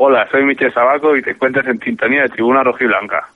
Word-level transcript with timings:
Hola, 0.00 0.28
soy 0.30 0.44
Michel 0.44 0.72
Sabaco 0.72 1.16
y 1.16 1.22
te 1.22 1.32
encuentras 1.32 1.66
en 1.66 1.80
sintonía 1.80 2.22
de 2.22 2.28
Tribuna 2.28 2.62
Rojiblanca. 2.62 3.30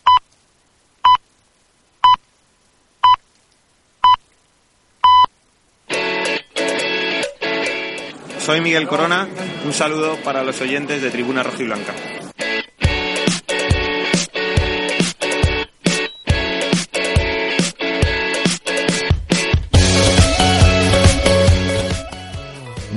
Soy 8.38 8.60
Miguel 8.60 8.86
Corona, 8.86 9.26
un 9.64 9.72
saludo 9.72 10.16
para 10.24 10.44
los 10.44 10.60
oyentes 10.60 11.02
de 11.02 11.10
Tribuna 11.10 11.42
Rojiblanca. 11.42 11.94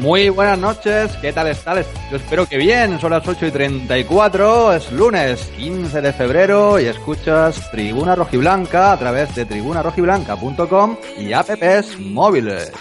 Muy 0.06 0.30
buenas 0.30 0.60
noches, 0.60 1.14
¿qué 1.20 1.34
tal 1.34 1.48
estás? 1.48 1.84
Yo 2.12 2.18
espero 2.18 2.46
que 2.46 2.58
bien, 2.58 3.00
son 3.00 3.10
las 3.10 3.28
8 3.28 3.48
y 3.48 3.52
34, 3.52 4.74
es 4.74 4.92
lunes 4.92 5.52
15 5.58 6.00
de 6.00 6.14
febrero 6.14 6.80
y 6.80 6.86
escuchas 6.86 7.72
Tribuna 7.72 8.14
Rojiblanca 8.14 8.92
a 8.92 9.00
través 9.00 9.34
de 9.34 9.46
tribunarojiblanca.com 9.46 10.98
y 11.18 11.34
apps 11.34 12.00
móviles. 12.00 12.72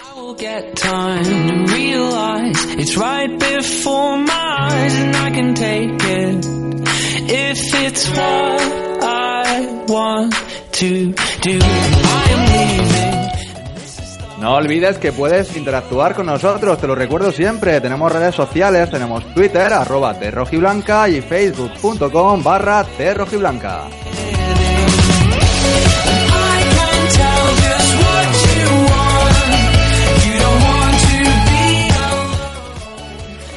No 14.45 14.53
olvides 14.53 14.99
que 14.99 15.11
puedes 15.11 15.57
interactuar 15.57 16.13
con 16.13 16.27
nosotros, 16.27 16.77
te 16.77 16.85
lo 16.85 16.93
recuerdo 16.93 17.31
siempre. 17.31 17.81
Tenemos 17.81 18.11
redes 18.11 18.35
sociales, 18.35 18.91
tenemos 18.91 19.25
Twitter, 19.33 19.73
arroba 19.73 20.13
terrojiblanca 20.13 21.09
y 21.09 21.19
facebook.com 21.19 22.43
barra 22.43 22.83
terrojiblanca. 22.83 23.85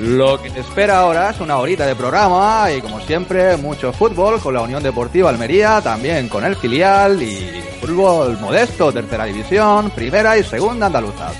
Lo 0.00 0.40
que 0.40 0.50
te 0.50 0.60
espera 0.60 1.00
ahora 1.00 1.30
es 1.30 1.40
una 1.40 1.58
horita 1.58 1.84
de 1.84 1.96
programa 1.96 2.70
y 2.70 2.80
como 2.80 3.00
siempre 3.00 3.56
mucho 3.56 3.92
fútbol 3.92 4.40
con 4.40 4.54
la 4.54 4.60
Unión 4.60 4.82
Deportiva 4.82 5.28
Almería, 5.28 5.80
también 5.80 6.28
con 6.28 6.44
el 6.44 6.54
filial 6.54 7.20
y 7.20 7.62
fútbol 7.80 8.38
modesto, 8.38 8.92
tercera 8.92 9.24
división, 9.24 9.90
primera 9.90 10.38
y 10.38 10.44
segunda 10.44 10.86
andaluzas. 10.86 11.34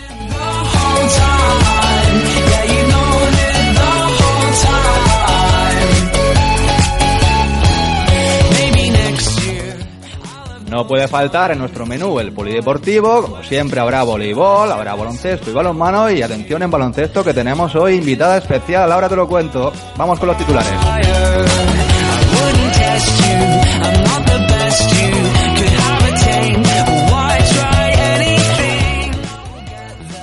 No 10.71 10.87
puede 10.87 11.09
faltar 11.09 11.53
en 11.53 11.59
nuestro 11.59 11.87
menú 11.87 12.21
el 12.21 12.33
polideportivo, 12.33 13.23
como 13.23 13.43
siempre 13.43 13.81
habrá 13.81 14.03
voleibol, 14.03 14.71
habrá 14.71 14.95
baloncesto 14.95 15.51
y 15.51 15.55
balonmano 15.55 16.11
y 16.11 16.21
atención 16.21 16.63
en 16.63 16.71
baloncesto 16.71 17.25
que 17.25 17.33
tenemos 17.33 17.75
hoy 17.75 17.95
invitada 17.95 18.37
especial, 18.37 18.93
ahora 18.93 19.09
te 19.09 19.17
lo 19.17 19.27
cuento. 19.27 19.73
Vamos 19.97 20.19
con 20.19 20.29
los 20.29 20.37
titulares. 20.37 20.71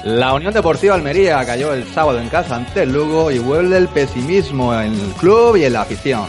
La 0.03 0.35
Unión 0.35 0.53
Deportiva 0.53 0.94
Almería 0.94 1.44
cayó 1.44 1.73
el 1.73 1.91
sábado 1.91 2.19
en 2.19 2.29
casa 2.29 2.55
ante 2.55 2.84
el 2.84 2.94
Lugo 2.94 3.31
y 3.31 3.39
vuelve 3.39 3.78
el 3.78 3.88
pesimismo 3.88 4.72
en 4.79 4.94
el 4.94 5.11
club 5.13 5.55
y 5.55 5.66
en 5.66 5.73
la 5.73 5.81
afición. 5.81 6.28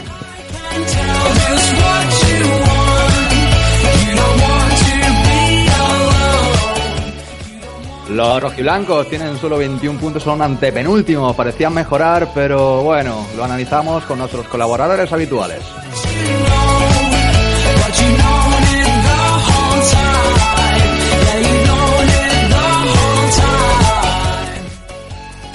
Los 8.09 8.41
rojiblancos 8.41 9.09
tienen 9.09 9.37
solo 9.37 9.57
21 9.57 9.99
puntos, 9.99 10.23
son 10.23 10.41
antepenúltimos, 10.41 11.35
parecían 11.35 11.73
mejorar, 11.73 12.29
pero 12.33 12.81
bueno, 12.81 13.27
lo 13.35 13.43
analizamos 13.43 14.05
con 14.05 14.19
nuestros 14.19 14.47
colaboradores 14.47 15.11
habituales. 15.11 15.61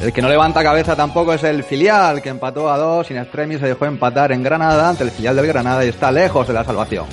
El 0.03 0.13
que 0.13 0.21
no 0.21 0.29
levanta 0.29 0.63
cabeza 0.65 0.97
tampoco 0.97 1.33
es 1.33 1.45
el 1.45 1.63
filial, 1.63 2.21
que 2.21 2.29
empató 2.29 2.71
a 2.71 2.77
dos, 2.77 3.07
sin 3.07 3.17
extremis 3.17 3.61
se 3.61 3.69
dejó 3.69 3.87
empatar 3.87 4.33
en 4.33 4.43
Granada 4.43 4.89
ante 4.89 5.05
el 5.05 5.13
filial 5.13 5.37
del 5.37 5.47
Granada 5.47 5.85
y 5.85 5.89
está 5.89 6.11
lejos 6.11 6.49
de 6.49 6.55
la 6.55 6.65
salvación. 6.65 7.07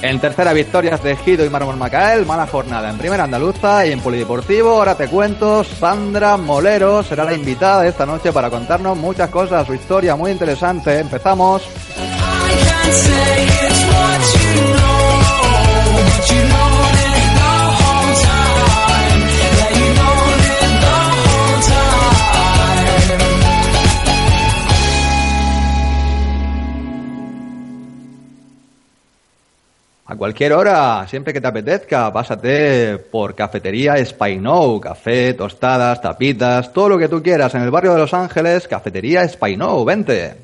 En 0.00 0.20
tercera 0.20 0.52
victorias 0.52 1.02
de 1.02 1.16
Gido 1.16 1.44
y 1.44 1.50
Mármol 1.50 1.76
Macael, 1.76 2.24
mala 2.24 2.46
jornada 2.46 2.88
en 2.88 2.98
primera 2.98 3.24
andaluza 3.24 3.84
y 3.84 3.90
en 3.90 4.00
polideportivo. 4.00 4.70
Ahora 4.70 4.94
te 4.94 5.08
cuento, 5.08 5.64
Sandra 5.64 6.36
Molero 6.36 7.02
será 7.02 7.24
la 7.24 7.34
invitada 7.34 7.86
esta 7.86 8.06
noche 8.06 8.32
para 8.32 8.48
contarnos 8.48 8.96
muchas 8.96 9.28
cosas, 9.28 9.66
su 9.66 9.74
historia 9.74 10.14
muy 10.14 10.30
interesante. 10.30 11.00
Empezamos. 11.00 11.68
A 30.10 30.16
cualquier 30.16 30.54
hora, 30.54 31.06
siempre 31.06 31.34
que 31.34 31.40
te 31.40 31.48
apetezca, 31.48 32.10
pásate 32.10 32.96
por 32.96 33.34
Cafetería 33.34 34.02
Spainou, 34.02 34.80
café, 34.80 35.34
tostadas, 35.34 36.00
tapitas, 36.00 36.72
todo 36.72 36.88
lo 36.88 36.98
que 36.98 37.10
tú 37.10 37.22
quieras 37.22 37.54
en 37.54 37.60
el 37.60 37.70
barrio 37.70 37.92
de 37.92 37.98
Los 37.98 38.14
Ángeles, 38.14 38.66
Cafetería 38.66 39.28
Spainou, 39.28 39.84
vente. 39.84 40.34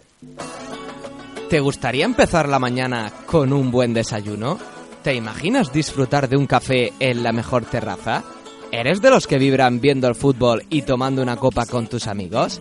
¿Te 1.48 1.60
gustaría 1.60 2.04
empezar 2.04 2.46
la 2.46 2.58
mañana 2.58 3.10
con 3.24 3.54
un 3.54 3.70
buen 3.70 3.94
desayuno? 3.94 4.58
¿Te 5.02 5.14
imaginas 5.14 5.72
disfrutar 5.72 6.28
de 6.28 6.36
un 6.36 6.46
café 6.46 6.92
en 7.00 7.22
la 7.22 7.32
mejor 7.32 7.64
terraza? 7.64 8.22
¿Eres 8.70 9.00
de 9.00 9.08
los 9.08 9.26
que 9.26 9.38
vibran 9.38 9.80
viendo 9.80 10.08
el 10.08 10.14
fútbol 10.14 10.64
y 10.68 10.82
tomando 10.82 11.22
una 11.22 11.36
copa 11.36 11.64
con 11.64 11.86
tus 11.86 12.06
amigos? 12.06 12.60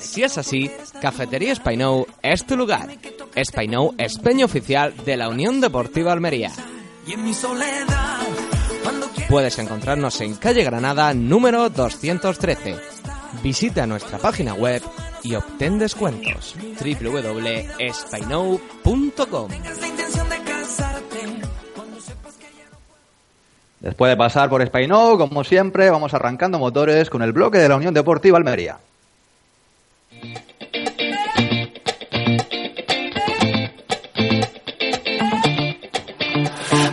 Si 0.00 0.22
es 0.22 0.38
así, 0.38 0.70
Cafetería 1.00 1.54
Spainou 1.54 2.06
es 2.22 2.46
tu 2.46 2.56
lugar. 2.56 2.88
Spainou 3.44 3.94
es 3.98 4.18
peña 4.18 4.44
oficial 4.44 4.94
de 5.04 5.16
la 5.16 5.28
Unión 5.28 5.60
Deportiva 5.60 6.12
Almería. 6.12 6.52
Puedes 9.28 9.58
encontrarnos 9.58 10.20
en 10.20 10.36
calle 10.36 10.62
Granada 10.64 11.12
número 11.14 11.68
213. 11.68 12.76
Visita 13.42 13.86
nuestra 13.86 14.18
página 14.18 14.54
web 14.54 14.82
y 15.22 15.34
obtén 15.34 15.78
descuentos. 15.78 16.54
www.spainou.com 16.80 19.48
la 19.50 19.86
intención 19.86 20.28
de 20.28 20.38
casarte, 20.38 21.18
cuando 21.74 22.00
sepas 22.00 22.36
que 22.36 22.44
ya 22.44 22.68
Después 23.80 24.10
de 24.10 24.16
pasar 24.16 24.48
por 24.48 24.64
Spainou, 24.66 25.18
como 25.18 25.44
siempre, 25.44 25.90
vamos 25.90 26.14
arrancando 26.14 26.58
motores 26.58 27.10
con 27.10 27.22
el 27.22 27.32
bloque 27.32 27.58
de 27.58 27.68
la 27.68 27.76
Unión 27.76 27.94
Deportiva 27.94 28.38
Almería. 28.38 28.78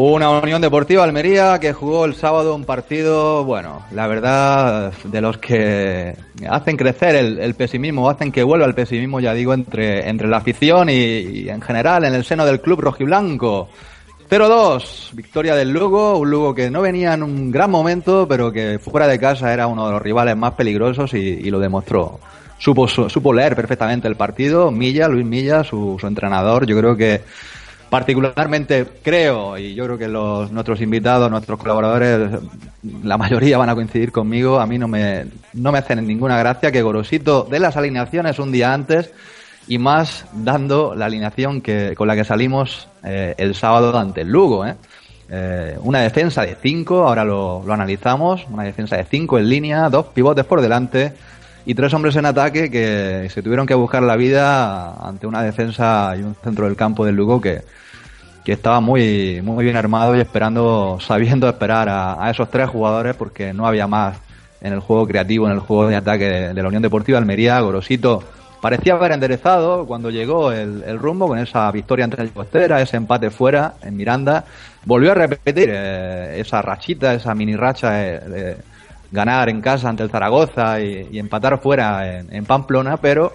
Una 0.00 0.30
Unión 0.30 0.62
Deportiva 0.62 1.02
Almería 1.02 1.58
que 1.58 1.72
jugó 1.72 2.04
el 2.04 2.14
sábado 2.14 2.54
un 2.54 2.64
partido, 2.64 3.44
bueno, 3.44 3.82
la 3.90 4.06
verdad, 4.06 4.92
de 5.02 5.20
los 5.20 5.38
que 5.38 6.14
hacen 6.48 6.76
crecer 6.76 7.16
el, 7.16 7.54
pesimismo, 7.56 8.08
hacen 8.08 8.30
que 8.30 8.44
vuelva 8.44 8.64
el 8.66 8.76
pesimismo, 8.76 9.18
ya 9.18 9.34
digo, 9.34 9.52
entre, 9.52 10.08
entre 10.08 10.28
la 10.28 10.36
afición 10.36 10.88
y, 10.88 11.48
en 11.48 11.60
general 11.60 12.04
en 12.04 12.14
el 12.14 12.22
seno 12.24 12.46
del 12.46 12.60
club 12.60 12.80
rojiblanco. 12.80 13.70
0-2, 14.30 15.14
victoria 15.14 15.56
del 15.56 15.72
Lugo, 15.72 16.16
un 16.18 16.30
Lugo 16.30 16.54
que 16.54 16.70
no 16.70 16.80
venía 16.80 17.14
en 17.14 17.24
un 17.24 17.50
gran 17.50 17.68
momento, 17.68 18.28
pero 18.28 18.52
que 18.52 18.78
fuera 18.78 19.08
de 19.08 19.18
casa 19.18 19.52
era 19.52 19.66
uno 19.66 19.84
de 19.86 19.92
los 19.94 20.00
rivales 20.02 20.36
más 20.36 20.52
peligrosos 20.52 21.12
y, 21.14 21.50
lo 21.50 21.58
demostró. 21.58 22.20
Supo, 22.56 22.86
su- 22.86 23.10
supo 23.10 23.32
leer 23.32 23.56
perfectamente 23.56 24.06
el 24.06 24.14
partido, 24.14 24.70
Milla, 24.70 25.08
Luis 25.08 25.26
Milla, 25.26 25.64
su 25.64 25.98
entrenador, 26.04 26.66
yo 26.66 26.78
creo 26.78 26.96
que 26.96 27.22
particularmente 27.90 28.86
creo, 29.02 29.56
y 29.58 29.74
yo 29.74 29.84
creo 29.84 29.98
que 29.98 30.08
los, 30.08 30.52
nuestros 30.52 30.80
invitados, 30.80 31.30
nuestros 31.30 31.58
colaboradores, 31.58 32.40
la 33.02 33.16
mayoría 33.18 33.58
van 33.58 33.70
a 33.70 33.74
coincidir 33.74 34.12
conmigo, 34.12 34.60
a 34.60 34.66
mí 34.66 34.78
no 34.78 34.88
me, 34.88 35.26
no 35.54 35.72
me 35.72 35.78
hacen 35.78 36.06
ninguna 36.06 36.38
gracia 36.38 36.70
que 36.72 36.82
Gorosito 36.82 37.46
dé 37.50 37.58
las 37.58 37.76
alineaciones 37.76 38.38
un 38.38 38.52
día 38.52 38.72
antes 38.72 39.12
y 39.66 39.78
más 39.78 40.24
dando 40.32 40.94
la 40.94 41.06
alineación 41.06 41.60
que, 41.60 41.94
con 41.96 42.08
la 42.08 42.16
que 42.16 42.24
salimos 42.24 42.88
eh, 43.04 43.34
el 43.38 43.54
sábado 43.54 43.96
ante 43.96 44.22
el 44.22 44.28
Lugo. 44.28 44.66
¿eh? 44.66 44.74
Eh, 45.30 45.76
una 45.82 46.00
defensa 46.00 46.42
de 46.42 46.56
5, 46.60 47.06
ahora 47.06 47.24
lo, 47.24 47.62
lo 47.66 47.72
analizamos, 47.74 48.46
una 48.50 48.62
defensa 48.62 48.96
de 48.96 49.04
5 49.04 49.38
en 49.38 49.48
línea, 49.48 49.90
dos 49.90 50.06
pivotes 50.06 50.46
por 50.46 50.62
delante 50.62 51.12
y 51.64 51.74
tres 51.74 51.92
hombres 51.92 52.16
en 52.16 52.26
ataque 52.26 52.70
que 52.70 53.28
se 53.30 53.42
tuvieron 53.42 53.66
que 53.66 53.74
buscar 53.74 54.02
la 54.02 54.16
vida 54.16 54.94
ante 55.06 55.26
una 55.26 55.42
defensa 55.42 56.14
y 56.16 56.22
un 56.22 56.34
centro 56.34 56.66
del 56.66 56.76
campo 56.76 57.04
del 57.04 57.16
Lugo 57.16 57.40
que, 57.40 57.62
que 58.48 58.52
estaba 58.52 58.80
muy, 58.80 59.42
muy 59.42 59.62
bien 59.62 59.76
armado 59.76 60.16
y 60.16 60.20
esperando, 60.20 60.98
sabiendo 61.06 61.46
esperar 61.46 61.88
a, 61.90 62.30
esos 62.30 62.50
tres 62.50 62.70
jugadores 62.70 63.14
porque 63.14 63.52
no 63.52 63.66
había 63.66 63.86
más 63.86 64.16
en 64.62 64.72
el 64.72 64.80
juego 64.80 65.06
creativo, 65.06 65.46
en 65.46 65.52
el 65.52 65.60
juego 65.60 65.86
de 65.86 65.96
ataque 65.96 66.24
de, 66.24 66.62
la 66.62 66.68
Unión 66.68 66.82
Deportiva 66.82 67.18
Almería. 67.18 67.60
Gorosito 67.60 68.22
parecía 68.62 68.94
haber 68.94 69.12
enderezado 69.12 69.86
cuando 69.86 70.08
llegó 70.08 70.50
el, 70.50 70.98
rumbo 70.98 71.28
con 71.28 71.38
esa 71.38 71.70
victoria 71.70 72.06
ante 72.06 72.22
el 72.22 72.30
Costera, 72.30 72.80
ese 72.80 72.96
empate 72.96 73.30
fuera 73.30 73.74
en 73.82 73.96
Miranda. 73.96 74.46
Volvió 74.86 75.12
a 75.12 75.14
repetir 75.14 75.68
eh, 75.70 76.40
esa 76.40 76.62
rachita, 76.62 77.12
esa 77.12 77.34
mini 77.34 77.54
racha 77.54 77.92
de 77.92 78.56
ganar 79.10 79.48
en 79.48 79.60
casa 79.60 79.88
ante 79.88 80.02
el 80.02 80.10
Zaragoza 80.10 80.80
y, 80.80 81.18
empatar 81.18 81.58
fuera 81.60 82.18
en, 82.18 82.44
Pamplona, 82.44 82.96
pero 82.98 83.32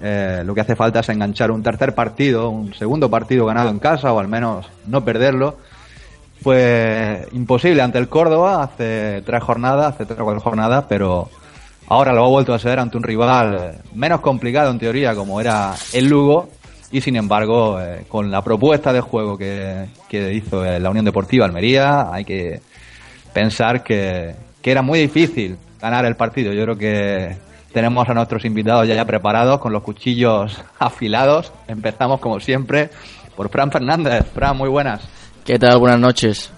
eh, 0.00 0.42
lo 0.44 0.54
que 0.54 0.60
hace 0.60 0.76
falta 0.76 1.00
es 1.00 1.08
enganchar 1.08 1.50
un 1.50 1.62
tercer 1.62 1.94
partido, 1.94 2.50
un 2.50 2.74
segundo 2.74 3.10
partido 3.10 3.46
ganado 3.46 3.70
en 3.70 3.78
casa 3.78 4.12
o 4.12 4.18
al 4.18 4.28
menos 4.28 4.66
no 4.86 5.04
perderlo. 5.04 5.56
Fue 6.42 7.26
imposible 7.32 7.82
ante 7.82 7.98
el 7.98 8.08
Córdoba 8.08 8.62
hace 8.62 9.22
tres 9.24 9.42
jornadas, 9.42 9.94
hace 9.94 10.06
tres 10.06 10.20
o 10.20 10.24
cuatro 10.24 10.40
jornadas, 10.40 10.84
pero 10.88 11.28
ahora 11.88 12.12
lo 12.12 12.24
ha 12.24 12.28
vuelto 12.28 12.52
a 12.52 12.58
ser 12.58 12.78
ante 12.78 12.96
un 12.96 13.02
rival 13.02 13.80
menos 13.94 14.20
complicado 14.20 14.70
en 14.70 14.78
teoría 14.78 15.14
como 15.14 15.40
era 15.40 15.74
el 15.92 16.06
Lugo 16.06 16.48
y 16.90 17.00
sin 17.00 17.16
embargo 17.16 17.80
eh, 17.80 18.04
con 18.08 18.30
la 18.30 18.42
propuesta 18.42 18.92
de 18.92 19.00
juego 19.00 19.36
que, 19.38 19.86
hizo 20.10 20.64
eh, 20.64 20.78
la 20.78 20.90
Unión 20.90 21.04
Deportiva 21.04 21.46
Almería 21.46 22.12
hay 22.12 22.24
que 22.24 22.60
pensar 23.32 23.82
que, 23.82 24.34
que 24.66 24.72
era 24.72 24.82
muy 24.82 24.98
difícil 24.98 25.58
ganar 25.80 26.04
el 26.06 26.16
partido. 26.16 26.52
Yo 26.52 26.64
creo 26.64 26.76
que 26.76 27.36
tenemos 27.72 28.08
a 28.08 28.14
nuestros 28.14 28.44
invitados 28.44 28.88
ya, 28.88 28.96
ya 28.96 29.04
preparados 29.04 29.60
con 29.60 29.72
los 29.72 29.80
cuchillos 29.84 30.60
afilados. 30.80 31.52
Empezamos 31.68 32.18
como 32.18 32.40
siempre 32.40 32.90
por 33.36 33.48
Fran 33.48 33.70
Fernández. 33.70 34.26
Fran, 34.34 34.56
muy 34.56 34.68
buenas. 34.68 35.02
¿Qué 35.44 35.56
tal? 35.56 35.78
Buenas 35.78 36.00
noches. 36.00 36.50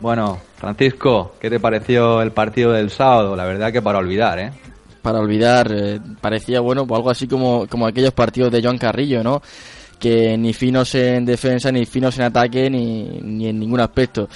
Bueno, 0.00 0.38
Francisco, 0.58 1.36
¿qué 1.40 1.48
te 1.48 1.58
pareció 1.58 2.20
el 2.20 2.32
partido 2.32 2.72
del 2.72 2.90
sábado? 2.90 3.34
La 3.34 3.46
verdad 3.46 3.72
que 3.72 3.80
para 3.80 4.00
olvidar, 4.00 4.38
¿eh? 4.38 4.52
Para 5.00 5.20
olvidar, 5.20 5.72
eh, 5.74 6.00
parecía 6.20 6.60
bueno, 6.60 6.86
pues 6.86 6.98
algo 6.98 7.08
así 7.08 7.26
como, 7.26 7.66
como 7.68 7.86
aquellos 7.86 8.12
partidos 8.12 8.52
de 8.52 8.62
Joan 8.62 8.76
Carrillo, 8.76 9.24
¿no? 9.24 9.40
Que 9.98 10.36
ni 10.36 10.52
finos 10.52 10.94
en 10.94 11.24
defensa, 11.24 11.72
ni 11.72 11.86
finos 11.86 12.18
en 12.18 12.24
ataque, 12.24 12.68
ni, 12.68 13.18
ni 13.22 13.48
en 13.48 13.58
ningún 13.58 13.80
aspecto. 13.80 14.28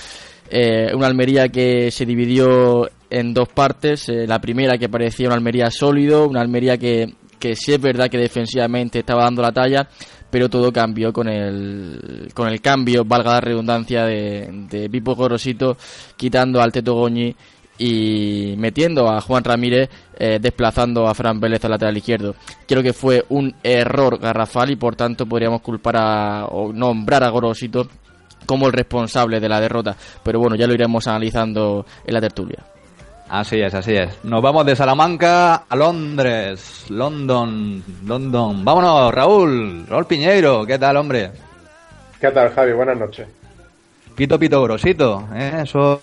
Eh, 0.50 0.90
una 0.94 1.06
Almería 1.06 1.48
que 1.48 1.90
se 1.90 2.06
dividió 2.06 2.88
en 3.10 3.34
dos 3.34 3.48
partes. 3.48 4.08
eh, 4.08 4.26
la 4.26 4.40
primera 4.40 4.78
que 4.78 4.88
parecía 4.88 5.28
una 5.28 5.36
Almería 5.36 5.70
sólido, 5.70 6.26
una 6.28 6.40
Almería 6.40 6.78
que, 6.78 7.14
que 7.38 7.54
sí 7.54 7.72
es 7.72 7.80
verdad 7.80 8.08
que 8.08 8.18
defensivamente 8.18 9.00
estaba 9.00 9.24
dando 9.24 9.42
la 9.42 9.52
talla, 9.52 9.88
pero 10.30 10.48
todo 10.48 10.72
cambió 10.72 11.12
con 11.12 11.28
el, 11.28 12.28
con 12.34 12.48
el 12.48 12.60
cambio, 12.60 13.04
valga 13.04 13.34
la 13.34 13.40
redundancia, 13.40 14.04
de, 14.04 14.48
de 14.70 14.90
Pipo 14.90 15.14
Gorosito, 15.14 15.76
quitando 16.16 16.60
al 16.60 16.72
Teto 16.72 16.94
Goñi 16.94 17.34
y 17.78 18.54
metiendo 18.58 19.08
a 19.08 19.20
Juan 19.20 19.44
Ramírez, 19.44 19.88
eh, 20.18 20.38
desplazando 20.40 21.06
a 21.06 21.14
Fran 21.14 21.38
Vélez 21.40 21.64
al 21.64 21.70
lateral 21.70 21.96
izquierdo. 21.96 22.34
Creo 22.66 22.82
que 22.82 22.92
fue 22.92 23.24
un 23.28 23.54
error 23.62 24.18
garrafal 24.18 24.70
y 24.70 24.76
por 24.76 24.96
tanto 24.96 25.26
podríamos 25.26 25.62
culpar 25.62 25.96
a, 25.96 26.46
o 26.46 26.72
nombrar 26.72 27.22
a 27.22 27.30
Gorosito 27.30 27.88
como 28.48 28.66
el 28.66 28.72
responsable 28.72 29.40
de 29.40 29.48
la 29.48 29.60
derrota. 29.60 29.94
Pero 30.24 30.40
bueno, 30.40 30.56
ya 30.56 30.66
lo 30.66 30.72
iremos 30.72 31.06
analizando 31.06 31.84
en 32.04 32.14
la 32.14 32.20
tertulia. 32.20 32.64
Así 33.28 33.60
es, 33.60 33.74
así 33.74 33.94
es. 33.94 34.24
Nos 34.24 34.40
vamos 34.40 34.64
de 34.64 34.74
Salamanca 34.74 35.64
a 35.68 35.76
Londres. 35.76 36.86
London, 36.88 37.84
London. 38.06 38.64
Vámonos, 38.64 39.12
Raúl. 39.12 39.84
Raúl 39.86 40.06
Piñeiro. 40.06 40.64
¿Qué 40.64 40.78
tal, 40.78 40.96
hombre? 40.96 41.30
¿Qué 42.18 42.30
tal, 42.30 42.48
Javi? 42.54 42.72
Buenas 42.72 42.96
noches. 42.96 43.28
Pito, 44.16 44.38
pito, 44.38 44.62
grosito. 44.62 45.28
¿eh? 45.34 45.60
Eso 45.64 46.00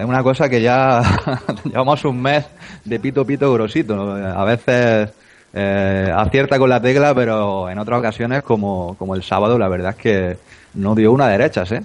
es 0.00 0.04
una 0.06 0.22
cosa 0.22 0.48
que 0.48 0.62
ya 0.62 1.02
llevamos 1.64 2.02
un 2.06 2.22
mes 2.22 2.46
de 2.82 2.98
pito, 2.98 3.26
pito, 3.26 3.52
grosito. 3.52 3.94
¿no? 3.94 4.12
A 4.14 4.44
veces 4.44 5.10
eh, 5.52 6.10
acierta 6.16 6.58
con 6.58 6.70
la 6.70 6.80
tecla, 6.80 7.14
pero 7.14 7.68
en 7.68 7.78
otras 7.78 7.98
ocasiones, 7.98 8.42
como, 8.42 8.96
como 8.98 9.14
el 9.14 9.22
sábado, 9.22 9.58
la 9.58 9.68
verdad 9.68 9.90
es 9.90 9.96
que 9.96 10.36
no 10.74 10.94
dio 10.94 11.12
una 11.12 11.28
derechas, 11.28 11.72
¿eh? 11.72 11.82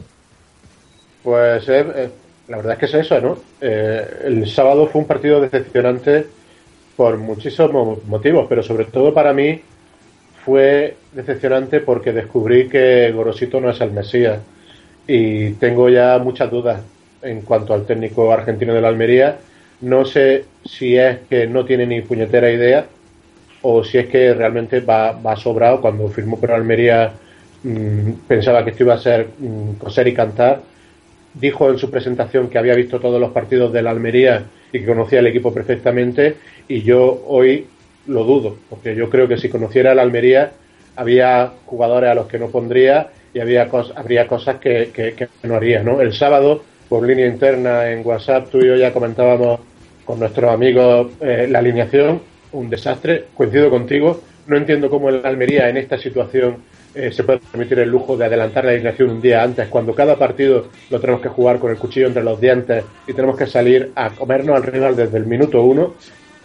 Pues 1.24 1.68
eh, 1.70 1.86
eh, 1.96 2.10
la 2.48 2.58
verdad 2.58 2.74
es 2.74 2.80
que 2.80 2.86
es 2.86 2.94
eso, 3.06 3.20
¿no? 3.22 3.38
Eh, 3.62 4.08
el 4.26 4.48
sábado 4.50 4.88
fue 4.88 5.02
un 5.02 5.08
partido 5.08 5.42
decepcionante 5.42 6.26
por 6.96 7.18
muchísimos 7.18 7.72
mo- 7.74 8.00
motivos, 8.08 8.46
pero 8.50 8.64
sobre 8.64 8.86
todo 8.86 9.14
para 9.14 9.34
mí 9.34 9.62
fue 10.46 10.96
decepcionante 11.14 11.82
porque 11.82 12.14
descubrí 12.14 12.68
que 12.70 13.12
Gorosito 13.12 13.60
no 13.60 13.70
es 13.70 13.82
el 13.82 13.92
Mesías 13.92 14.40
y 15.08 15.52
tengo 15.54 15.90
ya 15.90 16.18
muchas 16.20 16.50
dudas 16.52 16.82
en 17.22 17.42
cuanto 17.42 17.74
al 17.74 17.86
técnico 17.86 18.32
argentino 18.32 18.74
de 18.74 18.82
la 18.82 18.88
Almería. 18.88 19.38
No 19.82 20.06
sé 20.06 20.46
si 20.66 20.98
es 20.98 21.20
que 21.30 21.48
no 21.48 21.66
tiene 21.66 21.86
ni 21.86 22.02
puñetera 22.02 22.52
idea 22.52 22.86
o 23.62 23.84
si 23.84 23.98
es 23.98 24.08
que 24.08 24.34
realmente 24.34 24.80
va, 24.82 25.12
va 25.14 25.36
sobrado. 25.36 25.82
Cuando 25.82 26.08
firmó 26.10 26.40
por 26.40 26.52
Almería 26.52 27.12
mm, 27.64 28.12
pensaba 28.28 28.64
que 28.64 28.72
esto 28.72 28.84
iba 28.84 28.94
a 28.96 29.00
ser 29.00 29.28
mm, 29.40 29.74
coser 29.74 30.08
y 30.08 30.14
cantar. 30.14 30.62
Dijo 31.34 31.70
en 31.70 31.78
su 31.78 31.90
presentación 31.92 32.50
que 32.50 32.58
había 32.58 32.74
visto 32.76 33.00
todos 33.00 33.20
los 33.22 33.32
partidos 33.32 33.72
de 33.72 33.82
la 33.84 33.92
Almería 33.92 34.44
y 34.74 34.80
que 34.80 34.86
conocía 34.86 35.20
el 35.20 35.28
equipo 35.28 35.54
perfectamente 35.54 36.36
y 36.68 36.82
yo 36.82 37.24
hoy 37.28 37.68
lo 38.08 38.24
dudo, 38.24 38.58
porque 38.70 38.96
yo 38.96 39.10
creo 39.10 39.28
que 39.28 39.38
si 39.38 39.48
conociera 39.50 39.94
la 39.94 40.02
Almería 40.02 40.52
había 40.96 41.52
jugadores 41.66 42.10
a 42.10 42.16
los 42.16 42.28
que 42.28 42.40
no 42.40 42.48
pondría 42.48 43.10
y 43.34 43.40
había 43.40 43.70
cos- 43.70 43.94
habría 43.96 44.26
cosas 44.28 44.58
que, 44.60 44.90
que- 44.94 45.14
que 45.14 45.28
no 45.44 45.56
haría. 45.56 45.84
¿no? 45.84 46.02
El 46.02 46.14
sábado, 46.14 46.64
por 46.90 47.06
línea 47.08 47.28
interna 47.28 47.92
en 47.92 48.06
WhatsApp, 48.06 48.50
tú 48.50 48.58
y 48.60 48.66
yo 48.68 48.76
ya 48.76 48.92
comentábamos 48.92 49.60
con 50.06 50.20
nuestros 50.20 50.52
amigos 50.52 51.12
eh, 51.22 51.48
la 51.50 51.60
alineación, 51.60 52.22
un 52.54 52.70
desastre, 52.72 53.26
coincido 53.36 53.70
contigo, 53.70 54.22
no 54.48 54.58
entiendo 54.58 54.90
cómo 54.90 55.10
el 55.10 55.24
Almería 55.24 55.70
en 55.70 55.78
esta 55.78 56.00
situación 56.00 56.58
eh, 56.96 57.12
se 57.12 57.24
puede 57.24 57.40
permitir 57.40 57.80
el 57.80 57.90
lujo 57.90 58.18
de 58.18 58.26
adelantar 58.26 58.66
la 58.66 58.72
alineación 58.72 59.10
un 59.12 59.22
día 59.22 59.44
antes, 59.44 59.68
cuando 59.68 59.94
cada 59.94 60.18
partido 60.18 60.68
lo 60.90 61.00
tenemos 61.00 61.22
que 61.22 61.30
jugar 61.30 61.60
con 61.60 61.72
el 61.72 61.78
cuchillo 61.78 62.08
entre 62.08 62.24
los 62.24 62.40
dientes 62.40 62.84
y 63.08 63.14
tenemos 63.14 63.38
que 63.38 63.46
salir 63.46 63.92
a 63.96 64.10
comernos 64.10 64.56
al 64.56 64.64
rival 64.64 64.96
desde 64.96 65.18
el 65.18 65.26
minuto 65.26 65.62
uno. 65.62 65.96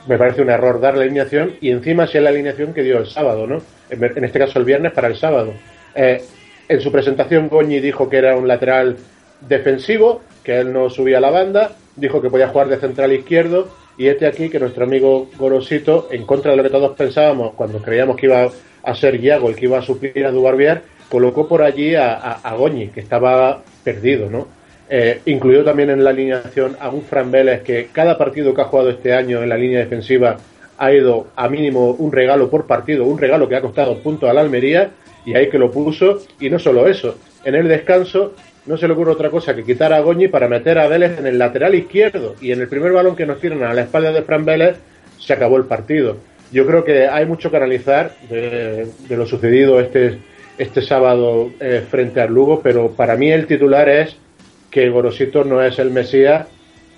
Me 0.07 0.19
parece 0.19 0.43
un 0.43 0.51
error 0.51 0.81
dar 0.81 0.97
la 0.97 1.05
alineación 1.05 1.55
y 1.61 1.71
encima 1.71 2.07
si 2.07 2.19
es 2.19 2.25
la 2.25 2.31
alineación 2.31 2.75
que 2.75 2.83
dio 2.83 2.99
el 2.99 3.07
sábado, 3.07 3.47
¿no? 3.47 3.63
En, 3.89 4.05
en 4.05 4.25
este 4.25 4.39
caso 4.39 4.59
el 4.59 4.67
viernes 4.67 4.93
para 4.93 5.09
el 5.09 5.17
sábado. 5.17 5.55
Eh, 5.95 6.23
en 6.69 6.81
su 6.81 6.93
presentación 6.93 7.49
Goñi 7.49 7.81
dijo 7.81 8.09
que 8.09 8.19
era 8.19 8.37
un 8.37 8.47
lateral 8.47 8.97
defensivo, 9.41 10.23
que 10.43 10.61
él 10.61 10.73
no 10.73 10.91
subía 10.91 11.19
a 11.19 11.21
la 11.21 11.31
banda, 11.31 11.73
dijo 11.97 12.21
que 12.21 12.31
podía 12.31 12.49
jugar 12.49 12.69
de 12.69 12.77
central 12.79 13.13
izquierdo 13.13 13.69
y 13.97 14.09
este 14.09 14.27
aquí 14.27 14.49
que 14.49 14.59
nuestro 14.59 14.85
amigo 14.85 15.29
Gorosito, 15.39 16.09
en 16.11 16.27
contra 16.27 16.51
de 16.51 16.57
lo 16.57 16.63
que 16.63 16.71
todos 16.71 16.97
pensábamos 16.97 17.55
cuando 17.55 17.81
creíamos 17.81 18.17
que 18.17 18.27
iba 18.27 18.51
a 18.85 18.95
ser 18.95 19.23
Iago 19.23 19.49
el 19.49 19.57
que 19.57 19.67
iba 19.67 19.79
a 19.79 19.83
suplir 19.83 20.26
a 20.26 20.31
Dubarbier, 20.31 20.83
colocó 21.09 21.49
por 21.49 21.62
allí 21.62 21.95
a, 21.95 22.14
a, 22.14 22.55
Goñi, 22.55 22.88
que 22.88 23.00
estaba 23.00 23.62
perdido, 23.85 24.31
¿no? 24.31 24.49
eh, 24.88 25.21
incluido 25.25 25.64
también 25.64 25.91
en 25.91 26.05
la 26.05 26.11
alineación 26.11 26.76
a 26.79 26.91
un 26.91 27.03
Fran 27.03 27.31
Vélez 27.31 27.62
que 27.62 27.88
cada 27.93 28.19
partido 28.19 28.55
que 28.55 28.61
ha 28.61 28.67
jugado 28.67 28.91
este 28.91 29.14
año 29.14 29.43
en 29.43 29.49
la 29.49 29.57
línea 29.57 29.81
defensiva 29.81 30.37
ha 30.76 30.93
ido 30.93 31.29
a 31.37 31.49
mínimo 31.49 31.93
un 31.93 32.12
regalo 32.12 32.50
por 32.50 32.67
partido, 32.67 33.05
un 33.05 33.19
regalo 33.19 33.49
que 33.49 33.57
ha 33.57 33.61
costado 33.61 33.99
puntos 33.99 34.29
a 34.29 34.33
la 34.33 34.41
Almería 34.41 34.91
y 35.25 35.35
ahí 35.35 35.49
que 35.49 35.59
lo 35.59 35.71
puso. 35.71 36.19
Y 36.41 36.50
no 36.50 36.59
solo 36.59 36.87
eso, 36.87 37.17
en 37.45 37.55
el 37.55 37.69
descanso 37.69 38.35
no 38.67 38.76
se 38.76 38.87
le 38.87 38.95
ocurre 38.95 39.12
otra 39.12 39.31
cosa 39.31 39.55
que 39.55 39.64
quitar 39.64 39.93
a 39.93 40.00
Goñi 40.00 40.29
para 40.29 40.49
meter 40.49 40.79
a 40.79 40.88
Vélez 40.88 41.19
en 41.19 41.26
el 41.26 41.38
lateral 41.38 41.75
izquierdo 41.75 42.35
y 42.41 42.53
en 42.53 42.61
el 42.61 42.69
primer 42.69 42.93
balón 42.93 43.17
que 43.17 43.26
nos 43.26 43.41
tiran 43.41 43.62
a 43.62 43.75
la 43.75 43.83
espalda 43.83 44.12
de 44.12 44.23
Fran 44.23 44.45
Vélez 44.45 44.76
se 45.19 45.33
acabó 45.33 45.57
el 45.57 45.64
partido. 45.64 46.17
Yo 46.54 46.64
creo 46.64 46.84
que 46.84 47.08
hay 47.08 47.26
mucho 47.26 47.50
que 47.50 47.56
analizar 47.56 48.14
de, 48.30 48.87
lo 49.11 49.26
sucedido 49.26 49.80
este, 49.80 50.20
este 50.56 50.82
sábado 50.82 51.50
eh, 51.58 51.82
frente 51.90 52.20
al 52.20 52.32
Lugo, 52.32 52.61
pero 52.62 52.92
para 52.92 53.16
mí 53.16 53.32
el 53.32 53.49
titular 53.49 53.88
es 53.88 54.16
que 54.70 54.88
Gorosito 54.88 55.42
no 55.42 55.61
es 55.61 55.80
el 55.80 55.90
Mesías 55.90 56.46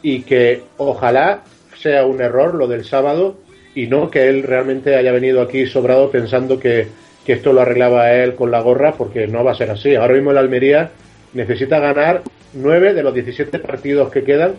y 0.02 0.24
que 0.24 0.60
ojalá 0.76 1.42
sea 1.78 2.04
un 2.04 2.20
error 2.20 2.54
lo 2.54 2.68
del 2.68 2.84
sábado 2.84 3.38
y 3.74 3.86
no 3.86 4.10
que 4.10 4.28
él 4.28 4.42
realmente 4.42 4.94
haya 4.94 5.10
venido 5.10 5.40
aquí 5.40 5.66
sobrado 5.66 6.10
pensando 6.10 6.60
que, 6.60 6.88
que 7.24 7.32
esto 7.32 7.54
lo 7.54 7.62
arreglaba 7.62 8.12
él 8.12 8.34
con 8.34 8.50
la 8.50 8.60
gorra, 8.60 8.92
porque 8.92 9.26
no 9.26 9.42
va 9.42 9.52
a 9.52 9.56
ser 9.56 9.70
así. 9.70 9.94
Ahora 9.94 10.12
mismo 10.12 10.32
el 10.32 10.36
Almería 10.36 10.90
necesita 11.32 11.78
ganar 11.78 12.24
nueve 12.52 12.92
de 12.92 13.02
los 13.02 13.14
17 13.14 13.58
partidos 13.60 14.10
que 14.10 14.22
quedan 14.22 14.52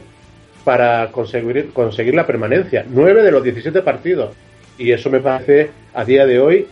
para 0.64 1.12
conseguir, 1.12 1.70
conseguir 1.72 2.16
la 2.16 2.26
permanencia. 2.26 2.84
Nueve 2.90 3.22
de 3.22 3.32
los 3.32 3.44
17 3.44 3.84
partidos. 3.84 4.32
Y 4.78 4.92
eso 4.92 5.10
me 5.10 5.20
parece 5.20 5.72
a 5.94 6.04
día 6.06 6.26
de 6.26 6.40
hoy 6.40 6.68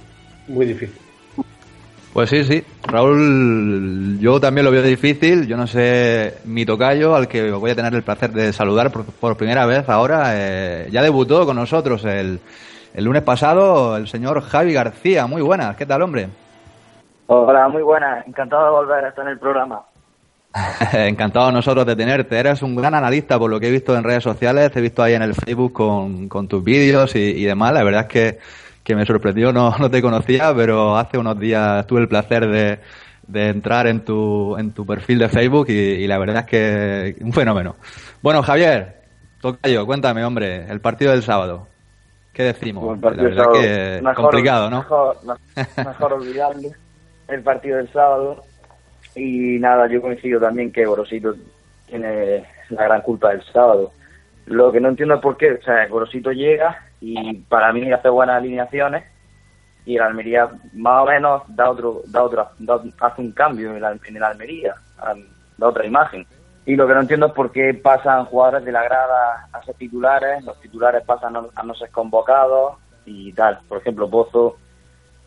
muy 0.47 0.65
difícil. 0.65 0.99
Pues 2.13 2.29
sí, 2.29 2.43
sí. 2.45 2.63
Raúl, 2.83 4.17
yo 4.19 4.39
también 4.39 4.63
lo 4.63 4.71
veo 4.71 4.81
difícil. 4.81 5.47
Yo 5.47 5.57
no 5.57 5.67
sé, 5.67 6.35
mi 6.45 6.65
tocayo, 6.65 7.13
al 7.13 7.27
que 7.27 7.51
voy 7.51 7.71
a 7.71 7.75
tener 7.75 7.93
el 7.93 8.03
placer 8.03 8.31
de 8.31 8.53
saludar 8.53 8.89
por, 8.91 9.35
primera 9.35 9.65
vez 9.65 9.89
ahora, 9.89 10.31
eh, 10.33 10.87
ya 10.91 11.01
debutó 11.01 11.45
con 11.45 11.57
nosotros 11.57 12.05
el, 12.05 12.39
el 12.93 13.03
lunes 13.03 13.23
pasado, 13.23 13.97
el 13.97 14.07
señor 14.07 14.41
Javi 14.41 14.71
García. 14.71 15.27
Muy 15.27 15.41
buenas, 15.41 15.75
¿qué 15.75 15.85
tal, 15.85 16.03
hombre? 16.03 16.29
Hola, 17.27 17.67
muy 17.67 17.81
buenas. 17.81 18.25
Encantado 18.25 18.63
de 18.65 18.71
volver 18.71 19.03
a 19.03 19.09
estar 19.09 19.25
en 19.25 19.31
el 19.31 19.39
programa. 19.39 19.81
Encantado 20.93 21.51
nosotros 21.51 21.85
de 21.85 21.95
tenerte. 21.95 22.37
Eres 22.37 22.61
un 22.61 22.75
gran 22.75 22.93
analista 22.93 23.37
por 23.37 23.49
lo 23.49 23.59
que 23.59 23.67
he 23.67 23.71
visto 23.71 23.95
en 23.95 24.03
redes 24.03 24.23
sociales. 24.23 24.71
Te 24.71 24.79
he 24.79 24.81
visto 24.81 25.03
ahí 25.03 25.13
en 25.13 25.21
el 25.21 25.33
Facebook 25.35 25.73
con, 25.73 26.29
con 26.29 26.47
tus 26.47 26.63
vídeos 26.63 27.15
y, 27.15 27.19
y 27.19 27.43
demás. 27.45 27.73
La 27.73 27.83
verdad 27.83 28.01
es 28.01 28.07
que 28.07 28.39
que 28.85 28.95
me 28.95 29.05
sorprendió, 29.05 29.51
no, 29.51 29.75
no 29.79 29.89
te 29.89 30.01
conocía, 30.01 30.53
pero 30.55 30.95
hace 30.95 31.17
unos 31.17 31.39
días 31.39 31.85
tuve 31.87 32.01
el 32.01 32.07
placer 32.07 32.47
de, 32.47 32.79
de 33.27 33.49
entrar 33.49 33.87
en 33.87 34.05
tu, 34.05 34.55
en 34.57 34.71
tu 34.71 34.85
perfil 34.85 35.17
de 35.17 35.27
Facebook 35.27 35.67
y, 35.69 36.05
la 36.05 36.19
verdad 36.19 36.45
es 36.45 36.45
que 36.45 37.15
un 37.23 37.33
fenómeno. 37.33 37.75
Bueno, 38.21 38.43
Javier, 38.43 39.01
yo, 39.63 39.85
cuéntame, 39.87 40.23
hombre, 40.23 40.67
el 40.69 40.79
partido 40.81 41.11
del 41.11 41.23
sábado. 41.23 41.67
¿Qué 42.31 42.43
decimos? 42.43 42.99
la 43.01 43.09
verdad 43.09 43.45
que 43.53 44.01
complicado, 44.15 44.69
¿no? 44.69 44.79
Mejor, 44.79 45.17
mejor 45.77 46.13
olvidarlo, 46.13 46.69
el 47.27 47.41
partido 47.41 47.77
del 47.77 47.91
sábado. 47.91 48.43
Y 49.15 49.59
nada, 49.59 49.87
yo 49.87 50.01
coincido 50.01 50.39
también 50.39 50.71
que 50.71 50.85
Gorosito 50.85 51.35
tiene 51.87 52.45
la 52.69 52.83
gran 52.83 53.01
culpa 53.01 53.29
del 53.29 53.43
sábado. 53.43 53.91
Lo 54.45 54.71
que 54.71 54.79
no 54.79 54.89
entiendo 54.89 55.15
es 55.15 55.21
por 55.21 55.37
qué, 55.37 55.53
o 55.53 55.61
sea, 55.61 55.87
Gorosito 55.87 56.31
llega 56.31 56.85
y 56.99 57.35
para 57.43 57.71
mí 57.73 57.91
hace 57.91 58.09
buenas 58.09 58.37
alineaciones 58.37 59.03
y 59.85 59.95
el 59.95 60.01
Almería 60.01 60.49
más 60.73 61.03
o 61.03 61.05
menos 61.05 61.43
da 61.47 61.69
otro 61.69 62.01
da 62.07 62.23
otra 62.23 62.49
hace 62.99 63.21
un 63.21 63.31
cambio 63.31 63.69
en 63.69 63.77
el, 63.77 64.23
Almería 64.23 64.75
da 65.57 65.67
otra 65.67 65.85
imagen 65.85 66.25
y 66.65 66.75
lo 66.75 66.87
que 66.87 66.93
no 66.95 67.01
entiendo 67.01 67.27
es 67.27 67.33
por 67.33 67.51
qué 67.51 67.73
pasan 67.75 68.25
jugadores 68.25 68.65
de 68.65 68.71
la 68.71 68.83
grada 68.83 69.47
a 69.53 69.63
ser 69.63 69.75
titulares 69.75 70.43
los 70.43 70.59
titulares 70.59 71.03
pasan 71.05 71.35
a 71.35 71.63
no 71.63 71.75
ser 71.75 71.91
convocados 71.91 72.77
y 73.05 73.31
tal 73.33 73.59
por 73.67 73.79
ejemplo 73.79 74.09
Pozo 74.09 74.57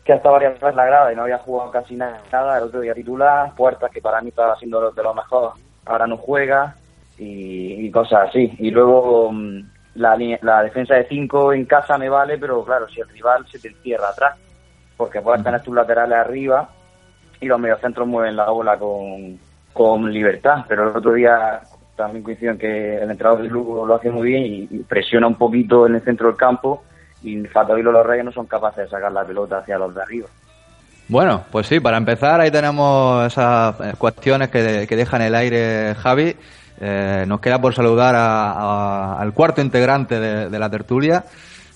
que 0.09 0.13
ha 0.13 0.15
estado 0.15 0.33
varias 0.33 0.59
veces 0.59 0.75
la 0.75 0.85
grada 0.85 1.13
y 1.13 1.15
no 1.15 1.21
había 1.21 1.37
jugado 1.37 1.69
casi 1.69 1.95
nada 1.95 2.57
el 2.57 2.63
otro 2.63 2.79
día 2.79 2.95
titular 2.95 3.53
Puertas 3.55 3.91
que 3.91 4.01
para 4.01 4.19
mí 4.21 4.29
estaba 4.29 4.55
siendo 4.55 4.89
de 4.89 5.03
lo 5.03 5.13
mejor 5.13 5.53
ahora 5.85 6.07
no 6.07 6.17
juega 6.17 6.75
y, 7.19 7.85
y 7.85 7.91
cosas 7.91 8.29
así. 8.29 8.51
Y 8.57 8.71
luego 8.71 9.31
mm, 9.31 9.59
la, 9.93 10.17
la 10.41 10.63
defensa 10.63 10.95
de 10.95 11.07
5 11.07 11.53
en 11.53 11.65
casa 11.65 11.99
me 11.99 12.09
vale, 12.09 12.39
pero 12.39 12.65
claro, 12.65 12.87
si 12.89 13.01
el 13.01 13.09
rival 13.09 13.45
se 13.51 13.59
te 13.59 13.67
encierra 13.67 14.09
atrás, 14.09 14.35
porque 14.97 15.21
puedes 15.21 15.43
tener 15.43 15.61
tus 15.61 15.75
laterales 15.75 16.17
arriba 16.17 16.67
y 17.39 17.45
los 17.45 17.59
mediocentros 17.59 18.07
mueven 18.07 18.35
la 18.35 18.49
bola 18.49 18.79
con, 18.79 19.37
con 19.73 20.11
libertad. 20.11 20.65
Pero 20.67 20.89
el 20.89 20.97
otro 20.97 21.13
día 21.13 21.61
también 21.95 22.23
coincido 22.23 22.53
en 22.53 22.57
que 22.57 22.97
el 22.97 23.11
entrenador 23.11 23.43
del 23.43 23.51
Lugo 23.51 23.85
lo 23.85 23.93
hace 23.93 24.09
muy 24.09 24.29
bien 24.29 24.43
y, 24.71 24.79
presiona 24.87 25.27
un 25.27 25.35
poquito 25.35 25.85
en 25.85 25.93
el 25.93 26.01
centro 26.01 26.29
del 26.29 26.35
campo 26.35 26.83
y 27.23 27.43
Fato 27.45 27.77
y 27.77 27.83
los 27.83 28.05
Reyes 28.05 28.25
no 28.25 28.31
son 28.31 28.45
capaces 28.45 28.85
de 28.85 28.89
sacar 28.89 29.11
la 29.11 29.25
pelota 29.25 29.59
hacia 29.59 29.77
los 29.77 29.93
de 29.93 30.01
arriba. 30.01 30.27
Bueno, 31.07 31.43
pues 31.51 31.67
sí, 31.67 31.79
para 31.79 31.97
empezar 31.97 32.39
ahí 32.39 32.51
tenemos 32.51 33.25
esas 33.25 33.79
eh, 33.81 33.93
cuestiones 33.97 34.49
que, 34.49 34.85
que 34.87 34.95
deja 34.95 35.17
en 35.17 35.23
el 35.23 35.35
aire 35.35 35.95
Javi. 35.95 36.35
Eh, 36.81 37.25
nos 37.27 37.41
queda 37.41 37.59
por 37.59 37.73
saludar 37.73 38.15
al 38.15 39.33
cuarto 39.33 39.59
integrante 39.59 40.19
de, 40.19 40.59
la 40.59 40.69
tertulia, 40.69 41.25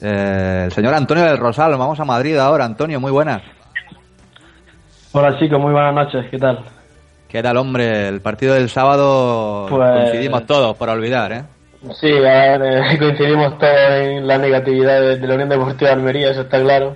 eh, 0.02 0.64
el 0.66 0.72
señor 0.72 0.94
Antonio 0.94 1.26
del 1.26 1.38
Rosal. 1.38 1.76
Vamos 1.78 2.00
a 2.00 2.06
Madrid 2.06 2.38
ahora. 2.38 2.64
Antonio, 2.64 3.00
muy 3.00 3.12
buenas. 3.12 3.42
Hola 5.12 5.38
chicos, 5.38 5.60
muy 5.60 5.74
buenas 5.74 5.94
noches. 5.94 6.26
¿Qué 6.32 6.38
tal? 6.38 6.60
¿Qué 7.28 7.44
tal, 7.44 7.58
hombre? 7.58 8.08
El 8.08 8.22
partido 8.22 8.54
del 8.54 8.70
sábado 8.70 9.66
pues, 9.70 9.92
coincidimos 9.92 10.46
todos, 10.46 10.78
por 10.78 10.90
olvidar, 10.90 11.32
¿eh? 11.34 11.44
Sí, 12.00 12.12
a 12.12 12.58
ver, 12.58 12.62
eh, 12.64 12.98
coincidimos 13.00 13.58
todos 13.58 13.92
en 13.92 14.26
la 14.28 14.38
negatividad 14.38 15.02
de, 15.02 15.28
la 15.28 15.34
Unión 15.36 15.50
Deportiva 15.50 15.90
de 15.90 15.96
Almería, 15.96 16.32
eso 16.32 16.42
está 16.42 16.62
claro. 16.62 16.96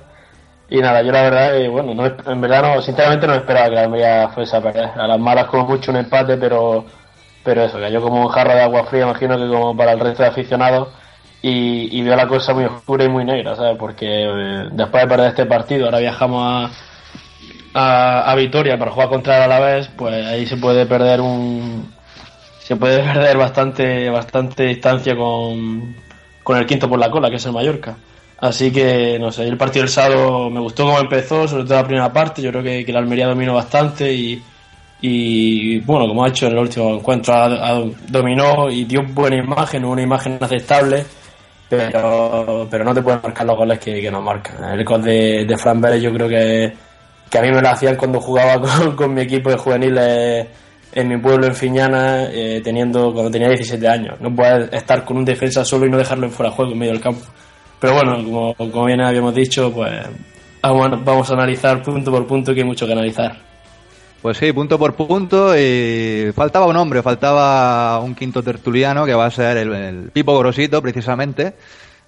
Y 0.69 0.79
nada, 0.79 1.01
yo 1.01 1.11
la 1.11 1.21
verdad, 1.23 1.69
bueno, 1.69 1.93
no, 1.93 2.05
en 2.05 2.41
verdad 2.41 2.75
no, 2.75 2.81
sinceramente 2.81 3.27
no 3.27 3.35
esperaba 3.35 3.69
que 3.69 3.75
la 3.75 3.81
Almería 3.81 4.29
fuese 4.29 4.55
a 4.57 4.61
perder. 4.61 4.89
A 4.95 5.07
las 5.07 5.19
malas 5.19 5.45
como 5.45 5.65
mucho 5.65 5.91
un 5.91 5.97
empate, 5.97 6.37
pero 6.37 6.85
pero 7.47 7.63
eso, 7.63 7.79
cayó 7.79 8.01
como 8.01 8.23
un 8.23 8.27
jarro 8.27 8.53
de 8.53 8.61
agua 8.61 8.83
fría, 8.87 9.03
imagino 9.03 9.37
que 9.37 9.47
como 9.47 9.75
para 9.77 9.93
el 9.93 10.01
resto 10.01 10.21
de 10.21 10.27
aficionados, 10.27 10.89
y, 11.41 12.01
vio 12.01 12.13
la 12.13 12.27
cosa 12.27 12.53
muy 12.53 12.65
oscura 12.65 13.05
y 13.05 13.07
muy 13.07 13.23
negra, 13.23 13.55
¿sabes? 13.55 13.77
Porque 13.79 14.05
eh, 14.05 14.69
después 14.73 15.03
de 15.03 15.07
perder 15.07 15.29
este 15.29 15.45
partido, 15.45 15.85
ahora 15.85 15.99
viajamos 15.99 16.71
a, 17.73 18.31
a, 18.31 18.35
Vitoria 18.35 18.77
para 18.77 18.91
jugar 18.91 19.07
contra 19.07 19.37
el 19.37 19.43
Alavés, 19.43 19.87
pues 19.95 20.25
ahí 20.25 20.45
se 20.45 20.57
puede 20.57 20.85
perder 20.85 21.21
un 21.21 21.93
se 22.67 22.75
puede 22.75 23.01
perder 23.01 23.37
bastante 23.37 24.09
bastante 24.09 24.63
distancia 24.63 25.15
con, 25.15 25.95
con 26.43 26.57
el 26.57 26.65
quinto 26.65 26.89
por 26.89 26.99
la 26.99 27.09
cola, 27.09 27.29
que 27.29 27.37
es 27.37 27.45
el 27.45 27.53
Mallorca. 27.53 27.95
Así 28.39 28.71
que, 28.73 29.17
no 29.17 29.31
sé, 29.31 29.47
el 29.47 29.55
partido 29.55 29.83
del 29.83 29.89
sábado 29.89 30.49
me 30.49 30.59
gustó 30.59 30.83
cómo 30.83 30.99
empezó, 30.99 31.47
sobre 31.47 31.63
todo 31.63 31.75
la 31.75 31.85
primera 31.85 32.11
parte, 32.11 32.41
yo 32.41 32.51
creo 32.51 32.61
que, 32.61 32.83
que 32.83 32.91
la 32.91 32.99
Almería 32.99 33.25
dominó 33.25 33.53
bastante 33.53 34.11
y, 34.13 34.43
y 34.99 35.79
bueno, 35.79 36.09
como 36.09 36.25
ha 36.25 36.27
hecho 36.27 36.47
en 36.47 36.51
el 36.51 36.59
último 36.59 36.95
encuentro, 36.95 37.33
dominó 38.09 38.69
y 38.69 38.83
dio 38.83 39.01
buena 39.13 39.37
imagen, 39.37 39.85
una 39.85 40.01
imagen 40.01 40.37
aceptable, 40.41 41.05
pero, 41.69 42.67
pero 42.69 42.83
no 42.83 42.93
te 42.93 43.01
pueden 43.01 43.21
marcar 43.23 43.45
los 43.47 43.55
goles 43.55 43.79
que, 43.79 44.11
nos 44.11 44.21
marcan. 44.21 44.77
El 44.77 44.83
gol 44.83 45.01
de, 45.03 45.45
de 45.45 45.57
Fran 45.57 45.79
Vélez 45.79 46.01
yo 46.01 46.11
creo 46.11 46.27
que, 46.27 46.73
que 47.29 47.37
a 47.37 47.41
mí 47.41 47.49
me 47.49 47.61
lo 47.61 47.69
hacían 47.69 47.95
cuando 47.95 48.19
jugaba 48.19 48.61
con, 48.97 49.13
mi 49.13 49.21
equipo 49.21 49.49
de 49.51 49.57
juveniles 49.57 50.47
en 50.97 51.07
mi 51.07 51.17
pueblo, 51.17 51.45
en 51.45 51.53
Fiñana, 51.53 52.23
eh, 52.31 52.59
teniendo 52.63 53.13
cuando 53.13 53.29
tenía 53.29 53.49
17 53.49 53.87
años. 53.87 54.19
No 54.19 54.35
puedes 54.35 54.73
estar 54.73 55.05
con 55.05 55.17
un 55.17 55.25
defensa 55.25 55.63
solo 55.63 55.85
y 55.85 55.91
no 55.91 55.97
dejarlo 55.97 56.25
en 56.25 56.31
fuera 56.31 56.49
de 56.49 56.55
juego 56.55 56.71
en 56.71 56.79
medio 56.79 56.93
del 56.93 57.01
campo. 57.01 57.21
Pero 57.79 57.93
bueno, 57.93 58.55
como, 58.57 58.85
bien 58.85 59.01
habíamos 59.01 59.35
dicho, 59.35 59.71
pues 59.71 59.91
vamos 60.63 61.29
a 61.29 61.33
analizar 61.33 61.83
punto 61.83 62.09
por 62.11 62.25
punto 62.25 62.51
que 62.51 62.61
hay 62.61 62.65
mucho 62.65 62.87
que 62.87 62.93
analizar. 62.93 63.37
Pues 64.23 64.37
sí, 64.37 64.51
punto 64.51 64.79
por 64.79 64.95
punto. 64.95 65.55
Y 65.55 66.31
faltaba 66.33 66.65
un 66.65 66.75
hombre, 66.75 67.03
faltaba 67.03 67.99
un 67.99 68.15
quinto 68.15 68.41
tertuliano 68.41 69.05
que 69.05 69.13
va 69.13 69.27
a 69.27 69.31
ser 69.31 69.57
el, 69.57 70.09
Pipo 70.11 70.35
Grosito, 70.39 70.81
precisamente. 70.81 71.53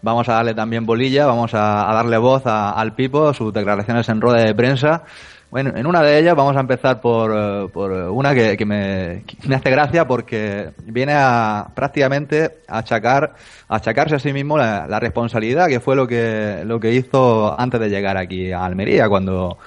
Vamos 0.01 0.27
a 0.29 0.33
darle 0.33 0.55
también 0.55 0.83
bolilla, 0.83 1.27
vamos 1.27 1.53
a, 1.53 1.91
darle 1.93 2.17
voz 2.17 2.41
al 2.47 2.95
Pipo, 2.95 3.35
sus 3.35 3.53
declaraciones 3.53 4.09
en 4.09 4.19
rueda 4.19 4.45
de 4.45 4.55
prensa. 4.55 5.03
Bueno, 5.51 5.71
en 5.75 5.87
una 5.87 6.03
de 6.03 6.19
ellas 6.19 6.35
vamos 6.35 6.55
a 6.55 6.59
empezar 6.59 7.01
por, 7.01 7.31
eh, 7.35 7.67
por 7.73 7.91
una 7.91 8.35
que, 8.35 8.63
me, 8.65 9.23
me, 9.47 9.55
hace 9.55 9.71
gracia 9.71 10.07
porque 10.07 10.69
viene 10.83 11.13
a 11.15 11.67
prácticamente 11.73 12.59
a 12.67 12.79
achacar, 12.79 13.33
a 13.67 13.75
achacarse 13.75 14.15
a 14.15 14.19
sí 14.19 14.31
mismo 14.31 14.57
la 14.57 14.99
responsabilidad 14.99 15.67
que 15.67 15.79
fue 15.79 15.95
lo 15.95 16.07
que, 16.07 16.61
lo 16.65 16.79
que 16.79 16.93
hizo 16.93 17.59
antes 17.59 17.79
de 17.79 17.89
llegar 17.89 18.15
aquí 18.15 18.51
a 18.51 18.63
Almería, 18.63 19.09
cuando 19.09 19.57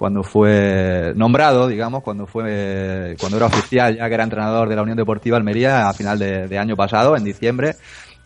cuando 0.00 0.22
fue 0.22 1.12
nombrado, 1.14 1.68
digamos, 1.68 2.02
cuando 2.02 2.26
fue, 2.26 3.14
cuando 3.20 3.36
era 3.36 3.44
oficial, 3.44 3.98
ya 3.98 4.08
que 4.08 4.14
era 4.14 4.24
entrenador 4.24 4.66
de 4.66 4.74
la 4.74 4.80
Unión 4.80 4.96
Deportiva 4.96 5.36
Almería 5.36 5.90
a 5.90 5.92
final 5.92 6.18
de, 6.18 6.58
año 6.58 6.74
pasado, 6.74 7.18
en 7.18 7.22
diciembre. 7.22 7.74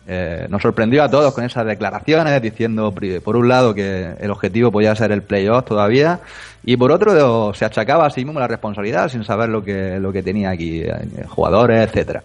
Eh, 0.07 0.45
nos 0.49 0.61
sorprendió 0.61 1.03
a 1.03 1.09
todos 1.09 1.33
con 1.33 1.43
esas 1.43 1.65
declaraciones, 1.65 2.39
diciendo 2.41 2.93
por 3.23 3.35
un 3.35 3.47
lado 3.47 3.73
que 3.73 4.13
el 4.19 4.29
objetivo 4.29 4.71
podía 4.71 4.95
ser 4.95 5.11
el 5.11 5.23
playoff 5.23 5.65
todavía, 5.65 6.19
y 6.63 6.77
por 6.77 6.91
otro 6.91 7.53
se 7.53 7.65
achacaba 7.65 8.05
a 8.05 8.09
sí 8.09 8.23
mismo 8.23 8.39
la 8.39 8.47
responsabilidad 8.47 9.09
sin 9.09 9.23
saber 9.23 9.49
lo 9.49 9.63
que, 9.63 9.99
lo 9.99 10.11
que 10.11 10.21
tenía 10.21 10.51
aquí, 10.51 10.81
eh, 10.81 11.25
jugadores, 11.27 11.87
etcétera. 11.87 12.23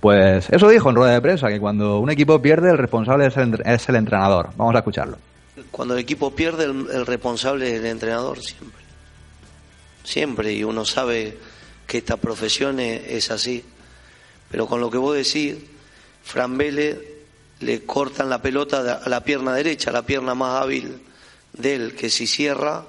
Pues 0.00 0.48
eso 0.50 0.68
dijo 0.68 0.88
en 0.88 0.96
rueda 0.96 1.12
de 1.12 1.20
prensa, 1.20 1.48
que 1.48 1.60
cuando 1.60 2.00
un 2.00 2.10
equipo 2.10 2.40
pierde, 2.40 2.70
el 2.70 2.78
responsable 2.78 3.26
es 3.26 3.36
el, 3.36 3.60
es 3.64 3.88
el 3.88 3.96
entrenador. 3.96 4.48
Vamos 4.56 4.74
a 4.74 4.78
escucharlo. 4.78 5.18
Cuando 5.70 5.94
el 5.94 6.00
equipo 6.00 6.34
pierde, 6.34 6.64
el, 6.64 7.06
responsable 7.06 7.68
es 7.68 7.80
el 7.80 7.86
entrenador 7.86 8.40
siempre. 8.40 8.80
Siempre, 10.02 10.52
y 10.54 10.64
uno 10.64 10.84
sabe 10.86 11.36
que 11.86 11.98
esta 11.98 12.16
profesión 12.16 12.80
es, 12.80 13.30
así. 13.30 13.62
Pero 14.50 14.66
con 14.66 14.80
lo 14.80 14.90
que 14.90 14.96
vos 14.96 15.14
decís, 15.14 15.56
Fran 16.22 16.56
Vélez 16.56 16.98
le 17.60 17.84
cortan 17.84 18.30
la 18.30 18.40
pelota 18.40 19.00
a 19.04 19.08
la 19.08 19.22
pierna 19.22 19.54
derecha, 19.54 19.92
la 19.92 20.02
pierna 20.02 20.34
más 20.34 20.62
hábil 20.62 21.00
de 21.52 21.74
él, 21.74 21.94
que 21.94 22.10
si 22.10 22.26
cierra, 22.26 22.84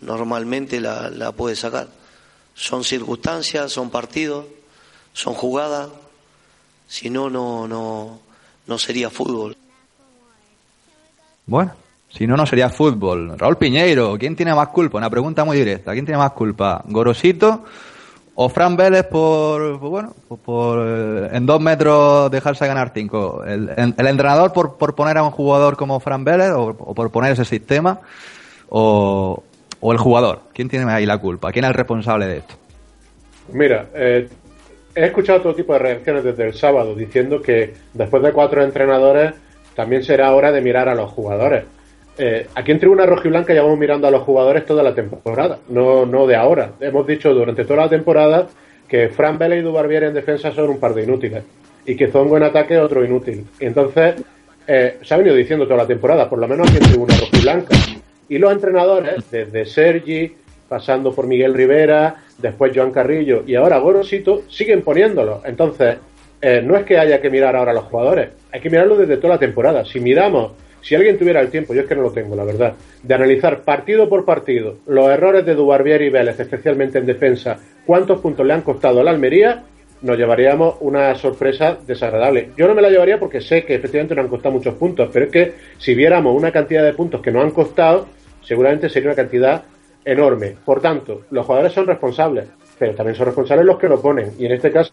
normalmente 0.00 0.80
la, 0.80 1.10
la 1.10 1.32
puede 1.32 1.56
sacar. 1.56 1.88
Son 2.54 2.84
circunstancias, 2.84 3.72
son 3.72 3.90
partidos, 3.90 4.46
son 5.12 5.34
jugadas, 5.34 5.88
si 6.88 7.10
no, 7.10 7.30
no, 7.30 7.66
no, 7.66 8.20
no 8.66 8.78
sería 8.78 9.10
fútbol. 9.10 9.56
Bueno, 11.46 11.72
si 12.08 12.26
no, 12.26 12.36
no 12.36 12.46
sería 12.46 12.70
fútbol. 12.70 13.38
Raúl 13.38 13.58
Piñeiro, 13.58 14.16
¿quién 14.18 14.36
tiene 14.36 14.54
más 14.54 14.68
culpa? 14.68 14.98
Una 14.98 15.10
pregunta 15.10 15.44
muy 15.44 15.56
directa. 15.56 15.92
¿Quién 15.92 16.04
tiene 16.04 16.18
más 16.18 16.32
culpa? 16.32 16.82
¿Gorosito 16.86 17.64
o 18.36 18.48
Fran 18.48 18.76
Vélez 18.76 19.04
por, 19.04 19.78
bueno, 19.78 20.12
por, 20.44 20.78
eh, 20.86 21.28
en 21.32 21.46
dos 21.46 21.60
metros 21.60 22.30
dejarse 22.30 22.66
ganar 22.66 22.90
cinco? 22.94 23.44
¿El, 23.44 23.70
el 23.76 24.06
entrenador 24.06 24.52
por, 24.52 24.76
por, 24.76 24.94
poner 24.94 25.18
a 25.18 25.22
un 25.22 25.30
jugador 25.30 25.76
como 25.76 26.00
Fran 26.00 26.24
Vélez 26.24 26.50
o, 26.50 26.74
por 26.74 27.10
poner 27.10 27.32
ese 27.32 27.44
sistema? 27.44 28.00
O, 28.68 29.42
¿O 29.86 29.92
el 29.92 29.98
jugador? 29.98 30.40
¿Quién 30.54 30.70
tiene 30.70 30.90
ahí 30.90 31.04
la 31.04 31.18
culpa? 31.18 31.52
¿Quién 31.52 31.66
es 31.66 31.68
el 31.68 31.74
responsable 31.74 32.26
de 32.26 32.38
esto? 32.38 32.54
Mira, 33.52 33.84
eh, 33.94 34.30
he 34.94 35.04
escuchado 35.04 35.42
todo 35.42 35.54
tipo 35.54 35.74
de 35.74 35.78
reacciones 35.78 36.24
desde 36.24 36.46
el 36.46 36.54
sábado 36.54 36.94
diciendo 36.94 37.42
que 37.42 37.74
después 37.92 38.22
de 38.22 38.32
cuatro 38.32 38.64
entrenadores 38.64 39.34
también 39.76 40.02
será 40.02 40.34
hora 40.34 40.52
de 40.52 40.62
mirar 40.62 40.88
a 40.88 40.94
los 40.94 41.10
jugadores. 41.10 41.64
Eh, 42.16 42.46
aquí 42.54 42.70
en 42.70 42.78
Tribuna 42.78 43.06
Roja 43.06 43.26
y 43.26 43.30
Blanca 43.30 43.52
llevamos 43.52 43.78
mirando 43.78 44.06
a 44.06 44.10
los 44.10 44.22
jugadores 44.22 44.64
toda 44.64 44.82
la 44.82 44.94
temporada, 44.94 45.58
no, 45.68 46.06
no 46.06 46.26
de 46.26 46.36
ahora. 46.36 46.72
Hemos 46.80 47.06
dicho 47.06 47.34
durante 47.34 47.64
toda 47.64 47.84
la 47.84 47.88
temporada 47.88 48.46
que 48.88 49.08
Fran 49.08 49.38
Vélez 49.38 49.60
y 49.60 49.62
Dubarbier 49.62 50.04
en 50.04 50.14
defensa 50.14 50.52
son 50.52 50.70
un 50.70 50.78
par 50.78 50.94
de 50.94 51.02
inútiles 51.02 51.42
y 51.86 51.96
que 51.96 52.08
Zongo 52.08 52.36
en 52.36 52.44
ataque 52.44 52.78
otro 52.78 53.04
inútil. 53.04 53.44
entonces 53.60 54.14
eh, 54.66 54.98
se 55.02 55.14
ha 55.14 55.18
venido 55.18 55.36
diciendo 55.36 55.66
toda 55.66 55.78
la 55.78 55.86
temporada, 55.86 56.28
por 56.28 56.38
lo 56.38 56.48
menos 56.48 56.68
aquí 56.68 56.78
en 56.78 56.90
Tribuna 56.90 57.14
Roja 57.18 57.36
y 57.36 57.42
Blanca. 57.42 57.76
Y 58.28 58.38
los 58.38 58.52
entrenadores, 58.52 59.30
desde 59.30 59.66
Sergi, 59.66 60.32
pasando 60.68 61.12
por 61.12 61.26
Miguel 61.26 61.52
Rivera, 61.52 62.16
después 62.38 62.72
Joan 62.74 62.90
Carrillo 62.90 63.44
y 63.46 63.54
ahora 63.54 63.78
Gorosito, 63.78 64.44
siguen 64.48 64.80
poniéndolo. 64.80 65.42
Entonces, 65.44 65.98
eh, 66.40 66.62
no 66.64 66.76
es 66.76 66.84
que 66.84 66.98
haya 66.98 67.20
que 67.20 67.28
mirar 67.28 67.56
ahora 67.56 67.72
a 67.72 67.74
los 67.74 67.84
jugadores, 67.84 68.30
hay 68.50 68.60
que 68.60 68.70
mirarlo 68.70 68.96
desde 68.96 69.18
toda 69.18 69.34
la 69.34 69.38
temporada. 69.38 69.84
Si 69.84 70.00
miramos, 70.00 70.52
si 70.84 70.94
alguien 70.94 71.18
tuviera 71.18 71.40
el 71.40 71.48
tiempo, 71.48 71.72
yo 71.72 71.80
es 71.80 71.86
que 71.86 71.96
no 71.96 72.02
lo 72.02 72.12
tengo, 72.12 72.36
la 72.36 72.44
verdad, 72.44 72.74
de 73.02 73.14
analizar 73.14 73.62
partido 73.62 74.06
por 74.06 74.26
partido 74.26 74.76
los 74.86 75.08
errores 75.08 75.46
de 75.46 75.54
Dubarbier 75.54 76.02
y 76.02 76.10
Vélez, 76.10 76.38
especialmente 76.38 76.98
en 76.98 77.06
defensa, 77.06 77.58
cuántos 77.86 78.20
puntos 78.20 78.44
le 78.44 78.52
han 78.52 78.60
costado 78.60 79.00
a 79.00 79.04
la 79.04 79.10
Almería, 79.10 79.64
nos 80.02 80.18
llevaríamos 80.18 80.76
una 80.80 81.14
sorpresa 81.14 81.78
desagradable. 81.86 82.50
Yo 82.58 82.68
no 82.68 82.74
me 82.74 82.82
la 82.82 82.90
llevaría 82.90 83.18
porque 83.18 83.40
sé 83.40 83.64
que 83.64 83.76
efectivamente 83.76 84.14
no 84.14 84.20
han 84.20 84.28
costado 84.28 84.56
muchos 84.56 84.74
puntos, 84.74 85.08
pero 85.10 85.24
es 85.24 85.32
que 85.32 85.52
si 85.78 85.94
viéramos 85.94 86.36
una 86.36 86.52
cantidad 86.52 86.84
de 86.84 86.92
puntos 86.92 87.22
que 87.22 87.32
no 87.32 87.40
han 87.40 87.52
costado, 87.52 88.06
seguramente 88.42 88.90
sería 88.90 89.08
una 89.08 89.16
cantidad 89.16 89.62
enorme. 90.04 90.54
Por 90.66 90.82
tanto, 90.82 91.22
los 91.30 91.46
jugadores 91.46 91.72
son 91.72 91.86
responsables, 91.86 92.44
pero 92.78 92.94
también 92.94 93.16
son 93.16 93.24
responsables 93.24 93.64
los 93.64 93.78
que 93.78 93.88
lo 93.88 94.02
ponen. 94.02 94.32
Y 94.38 94.44
en 94.44 94.52
este 94.52 94.70
caso, 94.70 94.92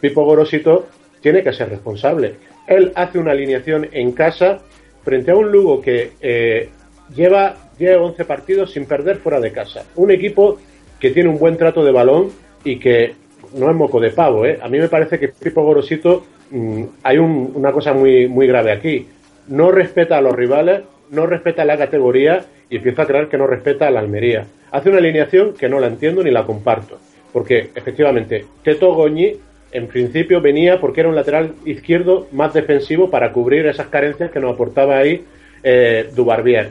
Pipo 0.00 0.24
Gorosito 0.24 0.86
tiene 1.20 1.42
que 1.42 1.52
ser 1.52 1.68
responsable. 1.68 2.36
Él 2.66 2.92
hace 2.94 3.18
una 3.18 3.32
alineación 3.32 3.88
en 3.92 4.12
casa 4.12 4.60
frente 5.08 5.30
a 5.30 5.36
un 5.36 5.50
Lugo 5.50 5.80
que 5.80 6.12
eh, 6.20 6.68
lleva, 7.14 7.56
lleva 7.78 8.02
11 8.02 8.26
partidos 8.26 8.72
sin 8.72 8.84
perder 8.84 9.16
fuera 9.16 9.40
de 9.40 9.52
casa. 9.52 9.84
Un 9.96 10.10
equipo 10.10 10.58
que 11.00 11.12
tiene 11.12 11.30
un 11.30 11.38
buen 11.38 11.56
trato 11.56 11.82
de 11.82 11.92
balón 11.92 12.28
y 12.62 12.78
que 12.78 13.14
no 13.54 13.70
es 13.70 13.74
moco 13.74 14.00
de 14.00 14.10
pavo. 14.10 14.44
¿eh? 14.44 14.58
A 14.60 14.68
mí 14.68 14.78
me 14.78 14.90
parece 14.90 15.18
que 15.18 15.28
Pipo 15.28 15.62
Gorosito 15.62 16.26
mm, 16.50 16.82
hay 17.02 17.16
una 17.16 17.72
cosa 17.72 17.94
muy, 17.94 18.28
muy 18.28 18.46
grave 18.46 18.70
aquí. 18.70 19.06
No 19.46 19.70
respeta 19.70 20.18
a 20.18 20.20
los 20.20 20.34
rivales, 20.34 20.82
no 21.10 21.24
respeta 21.24 21.64
la 21.64 21.78
categoría 21.78 22.44
y 22.68 22.76
empieza 22.76 23.04
a 23.04 23.06
creer 23.06 23.28
que 23.28 23.38
no 23.38 23.46
respeta 23.46 23.86
a 23.88 23.90
la 23.90 24.00
Almería. 24.00 24.44
Hace 24.72 24.90
una 24.90 24.98
alineación 24.98 25.54
que 25.54 25.70
no 25.70 25.80
la 25.80 25.86
entiendo 25.86 26.22
ni 26.22 26.30
la 26.30 26.44
comparto, 26.44 26.98
porque 27.32 27.70
efectivamente 27.74 28.44
Teto 28.62 28.92
Goñi 28.92 29.36
en 29.72 29.86
principio 29.86 30.40
venía 30.40 30.80
porque 30.80 31.00
era 31.00 31.08
un 31.08 31.16
lateral 31.16 31.52
izquierdo 31.64 32.26
más 32.32 32.54
defensivo 32.54 33.10
para 33.10 33.32
cubrir 33.32 33.66
esas 33.66 33.88
carencias 33.88 34.30
que 34.30 34.40
nos 34.40 34.54
aportaba 34.54 34.98
ahí 34.98 35.24
eh, 35.62 36.08
Dubarbier. 36.14 36.70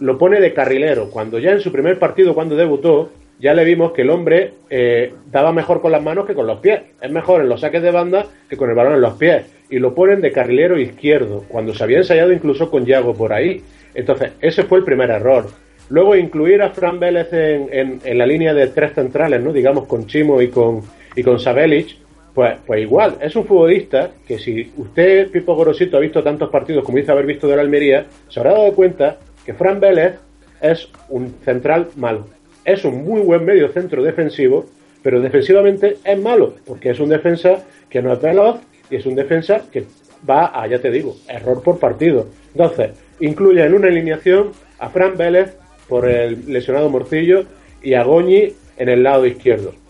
Lo 0.00 0.18
pone 0.18 0.40
de 0.40 0.52
carrilero, 0.52 1.10
cuando 1.10 1.38
ya 1.38 1.52
en 1.52 1.60
su 1.60 1.70
primer 1.70 1.98
partido, 1.98 2.34
cuando 2.34 2.56
debutó, 2.56 3.10
ya 3.38 3.54
le 3.54 3.64
vimos 3.64 3.92
que 3.92 4.02
el 4.02 4.10
hombre 4.10 4.52
eh, 4.70 5.12
daba 5.30 5.52
mejor 5.52 5.80
con 5.80 5.92
las 5.92 6.02
manos 6.02 6.26
que 6.26 6.34
con 6.34 6.46
los 6.46 6.60
pies. 6.60 6.80
Es 7.00 7.10
mejor 7.10 7.40
en 7.40 7.48
los 7.48 7.60
saques 7.60 7.82
de 7.82 7.90
banda 7.90 8.26
que 8.48 8.56
con 8.56 8.68
el 8.68 8.76
balón 8.76 8.94
en 8.94 9.00
los 9.00 9.14
pies. 9.14 9.44
Y 9.70 9.78
lo 9.78 9.94
ponen 9.94 10.20
de 10.20 10.32
carrilero 10.32 10.78
izquierdo, 10.78 11.44
cuando 11.48 11.74
se 11.74 11.84
había 11.84 11.98
ensayado 11.98 12.32
incluso 12.32 12.70
con 12.70 12.84
Yago 12.84 13.14
por 13.14 13.32
ahí. 13.32 13.62
Entonces, 13.94 14.32
ese 14.40 14.64
fue 14.64 14.78
el 14.78 14.84
primer 14.84 15.10
error. 15.10 15.46
Luego, 15.90 16.16
incluir 16.16 16.62
a 16.62 16.70
Fran 16.70 16.98
Vélez 16.98 17.32
en, 17.32 18.00
en, 18.02 18.18
la 18.18 18.26
línea 18.26 18.54
de 18.54 18.68
tres 18.68 18.94
centrales, 18.94 19.42
¿no? 19.42 19.52
digamos 19.52 19.86
con 19.86 20.06
Chimo 20.06 20.40
y 20.40 20.48
con, 20.48 20.80
y 21.14 21.22
con 21.22 21.38
Sabelic, 21.38 21.96
pues, 22.34 22.56
pues 22.66 22.82
igual, 22.82 23.16
es 23.20 23.36
un 23.36 23.46
futbolista 23.46 24.10
que 24.26 24.38
si 24.38 24.72
usted, 24.76 25.30
Pipo 25.30 25.54
Gorosito, 25.54 25.96
ha 25.96 26.00
visto 26.00 26.22
tantos 26.22 26.50
partidos 26.50 26.84
como 26.84 26.98
dice 26.98 27.12
haber 27.12 27.26
visto 27.26 27.46
de 27.46 27.56
la 27.56 27.62
Almería, 27.62 28.06
se 28.28 28.40
habrá 28.40 28.52
dado 28.52 28.72
cuenta 28.74 29.18
que 29.46 29.54
Fran 29.54 29.78
Vélez 29.78 30.16
es 30.60 30.88
un 31.10 31.34
central 31.44 31.88
malo. 31.96 32.26
Es 32.64 32.84
un 32.84 33.04
muy 33.04 33.20
buen 33.20 33.44
medio 33.44 33.68
centro 33.68 34.02
defensivo, 34.02 34.66
pero 35.02 35.20
defensivamente 35.20 35.98
es 36.02 36.18
malo, 36.20 36.54
porque 36.66 36.90
es 36.90 36.98
un 36.98 37.10
defensa 37.10 37.64
que 37.88 38.02
no 38.02 38.12
es 38.12 38.20
veloz 38.20 38.60
y 38.90 38.96
es 38.96 39.06
un 39.06 39.14
defensa 39.14 39.62
que 39.70 39.84
va 40.28 40.46
a, 40.60 40.66
ya 40.66 40.80
te 40.80 40.90
digo, 40.90 41.14
error 41.28 41.62
por 41.62 41.78
partido. 41.78 42.26
Entonces, 42.52 42.90
incluye 43.20 43.64
en 43.64 43.74
una 43.74 43.88
alineación 43.88 44.50
a 44.78 44.88
Fran 44.88 45.16
Vélez 45.16 45.56
por 45.88 46.08
el 46.08 46.50
lesionado 46.50 46.88
Morcillo 46.88 47.44
y 47.82 47.94
a 47.94 48.02
Goñi 48.02 48.54
en 48.76 48.88
el 48.88 49.02
lado 49.02 49.26
izquierdo. 49.26 49.83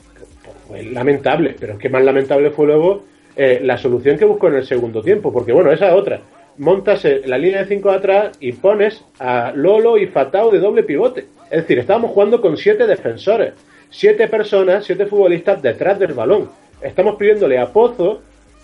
Lamentable, 0.93 1.55
pero 1.59 1.75
es 1.75 1.79
que 1.79 1.89
más 1.89 2.03
lamentable 2.03 2.51
fue 2.51 2.67
luego 2.67 3.05
eh, 3.37 3.61
la 3.63 3.77
solución 3.77 4.17
que 4.17 4.25
buscó 4.25 4.49
en 4.49 4.57
el 4.57 4.67
segundo 4.67 5.03
tiempo, 5.03 5.33
porque 5.33 5.53
bueno, 5.53 5.73
esa 5.73 5.89
es 5.89 5.95
otra. 5.95 6.21
Montas 6.59 7.05
eh, 7.05 7.23
la 7.27 7.37
línea 7.37 7.61
de 7.61 7.67
5 7.67 7.91
atrás 7.91 8.37
y 8.41 8.53
pones 8.53 9.05
a 9.19 9.53
Lolo 9.55 9.99
y 9.99 10.07
Fatao 10.07 10.51
de 10.51 10.61
doble 10.61 10.85
pivote. 10.85 11.27
Es 11.51 11.63
decir, 11.63 11.79
estábamos 11.79 12.13
jugando 12.13 12.41
con 12.41 12.57
siete 12.57 12.87
defensores, 12.87 13.55
siete 13.91 14.29
personas, 14.29 14.85
siete 14.85 15.07
futbolistas 15.07 15.61
detrás 15.61 15.99
del 15.99 16.13
balón. 16.13 16.49
Estamos 16.81 17.17
pidiéndole 17.17 17.59
a 17.59 17.67
Pozo 17.67 18.23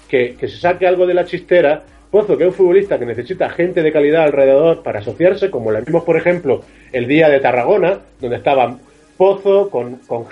que, 0.09 0.37
que 0.39 0.49
se 0.49 0.57
saque 0.57 0.87
algo 0.87 1.07
de 1.07 1.15
la 1.15 1.25
chistera 1.25 1.83
Pozo, 2.11 2.37
que 2.37 2.45
es 2.45 2.49
un 2.49 2.55
futbolista 2.55 2.99
que 2.99 3.07
necesita 3.07 3.49
gente 3.51 3.83
de 3.83 3.93
calidad 3.93 4.25
alrededor 4.25 4.83
para 4.83 4.99
asociarse, 4.99 5.51
como 5.51 5.71
lo 5.71 5.81
vimos, 5.83 6.03
por 6.03 6.17
ejemplo, 6.17 6.63
el 6.93 7.07
día 7.07 7.29
de 7.29 7.39
Tarragona, 7.39 8.01
donde 8.21 8.37
estaban 8.37 8.81
Pozo 9.21 9.69
con, 9.69 9.97
con 10.07 10.25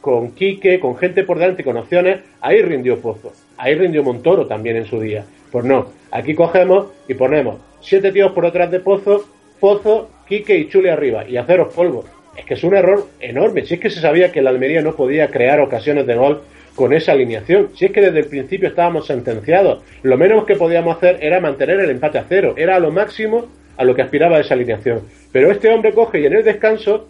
con 0.00 0.32
Quique, 0.32 0.80
con 0.80 0.96
gente 0.96 1.22
por 1.22 1.38
delante 1.38 1.62
con 1.62 1.76
opciones, 1.76 2.18
ahí 2.40 2.60
rindió 2.62 3.00
Pozo. 3.00 3.32
Ahí 3.56 3.76
rindió 3.76 4.02
Montoro 4.02 4.48
también 4.48 4.74
en 4.74 4.86
su 4.86 4.98
día. 4.98 5.24
Pues 5.52 5.64
no, 5.64 5.86
aquí 6.10 6.34
cogemos 6.34 6.88
y 7.06 7.14
ponemos 7.14 7.60
siete 7.80 8.10
tíos 8.10 8.32
por 8.32 8.46
detrás 8.46 8.72
de 8.72 8.80
Pozo, 8.80 9.24
Pozo, 9.60 10.10
Quique 10.26 10.56
y 10.56 10.68
Chule 10.68 10.90
arriba, 10.90 11.28
y 11.28 11.36
haceros 11.36 11.72
polvo. 11.72 12.06
Es 12.36 12.44
que 12.44 12.54
es 12.54 12.64
un 12.64 12.74
error 12.74 13.06
enorme. 13.20 13.64
Si 13.64 13.74
es 13.74 13.80
que 13.80 13.88
se 13.88 14.00
sabía 14.00 14.32
que 14.32 14.42
la 14.42 14.50
Almería 14.50 14.82
no 14.82 14.96
podía 14.96 15.28
crear 15.28 15.60
ocasiones 15.60 16.04
de 16.04 16.16
gol 16.16 16.42
con 16.74 16.92
esa 16.92 17.12
alineación. 17.12 17.68
Si 17.76 17.84
es 17.84 17.92
que 17.92 18.00
desde 18.00 18.18
el 18.18 18.26
principio 18.26 18.68
estábamos 18.68 19.06
sentenciados, 19.06 19.84
lo 20.02 20.16
menos 20.18 20.44
que 20.44 20.56
podíamos 20.56 20.96
hacer 20.96 21.18
era 21.20 21.38
mantener 21.38 21.78
el 21.78 21.90
empate 21.90 22.18
a 22.18 22.24
cero, 22.28 22.54
era 22.56 22.80
lo 22.80 22.90
máximo 22.90 23.46
a 23.76 23.84
lo 23.84 23.94
que 23.94 24.02
aspiraba 24.02 24.40
esa 24.40 24.54
alineación. 24.54 25.02
Pero 25.30 25.52
este 25.52 25.72
hombre 25.72 25.92
coge 25.92 26.20
y 26.20 26.26
en 26.26 26.32
el 26.32 26.42
descanso, 26.42 27.06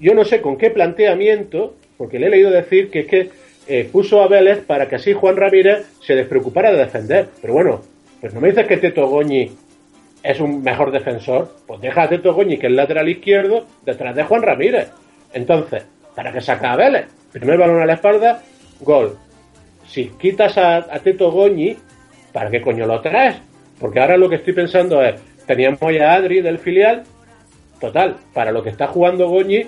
yo 0.00 0.14
no 0.14 0.24
sé 0.24 0.40
con 0.40 0.56
qué 0.56 0.70
planteamiento, 0.70 1.74
porque 1.96 2.18
le 2.18 2.26
he 2.26 2.30
leído 2.30 2.50
decir 2.50 2.90
que 2.90 3.00
es 3.00 3.06
que 3.06 3.30
eh, 3.66 3.88
puso 3.90 4.22
a 4.22 4.28
Vélez 4.28 4.64
para 4.64 4.88
que 4.88 4.96
así 4.96 5.12
Juan 5.12 5.36
Ramírez 5.36 5.86
se 6.00 6.14
despreocupara 6.14 6.72
de 6.72 6.78
defender. 6.78 7.28
Pero 7.40 7.52
bueno, 7.52 7.82
pues 8.20 8.32
no 8.32 8.40
me 8.40 8.48
dices 8.48 8.66
que 8.66 8.78
Teto 8.78 9.06
Goñi 9.06 9.50
es 10.22 10.40
un 10.40 10.62
mejor 10.62 10.90
defensor, 10.90 11.54
pues 11.66 11.80
deja 11.80 12.02
a 12.02 12.08
Teto 12.08 12.34
Goñi, 12.34 12.58
que 12.58 12.66
es 12.66 12.72
lateral 12.72 13.08
izquierdo, 13.08 13.66
detrás 13.84 14.16
de 14.16 14.24
Juan 14.24 14.42
Ramírez. 14.42 14.90
Entonces, 15.32 15.84
¿para 16.14 16.32
que 16.32 16.40
saca 16.40 16.72
a 16.72 16.76
Vélez? 16.76 17.06
Primer 17.32 17.58
balón 17.58 17.82
a 17.82 17.86
la 17.86 17.94
espalda, 17.94 18.42
gol. 18.80 19.18
Si 19.86 20.06
quitas 20.18 20.56
a, 20.58 20.82
Teto 21.02 21.30
Goñi, 21.30 21.76
¿para 22.32 22.50
qué 22.50 22.60
coño 22.60 22.86
lo 22.86 23.00
traes? 23.00 23.36
Porque 23.78 24.00
ahora 24.00 24.16
lo 24.16 24.28
que 24.28 24.36
estoy 24.36 24.54
pensando 24.54 25.02
es, 25.02 25.20
teníamos 25.46 25.80
ya 25.92 26.12
a 26.12 26.14
Adri 26.14 26.40
del 26.40 26.58
filial, 26.58 27.04
total, 27.80 28.16
para 28.34 28.50
lo 28.50 28.62
que 28.62 28.70
está 28.70 28.86
jugando 28.88 29.28
Goñi, 29.28 29.66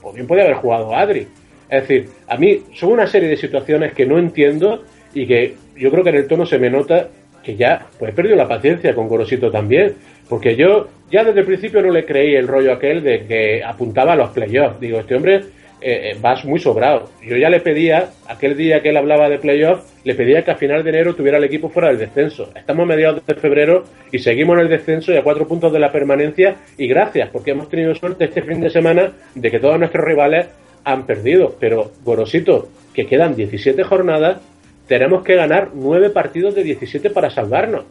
pues 0.00 0.14
bien 0.14 0.26
podía 0.26 0.44
haber 0.44 0.56
jugado 0.56 0.94
Adri. 0.94 1.26
Es 1.68 1.82
decir, 1.82 2.08
a 2.26 2.36
mí 2.36 2.62
son 2.74 2.92
una 2.92 3.06
serie 3.06 3.28
de 3.28 3.36
situaciones 3.36 3.92
que 3.92 4.06
no 4.06 4.18
entiendo 4.18 4.84
y 5.14 5.26
que 5.26 5.54
yo 5.76 5.90
creo 5.90 6.02
que 6.02 6.10
en 6.10 6.16
el 6.16 6.26
tono 6.26 6.44
se 6.44 6.58
me 6.58 6.70
nota 6.70 7.08
que 7.42 7.56
ya 7.56 7.86
pues 7.98 8.12
he 8.12 8.14
perdido 8.14 8.36
la 8.36 8.48
paciencia 8.48 8.94
con 8.94 9.08
Gorosito 9.08 9.50
también, 9.50 9.94
porque 10.28 10.56
yo 10.56 10.88
ya 11.10 11.24
desde 11.24 11.40
el 11.40 11.46
principio 11.46 11.80
no 11.82 11.90
le 11.90 12.04
creí 12.04 12.34
el 12.34 12.48
rollo 12.48 12.72
aquel 12.72 13.02
de 13.02 13.24
que 13.26 13.62
apuntaba 13.64 14.12
a 14.12 14.16
los 14.16 14.30
playoffs. 14.30 14.80
Digo, 14.80 14.98
este 15.00 15.14
hombre 15.14 15.42
eh, 15.80 16.16
va 16.24 16.36
muy 16.44 16.60
sobrado. 16.60 17.10
Yo 17.22 17.36
ya 17.36 17.48
le 17.48 17.60
pedía, 17.60 18.10
aquel 18.28 18.56
día 18.56 18.82
que 18.82 18.90
él 18.90 18.96
hablaba 18.96 19.28
de 19.28 19.38
playoffs, 19.38 19.84
le 20.04 20.14
pedía 20.14 20.44
que 20.44 20.50
a 20.50 20.56
final 20.56 20.82
de 20.84 20.90
enero 20.90 21.14
tuviera 21.14 21.38
el 21.38 21.44
equipo 21.44 21.68
fuera 21.68 21.88
del 21.88 21.98
descenso. 21.98 22.50
Estamos 22.54 22.84
a 22.84 22.86
mediados 22.86 23.24
de 23.26 23.34
febrero 23.34 23.84
y 24.12 24.18
seguimos 24.18 24.56
en 24.56 24.62
el 24.62 24.68
descenso 24.68 25.12
y 25.12 25.16
a 25.16 25.22
cuatro 25.22 25.46
puntos 25.46 25.72
de 25.72 25.78
la 25.78 25.92
permanencia. 25.92 26.56
Y 26.76 26.86
gracias, 26.86 27.28
porque 27.30 27.52
hemos 27.52 27.68
tenido 27.68 27.94
suerte 27.94 28.24
este 28.24 28.42
fin 28.42 28.60
de 28.60 28.70
semana 28.70 29.12
de 29.34 29.50
que 29.50 29.58
todos 29.58 29.78
nuestros 29.78 30.04
rivales 30.04 30.46
han 30.84 31.06
perdido. 31.06 31.56
Pero, 31.58 31.92
Gorosito, 32.04 32.68
que 32.94 33.06
quedan 33.06 33.34
17 33.34 33.82
jornadas, 33.84 34.40
tenemos 34.86 35.22
que 35.22 35.34
ganar 35.34 35.70
9 35.74 36.10
partidos 36.10 36.54
de 36.54 36.64
17 36.64 37.10
para 37.10 37.30
salvarnos. 37.30 37.84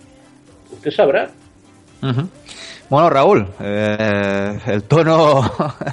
Usted 0.71 0.91
sabrá. 0.91 1.29
Bueno, 2.89 3.07
Raúl, 3.11 3.47
eh, 3.59 4.59
el 4.65 4.83
tono 4.83 5.43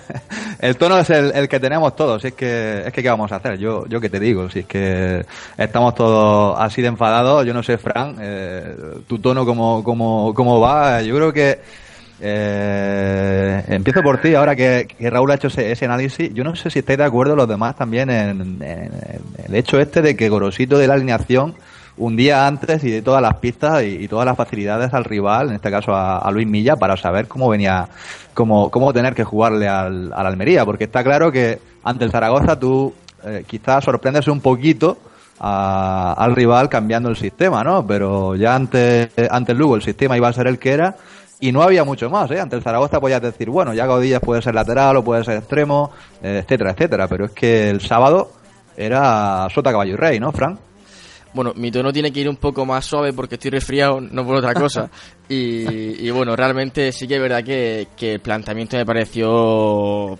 el 0.61 0.76
tono 0.76 0.98
es 0.98 1.11
el, 1.11 1.46
que 1.46 1.61
tenemos 1.61 1.94
todos. 1.94 2.24
es 2.24 2.32
que 2.32 2.85
es 2.87 2.92
que 2.92 3.02
qué 3.02 3.11
vamos 3.11 3.30
a 3.32 3.37
hacer. 3.37 3.59
Yo 3.59 3.87
yo 3.87 4.00
qué 4.00 4.09
te 4.09 4.18
digo, 4.18 4.48
si 4.48 4.61
es 4.61 4.66
que 4.66 5.26
estamos 5.59 5.94
todos 5.94 6.59
así 6.59 6.80
de 6.80 6.88
enfadados. 6.88 7.44
Yo 7.44 7.52
no 7.52 7.62
sé, 7.62 7.76
Fran, 7.76 8.16
eh, 8.18 8.74
tu 9.06 9.18
tono 9.18 9.44
cómo 9.44 9.85
cómo 9.85 10.32
cómo 10.35 10.59
va. 10.59 11.02
Yo 11.02 11.14
creo 11.16 11.32
que 11.35 11.61
eh, 12.18 13.62
empiezo 13.68 14.02
por 14.02 14.18
ti, 14.22 14.35
ahora 14.35 14.56
que, 14.56 14.88
Raúl 14.98 15.30
ha 15.32 15.35
hecho 15.35 15.48
ese, 15.48 15.85
análisis. 15.85 16.32
Yo 16.32 16.44
no 16.44 16.56
sé 16.56 16.70
si 16.70 16.78
estáis 16.78 16.98
de 16.98 17.04
acuerdo 17.04 17.37
los 17.37 17.46
demás 17.46 17.76
también 17.76 18.09
en, 18.09 18.62
el 18.62 19.54
hecho 19.54 19.78
este 19.78 20.00
de 20.00 20.16
que 20.16 20.30
Gorosito 20.30 20.78
de 20.78 20.87
la 20.87 20.94
alineación 20.94 21.54
un 21.98 22.16
día 22.16 22.46
antes 22.46 22.85
y 22.85 22.90
de 22.90 23.02
todas 23.02 23.22
las 23.22 23.35
pistas 23.37 23.82
y, 23.85 24.06
todas 24.09 24.26
las 24.26 24.37
facilidades 24.37 24.92
al 24.92 25.04
rival, 25.04 25.48
en 25.48 25.56
este 25.56 25.70
caso 25.70 25.94
a, 25.94 26.30
Luis 26.30 26.46
Milla, 26.46 26.76
para 26.76 26.96
saber 26.96 27.26
cómo 27.26 27.48
venía, 27.48 27.88
cómo, 28.35 28.70
cómo 28.70 28.92
tener 28.92 29.14
que 29.14 29.24
jugarle 29.24 29.68
al, 29.68 30.12
Almería. 30.12 30.64
Porque 30.64 30.85
está 30.85 31.02
claro 31.02 31.32
que 31.32 31.59
ante 31.85 32.04
el 32.04 32.11
Zaragoza 32.11 32.59
tú 32.59 32.92
eh, 33.24 33.44
quizás 33.46 33.85
sorprendes 33.85 34.28
un 34.28 34.40
poquito 34.40 34.98
al 35.38 36.35
rival 36.35 36.70
cambiando 36.70 37.11
el 37.11 37.16
sistema, 37.16 37.62
¿no? 37.62 37.87
Pero 37.87 38.37
ya 38.37 38.54
ante, 38.54 39.11
ante 39.30 39.52
el 39.52 39.59
Lugo 39.59 39.76
el 39.76 39.82
sistema 39.82 40.16
iba 40.16 40.28
a 40.28 40.32
ser 40.32 40.46
el 40.46 40.59
que 40.59 40.72
era 40.72 40.96
y 41.40 41.52
no 41.52 41.62
había 41.62 41.85
mucho 41.85 42.09
más, 42.09 42.30
¿eh? 42.30 42.40
Ante 42.40 42.56
el 42.56 42.62
Zaragoza 42.62 43.00
podías 43.00 43.20
decir, 43.20 43.50
bueno, 43.50 43.74
ya 43.74 43.87
Godillas 43.87 44.20
puede 44.20 44.40
ser 44.40 44.54
lateral 44.54 44.96
o 44.96 45.04
puede 45.04 45.24
ser 45.24 45.37
extremo, 45.37 45.90
eh, 46.22 46.40
etcétera, 46.42 46.70
etcétera, 46.70 47.09
pero 47.09 47.26
es 47.26 47.32
que 47.32 47.68
el 47.68 47.82
sábado 47.82 48.30
era 48.76 49.46
sota, 49.52 49.70
caballo 49.70 49.92
y 49.92 49.96
rey, 49.96 50.18
¿no, 50.18 50.32
Frank? 50.32 50.59
Bueno, 51.37 51.53
mi 51.55 51.70
tono 51.70 51.92
tiene 51.92 52.11
que 52.11 52.20
ir 52.20 52.31
un 52.31 52.37
poco 52.37 52.64
más 52.64 52.87
suave 52.87 53.12
porque 53.12 53.35
estoy 53.35 53.51
resfriado, 53.51 54.01
no 54.01 54.25
por 54.25 54.37
otra 54.37 54.55
cosa. 54.55 54.90
y, 55.29 56.09
bueno, 56.09 56.35
realmente 56.35 56.90
sí 56.92 57.07
que 57.07 57.16
es 57.16 57.20
verdad 57.20 57.44
que, 57.44 57.88
que 57.94 58.14
el 58.14 58.20
planteamiento 58.20 58.79
me 58.79 58.87
pareció 58.87 60.18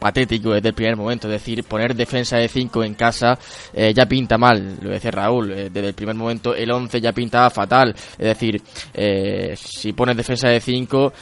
patético 0.00 0.52
desde 0.52 0.70
el 0.70 0.74
primer 0.74 0.96
momento. 0.96 1.28
Es 1.28 1.34
decir, 1.34 1.62
poner 1.62 1.94
defensa 1.94 2.36
de 2.36 2.48
5 2.48 2.82
en 2.82 2.94
casa 2.94 3.38
eh, 3.72 3.92
ya 3.94 4.06
pinta 4.06 4.38
mal, 4.38 4.78
lo 4.82 4.90
dice 4.90 5.12
Raúl. 5.12 5.52
Eh, 5.52 5.70
desde 5.70 5.86
el 5.86 5.94
primer 5.94 6.16
momento 6.16 6.52
el 6.52 6.68
11 6.68 7.00
ya 7.00 7.12
pintaba 7.12 7.48
fatal. 7.48 7.94
Es 8.18 8.26
decir, 8.26 8.60
eh, 8.92 9.54
si 9.56 9.92
pones 9.92 10.16
defensa 10.16 10.48
de 10.48 10.60
5, 10.60 11.12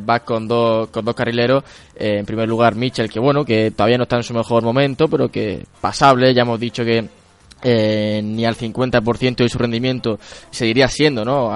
vas 0.00 0.22
con 0.22 0.48
dos, 0.48 0.88
con 0.88 1.04
dos 1.04 1.14
carrileros. 1.14 1.62
en 1.94 2.24
primer 2.24 2.48
lugar, 2.48 2.74
Mitchell, 2.74 3.10
que 3.10 3.20
bueno, 3.20 3.44
que 3.44 3.70
todavía 3.72 3.98
no 3.98 4.04
está 4.04 4.16
en 4.16 4.22
su 4.22 4.32
mejor 4.32 4.62
momento, 4.62 5.08
pero 5.08 5.28
que 5.28 5.66
pasable. 5.78 6.32
Ya 6.32 6.42
hemos 6.42 6.58
dicho 6.58 6.82
que 6.84 7.17
eh, 7.62 8.20
ni 8.22 8.44
al 8.44 8.56
50% 8.56 9.36
de 9.36 9.48
su 9.48 9.58
rendimiento 9.58 10.18
seguiría 10.50 10.88
siendo 10.88 11.24
¿no? 11.24 11.50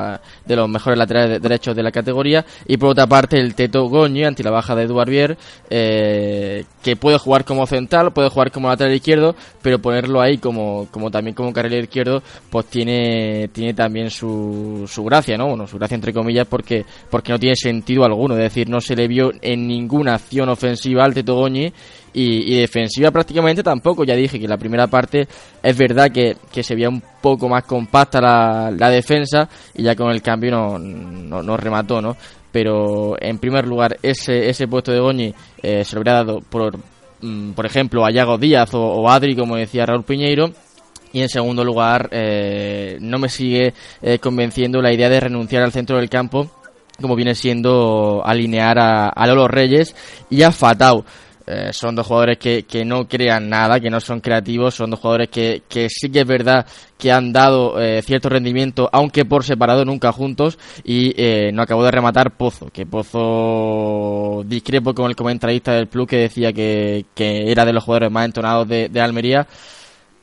de 0.44 0.56
los 0.56 0.68
mejores 0.68 0.98
laterales 0.98 1.40
derechos 1.40 1.76
de 1.76 1.82
la 1.82 1.90
categoría. 1.90 2.44
Y 2.66 2.76
por 2.76 2.90
otra 2.90 3.06
parte 3.06 3.38
el 3.38 3.54
Teto 3.54 3.88
Goñi 3.88 4.24
ante 4.24 4.42
la 4.42 4.50
baja 4.50 4.74
de 4.74 4.86
Duarbier 4.86 5.36
eh, 5.70 6.64
que 6.82 6.96
puede 6.96 7.18
jugar 7.18 7.44
como 7.44 7.66
central 7.66 8.12
puede 8.12 8.30
jugar 8.30 8.50
como 8.50 8.68
lateral 8.68 8.94
izquierdo 8.94 9.34
pero 9.60 9.78
ponerlo 9.80 10.20
ahí 10.20 10.38
como, 10.38 10.88
como 10.90 11.10
también 11.10 11.34
como 11.34 11.52
carril 11.52 11.84
izquierdo 11.84 12.22
pues 12.50 12.66
tiene 12.66 13.48
tiene 13.52 13.74
también 13.74 14.10
su, 14.10 14.84
su 14.88 15.04
gracia 15.04 15.36
no 15.36 15.48
bueno 15.48 15.66
su 15.66 15.78
gracia 15.78 15.94
entre 15.94 16.12
comillas 16.12 16.46
porque 16.46 16.84
porque 17.10 17.32
no 17.32 17.38
tiene 17.38 17.56
sentido 17.56 18.04
alguno. 18.04 18.34
Es 18.34 18.42
decir 18.42 18.68
no 18.68 18.80
se 18.80 18.96
le 18.96 19.08
vio 19.08 19.32
en 19.40 19.66
ninguna 19.66 20.14
acción 20.14 20.48
ofensiva 20.48 21.04
al 21.04 21.14
Teto 21.14 21.34
Goñi 21.34 21.72
y, 22.12 22.56
defensiva 22.56 23.10
prácticamente 23.10 23.62
tampoco. 23.62 24.04
Ya 24.04 24.14
dije 24.14 24.38
que 24.38 24.48
la 24.48 24.56
primera 24.56 24.86
parte 24.86 25.26
es 25.62 25.76
verdad 25.76 26.10
que, 26.10 26.36
se 26.62 26.74
veía 26.74 26.88
un 26.88 27.02
poco 27.20 27.48
más 27.48 27.64
compacta 27.64 28.20
la, 28.20 28.90
defensa 28.90 29.48
y 29.74 29.82
ya 29.82 29.94
con 29.94 30.10
el 30.10 30.22
cambio 30.22 30.50
no, 30.50 30.78
no, 30.78 31.56
remató, 31.56 32.00
¿no? 32.00 32.16
Pero 32.50 33.14
en 33.20 33.38
primer 33.38 33.66
lugar, 33.66 33.96
ese, 34.02 34.48
ese 34.48 34.68
puesto 34.68 34.92
de 34.92 35.00
Goñi 35.00 35.34
eh, 35.62 35.84
se 35.84 35.94
lo 35.94 36.02
hubiera 36.02 36.18
dado 36.18 36.40
por, 36.40 36.76
mm, 37.22 37.52
por 37.52 37.64
ejemplo, 37.64 38.04
a 38.04 38.10
Yago 38.10 38.36
Díaz 38.36 38.70
o, 38.74 39.08
Adri, 39.08 39.34
como 39.34 39.56
decía 39.56 39.86
Raúl 39.86 40.04
Piñeiro. 40.04 40.52
Y 41.14 41.20
en 41.20 41.28
segundo 41.28 41.62
lugar, 41.62 42.08
eh, 42.10 42.96
no 43.00 43.18
me 43.18 43.28
sigue 43.28 43.74
eh, 44.00 44.18
convenciendo 44.18 44.80
la 44.80 44.94
idea 44.94 45.10
de 45.10 45.20
renunciar 45.20 45.62
al 45.62 45.72
centro 45.72 45.98
del 45.98 46.08
campo, 46.08 46.50
como 47.00 47.16
viene 47.16 47.34
siendo 47.34 48.22
alinear 48.24 48.78
a, 48.78 49.08
a 49.08 49.26
Lolo 49.26 49.46
Reyes 49.46 49.94
y 50.30 50.42
a 50.42 50.52
Fatau. 50.52 51.04
Eh, 51.46 51.70
son 51.72 51.94
dos 51.94 52.06
jugadores 52.06 52.38
que, 52.38 52.64
que, 52.64 52.84
no 52.84 53.08
crean 53.08 53.48
nada, 53.48 53.80
que 53.80 53.90
no 53.90 54.00
son 54.00 54.20
creativos, 54.20 54.74
son 54.74 54.90
dos 54.90 55.00
jugadores 55.00 55.28
que, 55.28 55.62
que 55.68 55.88
sí 55.88 56.10
que 56.10 56.20
es 56.20 56.26
verdad 56.26 56.66
que 56.98 57.10
han 57.10 57.32
dado 57.32 57.80
eh, 57.80 58.00
cierto 58.02 58.28
rendimiento, 58.28 58.88
aunque 58.92 59.24
por 59.24 59.42
separado, 59.44 59.84
nunca 59.84 60.12
juntos, 60.12 60.58
y 60.84 61.12
eh, 61.16 61.50
no 61.52 61.62
acabó 61.62 61.84
de 61.84 61.90
rematar 61.90 62.36
Pozo, 62.36 62.68
que 62.72 62.86
Pozo 62.86 64.44
discrepo 64.46 64.94
con 64.94 65.10
el 65.10 65.16
comentarista 65.16 65.72
del 65.72 65.88
club 65.88 66.08
que 66.08 66.18
decía 66.18 66.52
que, 66.52 67.06
que 67.14 67.50
era 67.50 67.64
de 67.64 67.72
los 67.72 67.82
jugadores 67.82 68.12
más 68.12 68.26
entonados 68.26 68.68
de, 68.68 68.88
de 68.88 69.00
Almería. 69.00 69.46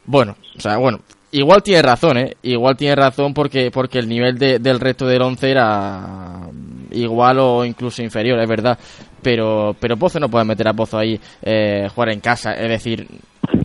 Bueno, 0.06 0.38
o 0.58 0.62
sea, 0.62 0.78
bueno, 0.78 1.02
igual 1.32 1.62
tiene 1.64 1.82
razón, 1.82 2.18
¿eh? 2.18 2.38
Igual 2.44 2.78
tiene 2.78 2.96
razón 2.96 3.34
porque, 3.34 3.72
porque 3.72 4.00
el 4.00 4.08
nivel 4.08 4.38
de, 4.38 4.60
del 4.60 4.80
resto 4.80 5.06
del 5.06 5.22
once 5.22 5.52
era 5.52 6.50
igual 6.92 7.40
o 7.40 7.66
incluso 7.66 8.02
inferior, 8.02 8.40
es 8.40 8.48
verdad. 8.48 8.78
Pero, 9.22 9.76
pero 9.80 9.98
Pozo 9.98 10.20
no 10.20 10.30
puede 10.30 10.46
meter 10.46 10.68
a 10.68 10.74
Pozo 10.74 10.98
ahí, 10.98 11.20
eh, 11.42 11.88
jugar 11.94 12.10
en 12.10 12.20
casa. 12.20 12.54
Es 12.54 12.70
decir, 12.70 13.08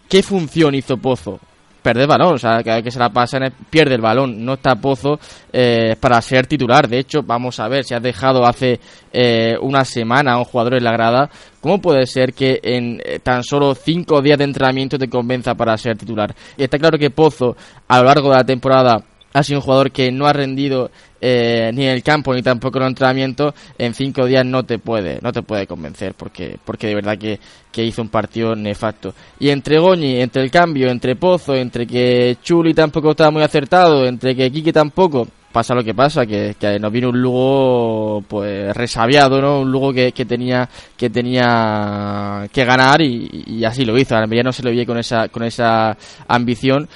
¿qué 0.08 0.22
función 0.22 0.74
hizo 0.74 0.96
Pozo? 0.96 1.40
perder 1.84 2.08
balón, 2.08 2.36
o 2.36 2.38
sea, 2.38 2.62
cada 2.62 2.76
vez 2.76 2.84
que 2.84 2.90
se 2.90 2.98
la 2.98 3.10
pasan 3.10 3.52
pierde 3.68 3.96
el 3.96 4.00
balón, 4.00 4.42
no 4.42 4.54
está 4.54 4.74
Pozo 4.74 5.20
eh, 5.52 5.94
para 6.00 6.20
ser 6.22 6.46
titular. 6.46 6.88
De 6.88 6.98
hecho, 6.98 7.22
vamos 7.22 7.60
a 7.60 7.68
ver 7.68 7.84
si 7.84 7.92
has 7.92 8.02
dejado 8.02 8.46
hace 8.46 8.80
eh, 9.12 9.54
una 9.60 9.84
semana 9.84 10.32
a 10.32 10.38
un 10.38 10.44
jugador 10.44 10.76
en 10.76 10.84
la 10.84 10.92
grada, 10.92 11.28
¿cómo 11.60 11.82
puede 11.82 12.06
ser 12.06 12.32
que 12.32 12.58
en 12.62 13.02
eh, 13.04 13.18
tan 13.18 13.44
solo 13.44 13.74
cinco 13.74 14.22
días 14.22 14.38
de 14.38 14.44
entrenamiento 14.44 14.98
te 14.98 15.10
convenza 15.10 15.54
para 15.54 15.76
ser 15.76 15.98
titular? 15.98 16.34
Y 16.56 16.62
está 16.62 16.78
claro 16.78 16.98
que 16.98 17.10
Pozo, 17.10 17.54
a 17.86 17.98
lo 17.98 18.04
largo 18.04 18.30
de 18.30 18.36
la 18.36 18.44
temporada, 18.44 19.04
ha 19.34 19.42
sido 19.42 19.58
un 19.58 19.64
jugador 19.64 19.90
que 19.90 20.10
no 20.12 20.26
ha 20.26 20.32
rendido 20.32 20.90
eh, 21.20 21.70
ni 21.74 21.84
en 21.84 21.90
el 21.90 22.02
campo 22.02 22.32
ni 22.32 22.42
tampoco 22.42 22.78
en 22.78 22.84
el 22.84 22.88
entrenamiento, 22.90 23.52
en 23.76 23.92
cinco 23.92 24.26
días 24.26 24.46
no 24.46 24.62
te 24.62 24.78
puede, 24.78 25.18
no 25.22 25.32
te 25.32 25.42
puede 25.42 25.66
convencer, 25.66 26.14
porque, 26.14 26.56
porque 26.64 26.86
de 26.86 26.94
verdad 26.94 27.18
que, 27.18 27.40
que 27.72 27.84
hizo 27.84 28.00
un 28.00 28.10
partido 28.10 28.54
nefasto. 28.54 29.12
Y 29.40 29.48
entre 29.48 29.78
Goñi, 29.78 30.20
entre 30.20 30.42
el 30.42 30.52
cambio, 30.52 30.88
entre 30.88 31.16
Pozo, 31.16 31.54
entre 31.56 31.84
que 31.84 32.36
Chuli 32.42 32.74
tampoco 32.74 33.10
estaba 33.10 33.32
muy 33.32 33.42
acertado, 33.42 34.06
entre 34.06 34.36
que 34.36 34.52
Quique 34.52 34.72
tampoco, 34.72 35.26
pasa 35.50 35.74
lo 35.74 35.82
que 35.82 35.94
pasa, 35.94 36.26
que, 36.26 36.54
que 36.58 36.78
nos 36.78 36.92
viene 36.92 37.08
un 37.08 37.20
Lugo 37.20 38.22
pues 38.28 38.72
resabiado, 38.76 39.40
¿no? 39.40 39.60
Un 39.62 39.72
Lugo 39.72 39.92
que, 39.92 40.12
que 40.12 40.24
tenía 40.24 40.68
que 40.96 41.10
tenía 41.10 42.48
que 42.52 42.64
ganar 42.64 43.00
y, 43.00 43.44
y 43.46 43.64
así 43.64 43.84
lo 43.84 43.98
hizo. 43.98 44.14
A 44.14 44.18
Almería 44.18 44.44
no 44.44 44.52
se 44.52 44.62
lo 44.62 44.70
vi 44.70 44.86
con 44.86 44.98
esa 44.98 45.28
con 45.28 45.42
esa 45.42 45.96
ambición, 46.28 46.88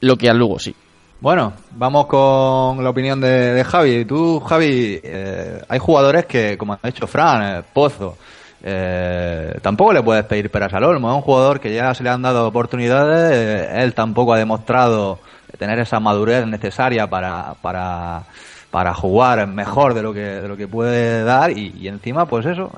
lo 0.00 0.16
que 0.16 0.28
al 0.28 0.38
Lugo 0.38 0.58
sí. 0.60 0.74
Bueno, 1.24 1.54
vamos 1.70 2.04
con 2.04 2.84
la 2.84 2.90
opinión 2.90 3.18
de, 3.18 3.64
Javi. 3.64 4.04
Tú, 4.04 4.40
Javi, 4.40 5.00
eh, 5.02 5.58
hay 5.66 5.78
jugadores 5.78 6.26
que, 6.26 6.58
como 6.58 6.74
ha 6.74 6.86
dicho 6.86 7.06
Fran, 7.06 7.42
eh, 7.42 7.62
Pozo, 7.72 8.18
eh, 8.62 9.56
tampoco 9.62 9.94
le 9.94 10.02
puedes 10.02 10.26
pedir 10.26 10.50
peras 10.50 10.74
al 10.74 10.84
olmo. 10.84 11.08
Es 11.08 11.16
un 11.16 11.22
jugador 11.22 11.60
que 11.60 11.72
ya 11.72 11.94
se 11.94 12.04
le 12.04 12.10
han 12.10 12.20
dado 12.20 12.46
oportunidades. 12.46 13.70
él 13.72 13.94
tampoco 13.94 14.34
ha 14.34 14.38
demostrado 14.38 15.18
tener 15.58 15.78
esa 15.78 15.98
madurez 15.98 16.46
necesaria 16.46 17.06
para, 17.06 17.54
para, 17.62 18.24
para 18.70 18.92
jugar 18.92 19.46
mejor 19.46 19.94
de 19.94 20.02
lo 20.02 20.12
que, 20.12 20.20
de 20.20 20.46
lo 20.46 20.58
que 20.58 20.68
puede 20.68 21.24
dar. 21.24 21.52
Y, 21.52 21.88
encima, 21.88 22.26
pues 22.26 22.44
eso, 22.44 22.70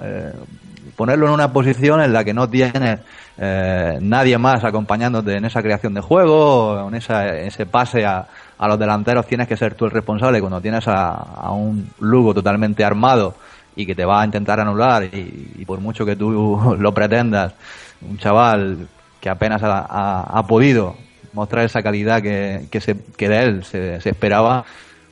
ponerlo 0.94 1.26
en 1.26 1.32
una 1.32 1.52
posición 1.52 2.00
en 2.00 2.12
la 2.12 2.22
que 2.22 2.32
no 2.32 2.48
tienes 2.48 3.00
eh, 3.38 3.98
nadie 4.00 4.38
más 4.38 4.64
acompañándote 4.64 5.36
en 5.36 5.44
esa 5.44 5.62
creación 5.62 5.92
de 5.94 6.00
juego, 6.00 6.88
en 6.88 6.94
ese 6.94 7.66
pase 7.66 8.06
a, 8.06 8.26
los 8.58 8.78
delanteros, 8.78 9.26
tienes 9.26 9.46
que 9.46 9.56
ser 9.56 9.74
tú 9.74 9.84
el 9.84 9.90
responsable. 9.90 10.40
Cuando 10.40 10.60
tienes 10.60 10.84
a, 10.88 11.50
un 11.50 11.90
Lugo 12.00 12.32
totalmente 12.32 12.84
armado 12.84 13.34
y 13.74 13.84
que 13.84 13.94
te 13.94 14.04
va 14.04 14.22
a 14.22 14.24
intentar 14.24 14.58
anular, 14.60 15.04
y, 15.04 15.64
por 15.66 15.80
mucho 15.80 16.06
que 16.06 16.16
tú 16.16 16.76
lo 16.78 16.94
pretendas, 16.94 17.54
un 18.00 18.18
chaval 18.18 18.88
que 19.20 19.28
apenas 19.28 19.60
ha, 19.64 20.44
podido 20.48 20.96
mostrar 21.32 21.64
esa 21.64 21.82
calidad 21.82 22.22
que, 22.22 22.66
que, 22.70 22.80
se, 22.80 22.96
que 23.16 23.28
de 23.28 23.42
él 23.42 23.64
se, 23.64 24.00
se 24.00 24.10
esperaba, 24.10 24.64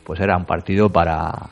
pues 0.05 0.21
era 0.21 0.37
un 0.37 0.45
partido 0.47 0.89
para, 0.89 1.51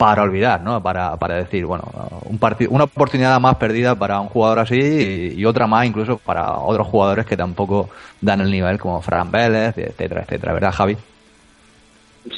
para 0.00 0.22
olvidar, 0.22 0.62
¿no? 0.62 0.82
Para, 0.82 1.14
para 1.18 1.36
decir, 1.36 1.66
bueno, 1.66 1.84
un 2.24 2.38
partido, 2.38 2.70
una 2.70 2.84
oportunidad 2.84 3.38
más 3.38 3.56
perdida 3.56 3.94
para 3.94 4.18
un 4.18 4.28
jugador 4.28 4.60
así 4.60 5.34
y, 5.36 5.44
otra 5.44 5.66
más 5.66 5.84
incluso 5.84 6.16
para 6.16 6.54
otros 6.54 6.86
jugadores 6.86 7.26
que 7.26 7.36
tampoco 7.36 7.90
dan 8.18 8.40
el 8.40 8.50
nivel 8.50 8.78
como 8.78 9.02
Fran 9.02 9.30
Vélez, 9.30 9.76
etcétera, 9.76 10.22
etcétera, 10.22 10.54
¿verdad, 10.54 10.72
Javi? 10.72 10.96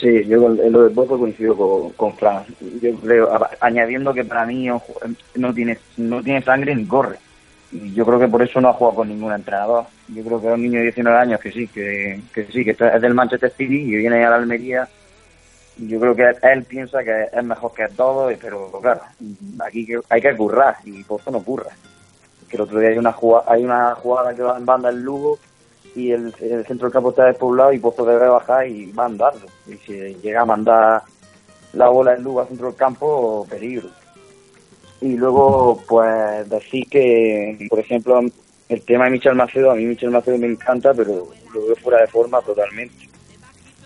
Sí, 0.01 0.25
yo 0.27 0.53
en 0.53 0.73
lo 0.73 0.89
de 0.89 0.93
Bozo 0.93 1.17
coincido 1.17 1.55
con, 1.97 2.13
Fran. 2.15 2.43
Yo 2.83 2.97
creo, 2.97 3.31
añadiendo 3.61 4.13
que 4.13 4.25
para 4.25 4.45
mí 4.45 4.67
no 5.37 5.55
tiene, 5.55 5.79
no 5.99 6.21
tiene 6.21 6.43
sangre 6.43 6.75
ni 6.75 6.85
corre. 6.85 7.19
Y 7.71 7.95
yo 7.95 8.05
creo 8.05 8.19
que 8.19 8.27
por 8.27 8.43
eso 8.43 8.61
no 8.61 8.71
ha 8.71 8.73
jugado 8.73 8.97
con 8.97 9.09
ningún 9.09 9.33
entrenador. 9.33 9.85
Yo 10.09 10.25
creo 10.25 10.41
que 10.41 10.49
es 10.49 10.55
un 10.55 10.63
niño 10.63 10.79
de 10.79 10.87
19 10.87 11.17
años 11.17 11.39
que 11.39 11.53
sí, 11.53 11.69
que, 11.69 12.23
que 12.35 12.45
sí, 12.47 12.65
que 12.65 12.73
es 12.73 13.01
del 13.01 13.15
Manchester 13.15 13.53
City 13.57 13.83
y 13.83 13.97
viene 13.99 14.25
a 14.25 14.31
la 14.31 14.37
Almería 14.37 14.89
yo 15.79 15.99
creo 16.01 16.15
que 16.15 16.33
él 16.43 16.65
piensa 16.65 17.03
que 17.03 17.29
es 17.33 17.45
mejor 17.45 17.73
que 17.73 17.89
todo, 17.89 18.31
pero 18.41 18.71
claro, 18.81 19.01
aquí 19.65 19.89
hay 20.09 20.21
que 20.21 20.37
currar 20.37 20.77
y 20.85 21.03
Pozo 21.05 21.31
no 21.31 21.43
curra. 21.43 21.71
Que 22.49 22.57
el 22.57 22.63
otro 22.63 22.79
día 22.79 22.91
hay 22.91 22.99
una 22.99 23.13
jugada, 23.13 23.53
hay 23.53 23.65
una 23.65 23.95
jugada 23.95 24.35
que 24.35 24.43
va 24.43 24.59
en 24.59 24.67
banda 24.67 24.91
el 24.91 25.03
Lugo 25.03 25.39
y 25.95 26.13
el, 26.13 26.33
centro 26.35 26.87
del 26.87 26.93
campo 26.93 27.11
está 27.11 27.25
despoblado 27.27 27.73
y 27.73 27.79
Pozo 27.79 28.05
debe 28.05 28.29
bajar 28.29 28.67
y 28.69 28.87
mandarlo. 28.93 29.47
Y 29.67 29.75
si 29.79 29.93
llega 30.23 30.43
a 30.43 30.47
mandar 30.47 31.03
la 31.73 31.89
bola 31.89 32.13
del 32.13 32.23
Lugo 32.23 32.41
al 32.41 32.49
centro 32.49 32.67
del 32.67 32.77
campo, 32.77 33.47
peligro. 33.49 33.89
Y 35.01 35.17
luego, 35.17 35.83
pues 35.89 36.49
decir 36.49 36.87
que, 36.89 37.67
por 37.69 37.81
ejemplo, 37.81 38.21
el 38.69 38.83
tema 38.83 39.07
de 39.07 39.11
Michel 39.11 39.35
Macedo, 39.35 39.71
a 39.71 39.75
mí 39.75 39.85
Michel 39.85 40.11
Macedo 40.11 40.39
me 40.39 40.47
encanta, 40.47 40.93
pero 40.95 41.29
lo 41.53 41.67
veo 41.67 41.77
fuera 41.77 42.01
de 42.01 42.07
forma 42.07 42.41
totalmente 42.43 43.13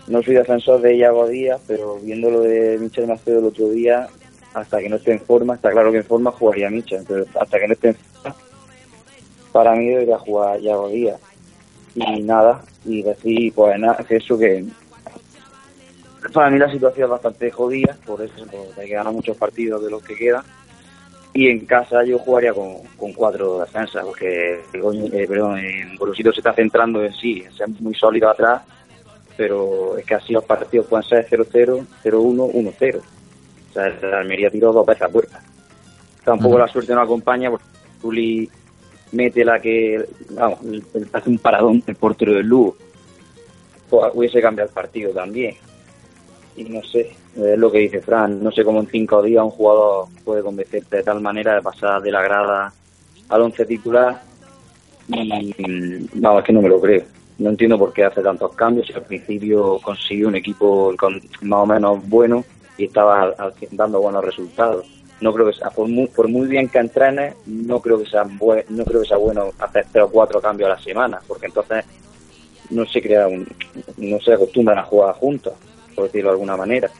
no 0.07 0.23
soy 0.23 0.35
defensor 0.35 0.81
de 0.81 0.95
Iago 0.95 1.27
Díaz, 1.27 1.61
pero 1.67 1.97
viendo 1.99 2.29
lo 2.29 2.41
de 2.41 2.77
Michel 2.79 3.07
Macedo 3.07 3.39
el 3.39 3.45
otro 3.45 3.69
día, 3.69 4.07
hasta 4.53 4.79
que 4.79 4.89
no 4.89 4.95
esté 4.95 5.11
en 5.11 5.19
forma, 5.19 5.55
está 5.55 5.71
claro 5.71 5.91
que 5.91 5.97
en 5.97 6.05
forma 6.05 6.31
jugaría 6.31 6.69
Michel, 6.69 7.03
pero 7.07 7.25
hasta 7.39 7.59
que 7.59 7.67
no 7.67 7.73
esté 7.73 7.89
en 7.89 7.95
forma, 7.95 8.35
para 9.51 9.75
mí 9.75 9.87
debería 9.87 10.17
jugar 10.17 10.59
Iago 10.61 10.89
Díaz. 10.89 11.19
Y 11.95 12.21
nada, 12.21 12.61
y 12.85 13.01
decir, 13.01 13.53
pues 13.53 13.79
nada, 13.79 14.03
que 14.07 14.17
eso 14.17 14.37
que 14.37 14.65
para 16.33 16.49
mí 16.49 16.57
la 16.57 16.71
situación 16.71 17.05
es 17.05 17.09
bastante 17.09 17.51
jodida, 17.51 17.97
por 18.05 18.21
eso 18.21 18.33
hay 18.77 18.87
que 18.87 18.93
ganar 18.93 19.13
muchos 19.13 19.35
partidos 19.37 19.83
de 19.83 19.91
los 19.91 20.03
que 20.03 20.15
quedan. 20.15 20.43
Y 21.33 21.49
en 21.49 21.65
casa 21.65 22.03
yo 22.03 22.17
jugaría 22.17 22.53
con, 22.53 22.77
cuatro 23.13 23.59
defensas, 23.59 24.03
porque 24.03 24.53
eh, 24.53 25.27
perdón, 25.27 25.59
en 25.59 25.97
se 25.97 26.31
está 26.31 26.53
centrando 26.53 27.03
en 27.03 27.13
sí, 27.13 27.43
en 27.45 27.53
ser 27.53 27.69
muy 27.79 27.93
sólido 27.93 28.29
atrás 28.29 28.61
pero 29.37 29.97
es 29.97 30.05
que 30.05 30.15
así 30.15 30.33
los 30.33 30.43
partidos 30.43 30.87
pueden 30.87 31.07
ser 31.07 31.29
0-0, 31.29 31.85
0-1, 32.03 32.51
1-0. 32.51 32.97
O 32.97 33.73
sea, 33.73 33.87
el 33.87 34.13
Almería 34.13 34.49
tiró 34.49 34.73
dos 34.73 34.85
veces 34.85 35.03
a 35.03 35.09
puerta. 35.09 35.39
Tampoco 36.25 36.57
la 36.57 36.67
suerte 36.67 36.93
no 36.93 37.01
acompaña 37.01 37.51
porque 37.51 37.65
Juli 38.01 38.49
mete 39.11 39.45
la 39.45 39.59
que, 39.59 40.03
vamos, 40.31 40.59
hace 41.13 41.29
un 41.29 41.37
paradón 41.37 41.83
el 41.85 41.95
portero 41.95 42.33
del 42.33 42.47
Lugo. 42.47 42.75
Pues 43.89 44.11
hubiese 44.13 44.41
cambiado 44.41 44.67
el 44.67 44.73
partido 44.73 45.11
también. 45.11 45.55
Y 46.57 46.63
no 46.63 46.81
sé, 46.83 47.15
es 47.35 47.57
lo 47.57 47.71
que 47.71 47.77
dice 47.77 48.01
Fran, 48.01 48.43
no 48.43 48.51
sé 48.51 48.63
cómo 48.63 48.79
en 48.79 48.87
cinco 48.87 49.21
días 49.21 49.43
un 49.43 49.51
jugador 49.51 50.07
puede 50.25 50.41
convencerte 50.41 50.97
de 50.97 51.03
tal 51.03 51.21
manera 51.21 51.53
de 51.53 51.61
pasar 51.61 52.01
de 52.01 52.11
la 52.11 52.23
grada 52.23 52.73
al 53.29 53.41
once 53.41 53.65
titular. 53.65 54.21
Vamos, 55.07 56.39
es 56.39 56.45
que 56.45 56.53
no 56.53 56.61
me 56.61 56.69
lo 56.69 56.81
creo 56.81 57.03
no 57.39 57.49
entiendo 57.49 57.77
por 57.77 57.93
qué 57.93 58.03
hace 58.03 58.21
tantos 58.21 58.53
cambios. 58.55 58.87
Si 58.87 58.93
al 58.93 59.03
principio 59.03 59.79
consiguió 59.79 60.27
un 60.27 60.35
equipo 60.35 60.93
más 61.41 61.59
o 61.59 61.65
menos 61.65 62.07
bueno 62.07 62.43
y 62.77 62.85
estaba 62.85 63.35
dando 63.71 64.01
buenos 64.01 64.23
resultados. 64.23 64.85
No 65.19 65.33
creo 65.33 65.47
que 65.47 65.53
sea, 65.53 65.71
por 65.71 65.87
muy, 65.87 66.07
por 66.07 66.27
muy 66.27 66.47
bien 66.47 66.69
que 66.69 66.77
entrene, 66.77 67.33
no 67.47 67.79
creo 67.79 67.99
que 67.99 68.05
sea 68.05 68.23
no 68.23 68.85
creo 68.85 69.01
que 69.01 69.07
sea 69.07 69.17
bueno 69.17 69.49
hacer 69.59 69.87
tres 69.91 70.03
o 70.03 70.09
cuatro 70.09 70.39
cambios 70.39 70.69
a 70.69 70.75
la 70.75 70.79
semana, 70.79 71.19
porque 71.27 71.47
entonces 71.47 71.85
no 72.69 72.85
se 72.85 73.01
crea 73.01 73.27
un, 73.27 73.47
no 73.97 74.19
se 74.19 74.33
acostumbran 74.33 74.77
a 74.77 74.83
jugar 74.83 75.15
juntos, 75.15 75.53
por 75.95 76.05
decirlo 76.05 76.29
de 76.29 76.33
alguna 76.33 76.55
manera. 76.55 76.91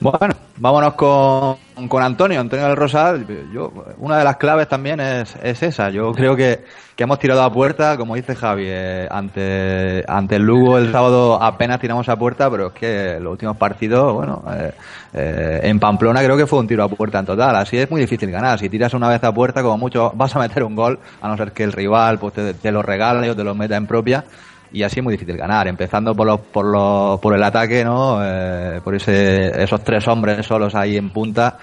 Bueno, 0.00 0.32
vámonos 0.58 0.94
con, 0.94 1.56
con 1.88 2.02
Antonio, 2.04 2.38
Antonio 2.38 2.66
del 2.66 2.76
Rosal. 2.76 3.26
Yo, 3.52 3.72
una 3.98 4.18
de 4.18 4.24
las 4.24 4.36
claves 4.36 4.68
también 4.68 5.00
es, 5.00 5.34
es 5.42 5.60
esa. 5.60 5.90
Yo 5.90 6.12
creo 6.12 6.36
que, 6.36 6.64
que 6.94 7.02
hemos 7.02 7.18
tirado 7.18 7.42
a 7.42 7.52
puerta, 7.52 7.96
como 7.96 8.14
dice 8.14 8.36
Javi, 8.36 8.66
eh, 8.68 9.08
ante, 9.10 10.04
ante 10.06 10.36
el 10.36 10.42
Lugo 10.42 10.78
el 10.78 10.92
sábado 10.92 11.42
apenas 11.42 11.80
tiramos 11.80 12.08
a 12.08 12.16
puerta, 12.16 12.48
pero 12.48 12.68
es 12.68 12.74
que 12.74 13.18
los 13.18 13.32
últimos 13.32 13.56
partidos, 13.56 14.14
bueno, 14.14 14.44
eh, 14.52 14.72
eh, 15.14 15.60
en 15.64 15.80
Pamplona 15.80 16.22
creo 16.22 16.36
que 16.36 16.46
fue 16.46 16.60
un 16.60 16.68
tiro 16.68 16.84
a 16.84 16.88
puerta 16.88 17.18
en 17.18 17.26
total. 17.26 17.56
Así 17.56 17.76
es 17.76 17.90
muy 17.90 18.00
difícil 18.00 18.30
ganar. 18.30 18.56
Si 18.60 18.68
tiras 18.68 18.94
una 18.94 19.08
vez 19.08 19.24
a 19.24 19.34
puerta, 19.34 19.62
como 19.62 19.78
mucho 19.78 20.12
vas 20.14 20.34
a 20.36 20.38
meter 20.38 20.62
un 20.62 20.76
gol, 20.76 21.00
a 21.20 21.26
no 21.26 21.36
ser 21.36 21.50
que 21.50 21.64
el 21.64 21.72
rival 21.72 22.20
pues, 22.20 22.34
te, 22.34 22.54
te 22.54 22.70
lo 22.70 22.82
regale 22.82 23.30
o 23.30 23.34
te 23.34 23.42
lo 23.42 23.52
meta 23.52 23.74
en 23.74 23.88
propia 23.88 24.24
y 24.72 24.82
así 24.82 25.00
es 25.00 25.04
muy 25.04 25.12
difícil 25.12 25.36
ganar, 25.36 25.68
empezando 25.68 26.14
por 26.14 26.26
los, 26.26 26.40
por 26.40 26.64
los, 26.66 27.20
por 27.20 27.34
el 27.34 27.42
ataque, 27.42 27.84
¿no? 27.84 28.20
Eh, 28.22 28.80
por 28.82 28.94
ese, 28.94 29.62
esos 29.62 29.82
tres 29.82 30.06
hombres 30.08 30.46
solos 30.46 30.74
ahí 30.74 30.96
en 30.96 31.10
punta, 31.10 31.58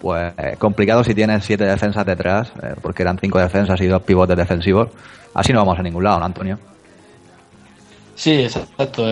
pues 0.00 0.32
eh, 0.36 0.56
complicado 0.58 1.04
si 1.04 1.14
tienes 1.14 1.44
siete 1.44 1.64
defensas 1.64 2.04
detrás, 2.04 2.52
eh, 2.62 2.74
porque 2.80 3.02
eran 3.02 3.18
cinco 3.18 3.38
defensas 3.38 3.80
y 3.80 3.86
dos 3.86 4.02
pivotes 4.02 4.36
defensivos. 4.36 4.88
Así 5.34 5.52
no 5.52 5.60
vamos 5.60 5.78
a 5.78 5.82
ningún 5.82 6.04
lado, 6.04 6.18
¿no, 6.18 6.24
Antonio? 6.24 6.58
Sí, 8.14 8.42
exacto. 8.42 9.06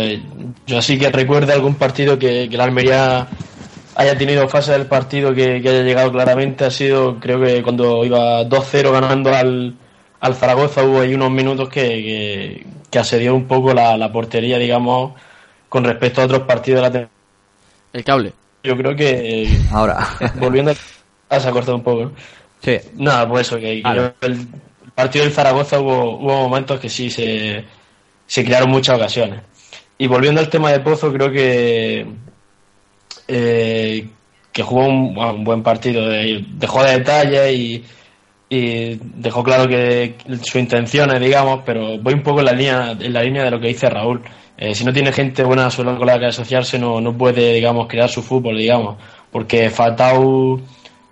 yo 0.67 0.83
sí 0.83 0.99
que 0.99 1.11
recuerdo 1.11 1.53
algún 1.53 1.75
partido 1.75 2.19
que, 2.19 2.49
que 2.49 2.57
la 2.57 2.65
Almería 2.65 3.27
haya 3.95 4.17
tenido 4.17 4.49
fase 4.49 4.73
del 4.73 4.87
partido 4.87 5.35
que, 5.35 5.57
haya 5.57 5.83
llegado 5.83 6.13
claramente. 6.13 6.65
Ha 6.65 6.71
sido, 6.71 7.19
creo 7.21 7.41
que 7.41 7.63
cuando 7.63 8.05
iba 8.05 8.43
2-0 8.45 8.93
ganando 8.93 9.35
al, 9.35 9.75
al 10.21 10.35
Zaragoza, 10.35 10.85
hubo 10.85 11.01
ahí 11.01 11.15
unos 11.15 11.31
minutos 11.31 11.69
que, 11.69 12.65
que 12.91 12.99
asedió 12.99 13.35
un 13.35 13.47
poco 13.47 13.73
la, 13.73 14.13
portería, 14.13 14.59
digamos, 14.59 15.13
con 15.69 15.85
respecto 15.85 16.21
a 16.21 16.25
otros 16.25 16.43
partidos 16.43 16.79
de 16.79 16.83
la 16.83 16.93
temporada. 16.93 17.21
El 17.93 18.05
cable. 18.05 18.33
Yo 18.63 18.77
creo 18.77 18.95
que. 18.95 19.49
Ahora. 19.73 20.07
volviendo 20.37 20.71
a. 20.73 20.75
Ah, 21.29 21.41
se 21.41 21.49
ha 21.49 21.53
cortado 21.53 21.77
un 21.77 21.83
poco. 21.83 22.13
Sí. 22.61 22.77
Nada, 22.95 23.29
pues 23.29 23.47
eso, 23.47 23.57
que, 23.57 23.83
el 24.21 24.49
partido 24.95 25.25
del 25.25 25.33
Zaragoza 25.33 25.81
hubo, 25.81 26.19
hubo 26.19 26.49
momentos 26.49 26.79
que 26.79 26.89
sí 26.89 27.09
se, 27.09 27.65
se 28.27 28.45
crearon 28.45 28.71
muchas 28.71 28.97
ocasiones. 28.97 29.41
Y 29.97 30.07
volviendo 30.07 30.41
al 30.41 30.49
tema 30.49 30.71
de 30.71 30.81
Pozo, 30.81 31.13
creo 31.13 31.31
que. 31.31 32.07
Eh, 33.29 34.09
que 34.53 34.63
jugó 34.63 34.87
un, 34.87 35.45
buen 35.45 35.63
partido, 35.63 36.09
dejó 36.09 36.83
de 36.83 36.99
detalle 36.99 37.53
y 37.53 37.85
y 38.53 38.99
dejó 39.15 39.45
claro 39.45 39.69
que 39.69 40.17
su 40.43 40.59
intención 40.59 41.15
es, 41.15 41.21
digamos, 41.21 41.61
pero 41.65 41.99
voy 41.99 42.15
un 42.15 42.23
poco 42.25 42.41
en 42.41 42.47
la 42.47 42.53
línea, 42.53 42.97
en 42.99 43.13
la 43.13 43.23
línea 43.23 43.45
de 43.45 43.51
lo 43.53 43.61
que 43.61 43.69
dice 43.69 43.89
Raúl. 43.89 44.23
Eh, 44.59 44.75
si 44.75 44.85
no 44.85 44.93
tiene 44.93 45.13
gente 45.13 45.45
buena 45.45 45.69
con 45.71 46.07
la 46.07 46.19
que 46.19 46.27
asociarse, 46.27 46.77
no, 46.77 47.01
no 47.01 47.17
puede, 47.17 47.55
digamos, 47.55 47.87
crear 47.87 48.09
su 48.09 48.23
fútbol, 48.23 48.59
digamos, 48.59 48.97
porque 49.31 49.71
Fatau, 49.71 50.61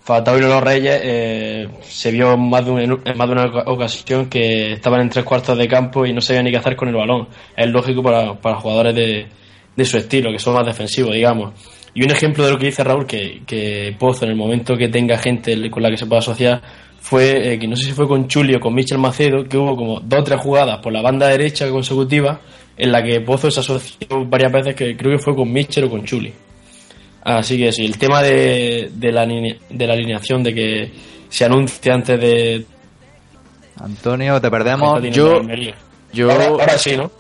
Fatau 0.02 0.36
y 0.36 0.40
los 0.40 0.60
Reyes 0.60 1.00
eh, 1.00 1.68
se 1.82 2.10
vio 2.10 2.36
más 2.36 2.66
de 2.66 2.72
en 2.82 3.16
más 3.16 3.28
de 3.28 3.32
una 3.32 3.46
ocasión 3.66 4.26
que 4.26 4.72
estaban 4.72 5.00
en 5.00 5.08
tres 5.08 5.24
cuartos 5.24 5.56
de 5.56 5.68
campo 5.68 6.04
y 6.04 6.12
no 6.12 6.20
sabían 6.20 6.44
ni 6.44 6.50
qué 6.50 6.56
hacer 6.56 6.74
con 6.74 6.88
el 6.88 6.96
balón. 6.96 7.28
Es 7.56 7.68
lógico 7.68 8.02
para, 8.02 8.34
para 8.34 8.56
jugadores 8.56 8.96
de, 8.96 9.28
de 9.76 9.84
su 9.84 9.96
estilo, 9.96 10.32
que 10.32 10.40
son 10.40 10.54
más 10.54 10.66
defensivos, 10.66 11.14
digamos. 11.14 11.54
Y 11.94 12.02
un 12.02 12.10
ejemplo 12.10 12.44
de 12.44 12.50
lo 12.50 12.58
que 12.58 12.66
dice 12.66 12.82
Raúl, 12.82 13.06
que, 13.06 13.42
que 13.46 13.94
Pozo, 13.96 14.24
en 14.24 14.32
el 14.32 14.36
momento 14.36 14.76
que 14.76 14.88
tenga 14.88 15.18
gente 15.18 15.70
con 15.70 15.82
la 15.82 15.90
que 15.90 15.96
se 15.96 16.06
pueda 16.06 16.18
asociar, 16.18 16.60
fue, 17.08 17.54
eh, 17.54 17.58
que 17.58 17.66
no 17.66 17.74
sé 17.74 17.86
si 17.86 17.92
fue 17.92 18.06
con 18.06 18.28
Chuli 18.28 18.54
o 18.54 18.60
con 18.60 18.74
Michel 18.74 18.98
Macedo, 18.98 19.48
que 19.48 19.56
hubo 19.56 19.74
como 19.74 19.98
dos 20.00 20.20
o 20.20 20.24
tres 20.24 20.38
jugadas 20.40 20.78
por 20.80 20.92
la 20.92 21.00
banda 21.00 21.26
derecha 21.26 21.66
consecutiva 21.70 22.38
en 22.76 22.92
la 22.92 23.02
que 23.02 23.22
Pozo 23.22 23.50
se 23.50 23.60
asoció 23.60 24.26
varias 24.26 24.52
veces, 24.52 24.74
que 24.74 24.94
creo 24.94 25.16
que 25.16 25.22
fue 25.24 25.34
con 25.34 25.50
Michel 25.50 25.84
o 25.84 25.90
con 25.90 26.04
Chuli. 26.04 26.30
Así 27.22 27.56
que 27.56 27.72
sí, 27.72 27.86
el 27.86 27.96
tema 27.96 28.20
de, 28.20 28.90
de, 28.92 29.10
la, 29.10 29.24
de 29.24 29.86
la 29.86 29.94
alineación, 29.94 30.42
de 30.42 30.54
que 30.54 30.92
se 31.30 31.46
anuncie 31.46 31.90
antes 31.90 32.20
de... 32.20 32.66
Antonio, 33.80 34.38
te 34.38 34.50
perdemos. 34.50 35.02
Yo, 35.10 35.40
yo... 36.12 36.30
Ahora, 36.30 36.76
sí, 36.76 36.94
¿no? 36.94 37.10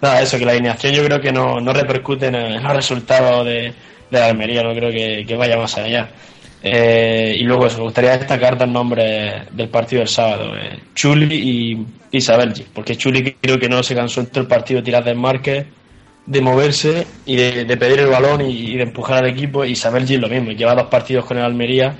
Nada, 0.00 0.22
eso, 0.22 0.38
que 0.38 0.44
la 0.44 0.52
alineación 0.52 0.94
yo 0.94 1.04
creo 1.04 1.20
que 1.20 1.32
no, 1.32 1.60
no 1.60 1.72
repercute 1.72 2.26
en, 2.26 2.62
los 2.62 2.72
resultados 2.72 3.44
de, 3.44 3.72
de 4.08 4.20
la 4.20 4.26
Almería, 4.26 4.62
no 4.62 4.72
creo 4.72 4.92
que, 4.92 5.24
que 5.26 5.34
vaya 5.34 5.56
más 5.56 5.76
allá. 5.78 6.10
Eh, 6.62 7.36
y 7.38 7.42
luego, 7.42 7.66
me 7.66 7.82
gustaría 7.82 8.16
destacar 8.16 8.56
dos 8.56 8.68
nombres 8.68 9.48
del 9.50 9.68
partido 9.68 10.00
del 10.00 10.08
sábado, 10.08 10.56
eh, 10.56 10.78
Chuli 10.94 11.34
y 11.34 11.86
Isabelji, 12.16 12.66
porque 12.72 12.96
Chuli 12.96 13.34
creo 13.40 13.58
que 13.58 13.68
no 13.68 13.82
se 13.82 13.96
cansó 13.96 14.20
en 14.20 14.26
todo 14.26 14.42
el 14.42 14.46
partido 14.46 14.80
de 14.80 14.84
tirar 14.84 15.14
marque 15.16 15.66
de 16.24 16.40
moverse 16.40 17.06
y 17.26 17.34
de, 17.34 17.76
pedir 17.76 17.98
el 17.98 18.06
balón 18.06 18.42
y, 18.42 18.76
de 18.76 18.84
empujar 18.84 19.24
al 19.24 19.30
equipo. 19.30 19.64
Y 19.64 19.72
Isabelji 19.72 20.18
lo 20.18 20.28
mismo, 20.28 20.52
lleva 20.52 20.74
dos 20.74 20.86
partidos 20.86 21.24
con 21.24 21.36
el 21.36 21.44
Almería 21.44 21.96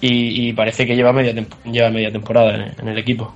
y, 0.00 0.52
parece 0.54 0.86
que 0.86 0.96
lleva 0.96 1.12
media, 1.12 1.32
lleva 1.64 1.90
media 1.90 2.10
temporada 2.10 2.74
en, 2.76 2.88
el 2.88 2.98
equipo. 2.98 3.32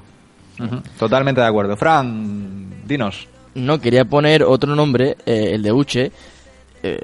Totalmente 0.99 1.41
de 1.41 1.47
acuerdo. 1.47 1.77
Fran, 1.77 2.85
dinos. 2.87 3.29
No, 3.55 3.81
quería 3.81 4.05
poner 4.05 4.43
otro 4.43 4.75
nombre, 4.75 5.17
eh, 5.25 5.51
el 5.53 5.63
de 5.63 5.73
Uche, 5.73 6.11
eh, 6.87 6.99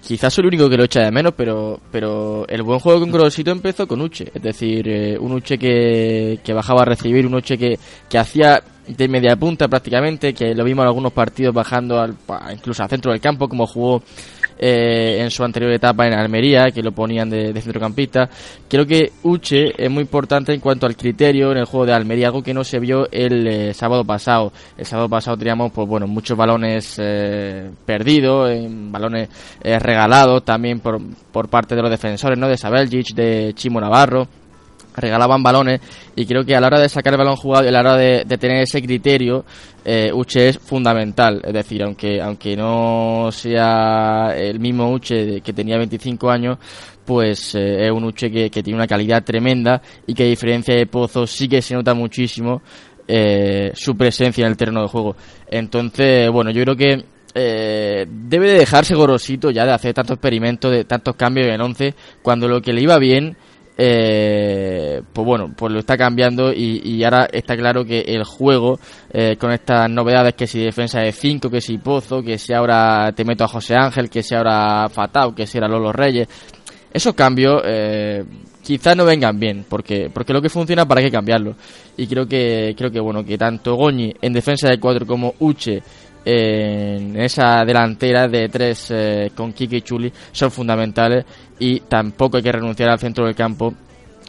quizás 0.00 0.32
soy 0.32 0.42
el 0.42 0.46
único 0.46 0.70
que 0.70 0.76
lo 0.76 0.84
echa 0.84 1.00
de 1.00 1.10
menos, 1.10 1.34
pero, 1.36 1.80
pero 1.90 2.46
el 2.46 2.62
buen 2.62 2.78
juego 2.78 3.00
con 3.00 3.10
Grosito 3.10 3.50
empezó 3.50 3.84
con 3.88 4.00
Uche. 4.00 4.30
Es 4.32 4.40
decir, 4.40 4.88
eh, 4.88 5.18
un 5.18 5.32
Uche 5.32 5.58
que, 5.58 6.38
que, 6.44 6.52
bajaba 6.52 6.82
a 6.82 6.84
recibir, 6.84 7.26
un 7.26 7.34
Uche 7.34 7.58
que, 7.58 7.76
que 8.08 8.18
hacía 8.18 8.62
de 8.86 9.08
media 9.08 9.34
punta 9.34 9.66
prácticamente, 9.66 10.34
que 10.34 10.54
lo 10.54 10.62
vimos 10.62 10.84
en 10.84 10.88
algunos 10.88 11.12
partidos 11.12 11.52
bajando 11.52 11.98
al, 11.98 12.14
incluso 12.52 12.84
al 12.84 12.88
centro 12.88 13.10
del 13.10 13.20
campo, 13.20 13.48
como 13.48 13.66
jugó 13.66 14.04
eh, 14.66 15.20
en 15.20 15.30
su 15.30 15.44
anterior 15.44 15.70
etapa 15.72 16.06
en 16.06 16.14
Almería, 16.14 16.70
que 16.70 16.82
lo 16.82 16.92
ponían 16.92 17.28
de, 17.28 17.52
centrocampista. 17.60 18.30
Creo 18.66 18.86
que 18.86 19.12
Uche 19.22 19.74
es 19.76 19.90
muy 19.90 20.00
importante 20.00 20.54
en 20.54 20.60
cuanto 20.60 20.86
al 20.86 20.96
criterio 20.96 21.52
en 21.52 21.58
el 21.58 21.66
juego 21.66 21.84
de 21.84 21.92
Almería, 21.92 22.28
algo 22.28 22.42
que 22.42 22.54
no 22.54 22.64
se 22.64 22.78
vio 22.78 23.06
el 23.12 23.46
eh, 23.46 23.74
sábado 23.74 24.06
pasado. 24.06 24.54
El 24.78 24.86
sábado 24.86 25.10
pasado 25.10 25.36
teníamos, 25.36 25.70
pues 25.70 25.86
bueno, 25.86 26.06
muchos 26.06 26.34
balones 26.34 26.96
eh, 26.98 27.70
perdidos, 27.84 28.52
en 28.52 28.90
balones 28.90 29.28
regalados 29.62 30.42
también 30.46 30.80
por, 30.80 30.98
por 31.30 31.48
parte 31.48 31.76
de 31.76 31.82
los 31.82 31.90
defensores, 31.90 32.38
¿no? 32.38 32.48
De 32.48 32.56
Sabeljic, 32.56 33.14
de 33.14 33.52
Chimo 33.54 33.82
Navarro 33.82 34.26
regalaban 34.96 35.42
balones 35.42 35.80
y 36.14 36.26
creo 36.26 36.44
que 36.44 36.54
a 36.54 36.60
la 36.60 36.68
hora 36.68 36.80
de 36.80 36.88
sacar 36.88 37.14
el 37.14 37.18
balón 37.18 37.36
jugado 37.36 37.64
y 37.64 37.68
a 37.68 37.72
la 37.72 37.80
hora 37.80 37.96
de, 37.96 38.24
tener 38.38 38.62
ese 38.62 38.82
criterio 38.82 39.44
eh, 39.84 40.10
Uche 40.12 40.48
es 40.48 40.58
fundamental. 40.58 41.40
Es 41.44 41.52
decir 41.52 41.82
aunque 41.82 42.20
aunque 42.20 42.56
no 42.56 43.28
sea 43.32 44.34
el 44.36 44.60
mismo 44.60 44.90
Uche 44.92 45.40
que 45.40 45.52
tenía 45.52 45.76
25 45.78 46.30
años 46.30 46.58
pues 47.04 47.54
eh, 47.54 47.86
es 47.86 47.90
un 47.90 48.04
Uche 48.04 48.30
que, 48.30 48.62
tiene 48.62 48.76
una 48.76 48.86
calidad 48.86 49.22
tremenda 49.22 49.82
y 50.06 50.14
que 50.14 50.22
a 50.24 50.26
diferencia 50.26 50.74
de 50.74 50.86
Pozo 50.86 51.26
sí 51.26 51.48
que 51.48 51.60
se 51.60 51.74
nota 51.74 51.92
muchísimo 51.92 52.62
eh, 53.06 53.72
su 53.74 53.94
presencia 53.96 54.46
en 54.46 54.52
el 54.52 54.56
terreno 54.56 54.82
de 54.82 54.88
juego. 54.88 55.16
Entonces 55.50 56.30
bueno 56.30 56.50
yo 56.50 56.62
creo 56.62 56.76
que 56.76 57.04
debe 57.34 58.48
de 58.48 58.58
dejarse 58.58 58.94
gorosito 58.94 59.50
ya 59.50 59.66
de 59.66 59.72
hacer 59.72 59.92
tantos 59.92 60.14
experimentos 60.14 60.70
de 60.70 60.84
tantos 60.84 61.16
cambios 61.16 61.48
en 61.48 61.60
11 61.60 61.94
cuando 62.22 62.46
lo 62.46 62.62
que 62.62 62.72
le 62.72 62.80
iba 62.80 62.96
bien 62.98 63.36
eh, 63.76 65.02
pues 65.12 65.26
bueno, 65.26 65.52
pues 65.56 65.72
lo 65.72 65.80
está 65.80 65.96
cambiando 65.96 66.52
y, 66.52 67.02
ahora 67.02 67.28
está 67.32 67.56
claro 67.56 67.84
que 67.84 68.00
el 68.00 68.24
juego, 68.24 68.78
eh, 69.12 69.36
con 69.36 69.52
estas 69.52 69.90
novedades, 69.90 70.34
que 70.34 70.46
si 70.46 70.60
defensa 70.60 71.00
de 71.00 71.12
5, 71.12 71.50
que 71.50 71.60
si 71.60 71.78
Pozo, 71.78 72.22
que 72.22 72.38
si 72.38 72.52
ahora 72.52 73.12
te 73.12 73.24
meto 73.24 73.44
a 73.44 73.48
José 73.48 73.74
Ángel, 73.74 74.08
que 74.08 74.22
si 74.22 74.34
ahora 74.34 74.88
Fatao, 74.88 75.34
que 75.34 75.46
si 75.46 75.58
era 75.58 75.68
Lolo 75.68 75.92
Reyes, 75.92 76.28
esos 76.92 77.14
cambios 77.14 77.60
eh, 77.64 78.24
quizás 78.62 78.96
no 78.96 79.04
vengan 79.04 79.38
bien, 79.38 79.64
porque 79.68 80.08
porque 80.14 80.32
lo 80.32 80.40
que 80.40 80.48
funciona 80.48 80.86
para 80.86 81.02
qué 81.02 81.10
cambiarlo. 81.10 81.56
Y 81.96 82.06
creo 82.06 82.26
que 82.28 82.74
creo 82.76 82.92
que 82.92 83.00
bueno 83.00 83.24
que 83.24 83.36
tanto 83.36 83.74
Goñi 83.74 84.14
en 84.22 84.32
defensa 84.32 84.68
de 84.68 84.78
4 84.78 85.04
como 85.04 85.34
Uche 85.40 85.82
en 86.24 87.20
esa 87.20 87.64
delantera 87.64 88.28
de 88.28 88.48
tres 88.48 88.90
eh, 88.90 89.30
con 89.34 89.52
Kiki 89.52 89.76
y 89.76 89.82
Chuli 89.82 90.12
son 90.32 90.50
fundamentales 90.50 91.24
y 91.58 91.80
tampoco 91.80 92.38
hay 92.38 92.42
que 92.42 92.52
renunciar 92.52 92.88
al 92.88 92.98
centro 92.98 93.26
del 93.26 93.34
campo 93.34 93.74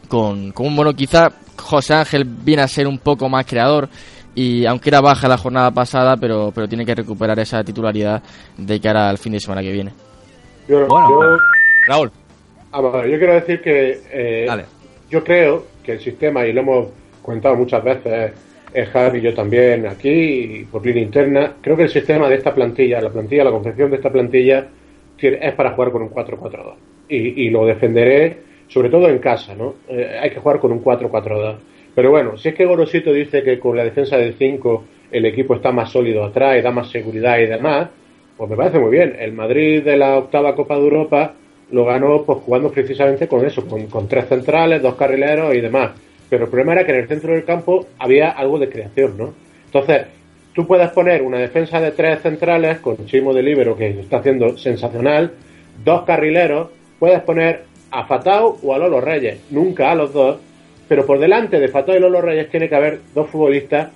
con, 0.07 0.51
con 0.51 0.67
un 0.67 0.75
mono. 0.75 0.93
Quizá 0.93 1.31
José 1.57 1.93
Ángel 1.93 2.25
viene 2.25 2.63
a 2.63 2.67
ser 2.67 2.87
un 2.87 2.99
poco 2.99 3.29
más 3.29 3.45
creador 3.45 3.89
y 4.35 4.65
aunque 4.65 4.89
era 4.89 4.99
baja 4.99 5.29
la 5.29 5.37
jornada 5.37 5.71
pasada 5.71 6.17
pero 6.17 6.51
pero 6.53 6.67
tiene 6.67 6.85
que 6.85 6.93
recuperar 6.93 7.39
esa 7.39 7.63
titularidad 7.63 8.21
de 8.57 8.79
cara 8.81 9.09
al 9.09 9.17
fin 9.17 9.33
de 9.33 9.39
semana 9.39 9.61
que 9.61 9.71
viene. 9.71 9.93
Bueno, 10.67 11.37
Raúl. 11.87 12.11
Yo 12.73 13.17
quiero 13.17 13.33
decir 13.35 13.61
que 13.61 14.01
eh, 14.11 14.65
yo 15.09 15.23
creo 15.23 15.65
que 15.81 15.93
el 15.93 16.01
sistema 16.01 16.45
y 16.45 16.51
lo 16.51 16.61
hemos 16.61 16.87
comentado 17.21 17.55
muchas 17.55 17.81
veces 17.81 18.33
Javi 18.83 19.19
y 19.19 19.21
yo 19.21 19.33
también 19.33 19.87
aquí, 19.87 20.65
por 20.71 20.85
línea 20.85 21.03
interna. 21.03 21.53
Creo 21.61 21.77
que 21.77 21.83
el 21.83 21.89
sistema 21.89 22.27
de 22.27 22.35
esta 22.35 22.53
plantilla, 22.53 23.01
la 23.01 23.09
plantilla, 23.09 23.43
la 23.43 23.51
confección 23.51 23.89
de 23.89 23.97
esta 23.97 24.11
plantilla, 24.11 24.67
es 25.17 25.53
para 25.53 25.71
jugar 25.71 25.91
con 25.91 26.01
un 26.01 26.09
4-4-2. 26.09 26.73
Y, 27.07 27.49
lo 27.49 27.65
defenderé, 27.65 28.37
sobre 28.67 28.89
todo 28.89 29.07
en 29.07 29.19
casa, 29.19 29.55
¿no? 29.55 29.75
Eh, 29.87 30.17
hay 30.21 30.29
que 30.31 30.39
jugar 30.39 30.59
con 30.59 30.71
un 30.71 30.83
4-4-2. 30.83 31.55
Pero 31.93 32.09
bueno, 32.09 32.35
si 32.37 32.49
es 32.49 32.55
que 32.55 32.65
Gorosito 32.65 33.13
dice 33.13 33.43
que 33.43 33.59
con 33.59 33.77
la 33.77 33.83
defensa 33.83 34.17
del 34.17 34.33
5 34.33 34.83
el 35.11 35.25
equipo 35.25 35.55
está 35.55 35.71
más 35.71 35.91
sólido 35.91 36.25
atrás 36.25 36.57
y 36.57 36.61
da 36.61 36.71
más 36.71 36.89
seguridad 36.89 37.39
y 37.39 37.45
demás, 37.45 37.89
pues 38.35 38.49
me 38.49 38.57
parece 38.57 38.79
muy 38.79 38.91
bien. 38.91 39.15
El 39.17 39.31
Madrid 39.31 39.83
de 39.83 39.95
la 39.95 40.17
octava 40.17 40.55
Copa 40.55 40.75
de 40.75 40.81
Europa 40.81 41.33
lo 41.71 41.85
ganó 41.85 42.23
pues 42.23 42.39
jugando 42.39 42.71
precisamente 42.71 43.27
con 43.27 43.45
eso, 43.45 43.65
con 43.65 44.07
tres 44.07 44.27
centrales, 44.27 44.81
dos 44.81 44.95
carrileros 44.95 45.55
y 45.55 45.61
demás. 45.61 45.91
Pero 46.29 46.45
el 46.45 46.49
problema 46.49 46.73
era 46.73 46.85
que 46.85 46.91
en 46.91 46.99
el 46.99 47.07
centro 47.07 47.33
del 47.33 47.45
campo 47.45 47.85
había 47.99 48.31
algo 48.31 48.59
de 48.59 48.69
creación, 48.69 49.17
¿no? 49.17 49.33
Entonces, 49.65 50.07
tú 50.53 50.65
puedes 50.65 50.89
poner 50.91 51.21
una 51.21 51.37
defensa 51.37 51.79
de 51.79 51.91
tres 51.91 52.21
centrales 52.21 52.79
con 52.79 53.05
Chimo 53.05 53.33
de 53.33 53.43
Libero, 53.43 53.75
que 53.75 53.89
está 53.99 54.17
haciendo 54.17 54.57
sensacional, 54.57 55.33
dos 55.83 56.03
carrileros, 56.03 56.69
puedes 56.97 57.21
poner 57.21 57.63
a 57.91 58.05
Fatao 58.05 58.57
o 58.63 58.73
a 58.73 58.77
Lolo 58.77 59.01
Reyes, 59.01 59.39
nunca 59.51 59.91
a 59.91 59.95
los 59.95 60.13
dos, 60.13 60.37
pero 60.87 61.05
por 61.05 61.19
delante 61.19 61.59
de 61.59 61.67
Fatao 61.67 61.95
y 61.95 61.99
Lolo 61.99 62.21
Reyes 62.21 62.49
tiene 62.49 62.69
que 62.69 62.75
haber 62.75 62.99
dos 63.13 63.29
futbolistas 63.29 63.91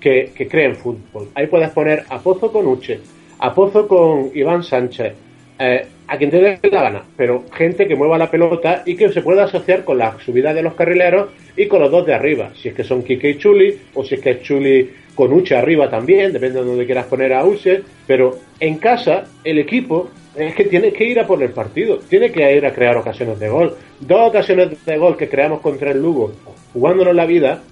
que, 0.00 0.32
que 0.34 0.48
creen 0.48 0.74
fútbol. 0.76 1.28
Ahí 1.34 1.46
puedes 1.46 1.70
poner 1.70 2.04
a 2.08 2.18
Pozo 2.18 2.50
con 2.50 2.66
Uche, 2.66 3.00
a 3.38 3.54
Pozo 3.54 3.86
con 3.86 4.30
Iván 4.34 4.62
Sánchez, 4.62 5.14
eh, 5.58 5.86
a 6.10 6.18
quien 6.18 6.28
te 6.28 6.40
dé 6.40 6.58
la 6.72 6.82
gana, 6.82 7.04
pero 7.16 7.44
gente 7.52 7.86
que 7.86 7.94
mueva 7.94 8.18
la 8.18 8.28
pelota 8.28 8.82
y 8.84 8.96
que 8.96 9.10
se 9.10 9.22
pueda 9.22 9.44
asociar 9.44 9.84
con 9.84 9.96
la 9.96 10.16
subida 10.18 10.52
de 10.52 10.60
los 10.60 10.74
carrileros 10.74 11.28
y 11.56 11.68
con 11.68 11.80
los 11.80 11.90
dos 11.90 12.04
de 12.04 12.12
arriba, 12.12 12.50
si 12.60 12.68
es 12.68 12.74
que 12.74 12.82
son 12.82 13.04
Kike 13.04 13.30
y 13.30 13.38
Chuli, 13.38 13.78
o 13.94 14.02
si 14.02 14.16
es 14.16 14.20
que 14.20 14.30
es 14.30 14.42
Chuli 14.42 14.90
con 15.14 15.32
Uche 15.32 15.54
arriba 15.54 15.88
también, 15.88 16.32
depende 16.32 16.58
de 16.58 16.66
donde 16.66 16.84
quieras 16.84 17.06
poner 17.06 17.32
a 17.32 17.44
Uche, 17.44 17.82
pero 18.08 18.38
en 18.58 18.78
casa 18.78 19.26
el 19.44 19.60
equipo 19.60 20.10
es 20.34 20.52
que 20.56 20.64
tiene 20.64 20.92
que 20.92 21.04
ir 21.04 21.20
a 21.20 21.28
por 21.28 21.40
el 21.40 21.50
partido, 21.50 21.98
tiene 21.98 22.32
que 22.32 22.56
ir 22.56 22.66
a 22.66 22.72
crear 22.72 22.96
ocasiones 22.96 23.38
de 23.38 23.48
gol. 23.48 23.76
Dos 24.00 24.30
ocasiones 24.30 24.84
de 24.84 24.98
gol 24.98 25.16
que 25.16 25.28
creamos 25.28 25.60
contra 25.60 25.92
el 25.92 26.02
Lugo, 26.02 26.32
jugándonos 26.72 27.14
la 27.14 27.24
vida, 27.24 27.62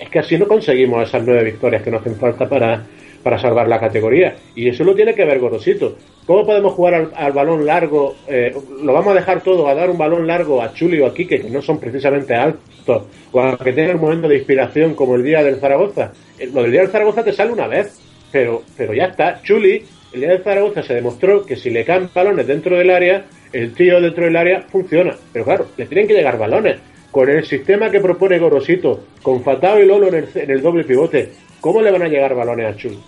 es 0.00 0.08
que 0.08 0.18
así 0.18 0.36
no 0.36 0.48
conseguimos 0.48 1.08
esas 1.08 1.22
nueve 1.24 1.44
victorias 1.44 1.82
que 1.82 1.92
nos 1.92 2.00
hacen 2.00 2.16
falta 2.16 2.48
para, 2.48 2.84
para 3.22 3.38
salvar 3.38 3.68
la 3.68 3.78
categoría. 3.78 4.34
Y 4.56 4.68
eso 4.68 4.82
lo 4.82 4.96
tiene 4.96 5.14
que 5.14 5.24
ver 5.24 5.38
Gorosito. 5.38 5.96
¿Cómo 6.26 6.46
podemos 6.46 6.72
jugar 6.72 7.10
al, 7.14 7.32
balón 7.32 7.66
largo? 7.66 8.16
Eh, 8.26 8.54
¿Lo 8.82 8.94
vamos 8.94 9.12
a 9.12 9.16
dejar 9.16 9.42
todo 9.42 9.68
a 9.68 9.74
dar 9.74 9.90
un 9.90 9.98
balón 9.98 10.26
largo 10.26 10.62
a 10.62 10.72
Chuli 10.72 10.98
o 11.00 11.06
a 11.06 11.12
Quique, 11.12 11.40
que 11.40 11.50
no 11.50 11.60
son 11.60 11.78
precisamente 11.78 12.34
altos, 12.34 13.02
o 13.30 13.40
a 13.40 13.58
que 13.58 13.72
tengan 13.74 13.96
un 13.96 14.02
momento 14.02 14.28
de 14.28 14.36
inspiración 14.36 14.94
como 14.94 15.16
el 15.16 15.22
día 15.22 15.42
del 15.42 15.56
Zaragoza? 15.56 16.12
Eh, 16.38 16.48
lo 16.52 16.62
del 16.62 16.72
día 16.72 16.80
del 16.80 16.90
Zaragoza 16.90 17.22
te 17.22 17.32
sale 17.34 17.52
una 17.52 17.66
vez, 17.66 18.00
pero, 18.32 18.62
pero 18.74 18.94
ya 18.94 19.06
está. 19.06 19.42
Chuli, 19.42 19.84
el 20.14 20.20
día 20.20 20.30
del 20.30 20.42
Zaragoza 20.42 20.82
se 20.82 20.94
demostró 20.94 21.44
que 21.44 21.56
si 21.56 21.68
le 21.68 21.84
caen 21.84 22.08
balones 22.14 22.46
dentro 22.46 22.78
del 22.78 22.88
área, 22.88 23.26
el 23.52 23.74
tío 23.74 24.00
dentro 24.00 24.24
del 24.24 24.36
área 24.36 24.62
funciona. 24.62 25.14
Pero 25.30 25.44
claro, 25.44 25.66
le 25.76 25.84
tienen 25.84 26.08
que 26.08 26.14
llegar 26.14 26.38
balones. 26.38 26.78
Con 27.10 27.28
el 27.28 27.44
sistema 27.44 27.90
que 27.90 28.00
propone 28.00 28.38
Gorosito, 28.38 29.04
con 29.22 29.44
Fatao 29.44 29.78
y 29.78 29.86
Lolo 29.86 30.08
en 30.08 30.14
el, 30.14 30.28
en 30.34 30.50
el 30.50 30.62
doble 30.62 30.84
pivote, 30.84 31.32
¿cómo 31.60 31.82
le 31.82 31.90
van 31.90 32.02
a 32.02 32.08
llegar 32.08 32.34
balones 32.34 32.74
a 32.74 32.76
Chuli? 32.76 32.98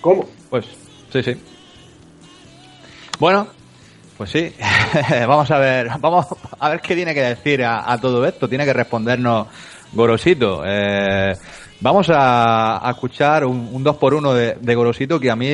¿Cómo? 0.00 0.28
Pues 0.50 0.66
sí, 1.10 1.22
sí. 1.22 1.53
Bueno, 3.18 3.46
pues 4.16 4.30
sí. 4.30 4.52
vamos 5.26 5.50
a 5.50 5.58
ver, 5.58 5.88
vamos 6.00 6.26
a 6.58 6.68
ver 6.68 6.80
qué 6.80 6.94
tiene 6.94 7.14
que 7.14 7.22
decir 7.22 7.64
a, 7.64 7.98
todo 8.00 8.24
esto. 8.26 8.48
Tiene 8.48 8.64
que 8.64 8.72
respondernos 8.72 9.48
Gorosito. 9.92 10.62
Eh, 10.64 11.34
vamos 11.80 12.08
a, 12.10 12.86
escuchar 12.90 13.44
un, 13.44 13.82
2 13.82 13.96
por 13.96 14.14
1 14.14 14.34
de, 14.34 14.56
de, 14.60 14.74
Gorosito 14.74 15.20
que 15.20 15.30
a 15.30 15.36
mí 15.36 15.48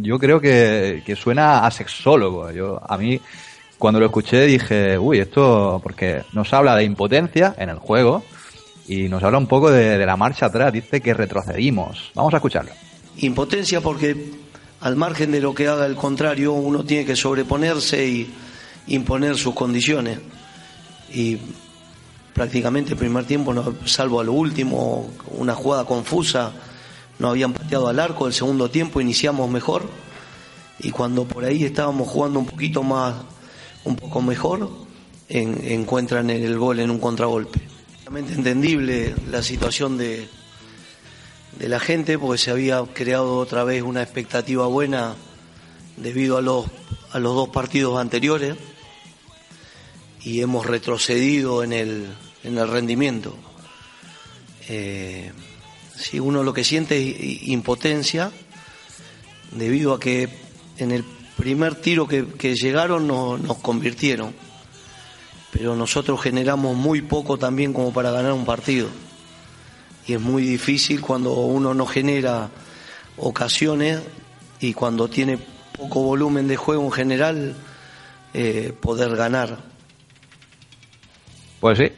yo 0.00 0.18
creo 0.18 0.40
que, 0.40 1.16
suena 1.20 1.66
a 1.66 1.70
sexólogo. 1.70 2.50
Yo 2.50 2.80
a 2.86 2.96
mí 2.96 3.20
cuando 3.78 4.00
lo 4.00 4.06
escuché 4.06 4.44
dije, 4.44 4.98
uy, 4.98 5.20
esto 5.20 5.80
porque 5.82 6.22
nos 6.32 6.52
habla 6.52 6.76
de 6.76 6.84
impotencia 6.84 7.54
en 7.58 7.70
el 7.70 7.78
juego 7.78 8.22
y 8.86 9.08
nos 9.08 9.22
habla 9.22 9.38
un 9.38 9.46
poco 9.46 9.70
de, 9.70 9.96
de 9.96 10.06
la 10.06 10.16
marcha 10.16 10.46
atrás. 10.46 10.72
Dice 10.72 11.00
que 11.00 11.14
retrocedimos. 11.14 12.10
Vamos 12.14 12.34
a 12.34 12.38
escucharlo. 12.38 12.72
Impotencia 13.16 13.80
porque 13.80 14.49
al 14.80 14.96
margen 14.96 15.30
de 15.30 15.40
lo 15.40 15.54
que 15.54 15.68
haga 15.68 15.86
el 15.86 15.96
contrario, 15.96 16.52
uno 16.52 16.84
tiene 16.84 17.04
que 17.04 17.16
sobreponerse 17.16 18.06
y 18.06 18.34
imponer 18.86 19.36
sus 19.36 19.54
condiciones. 19.54 20.18
Y 21.12 21.38
prácticamente 22.32 22.92
el 22.92 22.96
primer 22.96 23.24
tiempo, 23.24 23.54
salvo 23.84 24.20
a 24.20 24.24
lo 24.24 24.32
último, 24.32 25.10
una 25.32 25.54
jugada 25.54 25.84
confusa, 25.84 26.52
no 27.18 27.28
habían 27.28 27.52
pateado 27.52 27.88
al 27.88 28.00
arco, 28.00 28.26
el 28.26 28.32
segundo 28.32 28.70
tiempo 28.70 29.00
iniciamos 29.00 29.50
mejor 29.50 29.82
y 30.78 30.90
cuando 30.90 31.26
por 31.26 31.44
ahí 31.44 31.64
estábamos 31.64 32.08
jugando 32.08 32.38
un 32.38 32.46
poquito 32.46 32.82
más, 32.82 33.14
un 33.84 33.96
poco 33.96 34.22
mejor, 34.22 34.70
encuentran 35.28 36.30
el 36.30 36.58
gol 36.58 36.80
en 36.80 36.90
un 36.90 36.98
contragolpe. 36.98 37.60
Realmente 38.04 38.32
entendible 38.32 39.14
la 39.30 39.42
situación 39.42 39.98
de, 39.98 40.26
de 41.58 41.68
la 41.68 41.80
gente 41.80 42.18
porque 42.18 42.38
se 42.38 42.50
había 42.50 42.82
creado 42.94 43.36
otra 43.36 43.64
vez 43.64 43.82
una 43.82 44.02
expectativa 44.02 44.66
buena 44.66 45.14
debido 45.96 46.38
a 46.38 46.42
los, 46.42 46.66
a 47.12 47.18
los 47.18 47.34
dos 47.34 47.48
partidos 47.50 47.98
anteriores 47.98 48.56
y 50.22 50.40
hemos 50.40 50.66
retrocedido 50.66 51.62
en 51.62 51.72
el, 51.72 52.06
en 52.44 52.58
el 52.58 52.68
rendimiento. 52.68 53.36
Eh, 54.68 55.32
si 55.96 56.20
uno 56.20 56.42
lo 56.42 56.52
que 56.52 56.64
siente 56.64 56.98
es 56.98 57.48
impotencia 57.48 58.30
debido 59.52 59.94
a 59.94 60.00
que 60.00 60.28
en 60.78 60.92
el 60.92 61.04
primer 61.36 61.74
tiro 61.74 62.06
que, 62.06 62.24
llegaron 62.54 63.06
nos 63.06 63.58
convirtieron, 63.58 64.34
pero 65.50 65.74
nosotros 65.74 66.20
generamos 66.20 66.76
muy 66.76 67.02
poco 67.02 67.38
también 67.38 67.72
como 67.72 67.92
para 67.92 68.10
ganar 68.10 68.32
un 68.32 68.44
partido. 68.44 68.88
Y 70.10 70.14
es 70.14 70.20
muy 70.20 70.42
difícil 70.42 71.00
cuando 71.00 71.34
uno 71.34 71.72
no 71.72 71.86
genera 71.86 72.48
ocasiones 73.16 74.02
y 74.58 74.74
cuando 74.74 75.06
tiene 75.06 75.38
poco 75.78 76.02
volumen 76.02 76.48
de 76.48 76.56
juego 76.56 76.82
en 76.82 76.90
general, 76.90 77.54
eh, 78.34 78.72
poder 78.80 79.14
ganar. 79.14 79.58
Pues 81.60 81.78
sí, 81.78 81.92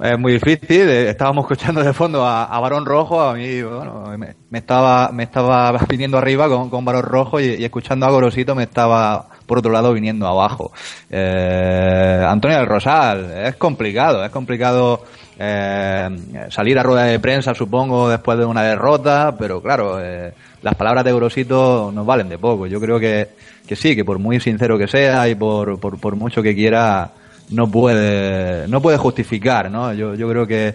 es 0.00 0.18
muy 0.18 0.34
difícil. 0.34 0.86
Eh, 0.86 1.08
estábamos 1.08 1.44
escuchando 1.44 1.82
de 1.82 1.94
fondo 1.94 2.26
a, 2.26 2.60
Barón 2.60 2.84
Rojo. 2.84 3.22
A 3.22 3.32
mí, 3.32 3.62
bueno, 3.62 4.04
me, 4.50 4.58
estaba, 4.58 5.10
me 5.10 5.22
estaba 5.22 5.72
viniendo 5.88 6.18
arriba 6.18 6.46
con, 6.46 6.68
con 6.68 6.84
Barón 6.84 7.04
Rojo 7.04 7.40
y, 7.40 7.64
escuchando 7.64 8.04
a 8.04 8.10
Gorosito 8.10 8.54
me 8.54 8.64
estaba, 8.64 9.30
por 9.46 9.58
otro 9.58 9.72
lado, 9.72 9.92
viniendo 9.92 10.26
abajo. 10.26 10.72
Eh, 11.10 12.24
Antonio 12.26 12.58
del 12.58 12.66
Rosal, 12.66 13.30
es 13.44 13.56
complicado, 13.56 14.24
es 14.24 14.30
complicado 14.30 15.04
eh, 15.38 16.08
salir 16.50 16.78
a 16.78 16.82
rueda 16.82 17.04
de 17.04 17.18
prensa, 17.18 17.54
supongo, 17.54 18.08
después 18.08 18.38
de 18.38 18.44
una 18.44 18.62
derrota, 18.62 19.34
pero 19.38 19.60
claro, 19.60 19.98
eh, 20.00 20.32
las 20.62 20.74
palabras 20.74 21.04
de 21.04 21.12
Gorosito 21.12 21.90
nos 21.92 22.06
valen 22.06 22.28
de 22.28 22.38
poco. 22.38 22.66
Yo 22.66 22.80
creo 22.80 22.98
que, 22.98 23.28
que 23.66 23.76
sí, 23.76 23.94
que 23.94 24.04
por 24.04 24.18
muy 24.18 24.40
sincero 24.40 24.78
que 24.78 24.88
sea 24.88 25.28
y 25.28 25.34
por, 25.34 25.78
por, 25.78 25.98
por 25.98 26.16
mucho 26.16 26.42
que 26.42 26.54
quiera 26.54 27.10
no 27.50 27.70
puede, 27.70 28.66
no 28.68 28.80
puede 28.80 28.96
justificar, 28.96 29.70
¿no? 29.70 29.92
Yo, 29.92 30.14
yo 30.14 30.28
creo 30.28 30.46
que, 30.46 30.74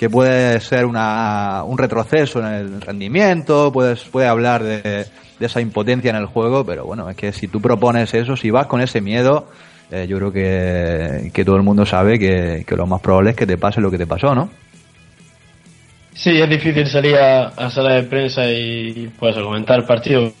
que 0.00 0.08
puede 0.08 0.58
ser 0.60 0.86
una, 0.86 1.62
un 1.62 1.76
retroceso 1.76 2.38
en 2.38 2.46
el 2.46 2.80
rendimiento, 2.80 3.70
puedes, 3.70 4.02
puede 4.04 4.28
hablar 4.28 4.62
de, 4.62 4.80
de 4.80 5.46
esa 5.46 5.60
impotencia 5.60 6.08
en 6.08 6.16
el 6.16 6.24
juego, 6.24 6.64
pero 6.64 6.86
bueno, 6.86 7.10
es 7.10 7.16
que 7.16 7.34
si 7.34 7.48
tú 7.48 7.60
propones 7.60 8.14
eso, 8.14 8.34
si 8.34 8.50
vas 8.50 8.66
con 8.66 8.80
ese 8.80 9.02
miedo, 9.02 9.50
eh, 9.90 10.06
yo 10.08 10.16
creo 10.16 10.32
que, 10.32 11.30
que 11.34 11.44
todo 11.44 11.56
el 11.56 11.62
mundo 11.64 11.84
sabe 11.84 12.18
que, 12.18 12.64
que 12.66 12.76
lo 12.76 12.86
más 12.86 13.02
probable 13.02 13.32
es 13.32 13.36
que 13.36 13.46
te 13.46 13.58
pase 13.58 13.82
lo 13.82 13.90
que 13.90 13.98
te 13.98 14.06
pasó, 14.06 14.34
¿no? 14.34 14.48
Sí, 16.14 16.30
es 16.30 16.48
difícil 16.48 16.86
salir 16.86 17.16
a, 17.16 17.48
a 17.48 17.68
sala 17.68 17.96
de 17.96 18.04
prensa 18.04 18.50
y 18.50 19.12
pues 19.18 19.36
comentar 19.36 19.80
el 19.80 19.84
partido 19.84 20.32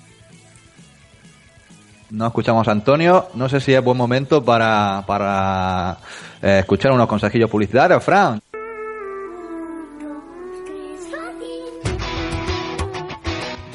no 2.10 2.26
escuchamos 2.26 2.66
a 2.66 2.72
Antonio. 2.72 3.28
No 3.34 3.48
sé 3.48 3.60
si 3.60 3.72
es 3.72 3.82
buen 3.82 3.96
momento 3.96 4.44
para, 4.44 5.04
para 5.06 5.96
eh, 6.42 6.58
escuchar 6.60 6.92
unos 6.92 7.06
consejillos 7.06 7.48
publicitarios, 7.48 8.02
Fran. 8.02 8.40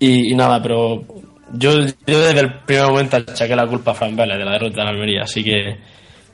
Y, 0.00 0.34
nada, 0.34 0.60
pero 0.60 1.04
yo, 1.52 1.84
desde 2.04 2.40
el 2.40 2.52
primer 2.64 2.86
momento 2.88 3.18
achaqué 3.18 3.54
la 3.54 3.68
culpa 3.68 3.92
a 3.92 3.94
Fran 3.94 4.16
Vélez 4.16 4.38
de 4.38 4.44
la 4.44 4.52
derrota 4.54 4.82
en 4.82 4.88
Almería, 4.88 5.22
así 5.22 5.44
que, 5.44 5.76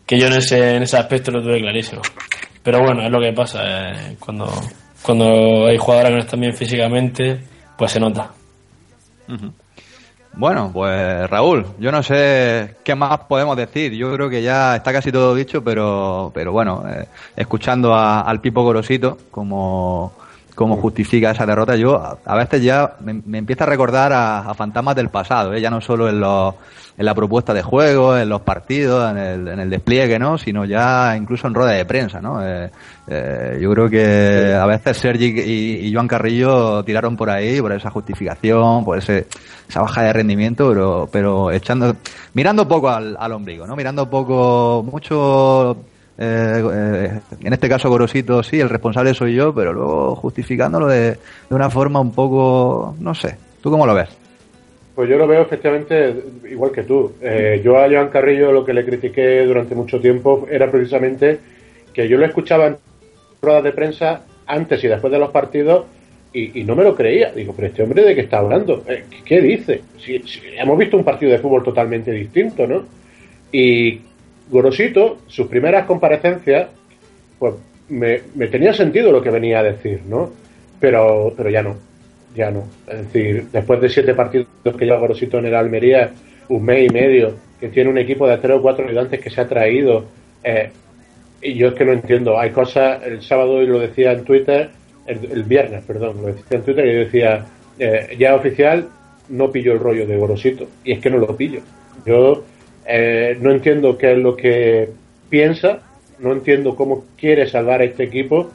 que 0.06 0.18
yo 0.18 0.28
en 0.28 0.32
ese, 0.32 0.76
en 0.76 0.82
ese 0.82 0.96
aspecto 0.96 1.30
lo 1.30 1.42
tuve 1.42 1.60
clarísimo. 1.60 2.00
Pero 2.62 2.80
bueno, 2.80 3.02
es 3.02 3.10
lo 3.10 3.20
que 3.20 3.34
pasa, 3.34 3.60
eh, 3.90 4.16
cuando, 4.18 4.50
cuando 5.02 5.66
hay 5.66 5.76
jugadores 5.76 6.10
que 6.10 6.16
no 6.16 6.22
están 6.22 6.40
bien 6.40 6.54
físicamente, 6.54 7.38
pues 7.76 7.92
se 7.92 8.00
nota. 8.00 8.32
Bueno, 10.36 10.70
pues 10.70 11.30
Raúl, 11.30 11.64
yo 11.78 11.90
no 11.90 12.02
sé 12.02 12.76
qué 12.84 12.94
más 12.94 13.20
podemos 13.20 13.56
decir. 13.56 13.94
Yo 13.94 14.12
creo 14.12 14.28
que 14.28 14.42
ya 14.42 14.76
está 14.76 14.92
casi 14.92 15.10
todo 15.10 15.34
dicho, 15.34 15.64
pero, 15.64 16.30
pero 16.34 16.52
bueno, 16.52 16.84
eh, 16.86 17.08
escuchando 17.34 17.94
al 17.94 18.38
Pipo 18.42 18.62
Gorosito, 18.62 19.16
como, 19.30 20.12
como 20.54 20.76
justifica 20.76 21.30
esa 21.30 21.46
derrota, 21.46 21.74
yo 21.74 22.18
a, 22.22 22.36
veces 22.36 22.62
ya 22.62 22.96
me, 23.00 23.38
empieza 23.38 23.64
a 23.64 23.68
recordar 23.68 24.12
a, 24.12 24.52
fantasmas 24.54 24.94
del 24.94 25.08
pasado, 25.08 25.54
¿eh? 25.54 25.60
ya 25.62 25.70
no 25.70 25.80
solo 25.80 26.06
en 26.06 26.20
los 26.20 26.54
en 26.98 27.04
la 27.04 27.14
propuesta 27.14 27.52
de 27.52 27.62
juego, 27.62 28.16
en 28.16 28.28
los 28.28 28.40
partidos, 28.40 29.10
en 29.10 29.18
el, 29.18 29.48
en 29.48 29.60
el 29.60 29.70
despliegue, 29.70 30.18
¿no? 30.18 30.38
Sino 30.38 30.64
ya 30.64 31.14
incluso 31.16 31.46
en 31.46 31.54
rueda 31.54 31.72
de 31.72 31.84
prensa, 31.84 32.20
¿no? 32.20 32.46
Eh, 32.46 32.70
eh, 33.06 33.58
yo 33.60 33.70
creo 33.72 33.88
que 33.88 34.54
a 34.54 34.66
veces 34.66 34.96
Sergi 34.96 35.26
y, 35.26 35.86
y, 35.86 35.94
Joan 35.94 36.08
Carrillo 36.08 36.82
tiraron 36.84 37.16
por 37.16 37.30
ahí, 37.30 37.60
por 37.60 37.72
esa 37.72 37.90
justificación, 37.90 38.84
por 38.84 38.98
ese, 38.98 39.26
esa 39.68 39.82
baja 39.82 40.02
de 40.02 40.12
rendimiento, 40.12 40.68
pero, 40.70 41.08
pero 41.12 41.50
echando, 41.50 41.96
mirando 42.34 42.66
poco 42.66 42.88
al, 42.88 43.16
al 43.18 43.32
ombligo, 43.32 43.66
¿no? 43.66 43.76
Mirando 43.76 44.08
poco, 44.08 44.82
mucho 44.90 45.76
eh, 46.18 46.62
eh, 46.72 47.20
en 47.42 47.52
este 47.52 47.68
caso 47.68 47.90
Gorosito 47.90 48.42
sí, 48.42 48.58
el 48.58 48.70
responsable 48.70 49.12
soy 49.12 49.34
yo, 49.34 49.54
pero 49.54 49.72
luego 49.72 50.16
justificándolo 50.16 50.86
de, 50.86 51.10
de, 51.10 51.54
una 51.54 51.68
forma 51.68 52.00
un 52.00 52.12
poco, 52.12 52.94
no 52.98 53.14
sé, 53.14 53.36
¿tú 53.60 53.70
cómo 53.70 53.86
lo 53.86 53.94
ves? 53.94 54.08
Pues 54.96 55.10
yo 55.10 55.18
lo 55.18 55.26
veo 55.26 55.42
efectivamente 55.42 56.14
igual 56.50 56.72
que 56.72 56.82
tú. 56.82 57.12
Eh, 57.20 57.60
yo 57.62 57.76
a 57.76 57.86
Joan 57.86 58.08
Carrillo 58.08 58.50
lo 58.50 58.64
que 58.64 58.72
le 58.72 58.82
critiqué 58.82 59.44
durante 59.44 59.74
mucho 59.74 60.00
tiempo 60.00 60.48
era 60.50 60.70
precisamente 60.70 61.38
que 61.92 62.08
yo 62.08 62.16
lo 62.16 62.24
escuchaba 62.24 62.68
en 62.68 62.78
ruedas 63.42 63.62
de 63.62 63.72
prensa 63.72 64.22
antes 64.46 64.82
y 64.82 64.88
después 64.88 65.12
de 65.12 65.18
los 65.18 65.30
partidos 65.30 65.84
y, 66.32 66.64
no 66.64 66.74
me 66.74 66.82
lo 66.82 66.94
creía. 66.94 67.30
Digo, 67.30 67.52
pero 67.54 67.68
este 67.68 67.82
hombre 67.82 68.04
de 68.04 68.14
qué 68.14 68.22
está 68.22 68.38
hablando, 68.38 68.84
eh, 68.88 69.04
¿qué 69.22 69.42
dice? 69.42 69.82
Hemos 70.58 70.78
visto 70.78 70.96
un 70.96 71.04
partido 71.04 71.30
de 71.30 71.38
fútbol 71.40 71.62
totalmente 71.62 72.10
distinto, 72.10 72.66
¿no? 72.66 72.84
Y 73.52 74.00
Gorosito, 74.48 75.18
sus 75.26 75.46
primeras 75.46 75.84
comparecencias, 75.84 76.68
pues 77.38 77.54
me, 77.90 78.22
me 78.34 78.46
tenía 78.46 78.72
sentido 78.72 79.12
lo 79.12 79.22
que 79.22 79.30
venía 79.30 79.58
a 79.58 79.62
decir, 79.62 80.00
¿no? 80.08 80.30
Pero, 80.80 81.34
pero 81.36 81.50
ya 81.50 81.62
no 81.62 81.76
ya 82.36 82.50
no. 82.50 82.64
Es 82.86 82.98
decir, 82.98 83.46
después 83.52 83.80
de 83.80 83.88
siete 83.88 84.14
partidos 84.14 84.46
que 84.62 84.84
lleva 84.84 84.98
Gorosito 84.98 85.38
en 85.38 85.46
el 85.46 85.54
Almería, 85.54 86.10
un 86.48 86.64
mes 86.64 86.90
y 86.90 86.92
medio, 86.92 87.34
que 87.58 87.68
tiene 87.68 87.90
un 87.90 87.98
equipo 87.98 88.28
de 88.28 88.36
tres 88.38 88.56
o 88.56 88.62
cuatro 88.62 88.86
ayudantes 88.86 89.20
que 89.20 89.30
se 89.30 89.40
ha 89.40 89.48
traído, 89.48 90.04
eh, 90.44 90.70
y 91.42 91.54
yo 91.54 91.68
es 91.68 91.74
que 91.74 91.84
no 91.84 91.92
entiendo. 91.92 92.38
Hay 92.38 92.50
cosas, 92.50 93.02
el 93.04 93.22
sábado, 93.22 93.62
y 93.62 93.66
lo 93.66 93.78
decía 93.78 94.12
en 94.12 94.24
Twitter, 94.24 94.70
el, 95.06 95.44
viernes, 95.44 95.84
perdón, 95.84 96.16
lo 96.20 96.28
decía 96.28 96.58
en 96.58 96.62
Twitter, 96.62 96.86
y 96.86 96.92
yo 96.92 96.98
decía, 96.98 97.46
eh, 97.78 98.16
ya 98.18 98.34
oficial, 98.34 98.88
no 99.28 99.50
pillo 99.50 99.72
el 99.72 99.80
rollo 99.80 100.06
de 100.06 100.16
Gorosito. 100.16 100.68
Y 100.84 100.92
es 100.92 101.00
que 101.00 101.10
no 101.10 101.18
lo 101.18 101.36
pillo. 101.36 101.60
Yo 102.04 102.44
eh, 102.86 103.36
no 103.40 103.50
entiendo 103.52 103.96
qué 103.96 104.12
es 104.12 104.18
lo 104.18 104.36
que 104.36 104.88
piensa, 105.28 105.80
no 106.18 106.32
entiendo 106.32 106.76
cómo 106.76 107.04
quiere 107.16 107.46
salvar 107.46 107.80
a 107.80 107.84
este 107.84 108.04
equipo. 108.04 108.50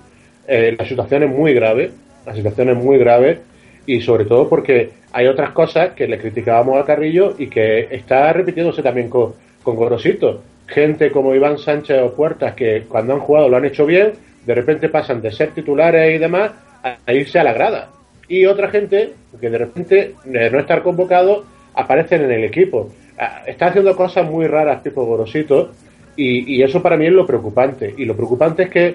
Eh, 0.47 0.75
la 0.77 0.85
situación 0.85 1.23
es 1.23 1.29
muy 1.29 1.53
grave, 1.53 1.91
la 2.25 2.35
situación 2.35 2.69
es 2.69 2.77
muy 2.77 2.97
grave 2.97 3.39
y 3.85 4.01
sobre 4.01 4.25
todo 4.25 4.47
porque 4.47 4.91
hay 5.11 5.27
otras 5.27 5.51
cosas 5.51 5.91
que 5.91 6.07
le 6.07 6.17
criticábamos 6.17 6.79
a 6.79 6.85
Carrillo 6.85 7.35
y 7.37 7.47
que 7.47 7.87
está 7.91 8.31
repitiéndose 8.33 8.81
también 8.81 9.09
con, 9.09 9.33
con 9.63 9.75
Gorosito. 9.75 10.41
Gente 10.67 11.11
como 11.11 11.35
Iván 11.35 11.57
Sánchez 11.57 12.01
o 12.01 12.13
Puertas 12.13 12.53
que 12.53 12.83
cuando 12.87 13.13
han 13.13 13.19
jugado 13.19 13.49
lo 13.49 13.57
han 13.57 13.65
hecho 13.65 13.85
bien, 13.85 14.13
de 14.45 14.55
repente 14.55 14.89
pasan 14.89 15.21
de 15.21 15.31
ser 15.31 15.51
titulares 15.51 16.15
y 16.15 16.17
demás 16.17 16.51
a 16.83 17.13
irse 17.13 17.39
a 17.39 17.43
la 17.43 17.53
grada. 17.53 17.89
Y 18.27 18.45
otra 18.45 18.69
gente 18.69 19.13
que 19.39 19.49
de 19.49 19.57
repente, 19.57 20.15
de 20.23 20.49
no 20.49 20.59
estar 20.59 20.81
convocado, 20.81 21.43
aparecen 21.73 22.23
en 22.23 22.31
el 22.31 22.43
equipo. 22.45 22.89
Ah, 23.17 23.43
está 23.45 23.67
haciendo 23.67 23.95
cosas 23.95 24.25
muy 24.25 24.47
raras 24.47 24.81
tipo 24.81 25.05
Gorosito 25.05 25.71
y, 26.15 26.55
y 26.55 26.63
eso 26.63 26.81
para 26.81 26.97
mí 26.97 27.07
es 27.07 27.13
lo 27.13 27.25
preocupante. 27.25 27.93
Y 27.97 28.05
lo 28.05 28.15
preocupante 28.15 28.63
es 28.63 28.69
que 28.69 28.93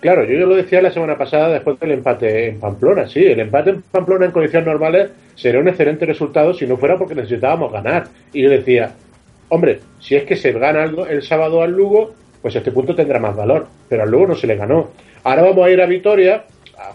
Claro, 0.00 0.24
yo 0.24 0.38
ya 0.38 0.46
lo 0.46 0.54
decía 0.54 0.80
la 0.80 0.92
semana 0.92 1.18
pasada 1.18 1.48
después 1.48 1.78
del 1.80 1.90
empate 1.90 2.48
en 2.48 2.60
Pamplona. 2.60 3.08
Sí, 3.08 3.24
el 3.24 3.40
empate 3.40 3.70
en 3.70 3.82
Pamplona 3.82 4.26
en 4.26 4.30
condiciones 4.30 4.68
normales 4.68 5.10
sería 5.34 5.60
un 5.60 5.66
excelente 5.66 6.06
resultado 6.06 6.54
si 6.54 6.68
no 6.68 6.76
fuera 6.76 6.96
porque 6.96 7.16
necesitábamos 7.16 7.72
ganar. 7.72 8.04
Y 8.32 8.42
yo 8.42 8.50
decía, 8.50 8.92
hombre, 9.48 9.80
si 9.98 10.14
es 10.14 10.22
que 10.22 10.36
se 10.36 10.52
gana 10.52 10.84
algo 10.84 11.04
el 11.04 11.22
sábado 11.22 11.62
al 11.62 11.72
Lugo, 11.72 12.14
pues 12.40 12.54
este 12.54 12.70
punto 12.70 12.94
tendrá 12.94 13.18
más 13.18 13.34
valor. 13.34 13.66
Pero 13.88 14.04
al 14.04 14.10
Lugo 14.10 14.28
no 14.28 14.34
se 14.36 14.46
le 14.46 14.54
ganó. 14.54 14.90
Ahora 15.24 15.42
vamos 15.42 15.66
a 15.66 15.70
ir 15.70 15.82
a 15.82 15.86
Vitoria, 15.86 16.44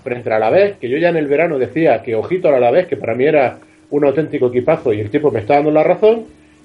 frente 0.02 0.32
a 0.32 0.40
la 0.40 0.50
vez, 0.50 0.78
que 0.78 0.88
yo 0.88 0.98
ya 0.98 1.10
en 1.10 1.18
el 1.18 1.28
verano 1.28 1.60
decía 1.60 2.02
que 2.02 2.16
ojito 2.16 2.48
a 2.48 2.60
la 2.60 2.72
vez, 2.72 2.88
que 2.88 2.96
para 2.96 3.16
mí 3.16 3.26
era 3.26 3.58
un 3.90 4.06
auténtico 4.06 4.48
equipazo 4.48 4.94
y 4.94 5.02
el 5.02 5.10
tipo 5.10 5.30
me 5.30 5.42
está 5.42 5.56
dando 5.56 5.72
la 5.72 5.84
razón. 5.84 6.24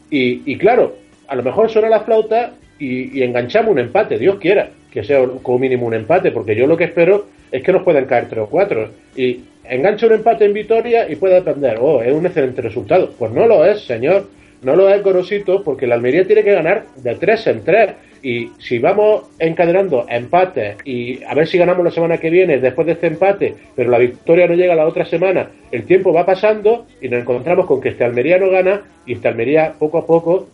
Y, 0.09 0.57
claro, 0.57 0.95
a 1.27 1.35
lo 1.35 1.43
mejor 1.43 1.69
suena 1.69 1.89
la 1.89 2.01
flauta 2.01 2.53
y 2.79 3.21
enganchamos 3.23 3.73
un 3.73 3.81
empate, 3.81 4.19
Dios 4.19 4.37
quiera 4.37 4.71
que 4.91 5.05
sea 5.05 5.27
como 5.43 5.59
mínimo 5.59 5.87
un 5.87 5.95
empate, 5.95 6.31
porque 6.31 6.55
yo 6.55 6.67
lo 6.67 6.77
que 6.77 6.85
espero 6.85 7.27
es 7.51 7.63
que 7.63 7.73
nos 7.73 7.83
puedan 7.83 8.07
caer 8.07 8.29
tres 8.29 8.41
o 8.43 8.47
cuatro. 8.47 8.91
Y 9.17 9.41
engancha 9.65 10.07
un 10.07 10.15
empate 10.15 10.45
en 10.45 10.53
Vitoria 10.53 11.11
y 11.11 11.17
puede 11.17 11.35
depender, 11.35 11.79
oh, 11.81 12.03
es 12.03 12.13
un 12.13 12.27
excelente 12.27 12.63
resultado. 12.63 13.11
Pues 13.19 13.33
no 13.33 13.47
lo 13.47 13.65
es, 13.65 13.83
señor. 13.83 14.27
No 14.63 14.75
lo 14.75 14.89
es 14.89 15.03
Gorosito, 15.03 15.63
porque 15.63 15.87
la 15.87 15.95
Almería 15.95 16.27
tiene 16.27 16.43
que 16.43 16.53
ganar 16.53 16.85
de 16.97 17.15
tres 17.15 17.47
en 17.47 17.63
tres. 17.63 17.91
Y 18.23 18.51
si 18.59 18.81
vamos 18.81 19.27
encadenando 19.39 20.05
empates 20.09 20.77
y 20.85 21.23
a 21.23 21.35
ver 21.35 21.47
si 21.47 21.57
ganamos 21.57 21.85
la 21.85 21.93
semana 21.93 22.19
que 22.19 22.31
viene 22.31 22.59
después 22.59 22.85
de 22.87 22.95
este 22.95 23.07
empate, 23.07 23.55
pero 23.77 23.91
la 23.91 23.99
victoria 23.99 24.49
no 24.49 24.55
llega 24.55 24.75
la 24.75 24.89
otra 24.89 25.05
semana, 25.05 25.51
el 25.71 25.85
tiempo 25.85 26.13
va 26.13 26.27
pasando 26.27 26.87
y 27.01 27.09
nos 27.09 27.21
encontramos 27.21 27.67
con 27.67 27.81
que 27.81 27.91
este 27.91 28.03
Almería 28.03 28.39
no 28.39 28.51
gana 28.51 28.83
y 29.07 29.13
este 29.13 29.29
Almería 29.29 29.75
poco 29.79 29.99
a 29.99 30.07
poco 30.07 30.49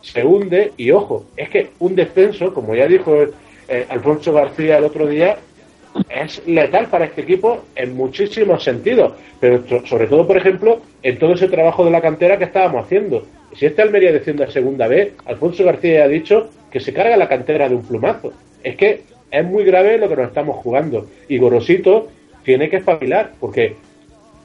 se 0.00 0.24
hunde. 0.24 0.72
Y 0.78 0.90
ojo, 0.90 1.26
es 1.36 1.50
que 1.50 1.68
un 1.80 1.94
descenso, 1.94 2.54
como 2.54 2.74
ya 2.74 2.86
dijo 2.86 3.26
eh, 3.68 3.86
Alfonso 3.88 4.32
García 4.32 4.78
el 4.78 4.84
otro 4.84 5.06
día, 5.06 5.36
es 6.08 6.46
letal 6.46 6.86
para 6.86 7.06
este 7.06 7.22
equipo 7.22 7.64
en 7.74 7.96
muchísimos 7.96 8.62
sentidos, 8.62 9.12
pero 9.40 9.62
sobre 9.86 10.06
todo, 10.06 10.26
por 10.26 10.36
ejemplo, 10.36 10.80
en 11.02 11.18
todo 11.18 11.34
ese 11.34 11.48
trabajo 11.48 11.84
de 11.84 11.90
la 11.90 12.00
cantera 12.00 12.38
que 12.38 12.44
estábamos 12.44 12.84
haciendo. 12.84 13.26
Si 13.54 13.66
este 13.66 13.82
Almería 13.82 14.12
desciende 14.12 14.44
a 14.44 14.50
segunda 14.50 14.86
vez, 14.86 15.14
Alfonso 15.24 15.64
García 15.64 16.04
ha 16.04 16.08
dicho 16.08 16.50
que 16.70 16.80
se 16.80 16.92
carga 16.92 17.16
la 17.16 17.28
cantera 17.28 17.68
de 17.68 17.74
un 17.74 17.82
plumazo. 17.82 18.32
Es 18.62 18.76
que 18.76 19.02
es 19.30 19.44
muy 19.44 19.64
grave 19.64 19.98
lo 19.98 20.08
que 20.08 20.16
nos 20.16 20.28
estamos 20.28 20.56
jugando. 20.56 21.06
Y 21.28 21.38
Gorosito 21.38 22.08
tiene 22.44 22.68
que 22.68 22.76
espabilar, 22.76 23.32
porque 23.40 23.76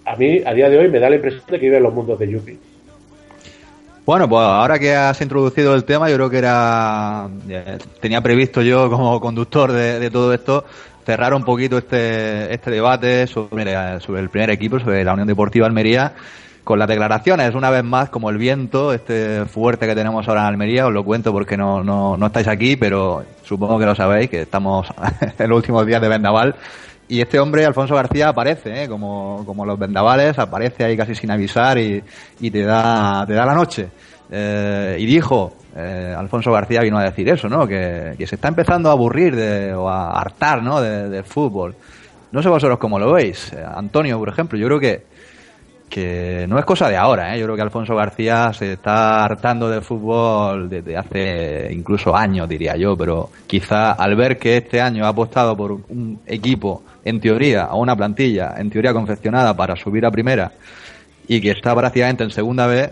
a 0.05 0.15
mí, 0.15 0.41
a 0.45 0.53
día 0.53 0.69
de 0.69 0.78
hoy, 0.78 0.89
me 0.89 0.99
da 0.99 1.09
la 1.09 1.17
impresión 1.17 1.43
de 1.47 1.59
que 1.59 1.65
vive 1.65 1.78
en 1.78 1.84
los 1.84 1.93
mundos 1.93 2.17
de 2.19 2.30
Yupi. 2.30 2.57
Bueno, 4.06 4.28
pues 4.28 4.41
ahora 4.41 4.78
que 4.80 4.93
has 4.93 5.22
introducido 5.22 5.74
el 5.74 5.86
tema, 5.86 6.10
yo 6.10 6.16
creo 6.16 6.30
que 6.30 6.38
era 6.38 7.30
tenía 8.01 8.20
previsto 8.22 8.62
yo 8.62 8.89
como 8.89 9.22
conductor 9.22 9.72
de, 9.72 10.12
todo 10.12 10.34
esto 10.34 10.66
cerrar 11.06 11.34
un 11.34 11.45
poquito 11.45 11.78
este, 11.78 12.54
este 12.54 12.70
debate 12.70 13.28
sobre, 13.28 14.01
sobre 14.01 14.22
el 14.22 14.30
primer 14.30 14.49
equipo, 14.49 14.78
sobre 14.78 15.06
la 15.06 15.14
Unión 15.14 15.30
Deportiva 15.30 15.68
Almería, 15.68 16.14
con 16.66 16.80
las 16.80 16.89
declaraciones, 16.89 17.56
una 17.56 17.70
vez 17.70 17.86
más, 17.86 18.10
como 18.10 18.30
el 18.30 18.38
viento, 18.38 18.93
este 18.93 19.45
fuerte 19.45 19.88
que 19.88 19.95
tenemos 19.95 20.28
ahora 20.28 20.41
en 20.41 20.47
Almería, 20.47 20.86
os 20.86 20.93
lo 20.93 21.06
cuento 21.06 21.32
porque 21.32 21.56
no, 21.56 21.82
no, 21.82 22.18
no 22.18 22.26
estáis 22.26 22.49
aquí, 22.49 22.76
pero 22.76 23.24
supongo 23.43 23.80
que 23.80 23.86
lo 23.86 23.95
sabéis, 23.95 24.30
que 24.30 24.41
estamos 24.41 24.88
en 25.39 25.49
los 25.49 25.58
últimos 25.58 25.86
días 25.86 26.01
de 26.01 26.10
Vendaval. 26.10 26.56
Y 27.08 27.22
este 27.22 27.39
hombre, 27.39 27.66
Alfonso 27.66 27.95
García, 27.95 28.30
aparece, 28.30 28.84
¿eh? 28.84 28.88
como, 28.88 29.43
como 29.45 29.66
los 29.66 29.78
vendavales, 29.78 30.39
aparece 30.39 30.86
ahí 30.86 30.95
casi 30.95 31.16
sin 31.16 31.32
avisar 31.32 31.78
y, 31.78 32.01
y 32.39 32.49
te, 32.51 32.64
da, 32.64 33.26
te 33.28 33.34
da 33.34 33.45
la 33.45 33.54
noche. 33.54 33.89
Eh, 34.32 34.97
y 34.99 35.06
dijo, 35.06 35.54
eh, 35.76 36.14
Alfonso 36.18 36.51
García 36.51 36.82
vino 36.82 36.97
a 36.97 37.04
decir 37.04 37.30
eso, 37.30 37.47
¿no? 37.47 37.68
Que, 37.68 38.16
se 38.26 38.36
está 38.36 38.47
empezando 38.47 38.89
a 38.89 38.93
aburrir 38.93 39.36
de, 39.36 39.74
o 39.74 39.89
a 39.89 40.20
hartar, 40.20 40.64
¿no? 40.64 40.82
Del 40.82 41.24
fútbol. 41.24 41.76
No 42.32 42.41
sé 42.41 42.49
vosotros 42.49 42.80
cómo 42.80 42.97
lo 42.97 43.14
veis. 43.14 43.54
Eh, 43.54 43.64
Antonio, 43.64 44.18
por 44.18 44.30
ejemplo, 44.30 44.58
yo 44.58 44.66
creo 44.66 44.80
que, 44.80 45.04
que 45.88 46.47
no 46.47 46.58
es 46.58 46.66
cosa 46.66 46.89
de 46.89 46.97
ahora, 46.97 47.36
¿eh? 47.36 47.39
Yo 47.39 47.45
creo 47.45 47.56
que 47.56 47.62
Alfonso 47.62 47.95
García 47.95 48.51
se 48.54 48.74
está 48.74 49.24
hartando 49.24 49.70
del 49.70 49.84
fútbol 49.84 50.68
desde 50.68 50.97
hace 50.97 51.70
incluso 51.72 52.16
años, 52.16 52.49
diría 52.49 52.76
yo, 52.76 52.97
pero 52.97 53.30
quizá 53.45 53.91
al 53.91 54.16
ver 54.16 54.39
que 54.39 54.58
este 54.58 54.82
año 54.82 55.06
ha 55.06 55.10
apostado 55.10 55.56
por 55.56 55.74
un 55.74 56.20
equipo 56.26 56.82
en 57.06 57.20
teoría, 57.20 57.64
a 57.64 57.76
una 57.76 57.95
plantilla, 57.95 58.56
en 58.58 58.70
teoría 58.70 58.93
confeccionada 58.93 59.56
para 59.56 59.76
subir 59.76 60.06
a 60.06 60.12
primera 60.12 60.51
y 61.28 61.41
que 61.41 61.51
está 61.51 61.76
prácticamente 61.76 62.24
en 62.24 62.32
segunda 62.32 62.68
vez, 62.68 62.91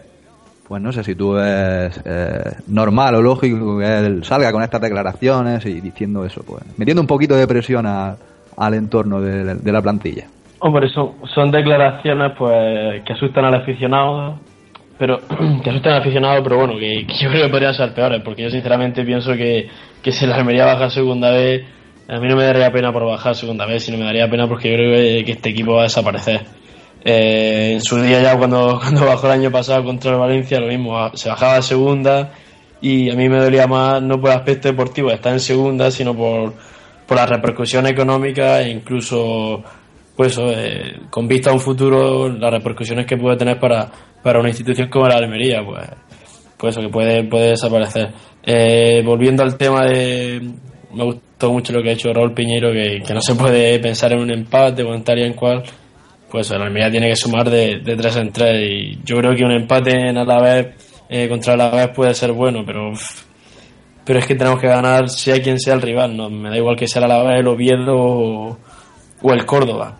pues 0.67 0.81
no 0.81 0.91
sé 0.91 1.03
si 1.03 1.15
tú 1.15 1.33
ves 1.33 1.99
eh, 2.05 2.55
normal 2.67 3.15
o 3.15 3.21
lógico 3.21 3.79
que 3.79 3.99
él 3.99 4.23
salga 4.23 4.51
con 4.51 4.63
estas 4.63 4.81
declaraciones 4.81 5.65
y 5.65 5.81
diciendo 5.81 6.25
eso, 6.25 6.43
pues 6.45 6.63
metiendo 6.77 7.01
un 7.01 7.07
poquito 7.07 7.35
de 7.35 7.47
presión 7.47 7.85
al 7.85 8.73
entorno 8.73 9.21
de, 9.21 9.71
la 9.71 9.81
plantilla. 9.81 10.27
Hombre, 10.59 10.89
son, 10.89 11.13
son 11.33 11.51
declaraciones 11.51 12.33
pues 12.37 13.03
que 13.03 13.13
asustan 13.13 13.45
al 13.45 13.55
aficionado, 13.55 14.39
pero 14.97 15.19
que 15.63 15.69
asustan 15.69 15.93
al 15.93 16.01
aficionado, 16.01 16.43
pero 16.43 16.57
bueno, 16.57 16.77
que, 16.77 17.05
yo 17.19 17.29
creo 17.29 17.45
que 17.45 17.51
podrían 17.51 17.73
ser 17.73 17.93
peores, 17.93 18.21
porque 18.23 18.43
yo 18.43 18.49
sinceramente 18.49 19.03
pienso 19.03 19.33
que, 19.33 19.67
que 20.01 20.11
si 20.11 20.25
la 20.25 20.35
Almería 20.35 20.65
baja 20.65 20.89
segunda 20.89 21.31
vez 21.31 21.65
a 22.11 22.19
mí 22.19 22.27
no 22.27 22.35
me 22.35 22.43
daría 22.43 22.69
pena 22.73 22.91
por 22.91 23.05
bajar 23.05 23.35
segunda 23.35 23.65
vez, 23.65 23.83
sino 23.83 23.97
me 23.97 24.03
daría 24.03 24.29
pena 24.29 24.45
porque 24.45 24.69
yo 24.69 24.75
creo 24.75 25.25
que 25.25 25.31
este 25.31 25.49
equipo 25.49 25.75
va 25.75 25.81
a 25.81 25.83
desaparecer. 25.83 26.41
Eh, 27.05 27.71
en 27.73 27.81
su 27.81 28.01
día 28.01 28.21
ya 28.21 28.37
cuando, 28.37 28.79
cuando 28.81 29.05
bajó 29.05 29.27
el 29.27 29.33
año 29.33 29.49
pasado 29.49 29.85
contra 29.85 30.11
el 30.11 30.17
Valencia, 30.17 30.59
lo 30.59 30.67
mismo, 30.67 31.15
se 31.15 31.29
bajaba 31.29 31.55
a 31.55 31.61
segunda 31.61 32.33
y 32.81 33.09
a 33.09 33.15
mí 33.15 33.29
me 33.29 33.39
dolía 33.39 33.65
más 33.65 34.01
no 34.01 34.19
por 34.19 34.31
el 34.31 34.37
aspecto 34.37 34.67
deportivo 34.67 35.07
de 35.07 35.15
estar 35.15 35.31
en 35.31 35.39
segunda, 35.39 35.89
sino 35.89 36.13
por, 36.13 36.53
por 37.07 37.15
la 37.15 37.25
repercusión 37.25 37.87
económica 37.87 38.61
e 38.61 38.71
incluso 38.71 39.63
pues 40.13 40.37
eh, 40.37 40.99
con 41.09 41.29
vista 41.29 41.51
a 41.51 41.53
un 41.53 41.61
futuro 41.61 42.27
las 42.27 42.51
repercusiones 42.51 43.05
que 43.05 43.15
puede 43.15 43.37
tener 43.37 43.57
para, 43.57 43.89
para 44.21 44.41
una 44.41 44.49
institución 44.49 44.89
como 44.89 45.07
la 45.07 45.15
Almería, 45.15 45.63
pues, 45.65 45.87
pues 46.57 46.75
eso 46.75 46.85
que 46.85 46.91
puede, 46.91 47.23
puede 47.23 47.51
desaparecer. 47.51 48.09
Eh, 48.43 49.01
volviendo 49.05 49.43
al 49.43 49.55
tema 49.57 49.85
de, 49.85 50.41
me 50.93 51.03
gustó 51.03 51.51
mucho 51.51 51.73
lo 51.73 51.81
que 51.81 51.89
ha 51.89 51.93
hecho 51.93 52.13
Raúl 52.13 52.33
Piñero, 52.33 52.71
que, 52.71 53.01
no 53.13 53.21
se 53.21 53.35
puede 53.35 53.79
pensar 53.79 54.13
en 54.13 54.19
un 54.19 54.31
empate 54.31 54.83
o 54.83 54.93
en 54.93 55.03
tal 55.03 55.19
y 55.19 55.23
en 55.23 55.33
cual, 55.33 55.63
pues 56.29 56.49
la 56.51 56.65
Almería 56.65 56.91
tiene 56.91 57.09
que 57.09 57.15
sumar 57.15 57.49
de, 57.49 57.79
de 57.79 57.95
tres 57.95 58.15
en 58.17 58.31
tres. 58.31 58.69
Y 58.69 58.99
yo 59.03 59.17
creo 59.17 59.35
que 59.35 59.43
un 59.43 59.51
empate 59.51 59.91
en 59.91 60.17
Alavés 60.17 60.67
eh, 61.09 61.27
contra 61.27 61.53
Alavés 61.53 61.89
puede 61.89 62.13
ser 62.13 62.31
bueno, 62.31 62.63
pero 62.65 62.91
pero 64.03 64.19
es 64.19 64.25
que 64.25 64.35
tenemos 64.35 64.59
que 64.59 64.67
ganar 64.67 65.09
sea 65.09 65.41
quien 65.41 65.59
sea 65.59 65.75
el 65.75 65.81
rival, 65.81 66.15
no 66.15 66.29
me 66.29 66.49
da 66.49 66.57
igual 66.57 66.75
que 66.75 66.87
sea 66.87 67.03
el 67.03 67.11
Alavés, 67.11 67.39
el 67.39 67.47
Oviedo 67.47 67.95
o, 67.95 68.57
el 69.33 69.45
Córdoba. 69.45 69.97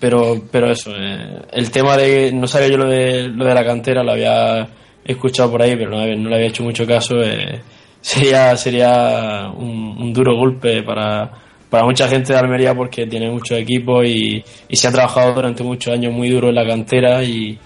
Pero 0.00 0.42
pero 0.50 0.70
eso, 0.70 0.90
eh, 0.96 1.42
el 1.52 1.70
tema 1.70 1.98
de 1.98 2.32
no 2.32 2.46
sabía 2.46 2.68
yo 2.68 2.78
lo 2.78 2.88
de 2.88 3.28
lo 3.28 3.44
de 3.44 3.54
la 3.54 3.64
cantera, 3.64 4.02
lo 4.02 4.12
había 4.12 4.66
escuchado 5.04 5.50
por 5.50 5.60
ahí, 5.60 5.76
pero 5.76 5.90
no, 5.90 5.98
no 5.98 6.28
le 6.30 6.34
había 6.34 6.48
hecho 6.48 6.62
mucho 6.62 6.86
caso. 6.86 7.22
Eh, 7.22 7.60
sería, 8.06 8.56
sería 8.56 9.50
un, 9.50 10.12
duro 10.12 10.36
golpe 10.36 10.84
para, 10.84 11.28
para 11.68 11.84
mucha 11.84 12.06
gente 12.06 12.32
de 12.32 12.38
Almería 12.38 12.72
porque 12.72 13.04
tiene 13.04 13.28
mucho 13.28 13.56
equipo 13.56 14.04
y, 14.04 14.44
se 14.70 14.86
ha 14.86 14.92
trabajado 14.92 15.34
durante 15.34 15.64
muchos 15.64 15.92
años 15.92 16.12
muy 16.12 16.30
duro 16.30 16.50
en 16.50 16.54
la 16.54 16.64
cantera 16.64 17.24
y, 17.24 17.58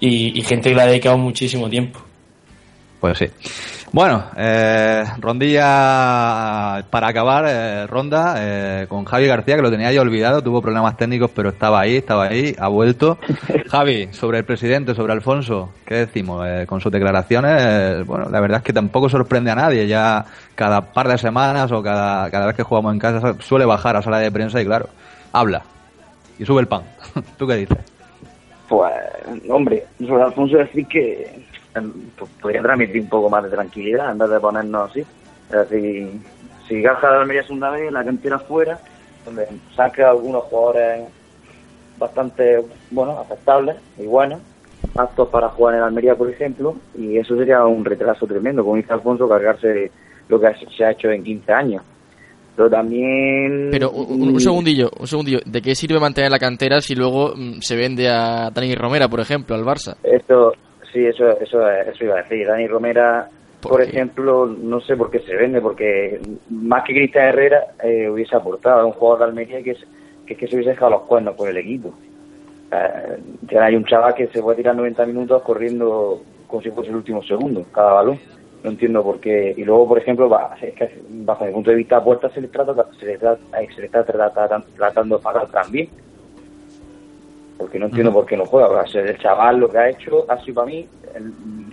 y, 0.00 0.42
gente 0.42 0.70
que 0.70 0.74
le 0.74 0.82
ha 0.82 0.86
dedicado 0.86 1.16
muchísimo 1.18 1.70
tiempo. 1.70 2.00
Pues 2.98 3.18
sí. 3.18 3.26
Bueno, 3.92 4.22
eh, 4.36 5.02
rondilla 5.18 6.84
para 6.90 7.08
acabar, 7.08 7.44
eh, 7.48 7.88
ronda 7.88 8.36
eh, 8.38 8.86
con 8.88 9.04
Javi 9.04 9.26
García, 9.26 9.56
que 9.56 9.62
lo 9.62 9.70
tenía 9.70 9.90
ya 9.90 10.00
olvidado, 10.00 10.42
tuvo 10.42 10.62
problemas 10.62 10.96
técnicos, 10.96 11.32
pero 11.34 11.48
estaba 11.48 11.80
ahí, 11.80 11.96
estaba 11.96 12.26
ahí, 12.26 12.54
ha 12.56 12.68
vuelto. 12.68 13.18
Javi, 13.68 14.08
sobre 14.12 14.38
el 14.38 14.44
presidente, 14.44 14.94
sobre 14.94 15.12
Alfonso, 15.12 15.70
¿qué 15.84 16.06
decimos? 16.06 16.46
Eh, 16.46 16.66
con 16.68 16.80
sus 16.80 16.92
declaraciones, 16.92 18.06
bueno, 18.06 18.30
la 18.30 18.38
verdad 18.38 18.58
es 18.58 18.64
que 18.64 18.72
tampoco 18.72 19.08
sorprende 19.08 19.50
a 19.50 19.56
nadie, 19.56 19.88
ya 19.88 20.24
cada 20.54 20.92
par 20.92 21.08
de 21.08 21.18
semanas 21.18 21.72
o 21.72 21.82
cada, 21.82 22.30
cada 22.30 22.46
vez 22.46 22.54
que 22.54 22.62
jugamos 22.62 22.92
en 22.92 23.00
casa 23.00 23.34
suele 23.40 23.64
bajar 23.64 23.96
a 23.96 24.02
sala 24.02 24.20
de 24.20 24.30
prensa 24.30 24.62
y 24.62 24.66
claro, 24.66 24.88
habla 25.32 25.62
y 26.38 26.44
sube 26.44 26.60
el 26.60 26.68
pan. 26.68 26.82
¿Tú 27.36 27.44
qué 27.44 27.56
dices? 27.56 27.78
Pues, 28.68 28.94
hombre, 29.48 29.84
sobre 29.98 30.22
Alfonso 30.22 30.58
decir 30.58 30.86
que 30.86 31.49
podría 32.40 32.62
transmitir 32.62 33.02
un 33.02 33.08
poco 33.08 33.30
más 33.30 33.44
de 33.44 33.50
tranquilidad 33.50 34.10
en 34.10 34.18
vez 34.18 34.30
de 34.30 34.40
ponernos 34.40 34.90
así. 34.90 35.00
Es 35.00 35.68
decir, 35.68 36.08
si 36.68 36.80
Gaja 36.80 37.10
de 37.10 37.16
Almería 37.18 37.42
es 37.42 37.50
una 37.50 37.70
vez, 37.70 37.90
la 37.92 38.04
cantera 38.04 38.38
fuera, 38.38 38.78
donde 39.24 39.46
saca 39.74 40.10
algunos 40.10 40.44
jugadores 40.44 41.08
bastante 41.98 42.64
bueno, 42.90 43.18
aceptables 43.20 43.76
y 43.98 44.06
buenos, 44.06 44.40
aptos 44.96 45.28
para 45.28 45.48
jugar 45.50 45.76
en 45.76 45.82
Almería, 45.82 46.14
por 46.14 46.30
ejemplo, 46.30 46.76
y 46.96 47.18
eso 47.18 47.36
sería 47.36 47.64
un 47.64 47.84
retraso 47.84 48.26
tremendo, 48.26 48.64
como 48.64 48.76
dice 48.76 48.92
Alfonso, 48.92 49.28
cargarse 49.28 49.90
lo 50.28 50.40
que 50.40 50.48
se 50.76 50.84
ha 50.84 50.92
hecho 50.92 51.10
en 51.10 51.22
15 51.22 51.52
años. 51.52 51.82
Pero 52.56 52.68
también... 52.68 53.68
Pero 53.70 53.90
un, 53.90 54.38
segundillo, 54.40 54.90
un 54.98 55.06
segundillo. 55.06 55.38
¿De 55.46 55.62
qué 55.62 55.74
sirve 55.74 55.98
mantener 55.98 56.30
la 56.30 56.38
cantera 56.38 56.80
si 56.80 56.94
luego 56.94 57.32
mm, 57.34 57.60
se 57.60 57.76
vende 57.76 58.08
a 58.08 58.50
Dani 58.50 58.74
Romera, 58.74 59.08
por 59.08 59.20
ejemplo, 59.20 59.54
al 59.54 59.64
Barça? 59.64 59.96
Esto, 60.02 60.52
Sí, 60.92 61.06
eso, 61.06 61.38
eso, 61.40 61.68
eso 61.68 62.04
iba 62.04 62.14
a 62.14 62.22
decir. 62.22 62.46
Dani 62.46 62.66
Romera, 62.66 63.28
por, 63.60 63.80
ejemplo, 63.80 64.46
no 64.46 64.80
sé 64.80 64.96
por 64.96 65.10
qué 65.10 65.20
se 65.20 65.36
vende, 65.36 65.60
porque 65.60 66.20
más 66.48 66.84
que 66.84 66.94
Cristian 66.94 67.26
Herrera 67.26 67.64
eh, 67.82 68.08
hubiese 68.08 68.34
aportado 68.34 68.80
a 68.80 68.86
un 68.86 68.92
jugador 68.92 69.20
de 69.20 69.24
Almería 69.26 69.62
que, 69.62 69.72
es, 69.72 69.86
que, 70.26 70.36
que 70.36 70.48
se 70.48 70.56
hubiese 70.56 70.70
dejado 70.70 70.92
los 70.92 71.02
cuernos 71.02 71.36
por 71.36 71.48
el 71.48 71.56
equipo. 71.56 71.94
Eh, 72.72 73.58
hay 73.58 73.76
un 73.76 73.84
chaval 73.84 74.14
que 74.14 74.28
se 74.28 74.42
puede 74.42 74.58
tirar 74.58 74.74
90 74.76 75.06
minutos 75.06 75.42
corriendo 75.42 76.22
como 76.46 76.62
si 76.62 76.70
fuese 76.70 76.90
el 76.90 76.96
último 76.96 77.22
segundo, 77.22 77.64
cada 77.72 77.92
balón. 77.92 78.18
No 78.64 78.70
entiendo 78.70 79.02
por 79.02 79.20
qué. 79.20 79.54
Y 79.56 79.64
luego, 79.64 79.88
por 79.88 79.98
ejemplo, 79.98 80.30
es 80.60 80.74
que 80.74 81.00
bajo 81.08 81.46
mi 81.46 81.52
punto 81.52 81.70
de 81.70 81.76
vista, 81.76 81.96
a 81.96 82.04
Puerta 82.04 82.28
se 82.30 82.42
le, 82.42 82.48
trata, 82.48 82.74
se 82.98 83.06
le, 83.06 83.16
trata, 83.16 83.40
se 83.74 83.80
le 83.80 83.86
está 83.86 84.04
tratando 84.04 85.16
de 85.16 85.22
pagar 85.22 85.48
también 85.48 85.88
porque 87.60 87.78
no 87.78 87.86
entiendo 87.86 88.10
por 88.10 88.24
qué 88.24 88.38
no 88.38 88.46
juega. 88.46 88.68
O 88.68 88.84
el 88.84 89.18
chaval 89.18 89.58
lo 89.58 89.68
que 89.68 89.76
ha 89.76 89.90
hecho 89.90 90.24
ha 90.28 90.42
sido 90.42 90.54
para 90.54 90.66
mí, 90.66 90.88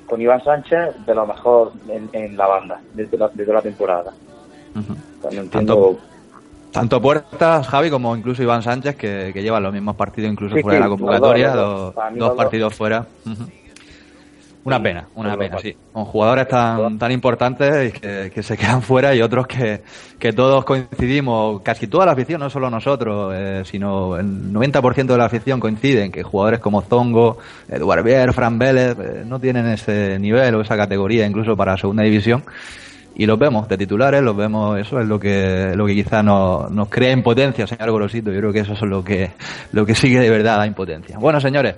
con 0.05 0.21
Iván 0.21 0.43
Sánchez, 0.43 1.05
de 1.05 1.15
lo 1.15 1.25
mejor 1.25 1.71
en, 2.11 2.35
la 2.35 2.45
banda, 2.45 2.81
desde 2.93 3.17
la, 3.17 3.31
la 3.33 3.61
temporada. 3.61 4.11
tanto, 5.49 5.97
tanto 6.71 7.01
Puertas, 7.01 7.65
Javi, 7.67 7.89
como 7.89 8.17
incluso 8.17 8.43
Iván 8.43 8.61
Sánchez, 8.61 8.97
que, 8.97 9.31
que 9.33 9.41
llevan 9.41 9.63
los 9.63 9.71
mismos 9.71 9.95
partidos 9.95 10.29
incluso 10.29 10.57
fuera 10.57 10.75
de 10.75 10.83
la 10.83 10.89
convocatoria, 10.89 11.55
dos, 11.55 12.35
partidos 12.35 12.75
fuera. 12.75 13.05
Una 14.67 14.83
pena, 14.83 15.07
una 15.15 15.37
pena, 15.37 15.59
sí. 15.59 15.73
Con 15.93 16.03
jugadores 16.03 16.45
tan, 16.49 16.99
tan 16.99 17.09
importantes 17.13 17.93
que, 17.93 18.29
que 18.35 18.43
se 18.43 18.57
quedan 18.57 18.81
fuera 18.81 19.15
y 19.15 19.21
otros 19.21 19.47
que, 19.47 19.81
que 20.19 20.33
todos 20.33 20.65
coincidimos, 20.65 21.61
casi 21.61 21.87
toda 21.87 22.05
la 22.05 22.11
afición, 22.11 22.41
no 22.41 22.49
solo 22.49 22.69
nosotros, 22.69 23.33
eh, 23.33 23.61
sino 23.63 24.17
el 24.17 24.51
90% 24.51 25.05
de 25.05 25.17
la 25.17 25.23
afición 25.23 25.61
coinciden 25.61 26.11
que 26.11 26.21
jugadores 26.21 26.59
como 26.59 26.81
Zongo, 26.81 27.37
Eduard 27.69 28.03
Bier, 28.03 28.33
Fran 28.33 28.59
Vélez, 28.59 28.97
eh, 28.99 29.23
no 29.25 29.39
tienen 29.39 29.67
ese 29.67 30.19
nivel 30.19 30.55
o 30.55 30.61
esa 30.61 30.75
categoría 30.75 31.25
incluso 31.25 31.55
para 31.55 31.77
segunda 31.77 32.03
división. 32.03 32.43
Y 33.15 33.25
los 33.25 33.39
vemos 33.39 33.69
de 33.69 33.77
titulares, 33.77 34.21
los 34.21 34.35
vemos, 34.35 34.77
eso 34.77 34.99
es 34.99 35.07
lo 35.07 35.17
que, 35.17 35.71
lo 35.75 35.85
que 35.85 35.95
quizá 35.95 36.21
nos, 36.21 36.69
nos 36.71 36.89
crea 36.89 37.13
impotencia, 37.13 37.65
señor 37.65 37.89
Gorosito. 37.91 38.33
Yo 38.33 38.39
creo 38.39 38.51
que 38.51 38.59
eso 38.59 38.73
es 38.73 38.81
lo 38.81 39.01
que, 39.01 39.31
lo 39.71 39.85
que 39.85 39.95
sigue 39.95 40.19
de 40.19 40.29
verdad 40.29 40.57
la 40.57 40.67
impotencia. 40.67 41.17
Bueno, 41.17 41.39
señores, 41.39 41.75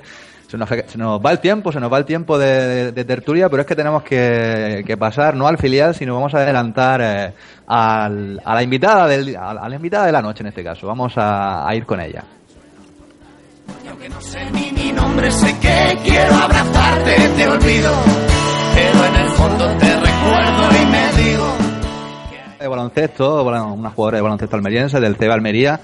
se 0.49 0.57
nos, 0.97 1.19
va 1.23 1.31
el 1.31 1.39
tiempo, 1.39 1.71
se 1.71 1.79
nos 1.79 1.93
va 1.93 1.99
el 1.99 2.05
tiempo 2.05 2.39
de, 2.39 2.91
tertulia, 3.05 3.49
pero 3.49 3.61
es 3.61 3.67
que 3.67 3.75
tenemos 3.75 4.01
que, 4.01 4.95
pasar 4.97 5.35
no 5.35 5.47
al 5.47 5.59
filial, 5.59 5.93
sino 5.93 6.15
vamos 6.15 6.33
a 6.33 6.39
adelantar 6.39 7.01
eh, 7.03 7.33
a, 7.67 8.09
la 8.09 8.63
invitada 8.63 9.07
del, 9.07 9.35
a, 9.35 9.69
la 9.69 9.75
invitada 9.75 10.07
de 10.07 10.11
la 10.11 10.23
noche 10.23 10.41
en 10.41 10.47
este 10.47 10.63
caso. 10.63 10.87
Vamos 10.87 11.13
a, 11.17 11.67
ir 11.75 11.85
con 11.85 12.01
ella. 12.01 12.23
no 14.09 14.21
sé 14.21 14.49
ni 14.51 14.71
mi 14.71 14.91
nombre, 14.91 15.29
sé 15.29 15.55
que 15.59 15.99
quiero 16.03 16.33
abrazarte, 16.33 17.15
te 17.37 17.47
olvido, 17.47 17.93
pero 18.73 19.05
en 19.05 19.15
el 19.15 19.27
fondo 19.29 19.77
te 19.77 19.99
recuerdo 19.99 20.69
y 20.81 20.85
me 20.87 21.23
digo. 21.23 21.57
De 22.59 22.67
baloncesto, 22.67 23.43
una 23.43 23.91
jugadora 23.91 24.17
de 24.17 24.21
baloncesto 24.23 24.55
almeriense 24.55 24.99
del 24.99 25.15
CEBA 25.15 25.35
Almería 25.35 25.79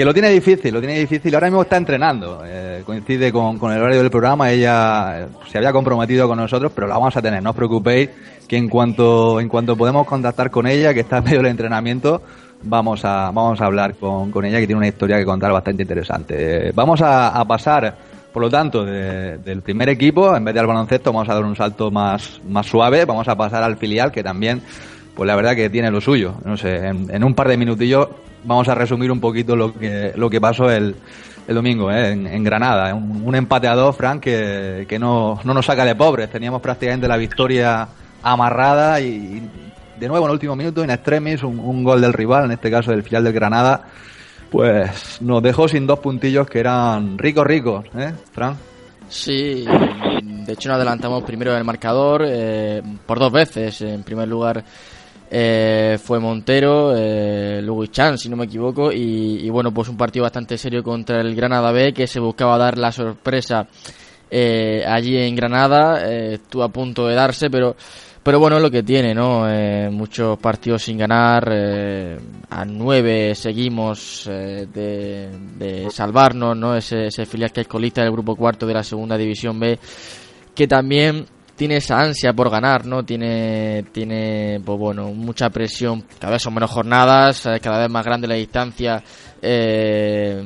que 0.00 0.04
lo 0.06 0.14
tiene 0.14 0.30
difícil, 0.30 0.72
lo 0.72 0.80
tiene 0.80 0.98
difícil. 0.98 1.34
Ahora 1.34 1.48
mismo 1.48 1.60
está 1.60 1.76
entrenando. 1.76 2.42
Eh, 2.46 2.82
coincide 2.86 3.30
con, 3.30 3.58
el 3.70 3.82
horario 3.82 4.00
del 4.00 4.10
programa. 4.10 4.50
Ella 4.50 5.20
eh, 5.20 5.26
se 5.50 5.58
había 5.58 5.74
comprometido 5.74 6.26
con 6.26 6.38
nosotros, 6.38 6.72
pero 6.74 6.86
la 6.86 6.94
vamos 6.94 7.14
a 7.18 7.20
tener. 7.20 7.42
No 7.42 7.50
os 7.50 7.56
preocupéis 7.56 8.08
que 8.48 8.56
en 8.56 8.70
cuanto, 8.70 9.38
en 9.40 9.50
cuanto 9.50 9.76
podemos 9.76 10.06
contactar 10.06 10.50
con 10.50 10.66
ella, 10.66 10.94
que 10.94 11.00
está 11.00 11.18
en 11.18 11.24
medio 11.24 11.36
del 11.40 11.48
entrenamiento, 11.48 12.22
vamos 12.62 13.04
a, 13.04 13.30
vamos 13.30 13.60
a 13.60 13.66
hablar 13.66 13.94
con, 13.96 14.30
con 14.30 14.46
ella, 14.46 14.58
que 14.58 14.66
tiene 14.66 14.78
una 14.78 14.88
historia 14.88 15.18
que 15.18 15.26
contar 15.26 15.52
bastante 15.52 15.82
interesante. 15.82 16.72
Vamos 16.74 17.02
a, 17.02 17.44
pasar, 17.46 17.94
por 18.32 18.40
lo 18.40 18.48
tanto, 18.48 18.86
del 18.86 19.60
primer 19.60 19.90
equipo, 19.90 20.34
en 20.34 20.42
vez 20.46 20.54
de 20.54 20.60
al 20.60 20.66
baloncesto, 20.66 21.12
vamos 21.12 21.28
a 21.28 21.34
dar 21.34 21.44
un 21.44 21.56
salto 21.56 21.90
más, 21.90 22.40
más 22.48 22.64
suave. 22.64 23.04
Vamos 23.04 23.28
a 23.28 23.36
pasar 23.36 23.62
al 23.62 23.76
filial, 23.76 24.10
que 24.10 24.22
también 24.22 24.62
pues 25.20 25.28
la 25.28 25.36
verdad 25.36 25.54
que 25.54 25.68
tiene 25.68 25.90
lo 25.90 26.00
suyo. 26.00 26.36
No 26.46 26.56
sé, 26.56 26.76
en, 26.78 27.22
un 27.22 27.34
par 27.34 27.46
de 27.46 27.58
minutillos 27.58 28.08
vamos 28.42 28.66
a 28.68 28.74
resumir 28.74 29.12
un 29.12 29.20
poquito 29.20 29.54
lo 29.54 29.74
que, 29.74 30.14
lo 30.16 30.30
que 30.30 30.40
pasó 30.40 30.70
el, 30.70 30.96
el 31.46 31.54
domingo 31.54 31.92
¿eh? 31.92 32.12
en, 32.12 32.42
Granada. 32.42 32.94
Un, 32.94 33.20
un, 33.26 33.34
empate 33.34 33.68
a 33.68 33.74
dos, 33.74 33.94
Frank, 33.94 34.22
que, 34.22 34.86
que 34.88 34.98
no, 34.98 35.38
no, 35.44 35.52
nos 35.52 35.66
saca 35.66 35.84
de 35.84 35.94
pobres. 35.94 36.30
Teníamos 36.30 36.62
prácticamente 36.62 37.06
la 37.06 37.18
victoria 37.18 37.86
amarrada 38.22 38.98
y, 39.02 39.46
de 39.98 40.08
nuevo 40.08 40.24
en 40.24 40.30
el 40.30 40.34
último 40.36 40.56
minuto, 40.56 40.82
en 40.82 40.88
extremis, 40.88 41.42
un, 41.42 41.84
gol 41.84 42.00
del 42.00 42.14
rival, 42.14 42.46
en 42.46 42.52
este 42.52 42.70
caso 42.70 42.90
del 42.90 43.02
final 43.02 43.22
del 43.22 43.34
Granada, 43.34 43.82
pues 44.50 45.20
nos 45.20 45.42
dejó 45.42 45.68
sin 45.68 45.86
dos 45.86 45.98
puntillos 45.98 46.48
que 46.48 46.60
eran 46.60 47.18
ricos, 47.18 47.46
ricos, 47.46 47.84
¿eh, 47.94 48.14
Frank? 48.32 48.56
Sí, 49.10 49.66
de 49.66 50.52
hecho 50.54 50.70
nos 50.70 50.76
adelantamos 50.76 51.24
primero 51.24 51.50
en 51.50 51.58
el 51.58 51.64
marcador 51.64 52.24
eh, 52.26 52.80
por 53.04 53.18
dos 53.18 53.32
veces. 53.32 53.82
En 53.82 54.02
primer 54.02 54.26
lugar 54.26 54.64
eh, 55.32 55.96
fue 56.02 56.18
Montero, 56.18 56.92
eh, 56.96 57.60
luego 57.62 57.86
Chan, 57.86 58.18
si 58.18 58.28
no 58.28 58.36
me 58.36 58.46
equivoco, 58.46 58.90
y, 58.90 59.48
bueno, 59.48 59.72
pues 59.72 59.88
un 59.88 59.96
partido 59.96 60.24
bastante 60.24 60.58
serio 60.58 60.82
contra 60.82 61.20
el 61.20 61.36
Granada 61.36 61.70
B 61.70 61.92
que 61.92 62.08
se 62.08 62.18
buscaba 62.18 62.58
dar 62.58 62.76
la 62.76 62.90
sorpresa 62.90 63.68
eh, 64.28 64.82
allí 64.84 65.16
en 65.16 65.36
Granada, 65.36 66.10
eh, 66.10 66.34
estuvo 66.34 66.64
a 66.64 66.68
punto 66.68 67.06
de 67.06 67.14
darse, 67.14 67.48
pero 67.48 67.76
pero 68.22 68.38
bueno, 68.38 68.60
lo 68.60 68.70
que 68.70 68.82
tiene, 68.82 69.14
¿no? 69.14 69.46
muchos 69.90 70.38
partidos 70.38 70.82
sin 70.82 70.98
ganar, 70.98 71.50
a 72.50 72.64
nueve 72.66 73.34
seguimos 73.34 74.26
de, 74.26 75.30
de, 75.56 75.90
salvarnos, 75.90 76.54
¿no? 76.54 76.76
Ese, 76.76 77.06
ese 77.06 77.24
filial 77.24 77.50
que 77.50 77.62
es 77.62 77.66
colista 77.66 78.02
del 78.02 78.12
grupo 78.12 78.36
cuarto 78.36 78.66
de 78.66 78.74
la 78.74 78.82
segunda 78.82 79.16
división 79.16 79.58
B, 79.58 79.78
que 80.54 80.68
también 80.68 81.24
tiene 81.60 81.76
esa 81.76 82.00
ansia 82.00 82.32
por 82.32 82.48
ganar, 82.48 82.86
¿no? 82.86 83.04
Tiene, 83.04 83.84
tiene 83.92 84.62
pues 84.64 84.78
bueno, 84.78 85.12
mucha 85.12 85.50
presión, 85.50 86.06
cada 86.18 86.32
vez 86.32 86.42
son 86.42 86.54
menos 86.54 86.70
jornadas, 86.70 87.44
eh, 87.44 87.60
cada 87.60 87.80
vez 87.80 87.90
más 87.90 88.02
grande 88.02 88.26
la 88.26 88.36
distancia. 88.36 89.02
Eh, 89.42 90.42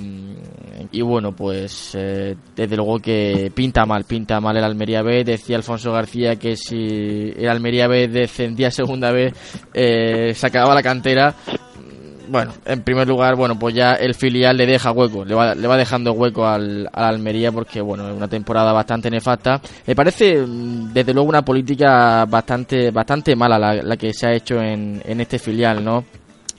y 0.91 1.03
bueno, 1.03 1.31
pues 1.31 1.93
eh, 1.95 2.35
desde 2.57 2.75
luego 2.75 2.99
que 2.99 3.53
pinta 3.55 3.87
mal, 3.87 4.03
pinta 4.07 4.41
mal 4.41 4.57
el 4.57 4.65
Almería 4.65 5.03
B. 5.03 5.23
Decía 5.23 5.55
Alfonso 5.55 5.93
García 5.93 6.35
que 6.35 6.57
si 6.57 7.33
el 7.37 7.49
Almería 7.49 7.87
B 7.87 8.09
descendía 8.09 8.71
segunda 8.73 9.13
vez, 9.13 9.35
se 9.73 10.47
acababa 10.49 10.75
la 10.75 10.83
cantera 10.83 11.33
bueno, 12.29 12.53
en 12.65 12.83
primer 12.83 13.07
lugar, 13.07 13.37
bueno, 13.37 13.59
pues 13.59 13.75
ya 13.75 13.93
el 13.95 14.15
filial 14.15 14.57
le 14.57 14.67
deja 14.67 14.93
hueco, 14.93 15.25
le 15.25 15.35
va, 15.35 15.55
le 15.55 15.67
va 15.67 15.77
dejando 15.77 16.13
hueco 16.13 16.47
al, 16.47 16.89
Almería 16.93 17.53
porque, 17.53 17.81
bueno, 17.81 18.09
es 18.09 18.17
una 18.17 18.29
temporada 18.29 18.73
bastante 18.73 19.11
nefasta. 19.11 19.61
Me 19.87 19.95
parece, 19.95 20.37
mm, 20.41 20.93
desde 20.93 21.13
luego, 21.13 21.29
una 21.29 21.45
política 21.45 22.25
bastante, 22.27 22.91
bastante 22.91 23.37
mala 23.37 23.59
la, 23.59 23.97
que 23.97 24.13
se 24.13 24.27
ha 24.27 24.33
hecho 24.33 24.61
en, 24.61 25.03
en 25.05 25.21
este 25.21 25.39
filial, 25.39 25.85
¿no? 25.85 26.05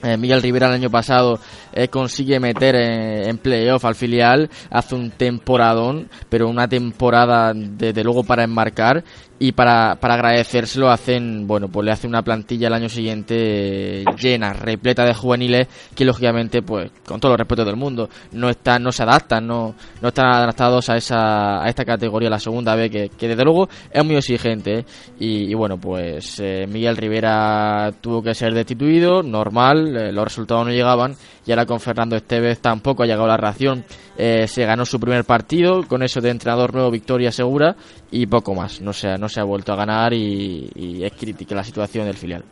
Eh, 0.02 0.16
Miguel 0.16 0.42
Rivera 0.42 0.66
el 0.68 0.74
año 0.74 0.90
pasado 0.90 1.38
eh, 1.76 1.88
consigue 1.88 2.40
meter 2.40 2.74
eh, 2.74 3.28
en 3.28 3.38
playoff 3.38 3.84
al 3.84 3.94
filial, 3.94 4.48
hace 4.70 4.94
un 4.94 5.10
temporadón, 5.10 6.08
pero 6.28 6.48
una 6.48 6.66
temporada 6.68 7.52
desde 7.54 8.02
luego 8.02 8.24
para 8.24 8.44
enmarcar 8.44 9.04
y 9.38 9.52
para, 9.52 9.96
para 9.96 10.14
agradecérselo 10.14 10.90
hacen, 10.90 11.46
bueno, 11.46 11.68
pues 11.68 11.84
le 11.84 11.92
hacen 11.92 12.08
una 12.08 12.22
plantilla 12.22 12.68
el 12.68 12.74
año 12.74 12.88
siguiente 12.88 14.04
llena, 14.18 14.54
repleta 14.54 15.04
de 15.04 15.14
juveniles 15.14 15.68
que 15.94 16.04
lógicamente, 16.04 16.62
pues, 16.62 16.90
con 17.06 17.20
todo 17.20 17.32
el 17.32 17.38
respeto 17.38 17.64
del 17.64 17.76
mundo, 17.76 18.08
no 18.32 18.48
están, 18.48 18.82
no 18.82 18.92
se 18.92 19.02
adaptan, 19.02 19.46
no, 19.46 19.74
no 20.00 20.08
están 20.08 20.26
adaptados 20.26 20.88
a 20.88 20.96
esa, 20.96 21.62
a 21.62 21.68
esta 21.68 21.84
categoría, 21.84 22.30
la 22.30 22.38
segunda 22.38 22.74
B, 22.74 22.88
que, 22.88 23.10
que 23.10 23.28
desde 23.28 23.44
luego 23.44 23.68
es 23.90 24.04
muy 24.04 24.16
exigente, 24.16 24.78
¿eh? 24.78 24.84
y, 25.18 25.54
bueno, 25.54 25.78
pues 25.78 26.40
eh, 26.40 26.66
Miguel 26.66 26.96
Rivera 26.96 27.92
tuvo 28.00 28.22
que 28.22 28.34
ser 28.34 28.54
destituido, 28.54 29.22
normal, 29.22 29.96
eh, 29.96 30.12
los 30.12 30.24
resultados 30.24 30.66
no 30.66 30.72
llegaban, 30.72 31.14
y 31.46 31.52
ahora 31.52 31.64
con 31.64 31.80
Fernando 31.80 32.16
Esteves 32.16 32.60
tampoco 32.60 33.02
ha 33.02 33.06
llegado 33.06 33.26
la 33.26 33.36
reacción, 33.36 33.84
se 34.16 34.64
ganó 34.64 34.84
su 34.84 34.98
primer 34.98 35.24
partido, 35.24 35.86
con 35.86 36.02
eso 36.02 36.20
de 36.20 36.30
entrenador 36.30 36.74
nuevo, 36.74 36.90
victoria 36.90 37.30
segura, 37.30 37.76
y 38.10 38.26
poco 38.26 38.54
más, 38.54 38.80
no 38.80 38.92
sé, 38.92 39.16
no 39.18 39.28
se 39.28 39.40
ha 39.40 39.44
vuelto 39.44 39.72
a 39.72 39.76
ganar 39.76 40.12
y, 40.12 41.02
es 41.04 41.12
crítica 41.12 41.54
la 41.54 41.64
situación 41.64 42.06
del 42.06 42.16
filial. 42.16 42.44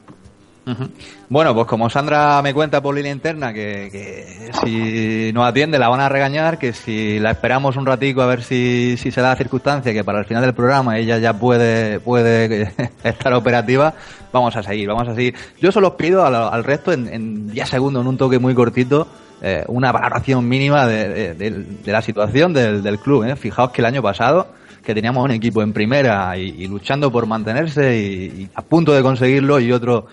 Bueno, 1.28 1.54
pues 1.54 1.66
como 1.66 1.90
Sandra 1.90 2.40
me 2.40 2.54
cuenta 2.54 2.80
por 2.80 2.94
línea 2.94 3.12
interna 3.12 3.52
que, 3.52 4.50
si 4.64 5.30
no 5.34 5.44
atiende 5.44 5.78
la 5.78 5.88
van 5.88 6.00
a 6.00 6.08
regañar, 6.08 6.58
que 6.58 6.72
si 6.72 7.18
la 7.18 7.32
esperamos 7.32 7.76
un 7.76 7.84
ratico 7.84 8.22
a 8.22 8.26
ver 8.26 8.42
si, 8.42 8.96
se 8.96 9.20
da 9.20 9.30
la 9.30 9.36
circunstancia 9.36 9.92
que 9.92 10.04
para 10.04 10.20
el 10.20 10.24
final 10.24 10.42
del 10.42 10.54
programa 10.54 10.98
ella 10.98 11.18
ya 11.18 11.34
puede, 11.34 12.00
puede 12.00 12.72
estar 13.04 13.34
operativa, 13.34 13.94
vamos 14.34 14.56
a 14.56 14.62
seguir, 14.62 14.88
vamos 14.88 15.08
a 15.08 15.14
seguir. 15.14 15.34
Yo 15.60 15.72
solo 15.72 15.96
pido 15.96 16.26
al, 16.26 16.64
resto 16.64 16.92
en, 16.92 17.08
en 17.08 17.50
10 17.50 17.68
segundos, 17.68 18.02
en 18.02 18.08
un 18.08 18.18
toque 18.18 18.38
muy 18.38 18.54
cortito, 18.54 19.06
eh, 19.40 19.64
una 19.68 19.92
valoración 19.92 20.48
mínima 20.48 20.86
de, 20.86 21.66
la 21.84 22.02
situación 22.02 22.52
del, 22.52 22.98
club. 22.98 23.24
¿eh? 23.24 23.36
Fijaos 23.36 23.70
que 23.70 23.82
el 23.82 23.86
año 23.86 24.02
pasado 24.02 24.48
que 24.82 24.94
teníamos 24.94 25.24
un 25.24 25.30
equipo 25.30 25.62
en 25.62 25.72
primera 25.72 26.36
y, 26.36 26.66
luchando 26.66 27.10
por 27.10 27.26
mantenerse 27.26 27.96
y, 27.96 28.48
a 28.54 28.62
punto 28.62 28.92
de 28.92 29.02
conseguirlo 29.02 29.60
y 29.60 29.72
otro 29.72 30.06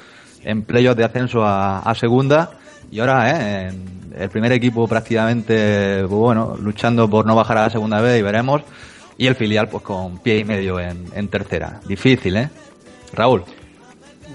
en 0.44 0.66
de 0.66 1.04
ascenso 1.04 1.44
a, 1.46 1.94
segunda 1.96 2.52
y 2.90 3.00
ahora 3.00 3.68
¿eh? 3.68 3.72
el 4.18 4.30
primer 4.30 4.54
equipo 4.54 4.88
prácticamente 4.88 6.00
pues 6.00 6.10
bueno 6.10 6.58
luchando 6.60 7.10
por 7.10 7.26
no 7.26 7.36
bajar 7.36 7.58
a 7.58 7.62
la 7.64 7.70
segunda 7.70 8.02
vez 8.02 8.20
y 8.20 8.24
veremos 8.24 8.62
y 9.18 9.28
el 9.28 9.36
filial 9.36 9.68
pues 9.68 9.84
con 9.84 10.20
pie 10.20 10.40
y 10.40 10.46
medio 10.46 10.80
en, 10.80 11.28
tercera 11.28 11.80
difícil 11.86 12.38
eh 12.38 12.50
Raúl 13.14 13.44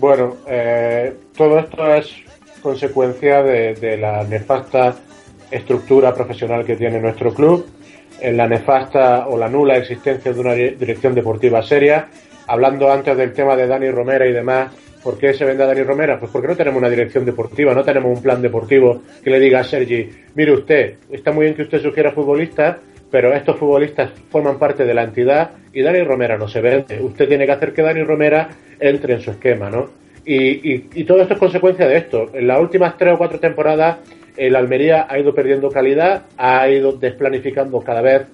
bueno 0.00 0.36
eh, 0.46 1.14
todo 1.36 1.58
esto 1.58 1.94
es 1.94 2.12
consecuencia 2.62 3.42
de 3.42 3.96
la 3.96 4.24
nefasta 4.24 4.96
estructura 5.50 6.12
profesional 6.14 6.64
que 6.64 6.76
tiene 6.76 7.00
nuestro 7.00 7.32
club 7.32 7.66
en 8.20 8.36
la 8.36 8.48
nefasta 8.48 9.28
o 9.28 9.36
la 9.36 9.48
nula 9.48 9.76
existencia 9.76 10.32
de 10.32 10.40
una 10.40 10.54
dirección 10.54 11.14
deportiva 11.14 11.62
seria. 11.62 12.08
Hablando 12.46 12.90
antes 12.90 13.16
del 13.16 13.32
tema 13.32 13.56
de 13.56 13.66
Dani 13.66 13.90
Romera 13.90 14.26
y 14.26 14.32
demás, 14.32 14.72
¿por 15.02 15.18
qué 15.18 15.34
se 15.34 15.44
vende 15.44 15.64
a 15.64 15.66
Dani 15.66 15.82
Romera? 15.82 16.18
Pues 16.18 16.30
porque 16.30 16.48
no 16.48 16.56
tenemos 16.56 16.78
una 16.78 16.88
dirección 16.88 17.24
deportiva, 17.24 17.74
no 17.74 17.84
tenemos 17.84 18.16
un 18.16 18.22
plan 18.22 18.40
deportivo 18.40 19.02
que 19.22 19.30
le 19.30 19.40
diga 19.40 19.60
a 19.60 19.64
Sergi, 19.64 20.08
mire 20.34 20.52
usted, 20.52 20.94
está 21.10 21.32
muy 21.32 21.44
bien 21.44 21.56
que 21.56 21.62
usted 21.62 21.82
sugiera 21.82 22.12
futbolistas, 22.12 22.76
pero 23.10 23.34
estos 23.34 23.56
futbolistas 23.58 24.10
forman 24.30 24.58
parte 24.58 24.84
de 24.84 24.94
la 24.94 25.04
entidad 25.04 25.50
y 25.72 25.82
Dani 25.82 26.02
Romera 26.02 26.38
no 26.38 26.48
se 26.48 26.60
vende. 26.60 27.00
Usted 27.00 27.28
tiene 27.28 27.46
que 27.46 27.52
hacer 27.52 27.72
que 27.72 27.82
Dani 27.82 28.02
Romera 28.02 28.48
entre 28.80 29.14
en 29.14 29.20
su 29.20 29.30
esquema, 29.30 29.70
¿no? 29.70 29.90
Y, 30.24 30.72
y, 30.72 30.88
y 30.94 31.04
todo 31.04 31.22
esto 31.22 31.34
es 31.34 31.40
consecuencia 31.40 31.86
de 31.86 31.98
esto. 31.98 32.30
En 32.34 32.48
las 32.48 32.60
últimas 32.60 32.96
tres 32.98 33.14
o 33.14 33.18
cuatro 33.18 33.38
temporadas 33.38 33.98
el 34.36 34.54
Almería 34.56 35.06
ha 35.08 35.18
ido 35.18 35.34
perdiendo 35.34 35.70
calidad, 35.70 36.24
ha 36.36 36.68
ido 36.68 36.92
desplanificando 36.92 37.80
cada 37.80 38.02
vez 38.02 38.26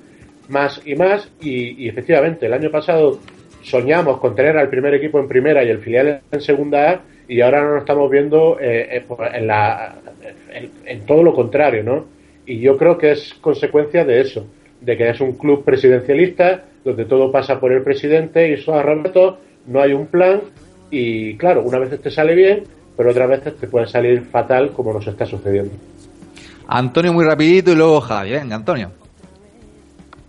más 0.49 0.83
y 0.85 0.95
más 0.95 1.31
y, 1.41 1.89
efectivamente 1.89 2.47
el 2.47 2.53
año 2.53 2.71
pasado 2.71 3.19
soñamos 3.63 4.19
con 4.19 4.35
tener 4.35 4.57
al 4.57 4.69
primer 4.69 4.95
equipo 4.95 5.21
en 5.21 5.29
primera 5.29 5.65
y 5.65 5.71
el 5.71 5.79
filial 5.79 6.21
en 6.31 6.41
segunda 6.41 6.91
A 6.91 7.01
y 7.29 7.41
ahora 7.41 7.63
nos 7.63 7.81
estamos 7.81 8.11
viendo 8.11 8.59
eh, 8.61 8.97
eh, 8.97 9.05
en, 9.35 9.47
la, 9.47 9.95
en, 10.85 11.07
todo 11.07 11.23
lo 11.23 11.33
contrario, 11.33 11.85
¿no? 11.85 12.07
Y 12.45 12.59
yo 12.59 12.77
creo 12.77 12.99
que 12.99 13.13
es 13.13 13.35
consecuencia 13.35 14.05
de 14.05 14.21
eso, 14.21 14.47
de 14.81 14.97
que 14.97 15.09
es 15.09 15.21
un 15.21 15.33
club 15.39 15.65
presidencialista 15.65 16.65
donde 16.85 17.05
todo 17.05 17.31
pasa 17.31 17.61
por 17.61 17.73
el 17.73 17.83
presidente 17.83 18.49
y 18.49 18.55
eso 18.55 18.75
a 18.75 18.83
Roberto 18.83 19.39
no 19.67 19.81
hay 19.81 19.93
un 19.93 20.07
plan 20.07 20.41
y 20.91 21.37
claro, 21.37 21.63
una 21.63 21.79
vez 21.79 22.01
te 22.01 22.11
sale 22.11 22.35
bien, 22.35 22.65
pero 22.97 23.11
otras 23.11 23.29
veces 23.29 23.57
te 23.57 23.67
puede 23.67 23.87
salir 23.87 24.23
fatal 24.25 24.73
como 24.73 24.93
nos 24.93 25.07
está 25.07 25.27
sucediendo. 25.27 25.73
Antonio 26.69 27.13
muy 27.13 27.25
rapidito 27.25 27.73
y 27.73 27.77
luego 27.77 28.01
Javi, 28.01 28.33
venga 28.33 28.57
Antonio. 28.57 28.91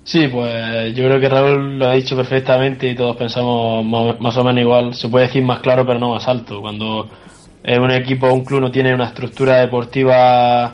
Sí, 0.03 0.27
pues 0.27 0.93
yo 0.93 1.05
creo 1.05 1.19
que 1.19 1.29
Raúl 1.29 1.79
lo 1.79 1.87
ha 1.87 1.93
dicho 1.93 2.15
perfectamente 2.15 2.89
y 2.89 2.95
todos 2.95 3.15
pensamos 3.15 3.85
más 4.19 4.37
o 4.37 4.43
menos 4.43 4.61
igual. 4.61 4.93
Se 4.93 5.07
puede 5.07 5.27
decir 5.27 5.43
más 5.43 5.61
claro, 5.61 5.85
pero 5.85 5.97
no 5.97 6.09
más 6.09 6.27
alto. 6.27 6.59
Cuando 6.59 7.09
un 7.65 7.91
equipo 7.91 8.27
o 8.27 8.33
un 8.33 8.43
club 8.43 8.59
no 8.59 8.71
tiene 8.71 8.93
una 8.93 9.05
estructura 9.05 9.61
deportiva, 9.61 10.73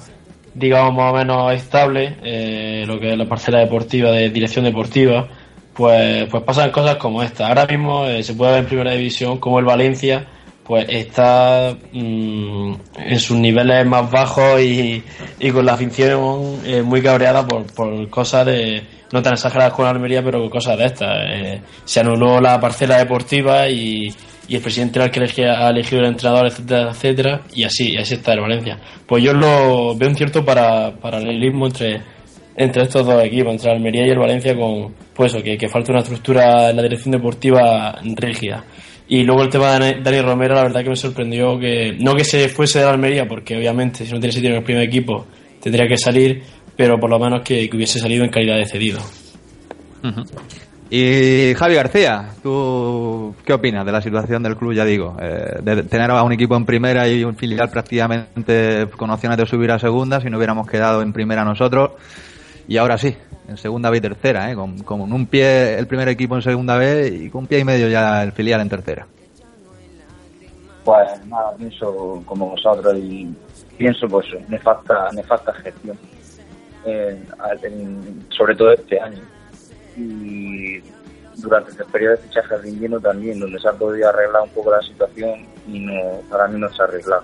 digamos, 0.55 0.95
más 0.95 1.13
o 1.13 1.17
menos 1.17 1.53
estable, 1.53 2.17
eh, 2.23 2.83
lo 2.87 2.99
que 2.99 3.11
es 3.11 3.17
la 3.17 3.25
parcela 3.25 3.59
deportiva 3.59 4.11
de 4.11 4.31
dirección 4.31 4.65
deportiva, 4.65 5.27
pues, 5.79 6.27
pues 6.29 6.43
pasan 6.43 6.71
cosas 6.71 6.97
como 6.97 7.23
esta. 7.23 7.47
Ahora 7.47 7.65
mismo 7.65 8.05
eh, 8.05 8.21
se 8.21 8.33
puede 8.33 8.51
ver 8.51 8.59
en 8.59 8.65
primera 8.65 8.91
división 8.91 9.37
como 9.37 9.59
el 9.59 9.65
Valencia 9.65 10.27
pues 10.65 10.85
está 10.89 11.73
mm, 11.93 12.73
en 12.97 13.19
sus 13.19 13.37
niveles 13.37 13.85
más 13.85 14.11
bajos 14.11 14.59
y, 14.59 15.01
con 15.53 15.65
la 15.65 15.73
afición 15.73 16.59
eh, 16.65 16.81
muy 16.81 17.01
cabreada 17.01 17.47
por, 17.47 17.65
por, 17.73 18.09
cosas 18.09 18.47
de 18.47 18.83
no 19.13 19.23
tan 19.23 19.33
exageradas 19.33 19.71
con 19.71 19.87
Almería, 19.87 20.21
pero 20.21 20.49
cosas 20.49 20.77
de 20.77 20.85
estas. 20.85 21.17
Eh, 21.29 21.61
se 21.85 22.01
anuló 22.01 22.41
la 22.41 22.59
parcela 22.59 22.97
deportiva 22.97 23.69
y, 23.69 24.13
el 24.49 24.61
presidente 24.61 24.99
era 24.99 25.05
el 25.05 25.31
que 25.31 25.45
ha 25.45 25.69
elegido 25.69 26.01
el 26.01 26.07
entrenador, 26.07 26.47
etcétera, 26.47 26.89
etcétera, 26.89 27.41
y 27.53 27.63
así, 27.63 27.95
así 27.95 28.15
está 28.15 28.33
el 28.33 28.41
Valencia. 28.41 28.79
Pues 29.07 29.23
yo 29.23 29.31
lo 29.31 29.95
veo 29.95 30.09
un 30.09 30.15
cierto 30.15 30.43
para, 30.43 30.91
paralelismo 30.91 31.67
entre, 31.67 32.01
entre 32.59 32.83
estos 32.83 33.05
dos 33.05 33.23
equipos, 33.23 33.53
entre 33.53 33.71
Almería 33.71 34.05
y 34.05 34.09
el 34.09 34.19
Valencia, 34.19 34.53
con 34.53 34.93
pues 35.13 35.33
que, 35.33 35.69
falta 35.69 35.93
una 35.93 36.01
estructura 36.01 36.69
en 36.69 36.75
la 36.75 36.83
dirección 36.83 37.13
deportiva 37.13 37.97
rígida. 38.03 38.65
Y 39.07 39.23
luego 39.23 39.43
el 39.43 39.49
tema 39.49 39.79
de 39.79 40.01
Dani 40.01 40.19
Romero, 40.19 40.55
la 40.55 40.63
verdad 40.63 40.83
que 40.83 40.89
me 40.89 40.95
sorprendió 40.97 41.57
que, 41.57 41.95
no 41.97 42.13
que 42.15 42.25
se 42.25 42.49
fuese 42.49 42.79
de 42.79 42.85
Almería, 42.85 43.25
porque 43.29 43.55
obviamente 43.55 44.05
si 44.05 44.11
no 44.11 44.19
tiene 44.19 44.33
sitio 44.33 44.49
en 44.49 44.57
el 44.57 44.63
primer 44.63 44.83
equipo 44.83 45.25
tendría 45.61 45.87
que 45.87 45.97
salir, 45.97 46.43
pero 46.75 46.99
por 46.99 47.09
lo 47.09 47.17
menos 47.17 47.43
que, 47.43 47.69
hubiese 47.73 47.97
salido 47.97 48.25
en 48.25 48.29
calidad 48.29 48.57
de 48.57 48.65
cedido. 48.65 48.99
Y 50.89 51.53
Javi 51.55 51.75
García, 51.75 52.29
¿tú 52.43 53.35
qué 53.45 53.53
opinas 53.53 53.85
de 53.85 53.91
la 53.93 54.01
situación 54.01 54.43
del 54.43 54.57
club? 54.57 54.73
Ya 54.73 54.83
digo, 54.83 55.15
eh, 55.21 55.59
de 55.61 55.83
tener 55.83 56.11
a 56.11 56.23
un 56.23 56.33
equipo 56.33 56.57
en 56.57 56.65
primera 56.65 57.07
y 57.07 57.23
un 57.23 57.37
filial 57.37 57.69
prácticamente 57.69 58.85
con 58.97 59.09
opciones 59.11 59.37
de 59.37 59.45
subir 59.45 59.71
a 59.71 59.79
segunda, 59.79 60.19
si 60.19 60.29
no 60.29 60.37
hubiéramos 60.37 60.67
quedado 60.67 61.01
en 61.01 61.13
primera 61.13 61.45
nosotros. 61.45 61.91
Y 62.69 62.77
ahora 62.77 62.99
sí, 62.99 63.17
en 63.47 63.57
segunda 63.57 63.89
B 63.89 63.97
y 63.97 64.01
tercera, 64.01 64.51
¿eh? 64.51 64.55
con, 64.55 65.01
un 65.01 65.25
pie 65.25 65.73
el 65.79 65.87
primer 65.87 66.07
equipo 66.07 66.35
en 66.35 66.43
segunda 66.43 66.77
B 66.77 67.07
y 67.07 67.29
con 67.31 67.41
un 67.41 67.47
pie 67.47 67.57
y 67.57 67.63
medio 67.63 67.87
ya 67.89 68.21
el 68.21 68.31
filial 68.31 68.61
en 68.61 68.69
tercera. 68.69 69.07
Pues 70.85 71.25
nada, 71.25 71.55
pienso 71.57 72.21
como 72.27 72.51
vosotros 72.51 72.95
y 72.95 73.27
pienso 73.75 74.07
pues 74.07 74.27
nefasta, 74.47 75.09
nefasta 75.13 75.51
gestión, 75.53 75.97
eh, 76.85 77.19
sobre 78.29 78.55
todo 78.55 78.71
este 78.73 79.01
año. 79.01 79.23
Y 79.97 80.79
durante 81.37 81.71
este 81.71 81.85
periodo 81.85 82.17
de 82.17 82.21
fichaje 82.21 82.55
de 82.55 82.99
también, 82.99 83.39
donde 83.39 83.59
se 83.59 83.67
ha 83.67 83.73
podido 83.73 84.09
arreglar 84.09 84.43
un 84.43 84.49
poco 84.49 84.69
la 84.69 84.81
situación 84.83 85.43
y 85.67 85.79
no 85.79 86.21
para 86.29 86.47
mí 86.47 86.59
no 86.59 86.71
se 86.71 86.83
ha 86.83 86.85
arreglado. 86.85 87.23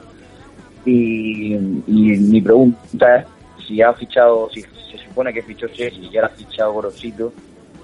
Y, 0.86 1.54
y 1.54 2.18
mi 2.18 2.42
pregunta 2.42 3.18
es 3.18 3.35
si 3.66 3.82
ha 3.82 3.94
fichado, 3.94 4.50
si 4.52 4.64
supone 5.08 5.34
que 5.34 5.42
fichó 5.42 5.68
Chelsea 5.68 6.04
y 6.04 6.10
ya 6.12 6.26
ha 6.26 6.30
fichado 6.30 6.74
Gorosito 6.74 7.32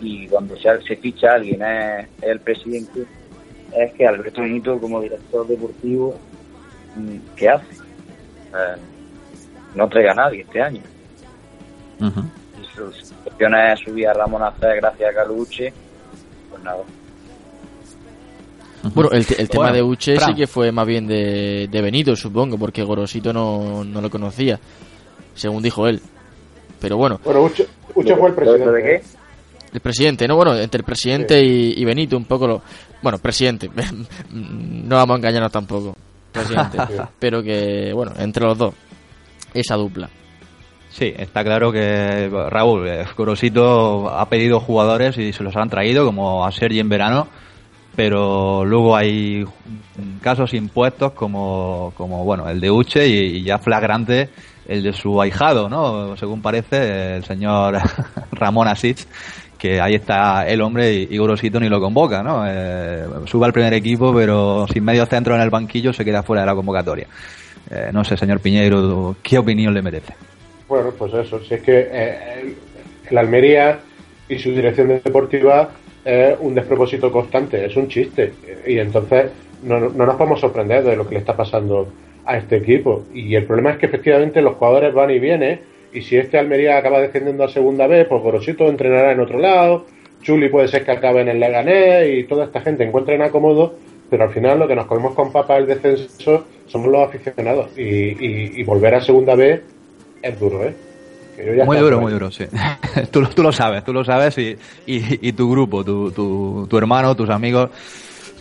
y 0.01 0.28
cuando 0.28 0.57
se, 0.57 0.82
se 0.82 0.95
ficha 0.97 1.34
alguien 1.34 1.61
es, 1.61 2.07
el 2.22 2.39
presidente, 2.39 3.05
es 3.74 3.93
que 3.93 4.05
Alberto 4.05 4.41
Benito 4.41 4.80
como 4.80 4.99
director 5.01 5.47
deportivo, 5.47 6.19
mm, 6.95 7.17
¿qué 7.36 7.49
hace? 7.49 7.74
Eh, 7.74 8.82
no 9.76 9.88
traiga 9.88 10.11
a 10.11 10.15
nadie 10.15 10.41
este 10.41 10.61
año. 10.61 10.82
Y 11.99 12.76
sus 12.76 13.13
opciones 13.26 13.80
es 13.80 13.86
subir 13.86 14.07
a 14.07 14.13
Ramón 14.13 14.41
Azar 14.41 14.76
gracias 14.76 15.11
a 15.11 15.13
Caluche, 15.13 15.72
pues 16.49 16.63
nada. 16.63 16.84
Bueno, 18.95 19.11
el, 19.11 19.26
tema 19.47 19.72
de 19.72 19.84
Uche 19.84 20.19
sí 20.19 20.34
que 20.34 20.47
fue 20.47 20.72
más 20.72 20.88
bien 20.88 21.05
de, 21.05 21.67
de 21.69 21.82
Benito, 21.82 22.15
supongo, 22.15 22.57
porque 22.57 22.84
Gorosito 22.84 23.32
no, 23.32 23.84
no 23.84 24.01
lo 24.01 24.09
conocía, 24.09 24.59
según 25.41 25.63
dijo 25.63 25.87
él. 25.87 25.99
Pero 26.79 26.97
bueno. 26.97 27.19
Bueno, 27.23 27.41
Uche, 27.43 27.67
fue 27.93 28.29
el 28.29 28.35
presidente. 28.35 28.71
¿De 28.71 28.83
qué? 28.83 29.01
El 29.73 29.79
presidente, 29.79 30.27
¿no? 30.27 30.35
Bueno, 30.35 30.55
entre 30.57 30.79
el 30.79 30.83
presidente 30.83 31.41
y, 31.41 31.83
Benito, 31.83 32.17
un 32.17 32.25
poco 32.25 32.47
lo. 32.47 32.61
Bueno, 33.01 33.17
presidente. 33.17 33.69
no 34.31 34.95
vamos 34.95 35.15
a 35.15 35.17
engañarnos 35.17 35.51
tampoco. 35.51 35.95
Presidente. 36.31 36.77
Pero 37.19 37.41
que, 37.41 37.91
bueno, 37.93 38.13
entre 38.17 38.45
los 38.45 38.57
dos. 38.57 38.73
Esa 39.53 39.75
dupla. 39.75 40.09
Sí, 40.89 41.13
está 41.17 41.43
claro 41.43 41.71
que 41.71 42.29
Raúl 42.49 42.89
Corosito 43.15 44.09
ha 44.09 44.27
pedido 44.27 44.59
jugadores 44.59 45.17
y 45.17 45.31
se 45.31 45.43
los 45.43 45.55
han 45.55 45.69
traído, 45.69 46.05
como 46.05 46.45
a 46.45 46.51
Sergi 46.51 46.79
en 46.79 46.89
verano. 46.89 47.27
pero 47.95 48.65
luego 48.65 48.95
hay 48.95 49.45
casos 50.21 50.53
impuestos 50.53 51.13
como, 51.13 51.93
como 51.95 52.25
bueno, 52.25 52.49
el 52.49 52.59
de 52.59 52.71
Uche 52.71 53.07
y, 53.07 53.43
ya 53.43 53.57
flagrante 53.57 54.29
el 54.68 54.84
de 54.84 54.93
su 54.93 55.22
ahijado, 55.22 55.70
¿no? 55.70 56.16
Según 56.18 56.41
parece, 56.41 57.16
el 57.16 57.24
señor 57.24 57.78
Ramón 58.32 58.68
Asís, 58.68 59.07
que 59.57 59.80
ahí 59.80 59.95
está 59.95 60.47
el 60.47 60.62
hombre 60.62 60.93
y, 60.93 61.18
Gorosito 61.18 61.59
ni 61.59 61.70
lo 61.70 61.80
convoca, 61.80 62.24
¿no? 62.24 62.43
Eh, 62.47 63.05
sube 63.26 63.45
al 63.45 63.53
primer 63.53 63.74
equipo, 63.74 64.14
pero 64.14 64.66
sin 64.72 64.84
medio 64.84 65.05
centro 65.05 65.36
en 65.36 65.41
el 65.41 65.49
banquillo 65.49 65.93
se 65.93 66.05
queda 66.05 66.24
fuera 66.24 66.41
de 66.41 66.47
la 66.47 66.55
convocatoria. 66.55 67.07
Eh, 67.70 67.89
no 67.93 68.03
sé, 68.03 68.18
señor 68.18 68.39
Piñeiro, 68.39 69.16
¿qué 69.22 69.38
opinión 69.38 69.74
le 69.74 69.82
merece? 69.82 70.14
Bueno, 70.68 70.91
pues 70.97 71.14
eso, 71.14 71.39
si 71.43 71.53
es 71.53 71.62
que 71.62 71.89
eh, 71.91 72.55
el 73.09 73.18
Almería 73.18 73.80
y 74.28 74.39
su 74.39 74.51
dirección 74.51 74.88
deportiva 74.88 75.70
es 76.03 76.36
un 76.39 76.55
despropósito 76.55 77.12
constante, 77.12 77.66
es 77.66 77.76
un 77.76 77.88
chiste. 77.88 78.34
Y 78.66 78.80
entonces 78.80 79.32
no, 79.64 79.80
no 79.80 80.05
nos 80.05 80.16
podemos 80.16 80.39
sorprender 80.39 80.84
de 80.84 80.95
lo 80.95 81.07
que 81.07 81.16
le 81.16 81.20
está 81.20 81.36
pasando 81.36 81.88
a 82.26 82.38
este 82.38 82.57
equipo. 82.57 83.03
Y 83.13 83.36
el 83.36 83.45
problema 83.45 83.72
es 83.72 83.78
que 83.78 83.86
efectivamente 83.88 84.41
los 84.41 84.55
jugadores 84.55 84.93
van 84.93 85.11
y 85.11 85.19
vienen. 85.19 85.61
Y 85.93 86.01
si 86.01 86.17
este 86.17 86.38
Almería 86.38 86.78
acaba 86.78 87.01
descendiendo 87.01 87.43
a 87.43 87.49
segunda 87.49 87.88
vez, 87.88 88.07
pues 88.07 88.22
Gorosito 88.22 88.67
entrenará 88.67 89.11
en 89.11 89.19
otro 89.19 89.39
lado. 89.39 89.86
Chuli 90.22 90.49
puede 90.49 90.67
ser 90.67 90.86
que 90.86 90.91
acabe 90.91 91.22
en 91.22 91.30
el 91.30 91.39
Leganés 91.39 92.09
y 92.09 92.24
toda 92.24 92.45
esta 92.45 92.61
gente 92.61 92.84
encuentre 92.84 93.15
en 93.15 93.24
acomodo. 93.24 93.76
Pero 94.09 94.24
al 94.24 94.32
final 94.32 94.59
lo 94.59 94.67
que 94.67 94.76
nos 94.76 94.86
comemos 94.86 95.13
con 95.13 95.32
papa 95.32 95.57
el 95.57 95.67
descenso 95.67 96.45
somos 96.67 96.88
los 96.88 97.07
aficionados. 97.07 97.78
Y, 97.78 98.59
y 98.59 98.63
volver 98.63 98.95
a 98.95 99.01
segunda 99.01 99.36
vez 99.36 99.61
es 100.22 100.39
duro, 100.39 100.63
¿eh? 100.63 100.74
muy 101.65 101.78
duro, 101.78 102.01
muy 102.01 102.11
duro, 102.11 102.32
sí. 102.32 102.45
tú, 103.11 103.26
tú, 103.26 103.43
lo 103.43 103.51
sabes, 103.51 103.84
tú 103.84 103.93
lo 103.93 104.03
sabes 104.03 104.38
y, 104.38 104.57
y, 104.86 105.32
tu 105.34 105.49
grupo, 105.49 105.84
tu, 105.84 106.11
tu, 106.11 106.67
tu, 106.69 106.78
hermano, 106.78 107.15
tus 107.15 107.30
amigos, 107.30 107.69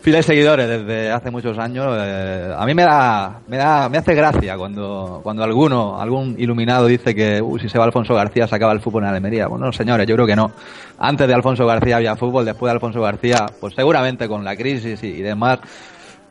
fieles 0.02 0.26
seguidores 0.26 0.68
desde 0.68 1.10
hace 1.10 1.30
muchos 1.30 1.58
años. 1.58 1.86
Eh, 1.98 2.54
a 2.56 2.64
mí 2.66 2.74
me 2.74 2.82
da, 2.82 3.40
me 3.48 3.56
da, 3.56 3.88
me 3.88 3.98
hace 3.98 4.14
gracia 4.14 4.56
cuando, 4.56 5.20
cuando 5.22 5.42
alguno, 5.42 6.00
algún 6.00 6.34
iluminado 6.38 6.86
dice 6.86 7.14
que 7.14 7.42
si 7.60 7.68
se 7.68 7.78
va 7.78 7.84
Alfonso 7.84 8.14
García 8.14 8.46
se 8.46 8.56
acaba 8.56 8.72
el 8.72 8.80
fútbol 8.80 9.04
en 9.04 9.10
Almería. 9.10 9.46
Bueno, 9.46 9.72
señores, 9.72 10.06
yo 10.06 10.14
creo 10.14 10.26
que 10.26 10.36
no. 10.36 10.52
Antes 10.98 11.26
de 11.26 11.34
Alfonso 11.34 11.66
García 11.66 11.96
había 11.96 12.16
fútbol, 12.16 12.44
después 12.44 12.70
de 12.70 12.74
Alfonso 12.74 13.00
García, 13.00 13.46
pues 13.60 13.74
seguramente 13.74 14.28
con 14.28 14.44
la 14.44 14.56
crisis 14.56 15.02
y 15.02 15.22
demás 15.22 15.60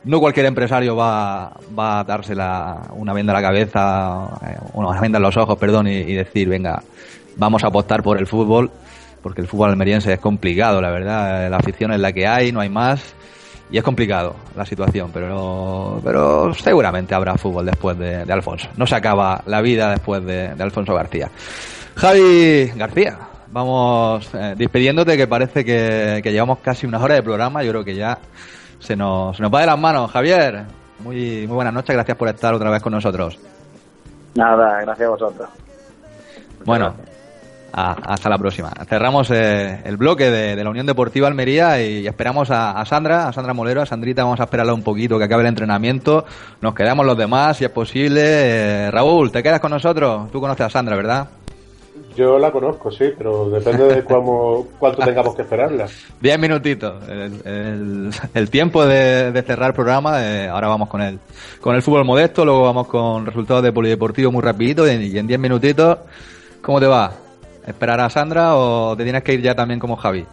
no 0.03 0.19
cualquier 0.19 0.45
empresario 0.45 0.95
va, 0.95 1.51
va 1.77 1.99
a 1.99 2.03
darse 2.03 2.33
una 2.33 3.13
venda 3.13 3.33
en 3.33 3.41
la 3.41 3.41
cabeza, 3.41 4.29
eh, 4.47 4.57
una 4.73 4.99
venda 4.99 5.17
en 5.17 5.23
los 5.23 5.35
ojos, 5.37 5.57
perdón, 5.57 5.87
y, 5.87 6.13
decir, 6.13 6.47
venga, 6.47 6.81
vamos 7.35 7.63
a 7.63 7.67
apostar 7.67 8.01
por 8.01 8.17
el 8.17 8.27
fútbol, 8.27 8.71
porque 9.21 9.41
el 9.41 9.47
fútbol 9.47 9.71
almeriense 9.71 10.13
es 10.13 10.19
complicado, 10.19 10.81
la 10.81 10.89
verdad, 10.89 11.49
la 11.49 11.57
afición 11.57 11.91
es 11.91 11.99
la 11.99 12.13
que 12.13 12.27
hay, 12.27 12.51
no 12.51 12.61
hay 12.61 12.69
más, 12.69 13.13
y 13.71 13.77
es 13.77 13.83
complicado 13.83 14.35
la 14.55 14.65
situación, 14.65 15.11
pero, 15.13 16.01
pero 16.03 16.53
seguramente 16.53 17.13
habrá 17.13 17.35
fútbol 17.35 17.65
después 17.65 17.97
de, 17.97 18.21
Alfonso. 18.31 18.67
No 18.77 18.87
se 18.87 18.95
acaba 18.95 19.41
la 19.45 19.61
vida 19.61 19.91
después 19.91 20.25
de, 20.25 20.55
Alfonso 20.59 20.93
García. 20.93 21.29
Javi 21.95 22.71
García, 22.75 23.17
vamos 23.51 24.29
eh, 24.33 24.55
despidiéndote, 24.57 25.17
que 25.17 25.27
parece 25.27 25.63
que, 25.63 26.21
que 26.23 26.31
llevamos 26.31 26.59
casi 26.59 26.87
una 26.87 26.99
hora 26.99 27.15
de 27.15 27.23
programa, 27.23 27.63
yo 27.63 27.71
creo 27.71 27.83
que 27.83 27.95
ya 27.95 28.17
se 28.79 28.95
nos, 28.95 29.37
se 29.37 29.43
nos 29.43 29.53
va 29.53 29.61
de 29.61 29.67
las 29.67 29.79
manos. 29.79 30.09
Javier, 30.11 30.65
muy, 30.99 31.45
muy 31.47 31.55
buenas 31.55 31.73
noches, 31.73 31.95
gracias 31.95 32.17
por 32.17 32.27
estar 32.29 32.53
otra 32.53 32.69
vez 32.71 32.81
con 32.81 32.93
nosotros. 32.93 33.37
Nada, 34.35 34.81
gracias 34.81 35.07
a 35.07 35.11
vosotros. 35.11 35.49
bueno, 36.65 36.95
hasta 37.71 38.29
la 38.29 38.37
próxima. 38.37 38.71
Cerramos 38.87 39.29
eh, 39.31 39.81
el 39.85 39.97
bloque 39.97 40.29
de, 40.29 40.63
la 40.63 40.69
Unión 40.69 40.85
Deportiva 40.85 41.27
Almería 41.27 41.81
y 41.81 42.07
esperamos 42.07 42.49
a, 42.51 42.83
Sandra, 42.85 43.27
a 43.27 43.33
Sandra 43.33 43.53
Molero, 43.53 43.81
a 43.81 43.85
Sandrita, 43.85 44.23
vamos 44.23 44.39
a 44.39 44.43
esperarla 44.43 44.73
un 44.73 44.83
poquito 44.83 45.17
que 45.17 45.25
acabe 45.25 45.43
el 45.43 45.49
entrenamiento. 45.49 46.25
Nos 46.61 46.73
quedamos 46.73 47.05
los 47.05 47.17
demás, 47.17 47.57
si 47.57 47.65
es 47.65 47.71
posible. 47.71 48.21
Eh, 48.23 48.91
Raúl, 48.91 49.31
¿te 49.31 49.43
quedas 49.43 49.59
con 49.59 49.71
nosotros? 49.71 50.31
Tú 50.31 50.41
conoces 50.41 50.65
a 50.65 50.69
Sandra, 50.69 50.95
¿verdad? 50.95 51.27
Yo 52.15 52.37
la 52.37 52.51
conozco, 52.51 52.91
sí, 52.91 53.13
pero 53.17 53.49
depende 53.49 53.95
de 53.95 54.03
cuánto 54.03 55.05
tengamos 55.05 55.35
que 55.35 55.43
esperarla. 55.43 55.87
Diez 56.19 56.39
minutitos. 56.39 56.95
El, 57.07 58.49
tiempo 58.49 58.85
de, 58.85 59.41
cerrar 59.45 59.69
el 59.69 59.73
programa, 59.73 60.21
eh, 60.25 60.49
ahora 60.49 60.67
vamos 60.67 60.89
con 60.89 61.01
el, 61.01 61.19
con 61.61 61.75
el 61.75 61.81
fútbol 61.81 62.03
modesto, 62.05 62.43
luego 62.43 62.63
vamos 62.63 62.87
con 62.87 63.25
resultados 63.25 63.63
de 63.63 63.71
polideportivo 63.71 64.31
muy 64.31 64.41
rapidito 64.41 64.85
y, 64.85 65.17
en 65.17 65.27
diez 65.27 65.39
minutitos, 65.39 65.97
¿cómo 66.61 66.79
te 66.79 66.87
va? 66.87 67.28
¿Esperar 67.69 67.99
a 67.99 68.09
Sandra 68.09 68.55
o 68.55 68.97
te 68.97 69.03
tienes 69.03 69.21
que 69.21 69.33
ir 69.33 69.41
ya 69.41 69.53
también 69.53 69.79
como 69.79 69.95
Javi? 69.95 70.25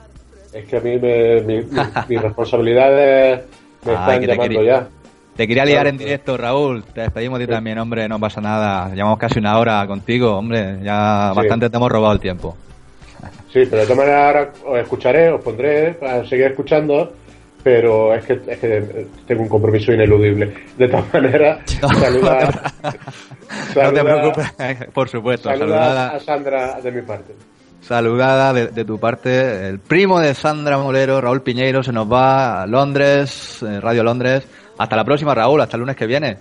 Es 0.55 0.64
que 0.64 0.78
a 0.78 0.80
mí 0.80 0.97
me, 0.99 1.43
mi, 1.43 1.62
mis 2.09 2.22
responsabilidades 2.22 3.43
me 3.84 3.93
están 3.93 4.22
llamando 4.22 4.62
ya. 4.62 4.89
Te 5.37 5.47
quería 5.47 5.66
liar 5.66 5.87
en 5.87 5.99
directo, 5.99 6.39
Raúl. 6.39 6.82
Te 6.82 7.03
despedimos 7.03 7.39
de 7.39 7.47
ti 7.47 7.53
también, 7.53 7.78
hombre. 7.78 8.09
No 8.09 8.18
pasa 8.18 8.41
nada. 8.41 8.89
Llevamos 8.95 9.18
casi 9.18 9.39
una 9.39 9.59
hora 9.59 9.87
contigo, 9.87 10.34
hombre. 10.34 10.78
Ya 10.82 11.34
bastante 11.34 11.68
te 11.68 11.76
hemos 11.76 11.93
robado 11.93 12.14
el 12.14 12.20
tiempo. 12.20 12.57
Sí, 13.53 13.64
pero 13.68 13.82
de 13.82 13.82
todas 13.82 13.99
maneras 13.99 14.26
ahora 14.26 14.53
os 14.64 14.78
escucharé, 14.78 15.30
os 15.30 15.43
pondré 15.43 15.93
para 15.93 16.26
seguir 16.26 16.47
escuchando. 16.47 17.12
Pero 17.67 18.14
es 18.14 18.25
que, 18.25 18.35
es 18.47 18.59
que 18.61 19.07
tengo 19.27 19.43
un 19.43 19.49
compromiso 19.49 19.93
ineludible. 19.93 20.55
De 20.79 20.87
todas 20.87 21.12
maneras, 21.12 21.59
saluda, 22.01 22.73
no 23.75 23.93
te 23.93 24.05
preocupes, 24.05 24.87
por 24.95 25.09
supuesto. 25.09 25.49
Saludada 25.49 26.11
a 26.11 26.21
Sandra 26.21 26.81
de 26.81 26.93
mi 26.93 27.03
parte 27.03 27.35
saludada 27.81 28.53
de, 28.53 28.85
tu 28.85 29.01
parte. 29.01 29.69
El 29.69 29.81
primo 29.81 30.21
de 30.21 30.35
Sandra 30.35 30.79
Molero, 30.79 31.21
Raúl 31.21 31.43
Piñeiro, 31.43 31.83
se 31.83 31.93
nos 31.93 32.11
va 32.11 32.62
a 32.62 32.67
Londres, 32.69 33.61
eh, 33.64 33.81
Radio 33.81 34.05
Londres, 34.05 34.47
hasta 34.79 34.95
la 34.95 35.05
próxima, 35.05 35.35
Raúl. 35.35 35.61
Hasta 35.61 35.77
el 35.77 35.81
lunes 35.81 35.97
que 35.97 36.07
viene. 36.07 36.37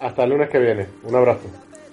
Hasta 0.00 0.24
el 0.24 0.30
lunes 0.30 0.50
que 0.50 0.58
viene. 0.58 0.86
Un 1.04 1.14
abrazo. 1.14 1.48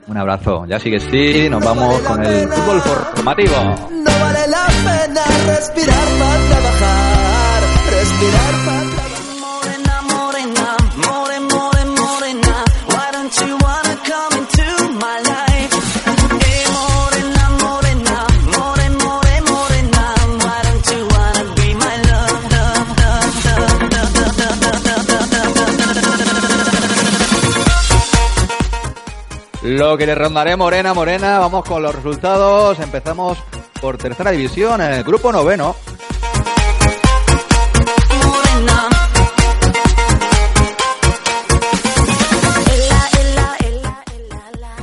Un 0.08 0.18
abrazo. 0.18 0.66
Ya 0.66 0.80
sigue 0.80 1.00
sí. 1.00 1.48
Nos 1.48 1.64
vamos 1.64 2.02
con 2.02 2.26
el 2.26 2.48
fútbol 2.48 2.82
formativo. 2.82 3.54
No 3.92 4.20
vale 4.20 4.48
la 4.48 4.68
pena 4.84 5.22
respirar 5.46 6.08
para 6.20 6.50
trabajar. 6.50 7.03
Lo 29.94 29.98
que 29.98 30.06
le 30.06 30.14
rondaré 30.14 30.56
Morena, 30.56 30.94
Morena, 30.94 31.40
vamos 31.40 31.64
con 31.66 31.82
los 31.82 31.96
resultados. 31.96 32.80
Empezamos 32.80 33.38
por 33.82 33.98
tercera 33.98 34.32
división, 34.32 34.82
el 34.82 35.04
grupo 35.04 35.32
noveno. 35.32 35.76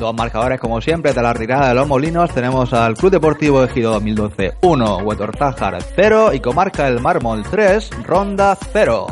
Dos 0.01 0.15
marcadores 0.15 0.59
como 0.59 0.81
siempre 0.81 1.13
de 1.13 1.21
la 1.21 1.35
retirada 1.35 1.69
de 1.69 1.75
los 1.75 1.87
molinos. 1.87 2.33
Tenemos 2.33 2.73
al 2.73 2.95
Club 2.95 3.11
Deportivo 3.13 3.63
Ejido 3.63 3.93
2012 3.93 4.55
1, 4.63 4.97
Huetortájar 5.01 5.77
0 5.95 6.33
y 6.33 6.41
Comarca 6.41 6.89
el 6.89 7.01
Mármol 7.01 7.43
3, 7.43 7.91
Ronda 8.07 8.57
0. 8.73 9.07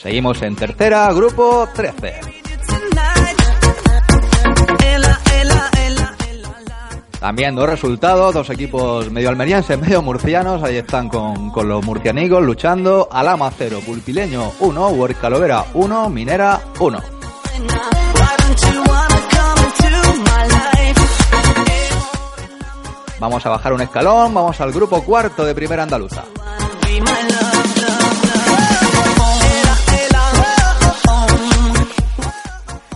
Seguimos 0.00 0.40
en 0.42 0.54
tercera, 0.54 1.12
grupo 1.12 1.68
13. 1.74 2.35
También 7.20 7.54
dos 7.54 7.68
resultados, 7.68 8.34
dos 8.34 8.50
equipos 8.50 9.10
medio 9.10 9.30
almerienses, 9.30 9.78
medio 9.78 10.02
murcianos, 10.02 10.62
ahí 10.62 10.76
están 10.76 11.08
con, 11.08 11.50
con 11.50 11.68
los 11.68 11.84
murcianigos 11.84 12.42
luchando. 12.42 13.08
Alama 13.10 13.50
0, 13.56 13.80
Pulpileño 13.84 14.52
1, 14.60 14.88
Huercalovera 14.88 15.64
1, 15.74 16.10
Minera 16.10 16.60
1. 16.78 17.02
Vamos 23.18 23.46
a 23.46 23.48
bajar 23.48 23.72
un 23.72 23.80
escalón, 23.80 24.34
vamos 24.34 24.60
al 24.60 24.72
grupo 24.72 25.02
cuarto 25.02 25.44
de 25.44 25.54
Primera 25.54 25.82
Andaluza. 25.82 26.24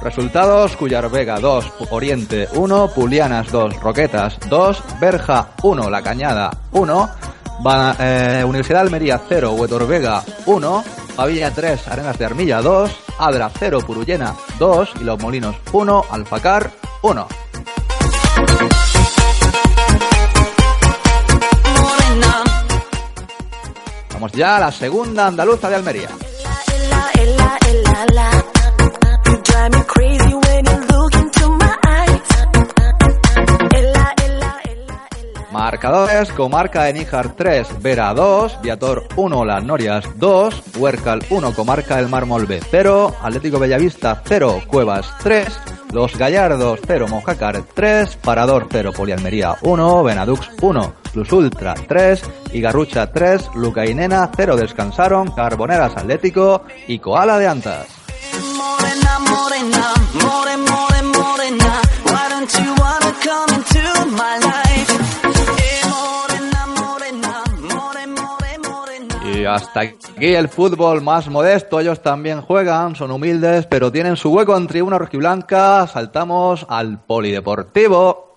Resultados 0.02 0.76
Cuyar 0.76 1.10
Vega 1.10 1.38
2, 1.38 1.72
Oriente 1.90 2.48
1, 2.54 2.88
Pulianas 2.94 3.50
2, 3.52 3.80
Roquetas 3.80 4.38
2, 4.48 4.82
Berja 4.98 5.50
1, 5.62 5.90
La 5.90 6.02
Cañada 6.02 6.50
1, 6.72 7.10
eh, 7.98 8.42
Universidad 8.46 8.80
de 8.80 8.86
Almería 8.86 9.20
0, 9.28 9.52
Huetor 9.52 9.86
Vega 9.86 10.22
1, 10.46 10.84
Pavilla 11.16 11.50
3, 11.50 11.88
Arenas 11.88 12.18
de 12.18 12.24
Armilla 12.24 12.62
2, 12.62 12.90
Adra 13.18 13.50
0, 13.58 13.80
Purullena 13.86 14.34
2 14.58 14.90
y 15.00 15.04
Los 15.04 15.20
Molinos 15.20 15.56
1, 15.72 16.04
Alfacar 16.10 16.70
1. 17.02 17.28
Vamos 24.14 24.32
ya 24.32 24.56
a 24.56 24.60
la 24.60 24.72
segunda 24.72 25.26
andaluza 25.26 25.68
de 25.68 25.76
Almería. 25.76 26.08
La, 26.88 27.10
la, 27.84 28.06
la, 28.12 28.39
Marcadores, 35.52 36.32
Comarca 36.32 36.84
de 36.84 36.92
Níjar 36.92 37.36
3, 37.36 37.80
Vera 37.80 38.12
2, 38.12 38.60
Viator 38.60 39.04
1, 39.16 39.44
Las 39.44 39.64
Norias 39.64 40.04
2, 40.16 40.62
Huercal 40.76 41.24
1, 41.30 41.54
Comarca 41.54 41.96
del 41.96 42.08
Mármol 42.08 42.46
B 42.46 42.60
0, 42.70 43.14
Atlético 43.22 43.58
Bellavista 43.58 44.22
0, 44.26 44.62
Cuevas 44.66 45.12
3, 45.22 45.46
Los 45.92 46.16
Gallardos 46.16 46.80
0, 46.86 47.06
Mojácar 47.08 47.62
3, 47.72 48.16
Parador 48.16 48.68
0, 48.70 48.92
Polialmería 48.96 49.56
1, 49.62 50.02
Benadux 50.02 50.50
1, 50.60 50.94
Plus 51.12 51.32
Ultra 51.32 51.74
3, 51.74 52.22
Igarrucha 52.52 53.12
3, 53.12 53.50
Luca 53.54 53.86
y 53.86 53.94
Nena 53.94 54.30
0 54.34 54.56
descansaron, 54.56 55.30
Carboneras 55.30 55.96
Atlético 55.96 56.62
y 56.88 56.98
Koala 56.98 57.38
de 57.38 57.46
Antas. 57.46 57.99
Y 69.32 69.44
hasta 69.44 69.80
aquí 69.80 70.34
el 70.34 70.48
fútbol 70.48 71.02
más 71.02 71.28
modesto. 71.28 71.80
Ellos 71.80 72.02
también 72.02 72.42
juegan, 72.42 72.96
son 72.96 73.10
humildes, 73.10 73.66
pero 73.66 73.90
tienen 73.92 74.16
su 74.16 74.30
hueco 74.30 74.56
en 74.56 74.66
tribuna 74.66 74.98
rojiblanca. 74.98 75.86
Saltamos 75.86 76.66
al 76.68 77.04
polideportivo. 77.04 78.29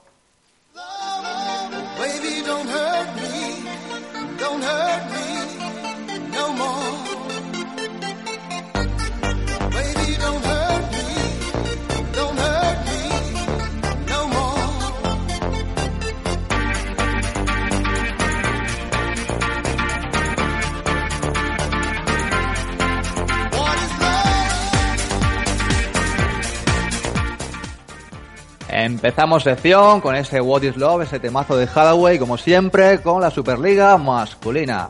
Empezamos 28.83 29.43
sección 29.43 30.01
con 30.01 30.13
ese 30.13 30.41
What 30.41 30.63
is 30.63 30.75
Love, 30.75 31.03
ese 31.03 31.17
temazo 31.17 31.55
de 31.55 31.63
Hathaway, 31.63 32.19
como 32.19 32.37
siempre, 32.37 32.99
con 32.99 33.21
la 33.21 33.31
Superliga 33.31 33.97
masculina. 33.97 34.89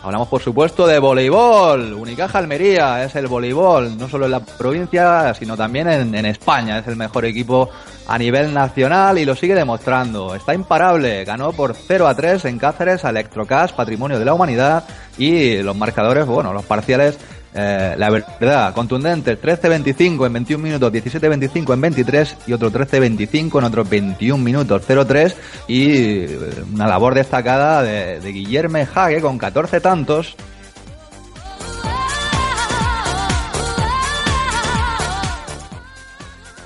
Hablamos, 0.00 0.28
por 0.28 0.40
supuesto, 0.40 0.86
de 0.86 1.00
voleibol. 1.00 1.92
Unicaja 1.92 2.38
Almería 2.38 3.02
es 3.02 3.16
el 3.16 3.26
voleibol, 3.26 3.98
no 3.98 4.08
solo 4.08 4.26
en 4.26 4.30
la 4.30 4.40
provincia, 4.40 5.34
sino 5.34 5.56
también 5.56 5.88
en, 5.88 6.24
España. 6.24 6.78
Es 6.78 6.86
el 6.86 6.94
mejor 6.94 7.24
equipo 7.24 7.68
a 8.06 8.16
nivel 8.16 8.54
nacional 8.54 9.18
y 9.18 9.24
lo 9.24 9.34
sigue 9.34 9.56
demostrando. 9.56 10.36
Está 10.36 10.54
imparable. 10.54 11.24
Ganó 11.24 11.52
por 11.52 11.74
0 11.74 12.06
a 12.06 12.14
3 12.14 12.44
en 12.44 12.58
Cáceres 12.58 13.04
a 13.04 13.10
Electrocast, 13.10 13.74
Patrimonio 13.74 14.20
de 14.20 14.24
la 14.24 14.34
Humanidad. 14.34 14.84
Y 15.18 15.60
los 15.62 15.76
marcadores, 15.76 16.24
bueno, 16.26 16.52
los 16.52 16.64
parciales 16.64 17.18
eh, 17.54 17.94
la 17.96 18.10
verdad, 18.10 18.74
contundente, 18.74 19.40
13-25 19.40 20.26
en 20.26 20.32
21 20.32 20.62
minutos, 20.62 20.92
17-25 20.92 21.74
en 21.74 21.80
23 21.80 22.36
y 22.46 22.52
otro 22.52 22.70
13-25 22.70 23.58
en 23.58 23.64
otros 23.64 23.88
21 23.88 24.42
minutos, 24.42 24.82
0-3 24.86 25.34
y 25.66 25.90
eh, 25.90 26.64
una 26.72 26.86
labor 26.86 27.14
destacada 27.14 27.82
de, 27.82 28.20
Guillermo 28.20 28.78
Hague 28.94 29.20
con 29.20 29.38
14 29.38 29.80
tantos. 29.80 30.36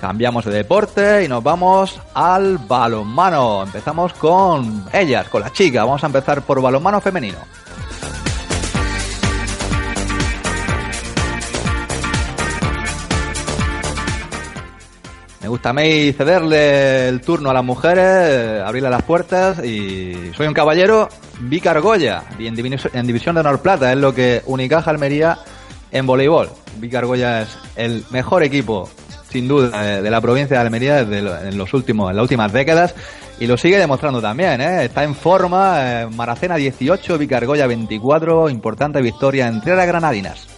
Cambiamos 0.00 0.44
de 0.44 0.50
deporte 0.50 1.24
y 1.24 1.28
nos 1.28 1.44
vamos 1.44 2.00
al 2.12 2.58
balonmano. 2.58 3.62
Empezamos 3.62 4.12
con 4.14 4.84
ellas, 4.92 5.28
con 5.28 5.42
las 5.42 5.52
chicas. 5.52 5.84
Vamos 5.84 6.02
a 6.02 6.06
empezar 6.06 6.42
por 6.42 6.60
balonmano 6.60 7.00
femenino. 7.00 7.38
Gusta 15.52 15.74
cederle 15.74 17.08
el 17.08 17.20
turno 17.20 17.50
a 17.50 17.52
las 17.52 17.62
mujeres, 17.62 18.62
abrirle 18.62 18.88
las 18.88 19.02
puertas 19.02 19.62
y 19.62 20.32
soy 20.34 20.46
un 20.46 20.54
caballero, 20.54 21.10
Vicar 21.40 21.78
Goya, 21.82 22.22
en, 22.38 22.56
en 22.56 23.06
División 23.06 23.34
de 23.34 23.40
Honor 23.42 23.60
Plata, 23.60 23.92
es 23.92 23.98
lo 23.98 24.14
que 24.14 24.40
Unicaja 24.46 24.90
Almería 24.90 25.36
en 25.90 26.06
voleibol. 26.06 26.48
Vicar 26.78 27.04
Goya 27.04 27.42
es 27.42 27.58
el 27.76 28.02
mejor 28.08 28.42
equipo, 28.42 28.88
sin 29.28 29.46
duda, 29.46 30.00
de 30.00 30.10
la 30.10 30.22
provincia 30.22 30.56
de 30.56 30.62
Almería 30.62 31.04
desde 31.04 31.48
en, 31.48 31.58
los 31.58 31.74
últimos, 31.74 32.08
en 32.08 32.16
las 32.16 32.22
últimas 32.22 32.50
décadas 32.50 32.94
y 33.38 33.46
lo 33.46 33.58
sigue 33.58 33.76
demostrando 33.76 34.22
también, 34.22 34.58
¿eh? 34.62 34.84
está 34.86 35.04
en 35.04 35.14
forma, 35.14 36.02
eh, 36.02 36.06
Maracena 36.06 36.56
18, 36.56 37.18
Vicar 37.18 37.44
Goya 37.44 37.66
24, 37.66 38.48
importante 38.48 39.02
victoria 39.02 39.48
entre 39.48 39.76
las 39.76 39.86
granadinas. 39.86 40.51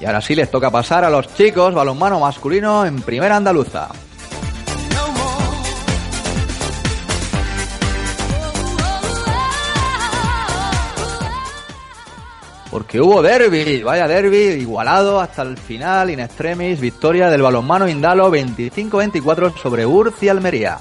Y 0.00 0.06
ahora 0.06 0.22
sí 0.22 0.34
les 0.34 0.50
toca 0.50 0.70
pasar 0.70 1.04
a 1.04 1.10
los 1.10 1.34
chicos 1.34 1.74
balonmano 1.74 2.20
masculino 2.20 2.86
en 2.86 3.02
primera 3.02 3.36
andaluza. 3.36 3.88
Porque 12.70 13.00
hubo 13.00 13.20
derby, 13.20 13.82
vaya 13.82 14.06
derby, 14.06 14.60
igualado 14.60 15.20
hasta 15.20 15.42
el 15.42 15.58
final, 15.58 16.08
in 16.08 16.20
extremis, 16.20 16.80
victoria 16.80 17.28
del 17.28 17.42
balonmano 17.42 17.88
Indalo 17.88 18.30
25-24 18.30 19.56
sobre 19.56 19.84
Urci 19.84 20.28
Almería. 20.28 20.78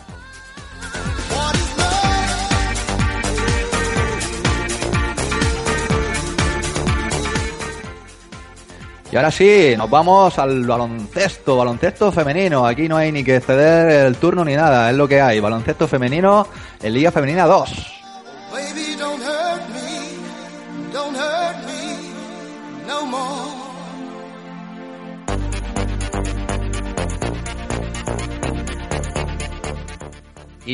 Y 9.11 9.15
ahora 9.15 9.31
sí, 9.31 9.73
nos 9.75 9.89
vamos 9.89 10.37
al 10.37 10.65
baloncesto, 10.65 11.57
baloncesto 11.57 12.11
femenino. 12.11 12.65
Aquí 12.65 12.87
no 12.87 12.95
hay 12.95 13.11
ni 13.11 13.23
que 13.23 13.39
ceder 13.39 14.05
el 14.05 14.17
turno 14.17 14.45
ni 14.45 14.55
nada, 14.55 14.91
es 14.91 14.95
lo 14.95 15.07
que 15.07 15.19
hay. 15.19 15.39
Baloncesto 15.39 15.87
femenino 15.87 16.47
en 16.81 16.93
Liga 16.93 17.11
Femenina 17.11 17.45
2. 17.45 17.69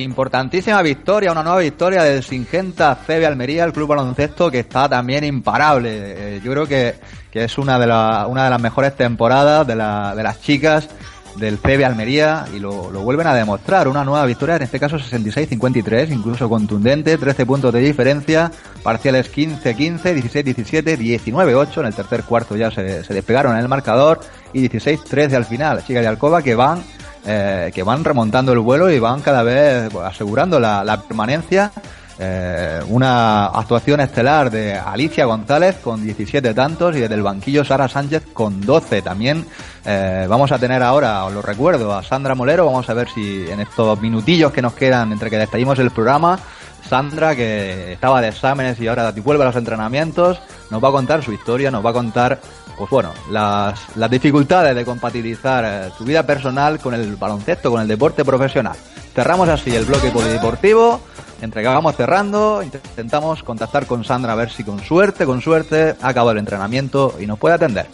Importantísima 0.03 0.81
victoria, 0.81 1.31
una 1.31 1.41
nueva 1.41 1.59
victoria 1.59 2.03
del 2.03 2.21
Singenta 2.21 2.95
CB 2.95 3.25
Almería, 3.25 3.63
el 3.63 3.71
club 3.71 3.87
baloncesto 3.87 4.51
que 4.51 4.59
está 4.59 4.89
también 4.89 5.23
imparable. 5.23 5.89
Eh, 6.35 6.41
yo 6.43 6.51
creo 6.51 6.67
que, 6.67 6.95
que 7.31 7.45
es 7.45 7.57
una 7.57 7.79
de, 7.79 7.87
la, 7.87 8.27
una 8.27 8.43
de 8.43 8.49
las 8.49 8.61
mejores 8.61 8.95
temporadas 8.97 9.65
de, 9.65 9.75
la, 9.75 10.13
de 10.13 10.21
las 10.23 10.41
chicas 10.41 10.89
del 11.37 11.59
CB 11.59 11.85
Almería 11.85 12.45
y 12.53 12.59
lo, 12.59 12.91
lo, 12.91 13.01
vuelven 13.01 13.27
a 13.27 13.33
demostrar. 13.33 13.87
Una 13.87 14.03
nueva 14.03 14.25
victoria, 14.25 14.57
en 14.57 14.63
este 14.63 14.81
caso 14.81 14.97
66-53, 14.97 16.11
incluso 16.11 16.49
contundente, 16.49 17.17
13 17.17 17.45
puntos 17.45 17.73
de 17.73 17.79
diferencia, 17.79 18.51
parciales 18.83 19.33
15-15, 19.33 20.01
16-17, 20.01 20.97
19-8, 20.97 21.79
en 21.79 21.85
el 21.85 21.95
tercer 21.95 22.23
cuarto 22.23 22.57
ya 22.57 22.69
se, 22.69 23.05
se 23.05 23.13
despegaron 23.13 23.53
en 23.53 23.59
el 23.59 23.69
marcador 23.69 24.19
y 24.51 24.67
16-13 24.67 25.35
al 25.35 25.45
final. 25.45 25.85
Chicas 25.85 26.01
de 26.01 26.07
Alcoba 26.07 26.41
que 26.41 26.55
van 26.55 26.83
eh, 27.27 27.71
que 27.73 27.81
van 27.81 28.03
remontando 28.03 28.51
el 28.51 28.59
vuelo 28.59 28.91
y 28.91 28.99
van 28.99 29.21
cada 29.21 29.41
vez 29.41 29.93
asegurando 29.95 30.59
la, 30.59 31.01
permanencia. 31.07 31.71
Eh, 32.17 32.79
una 32.87 33.47
actuación 33.47 33.99
estelar 33.99 34.49
de 34.49 34.73
Alicia 34.75 35.25
González 35.25 35.77
con 35.83 36.01
17 36.01 36.53
tantos 36.53 36.95
y 36.95 36.99
desde 36.99 37.15
el 37.15 37.23
banquillo 37.23 37.65
Sara 37.65 37.89
Sánchez 37.89 38.27
con 38.31 38.61
12 38.61 39.01
también. 39.01 39.45
Eh, 39.83 40.27
vamos 40.29 40.51
a 40.51 40.59
tener 40.59 40.83
ahora, 40.83 41.25
os 41.25 41.33
lo 41.33 41.41
recuerdo, 41.41 41.93
a 41.93 42.03
Sandra 42.03 42.35
Molero. 42.35 42.65
Vamos 42.65 42.89
a 42.89 42.93
ver 42.93 43.09
si 43.09 43.49
en 43.49 43.59
estos 43.59 43.99
minutillos 43.99 44.51
que 44.53 44.61
nos 44.61 44.73
quedan 44.73 45.11
entre 45.11 45.29
que 45.29 45.37
despedimos 45.37 45.79
el 45.79 45.91
programa, 45.91 46.39
Sandra, 46.87 47.35
que 47.35 47.93
estaba 47.93 48.21
de 48.21 48.27
exámenes 48.29 48.79
y 48.79 48.87
ahora 48.87 49.11
vuelve 49.11 49.43
a 49.43 49.47
los 49.47 49.55
entrenamientos, 49.55 50.39
nos 50.69 50.83
va 50.83 50.89
a 50.89 50.91
contar 50.91 51.23
su 51.23 51.33
historia, 51.33 51.71
nos 51.71 51.83
va 51.83 51.89
a 51.89 51.93
contar 51.93 52.39
pues 52.77 52.89
bueno, 52.89 53.13
las, 53.29 53.87
dificultades 54.09 54.75
de 54.75 54.85
compatibilizar 54.85 55.63
eh, 55.65 55.91
tu 55.97 56.03
vida 56.03 56.23
personal 56.23 56.79
con 56.79 56.93
el 56.93 57.15
baloncesto, 57.15 57.71
con 57.71 57.81
el 57.81 57.87
deporte 57.87 58.25
profesional. 58.25 58.75
Cerramos 59.13 59.47
así 59.47 59.73
el 59.75 59.85
bloque 59.85 60.11
polideportivo, 60.11 60.99
entre 61.41 61.61
que 61.61 61.67
vamos 61.67 61.95
cerrando, 61.95 62.61
intentamos 62.61 63.43
contactar 63.43 63.85
con 63.85 64.03
Sandra 64.03 64.33
a 64.33 64.35
ver 64.35 64.49
si 64.49 64.63
con 64.63 64.79
suerte, 64.79 65.25
con 65.25 65.41
suerte, 65.41 65.95
ha 66.01 66.09
acabado 66.09 66.31
el 66.31 66.39
entrenamiento 66.39 67.15
y 67.19 67.25
nos 67.25 67.39
puede 67.39 67.55
atender. 67.55 67.87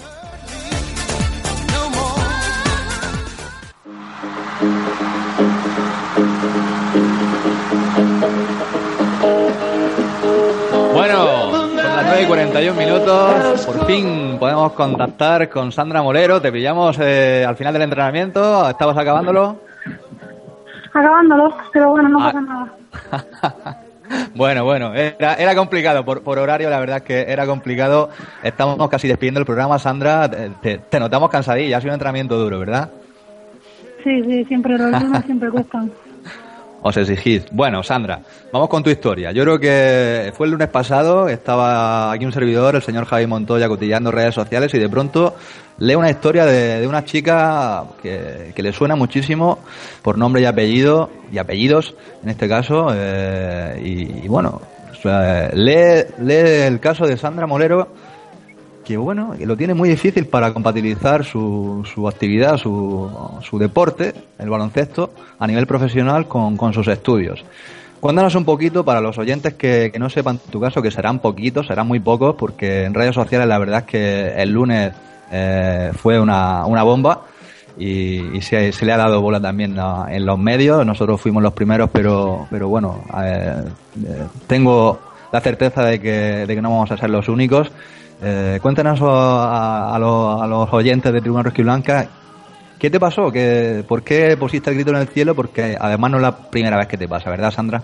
31 12.51 12.77
minutos. 12.77 13.65
Por 13.65 13.85
fin 13.85 14.35
podemos 14.37 14.73
contactar 14.73 15.47
con 15.47 15.71
Sandra 15.71 16.01
Molero. 16.01 16.41
Te 16.41 16.51
pillamos 16.51 16.97
eh, 16.99 17.45
al 17.47 17.55
final 17.55 17.71
del 17.71 17.83
entrenamiento. 17.83 18.69
¿Estabas 18.69 18.97
acabándolo? 18.97 19.61
Acabándolo, 20.93 21.55
pero 21.71 21.91
bueno, 21.91 22.09
no 22.09 22.19
ah. 22.21 22.25
pasa 22.25 22.41
nada. 22.41 23.81
Bueno, 24.35 24.65
bueno, 24.65 24.93
era, 24.93 25.35
era 25.35 25.55
complicado 25.55 26.03
por, 26.03 26.21
por, 26.21 26.37
horario, 26.37 26.69
la 26.69 26.81
verdad 26.81 26.97
es 26.97 27.03
que 27.03 27.31
era 27.31 27.45
complicado. 27.45 28.09
Estamos 28.43 28.89
casi 28.89 29.07
despidiendo 29.07 29.39
el 29.39 29.45
programa, 29.45 29.79
Sandra. 29.79 30.29
Te, 30.29 30.79
te 30.79 30.99
notamos 30.99 31.29
cansadilla, 31.29 31.77
ha 31.77 31.79
sido 31.79 31.91
un 31.91 31.93
entrenamiento 31.93 32.37
duro, 32.37 32.59
¿verdad? 32.59 32.89
Sí, 34.03 34.21
sí, 34.23 34.43
siempre 34.43 34.77
los 34.77 34.91
lunes 34.91 35.23
siempre 35.23 35.49
cuestan. 35.49 35.89
Os 36.83 36.97
exigís. 36.97 37.45
Bueno, 37.51 37.83
Sandra, 37.83 38.21
vamos 38.51 38.67
con 38.67 38.81
tu 38.81 38.89
historia. 38.89 39.31
Yo 39.31 39.43
creo 39.43 39.59
que 39.59 40.33
fue 40.35 40.47
el 40.47 40.51
lunes 40.53 40.67
pasado, 40.69 41.29
estaba 41.29 42.11
aquí 42.11 42.25
un 42.25 42.31
servidor, 42.31 42.75
el 42.75 42.81
señor 42.81 43.05
Javi 43.05 43.27
Montoya, 43.27 43.67
cotillando 43.67 44.09
redes 44.09 44.33
sociales 44.33 44.73
y 44.73 44.79
de 44.79 44.89
pronto 44.89 45.35
lee 45.77 45.93
una 45.93 46.09
historia 46.09 46.45
de, 46.45 46.87
una 46.87 47.05
chica 47.05 47.83
que, 48.01 48.53
le 48.55 48.73
suena 48.73 48.95
muchísimo 48.95 49.59
por 50.01 50.17
nombre 50.17 50.41
y 50.41 50.45
apellido, 50.45 51.11
y 51.31 51.37
apellidos 51.37 51.93
en 52.23 52.29
este 52.29 52.49
caso, 52.49 52.87
eh, 52.93 53.79
y, 54.23 54.27
bueno, 54.27 54.61
lee, 55.53 56.05
lee 56.19 56.65
el 56.65 56.79
caso 56.79 57.05
de 57.05 57.15
Sandra 57.15 57.45
Molero 57.45 57.89
que 58.91 58.97
bueno, 58.97 59.33
lo 59.39 59.55
tiene 59.55 59.73
muy 59.73 59.87
difícil 59.87 60.27
para 60.27 60.53
compatibilizar 60.53 61.23
su, 61.23 61.87
su 61.93 62.07
actividad, 62.07 62.57
su, 62.57 63.09
su 63.41 63.57
deporte, 63.57 64.13
el 64.37 64.49
baloncesto, 64.49 65.13
a 65.39 65.47
nivel 65.47 65.65
profesional 65.65 66.27
con, 66.27 66.57
con 66.57 66.73
sus 66.73 66.87
estudios. 66.89 67.43
Cuéntanos 68.01 68.35
un 68.35 68.43
poquito 68.43 68.83
para 68.83 68.99
los 68.99 69.17
oyentes 69.17 69.53
que, 69.53 69.93
no 69.97 70.09
sepan 70.09 70.39
tu 70.39 70.59
caso, 70.59 70.81
que 70.81 70.91
serán 70.91 71.19
poquitos, 71.19 71.67
serán 71.67 71.87
muy 71.87 72.01
pocos, 72.01 72.35
porque 72.35 72.83
en 72.83 72.93
redes 72.93 73.15
sociales 73.15 73.47
la 73.47 73.59
verdad 73.59 73.79
es 73.79 73.85
que 73.85 74.33
el 74.35 74.49
lunes 74.49 74.91
eh, 75.31 75.91
fue 75.95 76.19
una, 76.19 76.65
una 76.65 76.83
bomba 76.83 77.21
y, 77.77 78.41
se, 78.41 78.73
le 78.85 78.91
ha 78.91 78.97
dado 78.97 79.21
bola 79.21 79.39
también 79.39 79.77
en 80.09 80.25
los 80.25 80.37
medios. 80.37 80.85
Nosotros 80.85 81.21
fuimos 81.21 81.41
los 81.41 81.53
primeros, 81.53 81.89
pero, 81.93 82.47
pero 82.49 82.67
bueno, 82.67 83.05
eh, 83.23 83.63
eh, 84.03 84.27
tengo 84.47 84.99
la 85.31 85.39
certeza 85.39 85.85
de 85.85 86.01
que, 86.01 86.45
de 86.45 86.55
que 86.55 86.61
no 86.61 86.71
vamos 86.71 86.91
a 86.91 86.97
ser 86.97 87.09
los 87.09 87.29
únicos. 87.29 87.71
Eh, 88.23 88.59
cuéntanos 88.61 88.99
a, 89.01 89.97
los, 89.99 90.73
oyentes 90.73 91.11
de 91.11 91.21
Tribuna 91.21 91.41
Roski 91.41 91.63
Blanca 91.63 92.05
¿Qué 92.77 92.89
te 92.89 92.99
pasó? 92.99 93.31
¿Qué, 93.31 93.83
¿Por 93.87 94.03
qué 94.03 94.35
pusiste 94.37 94.69
el 94.69 94.75
grito 94.75 94.91
en 94.91 94.97
el 94.97 95.07
cielo? 95.07 95.35
Porque 95.35 95.77
además 95.79 96.11
no 96.11 96.17
es 96.17 96.23
la 96.23 96.35
primera 96.35 96.77
vez 96.77 96.87
que 96.87 96.97
te 96.97 97.07
pasa, 97.07 97.29
¿verdad, 97.29 97.51
Sandra? 97.51 97.81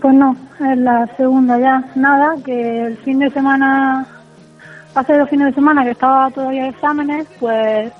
Pues 0.00 0.14
no, 0.14 0.36
es 0.68 0.78
la 0.78 1.06
segunda 1.16 1.60
ya. 1.60 1.84
Nada, 1.94 2.34
que 2.44 2.86
el 2.86 2.96
fin 2.98 3.20
de 3.20 3.30
semana, 3.30 4.04
hace 4.96 5.16
dos 5.16 5.30
fines 5.30 5.46
de 5.46 5.54
semana 5.54 5.84
que 5.84 5.92
estaba 5.92 6.28
todavía 6.30 6.64
de 6.64 6.70
exámenes, 6.70 7.28
pues 7.38 7.92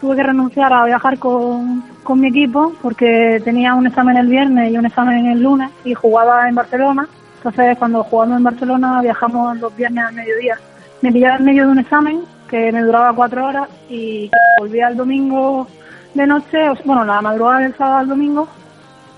tuve 0.00 0.16
que 0.16 0.22
renunciar 0.22 0.72
a 0.72 0.86
viajar 0.86 1.18
con, 1.18 1.84
con 2.02 2.18
mi 2.18 2.28
equipo 2.28 2.72
porque 2.80 3.42
tenía 3.44 3.74
un 3.74 3.86
examen 3.86 4.16
el 4.16 4.26
viernes 4.26 4.72
y 4.72 4.78
un 4.78 4.86
examen 4.86 5.26
el 5.26 5.42
lunes 5.42 5.70
y 5.84 5.92
jugaba 5.92 6.48
en 6.48 6.54
Barcelona 6.54 7.06
entonces, 7.42 7.78
cuando 7.78 8.04
jugamos 8.04 8.36
en 8.36 8.44
Barcelona, 8.44 9.00
viajamos 9.00 9.58
los 9.58 9.74
viernes 9.74 10.04
al 10.04 10.14
mediodía. 10.14 10.58
Me 11.00 11.10
pillaba 11.10 11.36
en 11.36 11.44
medio 11.46 11.64
de 11.64 11.72
un 11.72 11.78
examen 11.78 12.20
que 12.50 12.70
me 12.70 12.82
duraba 12.82 13.14
cuatro 13.14 13.46
horas 13.46 13.66
y 13.88 14.30
volvía 14.58 14.88
el 14.88 14.96
domingo 14.98 15.66
de 16.12 16.26
noche, 16.26 16.58
bueno, 16.84 17.02
la 17.02 17.22
madrugada 17.22 17.60
del 17.60 17.74
sábado 17.74 17.96
al 17.96 18.08
domingo, 18.08 18.46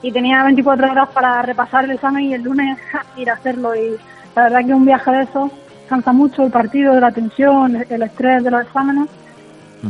y 0.03 0.13
tenía 0.13 0.45
24 0.45 0.93
horas 0.93 1.09
para 1.09 1.43
repasar 1.43 1.85
el 1.85 1.93
examen 1.93 2.27
y 2.27 2.35
el 2.35 2.43
lunes 2.43 2.79
ir 3.17 3.29
a 3.29 3.35
hacerlo. 3.35 3.75
Y 3.75 3.97
la 4.37 4.45
verdad 4.45 4.67
que 4.67 4.75
un 4.75 4.85
viaje 4.85 5.11
de 5.11 5.23
eso 5.25 5.51
cansa 5.89 6.13
mucho 6.13 6.45
el 6.45 6.53
partido, 6.53 7.01
la 7.01 7.11
tensión, 7.11 7.85
el 7.91 8.03
estrés 8.05 8.45
de 8.45 8.53
los 8.53 8.63
exámenes. 8.63 9.09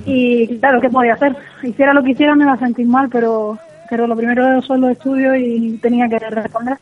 Y 0.06 0.58
claro, 0.58 0.80
¿qué 0.80 0.88
podía 0.88 1.14
hacer? 1.14 1.36
Hiciera 1.62 1.92
lo 1.92 2.02
que 2.02 2.12
hiciera 2.12 2.34
me 2.34 2.44
iba 2.44 2.54
a 2.54 2.58
sentir 2.58 2.86
mal, 2.86 3.10
pero, 3.10 3.58
pero 3.90 4.06
lo 4.06 4.16
primero 4.16 4.62
son 4.62 4.80
los 4.80 4.92
estudios 4.92 5.36
y 5.36 5.76
tenía 5.82 6.08
que 6.08 6.18
responder 6.18 6.78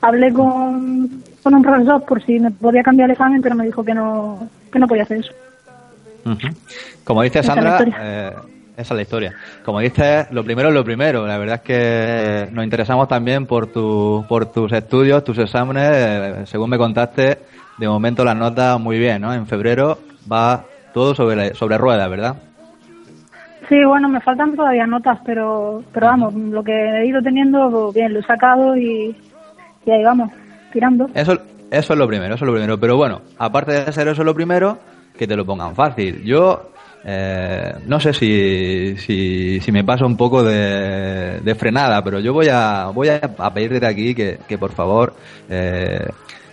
hablé 0.00 0.32
con, 0.32 1.22
con 1.42 1.54
un 1.54 1.62
profesor 1.62 2.04
por 2.04 2.24
si 2.24 2.38
me 2.38 2.50
podía 2.50 2.82
cambiar 2.82 3.10
el 3.10 3.12
examen, 3.12 3.42
pero 3.42 3.54
me 3.54 3.66
dijo 3.66 3.84
que 3.84 3.94
no, 3.94 4.48
que 4.72 4.78
no 4.78 4.86
podía 4.86 5.02
hacer 5.04 5.18
eso. 5.18 5.32
Como 7.04 7.22
dice 7.22 7.42
Sandra, 7.42 7.78
eh, 8.00 8.32
esa 8.76 8.94
es 8.94 8.96
la 8.96 9.02
historia. 9.02 9.34
Como 9.64 9.80
dices, 9.80 10.26
lo 10.30 10.44
primero 10.44 10.68
es 10.68 10.74
lo 10.74 10.84
primero. 10.84 11.26
La 11.26 11.38
verdad 11.38 11.56
es 11.56 11.62
que 11.62 12.48
nos 12.52 12.64
interesamos 12.64 13.08
también 13.08 13.46
por, 13.46 13.66
tu, 13.66 14.24
por 14.28 14.52
tus 14.52 14.72
estudios, 14.72 15.24
tus 15.24 15.38
exámenes. 15.38 15.90
Eh, 15.92 16.34
según 16.44 16.70
me 16.70 16.78
contaste, 16.78 17.38
de 17.78 17.88
momento 17.88 18.24
las 18.24 18.36
notas 18.36 18.78
muy 18.78 18.98
bien, 18.98 19.22
¿no? 19.22 19.32
En 19.32 19.46
febrero 19.46 19.98
va 20.30 20.64
todo 20.92 21.14
sobre, 21.14 21.54
sobre 21.54 21.78
ruedas, 21.78 22.08
¿verdad? 22.10 22.36
Sí, 23.68 23.84
bueno, 23.84 24.08
me 24.08 24.20
faltan 24.20 24.56
todavía 24.56 24.86
notas, 24.86 25.20
pero, 25.24 25.84
pero 25.92 26.06
vamos, 26.06 26.34
lo 26.34 26.64
que 26.64 26.72
he 26.72 27.06
ido 27.06 27.22
teniendo, 27.22 27.92
bien, 27.92 28.12
lo 28.12 28.18
he 28.18 28.24
sacado 28.24 28.76
y, 28.76 29.14
y 29.84 29.90
ahí 29.90 30.02
vamos, 30.02 30.30
tirando. 30.72 31.08
Eso, 31.14 31.38
eso 31.70 31.92
es 31.92 31.98
lo 31.98 32.06
primero, 32.06 32.34
eso 32.34 32.44
es 32.44 32.46
lo 32.46 32.52
primero. 32.52 32.78
Pero 32.78 32.96
bueno, 32.96 33.22
aparte 33.38 33.72
de 33.72 33.78
hacer 33.78 34.08
eso 34.08 34.24
lo 34.24 34.34
primero, 34.34 34.78
que 35.16 35.26
te 35.26 35.36
lo 35.36 35.44
pongan 35.44 35.74
fácil. 35.74 36.22
Yo 36.24 36.70
eh, 37.04 37.74
no 37.86 37.98
sé 37.98 38.12
si, 38.12 38.96
si, 38.98 39.72
me 39.72 39.84
pasa 39.84 40.04
un 40.04 40.16
poco 40.16 40.42
de, 40.42 41.40
de, 41.40 41.54
frenada, 41.54 42.02
pero 42.04 42.20
yo 42.20 42.32
voy 42.32 42.48
a, 42.50 42.86
voy 42.92 43.08
a, 43.08 43.20
pedir 43.54 43.72
desde 43.72 43.86
aquí 43.86 44.14
que, 44.14 44.38
que 44.46 44.58
por 44.58 44.72
favor 44.72 45.14
eh, 45.48 46.06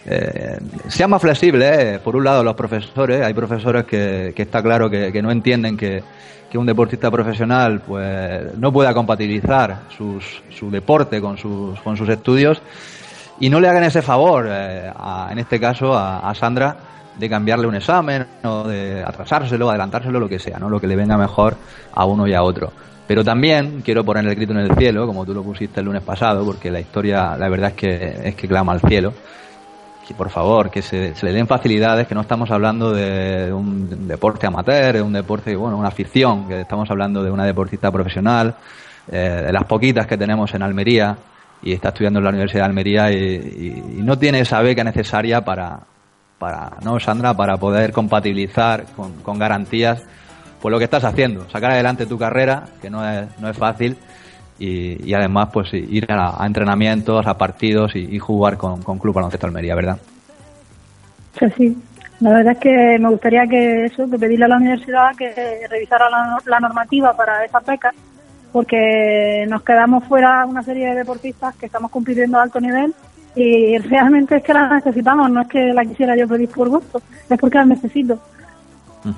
eh, 0.05 0.57
sean 0.87 1.09
más 1.09 1.21
flexibles. 1.21 1.77
Eh. 1.79 1.99
Por 2.03 2.15
un 2.15 2.23
lado, 2.23 2.43
los 2.43 2.55
profesores, 2.55 3.21
hay 3.21 3.33
profesores 3.33 3.85
que, 3.85 4.31
que 4.35 4.43
está 4.43 4.63
claro 4.63 4.89
que, 4.89 5.11
que 5.11 5.21
no 5.21 5.31
entienden 5.31 5.75
que, 5.75 6.01
que 6.49 6.57
un 6.57 6.65
deportista 6.65 7.11
profesional 7.11 7.81
pues 7.81 8.57
no 8.57 8.71
pueda 8.71 8.93
compatibilizar 8.93 9.81
sus, 9.97 10.41
su 10.49 10.71
deporte 10.71 11.19
con 11.19 11.37
sus, 11.37 11.79
con 11.81 11.97
sus 11.97 12.07
estudios 12.07 12.61
y 13.39 13.49
no 13.49 13.59
le 13.59 13.67
hagan 13.67 13.83
ese 13.83 14.01
favor, 14.01 14.47
eh, 14.49 14.91
en 15.29 15.39
este 15.39 15.59
caso 15.59 15.93
a, 15.95 16.33
Sandra, 16.33 16.75
de 17.17 17.29
cambiarle 17.29 17.67
un 17.67 17.75
examen 17.75 18.25
o 18.43 18.67
de 18.67 19.03
atrasárselo, 19.03 19.69
adelantárselo, 19.69 20.19
lo 20.19 20.29
que 20.29 20.39
sea, 20.39 20.59
¿no? 20.59 20.69
Lo 20.69 20.79
que 20.79 20.87
le 20.87 20.95
venga 20.95 21.17
mejor 21.17 21.55
a 21.93 22.05
uno 22.05 22.27
y 22.27 22.33
a 22.33 22.43
otro. 22.43 22.71
Pero 23.07 23.23
también 23.23 23.81
quiero 23.83 24.03
poner 24.03 24.27
el 24.27 24.35
grito 24.35 24.51
en 24.51 24.59
el 24.59 24.75
cielo, 24.75 25.07
como 25.07 25.25
tú 25.25 25.33
lo 25.33 25.43
pusiste 25.43 25.79
el 25.79 25.85
lunes 25.85 26.03
pasado, 26.03 26.45
porque 26.45 26.69
la 26.69 26.79
historia, 26.79 27.35
la 27.37 27.47
verdad 27.47 27.69
es 27.69 27.75
que 27.75 28.19
es 28.25 28.35
que 28.35 28.47
clama 28.47 28.73
al 28.73 28.81
cielo. 28.81 29.13
Que 30.05 30.13
por 30.13 30.29
favor, 30.29 30.69
que 30.69 30.81
se, 30.81 31.13
le 31.21 31.33
den 31.33 31.47
facilidades, 31.47 32.07
que 32.07 32.15
no 32.15 32.21
estamos 32.21 32.49
hablando 32.51 32.91
de, 32.91 33.51
un 33.51 34.07
deporte 34.07 34.47
amateur, 34.47 34.95
de 34.95 35.01
un 35.01 35.13
deporte, 35.13 35.55
bueno, 35.55 35.77
una 35.77 35.89
afición, 35.89 36.47
que 36.47 36.61
estamos 36.61 36.89
hablando 36.89 37.23
de 37.23 37.31
una 37.31 37.45
deportista 37.45 37.91
profesional, 37.91 38.55
eh, 39.11 39.43
de 39.45 39.53
las 39.53 39.63
poquitas 39.65 40.07
que 40.07 40.17
tenemos 40.17 40.53
en 40.53 40.61
Almería, 40.61 41.17
y 41.61 41.73
está 41.73 41.89
estudiando 41.89 42.19
en 42.19 42.23
la 42.23 42.29
Universidad 42.29 42.63
de 42.63 42.65
Almería 42.65 43.11
y, 43.11 43.83
no 43.97 44.17
tiene 44.17 44.41
esa 44.41 44.61
beca 44.61 44.83
necesaria 44.83 45.41
para, 45.41 45.79
para, 46.37 46.77
¿no, 46.83 46.99
Sandra? 46.99 47.33
Para 47.33 47.57
poder 47.57 47.91
compatibilizar 47.91 48.85
con, 48.95 49.39
garantías 49.39 50.03
pues 50.61 50.71
lo 50.71 50.77
que 50.79 50.85
estás 50.85 51.03
haciendo, 51.03 51.47
sacar 51.49 51.71
adelante 51.71 52.05
tu 52.05 52.17
carrera, 52.17 52.63
que 52.81 52.89
no 52.89 53.07
es, 53.07 53.27
no 53.39 53.49
es 53.49 53.57
fácil, 53.57 53.95
y, 54.59 55.13
además 55.13 55.49
pues 55.53 55.71
ir 55.73 56.07
a, 56.09 56.43
entrenamientos, 56.45 57.27
a 57.27 57.37
partidos 57.37 57.95
y, 57.95 58.17
jugar 58.17 58.57
con, 58.57 58.81
con 58.81 58.97
Club 58.97 59.15
Baloncesto 59.15 59.47
Almería, 59.47 59.75
¿verdad? 59.75 59.97
Sí, 61.39 61.45
sí. 61.57 61.77
La 62.19 62.31
verdad 62.31 62.53
es 62.53 62.59
que 62.59 62.97
me 62.99 63.09
gustaría 63.09 63.45
que 63.45 63.85
eso, 63.85 64.09
que 64.09 64.17
pedirle 64.17 64.45
a 64.45 64.47
la 64.47 64.57
universidad 64.57 65.15
que 65.15 65.67
revisara 65.69 66.07
la 66.09 66.59
normativa 66.59 67.15
para 67.15 67.45
esa 67.45 67.59
beca 67.59 67.93
porque 68.51 69.45
nos 69.49 69.61
quedamos 69.63 70.03
fuera 70.05 70.45
una 70.45 70.63
serie 70.63 70.89
de 70.89 70.95
deportistas 70.95 71.55
que 71.55 71.65
estamos 71.65 71.91
compitiendo 71.91 72.39
a 72.39 72.43
alto 72.43 72.59
nivel 72.59 72.93
y 73.35 73.77
realmente 73.77 74.37
es 74.37 74.43
que 74.43 74.53
la 74.53 74.67
necesitamos, 74.67 75.29
no 75.29 75.41
es 75.41 75.47
que 75.47 75.73
la 75.73 75.85
quisiera 75.85 76.15
yo 76.15 76.27
pedir 76.27 76.49
por 76.49 76.69
gusto, 76.69 77.01
es 77.29 77.39
porque 77.39 77.57
la 77.57 77.65
necesito. 77.65 78.19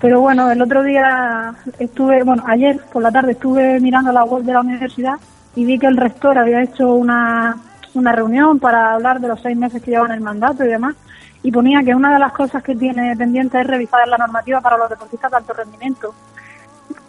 Pero 0.01 0.19
bueno, 0.19 0.51
el 0.51 0.61
otro 0.61 0.83
día 0.83 1.53
estuve, 1.79 2.23
bueno, 2.23 2.43
ayer 2.45 2.79
por 2.91 3.01
la 3.01 3.11
tarde 3.11 3.31
estuve 3.31 3.79
mirando 3.79 4.11
la 4.11 4.25
web 4.25 4.43
de 4.43 4.53
la 4.53 4.59
universidad 4.59 5.15
y 5.55 5.65
vi 5.65 5.79
que 5.79 5.87
el 5.87 5.97
rector 5.97 6.37
había 6.37 6.61
hecho 6.61 6.93
una, 6.93 7.55
una 7.93 8.11
reunión 8.11 8.59
para 8.59 8.93
hablar 8.93 9.19
de 9.19 9.29
los 9.29 9.41
seis 9.41 9.57
meses 9.57 9.81
que 9.81 9.91
llevan 9.91 10.11
el 10.11 10.21
mandato 10.21 10.65
y 10.65 10.67
demás, 10.67 10.95
y 11.41 11.51
ponía 11.51 11.81
que 11.81 11.95
una 11.95 12.13
de 12.13 12.19
las 12.19 12.33
cosas 12.33 12.61
que 12.61 12.75
tiene 12.75 13.15
pendiente 13.15 13.59
es 13.61 13.65
revisar 13.65 14.05
la 14.07 14.17
normativa 14.17 14.59
para 14.59 14.77
los 14.77 14.89
deportistas 14.89 15.31
de 15.31 15.37
alto 15.37 15.53
rendimiento 15.53 16.13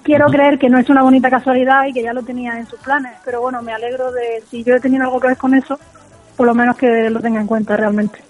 quiero 0.02 0.26
creer 0.26 0.58
que 0.58 0.68
no 0.68 0.78
es 0.78 0.88
una 0.88 1.02
bonita 1.02 1.30
casualidad 1.30 1.86
y 1.86 1.92
que 1.92 2.02
ya 2.02 2.12
lo 2.12 2.22
tenía 2.22 2.58
en 2.58 2.66
sus 2.66 2.80
planes, 2.80 3.12
pero 3.24 3.40
bueno, 3.40 3.62
me 3.62 3.72
alegro 3.72 4.10
de 4.12 4.42
si 4.50 4.64
yo 4.64 4.74
he 4.74 4.80
tenido 4.80 5.04
algo 5.04 5.20
que 5.20 5.28
ver 5.28 5.36
con 5.36 5.54
eso, 5.54 5.78
por 6.36 6.46
lo 6.46 6.54
menos 6.54 6.76
que 6.76 7.10
lo 7.10 7.20
tenga 7.20 7.40
en 7.40 7.46
cuenta 7.46 7.76
realmente. 7.76 8.20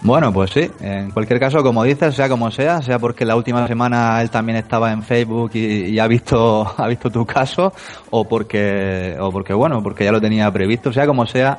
Bueno, 0.00 0.32
pues 0.32 0.50
sí, 0.50 0.70
en 0.80 1.10
cualquier 1.10 1.40
caso, 1.40 1.60
como 1.60 1.82
dices, 1.82 2.14
sea 2.14 2.28
como 2.28 2.52
sea, 2.52 2.80
sea 2.82 3.00
porque 3.00 3.24
la 3.24 3.34
última 3.34 3.66
semana 3.66 4.22
él 4.22 4.30
también 4.30 4.58
estaba 4.58 4.92
en 4.92 5.02
Facebook 5.02 5.50
y, 5.54 5.98
ha 5.98 6.06
visto 6.06 6.72
ha 6.76 6.86
visto 6.86 7.10
tu 7.10 7.26
caso 7.26 7.72
o 8.10 8.24
porque 8.24 9.16
o 9.18 9.32
porque 9.32 9.52
bueno, 9.52 9.82
porque 9.82 10.04
ya 10.04 10.12
lo 10.12 10.20
tenía 10.20 10.50
previsto, 10.52 10.92
sea 10.92 11.04
como 11.04 11.26
sea, 11.26 11.58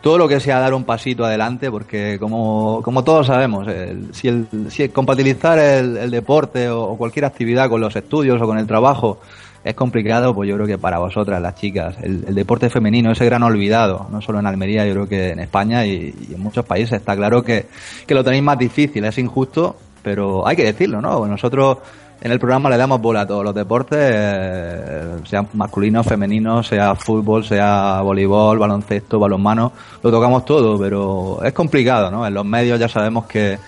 todo 0.00 0.16
lo 0.16 0.28
que 0.28 0.40
sea 0.40 0.58
dar 0.58 0.74
un 0.74 0.84
pasito 0.84 1.24
adelante, 1.24 1.70
porque 1.70 2.18
como, 2.18 2.80
como 2.82 3.04
todos 3.04 3.26
sabemos, 3.26 3.66
si, 4.12 4.28
el, 4.28 4.46
si 4.68 4.88
compatibilizar 4.88 5.58
el, 5.58 6.10
deporte 6.10 6.68
o, 6.70 6.96
cualquier 6.96 7.26
actividad 7.26 7.68
con 7.68 7.80
los 7.80 7.94
estudios 7.94 8.40
o 8.40 8.46
con 8.46 8.58
el 8.58 8.66
trabajo 8.66 9.20
es 9.62 9.74
complicado, 9.74 10.34
pues 10.34 10.48
yo 10.48 10.54
creo 10.54 10.66
que 10.66 10.78
para 10.78 10.98
vosotras, 10.98 11.40
las 11.42 11.54
chicas, 11.54 11.96
el, 12.02 12.34
deporte 12.34 12.70
femenino, 12.70 13.12
ese 13.12 13.26
gran 13.26 13.42
olvidado, 13.42 14.06
no 14.10 14.22
solo 14.22 14.38
en 14.38 14.46
Almería, 14.46 14.86
yo 14.86 14.92
creo 14.92 15.08
que 15.08 15.30
en 15.30 15.40
España 15.40 15.84
y, 15.84 16.14
en 16.32 16.40
muchos 16.40 16.64
países, 16.64 17.00
está 17.00 17.14
claro 17.14 17.42
que, 17.42 17.66
que 18.06 18.14
lo 18.14 18.24
tenéis 18.24 18.42
más 18.42 18.58
difícil, 18.58 19.04
es 19.04 19.18
injusto, 19.18 19.76
pero 20.02 20.46
hay 20.46 20.56
que 20.56 20.64
decirlo, 20.64 21.02
¿no? 21.02 21.26
Nosotros 21.26 21.78
en 22.20 22.32
el 22.32 22.38
programa 22.38 22.68
le 22.68 22.76
damos 22.76 23.00
bola 23.00 23.22
a 23.22 23.26
todos 23.26 23.42
los 23.42 23.54
deportes, 23.54 23.98
eh, 23.98 25.16
sean 25.24 25.48
masculinos, 25.54 26.06
femeninos, 26.06 26.66
sea 26.66 26.94
fútbol, 26.94 27.44
sea 27.44 28.00
voleibol, 28.02 28.58
baloncesto, 28.58 29.18
balonmano, 29.18 29.72
lo 30.02 30.10
tocamos 30.10 30.44
todo, 30.44 30.78
pero 30.78 31.42
es 31.42 31.52
complicado, 31.52 32.10
¿no? 32.10 32.26
En 32.26 32.34
los 32.34 32.44
medios 32.44 32.78
ya 32.78 32.88
sabemos 32.88 33.26
que, 33.26 33.58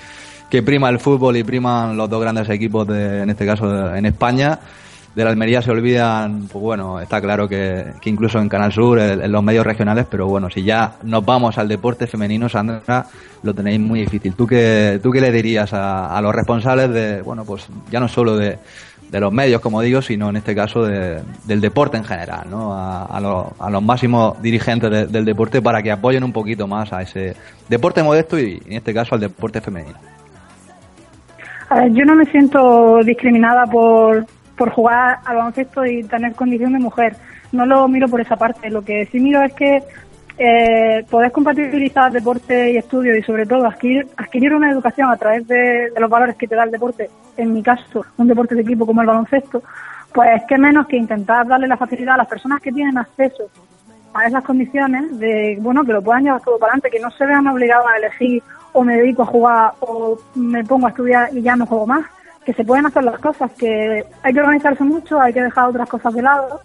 que 0.50 0.62
prima 0.62 0.90
el 0.90 0.98
fútbol 0.98 1.36
y 1.36 1.44
priman 1.44 1.96
los 1.96 2.10
dos 2.10 2.20
grandes 2.20 2.48
equipos, 2.50 2.86
de, 2.86 3.22
en 3.22 3.30
este 3.30 3.46
caso 3.46 3.94
en 3.94 4.04
España 4.04 4.58
de 5.14 5.24
la 5.24 5.30
Almería 5.30 5.60
se 5.60 5.70
olvidan, 5.70 6.48
pues 6.50 6.62
bueno, 6.62 7.00
está 7.00 7.20
claro 7.20 7.48
que, 7.48 7.84
incluso 8.04 8.38
en 8.38 8.48
Canal 8.48 8.72
Sur, 8.72 8.98
en, 8.98 9.30
los 9.30 9.42
medios 9.42 9.66
regionales, 9.66 10.06
pero 10.10 10.26
bueno, 10.26 10.48
si 10.48 10.62
ya 10.62 10.94
nos 11.02 11.24
vamos 11.24 11.58
al 11.58 11.68
deporte 11.68 12.06
femenino, 12.06 12.48
Sandra, 12.48 13.06
lo 13.42 13.54
tenéis 13.54 13.80
muy 13.80 14.00
difícil. 14.00 14.34
¿Tú 14.34 14.46
qué, 14.46 15.00
tú 15.02 15.10
qué 15.10 15.20
le 15.20 15.30
dirías 15.30 15.72
a, 15.74 16.16
a 16.16 16.22
los 16.22 16.34
responsables 16.34 16.90
de, 16.90 17.22
bueno, 17.22 17.44
pues 17.44 17.68
ya 17.90 18.00
no 18.00 18.08
solo 18.08 18.36
de, 18.36 18.58
los 19.12 19.30
medios, 19.30 19.60
como 19.60 19.82
digo, 19.82 20.00
sino 20.00 20.30
en 20.30 20.36
este 20.36 20.54
caso 20.54 20.84
de, 20.84 21.20
del 21.44 21.60
deporte 21.60 21.98
en 21.98 22.04
general, 22.04 22.46
¿no? 22.48 22.72
A, 22.72 23.04
a, 23.04 23.70
los 23.70 23.82
máximos 23.82 24.40
dirigentes 24.40 25.12
del 25.12 25.26
deporte 25.26 25.60
para 25.60 25.82
que 25.82 25.92
apoyen 25.92 26.24
un 26.24 26.32
poquito 26.32 26.66
más 26.66 26.90
a 26.94 27.02
ese 27.02 27.36
deporte 27.68 28.02
modesto 28.02 28.38
y 28.38 28.62
en 28.64 28.72
este 28.72 28.94
caso 28.94 29.14
al 29.14 29.20
deporte 29.20 29.60
femenino. 29.60 29.98
A 31.68 31.80
ver, 31.80 31.92
yo 31.92 32.06
no 32.06 32.14
me 32.14 32.24
siento 32.24 33.00
discriminada 33.04 33.66
por, 33.66 34.24
por 34.56 34.70
jugar 34.70 35.18
al 35.24 35.36
baloncesto 35.36 35.84
y 35.84 36.02
tener 36.04 36.34
condición 36.34 36.72
de 36.72 36.78
mujer. 36.78 37.16
No 37.52 37.66
lo 37.66 37.86
miro 37.88 38.08
por 38.08 38.20
esa 38.20 38.36
parte. 38.36 38.70
Lo 38.70 38.82
que 38.82 39.06
sí 39.06 39.20
miro 39.20 39.42
es 39.42 39.52
que 39.54 39.82
eh, 40.38 41.04
podés 41.10 41.30
compatibilizar 41.30 42.10
deporte 42.10 42.72
y 42.72 42.76
estudio 42.76 43.16
y 43.16 43.22
sobre 43.22 43.46
todo 43.46 43.66
adquirir, 43.66 44.06
adquirir 44.16 44.54
una 44.54 44.70
educación 44.70 45.10
a 45.10 45.16
través 45.16 45.46
de, 45.46 45.92
los 45.98 46.10
valores 46.10 46.36
que 46.36 46.48
te 46.48 46.54
da 46.54 46.64
el 46.64 46.70
deporte, 46.70 47.10
en 47.36 47.52
mi 47.52 47.62
caso, 47.62 48.04
un 48.16 48.28
deporte 48.28 48.54
de 48.54 48.62
equipo 48.62 48.86
como 48.86 49.02
el 49.02 49.06
baloncesto, 49.06 49.62
pues 50.12 50.42
qué 50.48 50.56
menos 50.58 50.86
que 50.86 50.96
intentar 50.96 51.46
darle 51.46 51.68
la 51.68 51.76
facilidad 51.76 52.14
a 52.14 52.18
las 52.18 52.28
personas 52.28 52.60
que 52.62 52.72
tienen 52.72 52.96
acceso 52.96 53.44
a 54.14 54.26
esas 54.26 54.44
condiciones 54.44 55.18
de, 55.18 55.58
bueno, 55.60 55.84
que 55.84 55.92
lo 55.92 56.02
puedan 56.02 56.24
llevar 56.24 56.40
todo 56.42 56.58
para 56.58 56.72
adelante, 56.72 56.90
que 56.90 57.00
no 57.00 57.10
se 57.10 57.24
vean 57.24 57.46
obligados 57.46 57.86
a 57.86 57.96
elegir 57.98 58.42
o 58.72 58.82
me 58.84 58.96
dedico 58.96 59.22
a 59.22 59.26
jugar 59.26 59.72
o 59.80 60.18
me 60.34 60.64
pongo 60.64 60.86
a 60.86 60.90
estudiar 60.90 61.28
y 61.32 61.42
ya 61.42 61.56
no 61.56 61.66
juego 61.66 61.86
más 61.86 62.04
que 62.44 62.52
se 62.52 62.64
pueden 62.64 62.86
hacer 62.86 63.04
las 63.04 63.18
cosas, 63.20 63.50
que 63.52 64.04
hay 64.22 64.32
que 64.32 64.40
organizarse 64.40 64.84
mucho, 64.84 65.20
hay 65.20 65.32
que 65.32 65.42
dejar 65.42 65.68
otras 65.68 65.88
cosas 65.88 66.12
de 66.14 66.22
lado, 66.22 66.60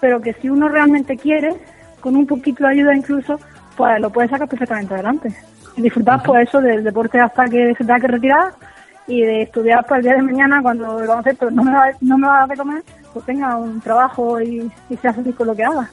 pero 0.00 0.20
que 0.20 0.32
si 0.34 0.48
uno 0.48 0.68
realmente 0.68 1.16
quiere, 1.16 1.54
con 2.00 2.16
un 2.16 2.26
poquito 2.26 2.64
de 2.64 2.70
ayuda 2.70 2.94
incluso, 2.94 3.38
pues 3.76 4.00
lo 4.00 4.10
puede 4.10 4.28
sacar 4.28 4.48
perfectamente 4.48 4.94
adelante. 4.94 5.34
Y 5.76 5.82
disfrutar 5.82 6.22
pues 6.22 6.48
eso 6.48 6.60
del 6.60 6.84
deporte 6.84 7.20
hasta 7.20 7.44
que 7.46 7.74
se 7.74 7.84
tenga 7.84 8.00
que 8.00 8.08
retirar 8.08 8.52
y 9.06 9.22
de 9.22 9.42
estudiar 9.42 9.84
para 9.86 9.98
el 9.98 10.02
día 10.04 10.14
de 10.14 10.22
mañana 10.22 10.60
cuando 10.60 11.00
el 11.00 11.06
baloncesto 11.06 11.50
no 11.50 11.62
me 11.62 11.72
va, 11.72 11.86
no 12.00 12.18
me 12.18 12.26
va 12.26 12.44
a 12.44 12.56
comer, 12.56 12.82
pues 13.12 13.24
tenga 13.24 13.56
un 13.56 13.80
trabajo 13.80 14.40
y, 14.40 14.70
sea 15.00 15.12
feliz 15.12 15.34
con 15.34 15.46
lo 15.46 15.54
que 15.54 15.64
haga. 15.64 15.88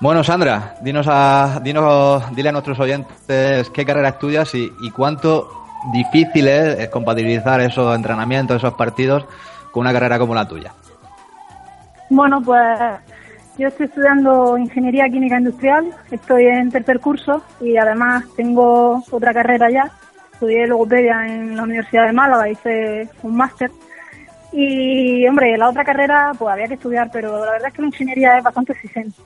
Bueno, 0.00 0.24
Sandra, 0.24 0.76
dinos 0.82 1.06
a, 1.08 1.60
dinos, 1.62 2.24
dile 2.34 2.48
a 2.48 2.52
nuestros 2.52 2.78
oyentes 2.80 3.70
qué 3.70 3.84
carrera 3.84 4.10
estudias 4.10 4.54
y, 4.54 4.70
y 4.82 4.90
cuánto 4.90 5.61
difícil 5.92 6.48
es 6.48 6.88
compatibilizar 6.88 7.60
esos 7.60 7.94
entrenamientos, 7.96 8.58
esos 8.58 8.74
partidos 8.74 9.24
con 9.70 9.80
una 9.82 9.92
carrera 9.92 10.18
como 10.18 10.34
la 10.34 10.46
tuya. 10.46 10.72
Bueno, 12.10 12.42
pues 12.42 12.78
yo 13.58 13.68
estoy 13.68 13.86
estudiando 13.86 14.56
Ingeniería 14.58 15.08
Química 15.08 15.38
Industrial, 15.38 15.86
estoy 16.10 16.46
en 16.46 16.70
tercer 16.70 17.00
curso 17.00 17.42
y 17.60 17.76
además 17.76 18.24
tengo 18.36 19.02
otra 19.10 19.32
carrera 19.32 19.70
ya. 19.70 19.90
Estudié 20.32 20.66
logopedia 20.66 21.26
en 21.26 21.56
la 21.56 21.62
Universidad 21.62 22.06
de 22.06 22.12
Málaga, 22.12 22.48
hice 22.48 23.08
un 23.22 23.36
máster 23.36 23.70
y, 24.52 25.26
hombre, 25.26 25.56
la 25.56 25.70
otra 25.70 25.84
carrera, 25.84 26.32
pues 26.38 26.52
había 26.52 26.68
que 26.68 26.74
estudiar, 26.74 27.10
pero 27.10 27.44
la 27.44 27.52
verdad 27.52 27.68
es 27.68 27.74
que 27.74 27.82
la 27.82 27.88
ingeniería 27.88 28.38
es 28.38 28.44
bastante 28.44 28.72
exigente, 28.72 29.16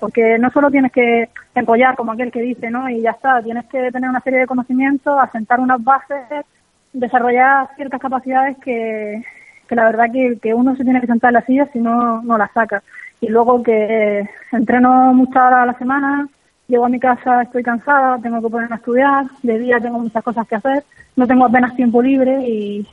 porque 0.00 0.38
no 0.38 0.50
solo 0.50 0.70
tienes 0.70 0.90
que 0.90 1.28
empollar, 1.54 1.94
como 1.94 2.12
aquel 2.12 2.32
que 2.32 2.42
dice, 2.42 2.70
¿no? 2.70 2.88
Y 2.90 3.00
ya 3.00 3.12
está, 3.12 3.40
tienes 3.42 3.64
que 3.66 3.92
tener 3.92 4.10
una 4.10 4.20
serie 4.20 4.40
de 4.40 4.46
conocimientos, 4.46 5.16
asentar 5.20 5.60
unas 5.60 5.82
bases, 5.82 6.44
desarrollar 6.92 7.68
ciertas 7.76 8.00
capacidades 8.00 8.56
que, 8.58 9.22
que 9.68 9.76
la 9.76 9.84
verdad 9.84 10.12
que, 10.12 10.38
que 10.42 10.52
uno 10.52 10.76
se 10.76 10.84
tiene 10.84 11.00
que 11.00 11.06
sentar 11.06 11.28
en 11.28 11.34
la 11.34 11.46
silla 11.46 11.68
si 11.72 11.78
no, 11.78 12.20
no 12.22 12.36
las 12.36 12.52
saca. 12.52 12.82
Y 13.20 13.28
luego 13.28 13.62
que 13.62 14.28
entreno 14.50 15.14
muchas 15.14 15.36
horas 15.36 15.62
a 15.62 15.66
la 15.66 15.78
semana, 15.78 16.28
llego 16.66 16.86
a 16.86 16.88
mi 16.88 16.98
casa, 16.98 17.42
estoy 17.42 17.62
cansada, 17.62 18.18
tengo 18.18 18.42
que 18.42 18.48
ponerme 18.48 18.74
a 18.74 18.78
estudiar, 18.78 19.26
de 19.42 19.58
día 19.58 19.78
tengo 19.78 20.00
muchas 20.00 20.24
cosas 20.24 20.46
que 20.48 20.56
hacer, 20.56 20.82
no 21.14 21.26
tengo 21.26 21.44
apenas 21.44 21.76
tiempo 21.76 22.02
libre 22.02 22.48
y 22.48 22.86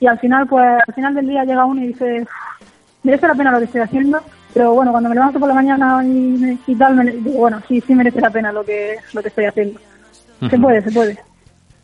y 0.00 0.06
al 0.06 0.18
final, 0.18 0.46
pues 0.46 0.64
al 0.86 0.94
final 0.94 1.14
del 1.14 1.26
día 1.26 1.44
llega 1.44 1.64
uno 1.64 1.82
y 1.82 1.88
dice, 1.88 2.26
merece 3.02 3.28
la 3.28 3.34
pena 3.34 3.52
lo 3.52 3.58
que 3.58 3.64
estoy 3.64 3.80
haciendo, 3.80 4.20
pero 4.52 4.74
bueno, 4.74 4.90
cuando 4.90 5.08
me 5.08 5.14
levanto 5.14 5.38
por 5.38 5.48
la 5.48 5.54
mañana 5.54 6.02
y, 6.04 6.58
y 6.66 6.74
tal, 6.74 6.96
me 6.96 7.10
digo, 7.10 7.38
bueno, 7.38 7.60
sí, 7.68 7.80
sí 7.80 7.94
merece 7.94 8.20
la 8.20 8.30
pena 8.30 8.52
lo 8.52 8.64
que, 8.64 8.96
lo 9.12 9.22
que 9.22 9.28
estoy 9.28 9.44
haciendo. 9.46 9.80
Se 10.50 10.58
puede, 10.58 10.82
se 10.82 10.92
puede. 10.92 11.18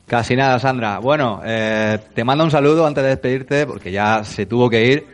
Casi 0.06 0.36
nada, 0.36 0.58
Sandra. 0.58 0.98
Bueno, 0.98 1.40
eh, 1.44 1.98
te 2.14 2.24
mando 2.24 2.44
un 2.44 2.50
saludo 2.50 2.86
antes 2.86 3.02
de 3.02 3.10
despedirte, 3.10 3.66
porque 3.66 3.90
ya 3.90 4.24
se 4.24 4.44
tuvo 4.44 4.68
que 4.68 4.84
ir. 4.84 5.06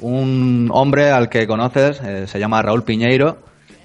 Un 0.00 0.68
hombre 0.72 1.10
al 1.10 1.28
que 1.28 1.46
conoces, 1.46 2.00
eh, 2.02 2.26
se 2.26 2.38
llama 2.38 2.62
Raúl 2.62 2.82
Piñeiro, 2.82 3.38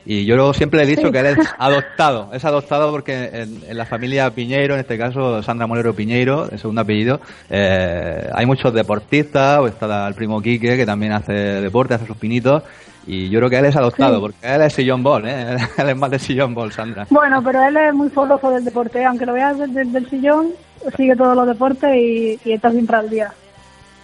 y 0.09 0.23
yo 0.23 0.53
siempre 0.53 0.79
le 0.79 0.85
he 0.85 0.95
dicho 0.95 1.11
que 1.11 1.19
él 1.19 1.25
es 1.25 1.37
adoptado, 1.59 2.29
es 2.31 2.45
adoptado 2.45 2.91
porque 2.91 3.29
en, 3.33 3.77
la 3.77 3.85
familia 3.85 4.31
Piñeiro, 4.31 4.75
en 4.75 4.79
este 4.79 4.97
caso 4.97 5.43
Sandra 5.43 5.67
Molero 5.67 5.93
Piñeiro, 5.93 6.47
de 6.47 6.57
segundo 6.57 6.79
apellido, 6.79 7.19
eh, 7.49 8.29
hay 8.33 8.45
muchos 8.45 8.73
deportistas, 8.73 9.59
o 9.59 9.67
está 9.67 10.07
el 10.07 10.13
primo 10.13 10.41
Quique 10.41 10.77
que 10.77 10.85
también 10.85 11.11
hace 11.11 11.33
deporte, 11.33 11.95
hace 11.95 12.07
sus 12.07 12.15
pinitos, 12.15 12.63
y 13.05 13.29
yo 13.29 13.39
creo 13.39 13.49
que 13.49 13.59
él 13.59 13.65
es 13.65 13.75
adoptado, 13.75 14.21
porque 14.21 14.37
él 14.43 14.61
es 14.61 14.71
sillón 14.71 15.03
ball, 15.03 15.27
¿eh? 15.27 15.57
él 15.77 15.89
es 15.89 15.97
más 15.97 16.09
de 16.09 16.19
sillón 16.19 16.55
ball, 16.55 16.71
Sandra. 16.71 17.05
Bueno, 17.09 17.43
pero 17.43 17.67
él 17.67 17.75
es 17.75 17.93
muy 17.93 18.09
foloso 18.09 18.49
del 18.49 18.63
deporte, 18.63 19.03
aunque 19.03 19.25
lo 19.25 19.33
veas 19.33 19.57
desde, 19.57 19.81
el 19.81 20.09
sillón, 20.09 20.51
sigue 20.95 21.17
todos 21.17 21.35
los 21.35 21.47
deportes 21.47 21.93
y, 21.93 22.39
y 22.45 22.53
está 22.53 22.71
siempre 22.71 22.95
al 22.95 23.09
día. 23.09 23.33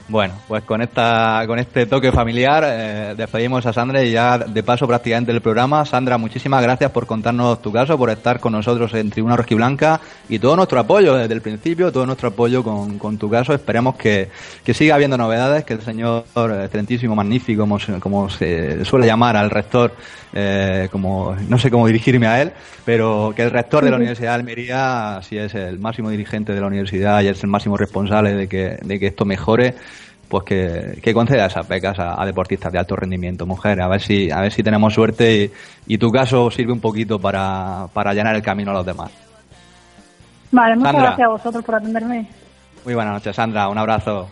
Bueno, 0.09 0.33
pues 0.49 0.63
con 0.63 0.81
esta, 0.81 1.43
con 1.47 1.59
este 1.59 1.85
toque 1.85 2.11
familiar 2.11 2.63
eh, 2.67 3.13
despedimos 3.15 3.65
a 3.65 3.71
Sandra 3.71 4.03
y 4.03 4.11
ya 4.11 4.37
de 4.37 4.61
paso 4.61 4.85
prácticamente 4.85 5.31
el 5.31 5.39
programa. 5.39 5.85
Sandra, 5.85 6.17
muchísimas 6.17 6.61
gracias 6.61 6.91
por 6.91 7.07
contarnos 7.07 7.61
tu 7.61 7.71
caso, 7.71 7.97
por 7.97 8.09
estar 8.09 8.41
con 8.41 8.51
nosotros 8.51 8.93
en 8.95 9.09
Tribuna 9.09 9.37
Rojiblanca 9.37 10.01
y 10.27 10.39
todo 10.39 10.57
nuestro 10.57 10.81
apoyo 10.81 11.15
desde 11.15 11.33
el 11.33 11.41
principio, 11.41 11.89
todo 11.91 12.05
nuestro 12.05 12.29
apoyo 12.29 12.63
con, 12.63 12.99
con 12.99 13.17
tu 13.17 13.29
caso. 13.29 13.53
Esperemos 13.53 13.95
que, 13.95 14.29
que, 14.65 14.73
siga 14.73 14.95
habiendo 14.95 15.17
novedades, 15.17 15.63
que 15.63 15.75
el 15.75 15.81
señor 15.81 16.25
excelentísimo, 16.35 17.15
magnífico, 17.15 17.61
como, 17.61 17.79
como 18.01 18.29
se 18.29 18.83
suele 18.83 19.07
llamar 19.07 19.37
al 19.37 19.49
rector, 19.49 19.95
eh, 20.33 20.89
como 20.91 21.35
no 21.47 21.57
sé 21.57 21.71
cómo 21.71 21.87
dirigirme 21.87 22.27
a 22.27 22.41
él, 22.41 22.51
pero 22.83 23.33
que 23.33 23.43
el 23.43 23.51
rector 23.51 23.85
de 23.85 23.91
la 23.91 23.95
Universidad 24.03 24.31
de 24.31 24.35
Almería, 24.35 25.19
si 25.23 25.37
es 25.37 25.55
el 25.55 25.79
máximo 25.79 26.09
dirigente 26.09 26.53
de 26.53 26.59
la 26.59 26.67
universidad 26.67 27.21
y 27.21 27.27
es 27.27 27.41
el 27.41 27.49
máximo 27.49 27.77
responsable 27.77 28.33
de 28.33 28.49
que, 28.49 28.77
de 28.81 28.99
que 28.99 29.07
esto 29.07 29.23
mejore, 29.23 29.75
pues 30.33 30.45
que, 30.99 31.13
conceda 31.13 31.45
esas 31.45 31.67
becas 31.67 31.95
a, 31.99 32.25
deportistas 32.25 32.71
de 32.73 32.79
alto 32.79 32.95
rendimiento, 32.95 33.45
mujeres, 33.45 33.85
a 33.85 33.87
ver 33.87 34.01
si, 34.01 34.31
a 34.31 34.41
ver 34.41 34.51
si 34.51 34.63
tenemos 34.63 34.91
suerte 34.91 35.51
y, 35.85 35.97
tu 35.99 36.09
caso 36.09 36.49
sirve 36.49 36.73
un 36.73 36.79
poquito 36.79 37.19
para, 37.19 37.85
para 37.93 38.09
allanar 38.09 38.35
el 38.35 38.41
camino 38.41 38.71
a 38.71 38.73
los 38.73 38.85
demás. 38.85 39.11
Vale, 40.49 40.75
muchas 40.75 40.95
gracias 40.95 41.27
a 41.27 41.29
vosotros 41.29 41.63
por 41.63 41.75
atenderme. 41.75 42.27
Muy 42.83 42.95
buenas 42.95 43.13
noches, 43.13 43.35
Sandra, 43.35 43.69
un 43.69 43.77
abrazo. 43.77 44.27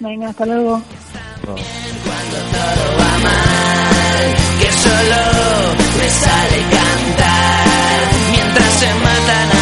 Venga, 0.00 0.30
hasta 0.30 0.46
luego. 0.46 0.80
que 4.58 4.72
solo 4.72 5.16
me 5.98 6.08
sale 6.08 6.62
cantar 6.70 8.00
mientras 8.32 8.72
se 8.72 8.94
matan 8.94 9.55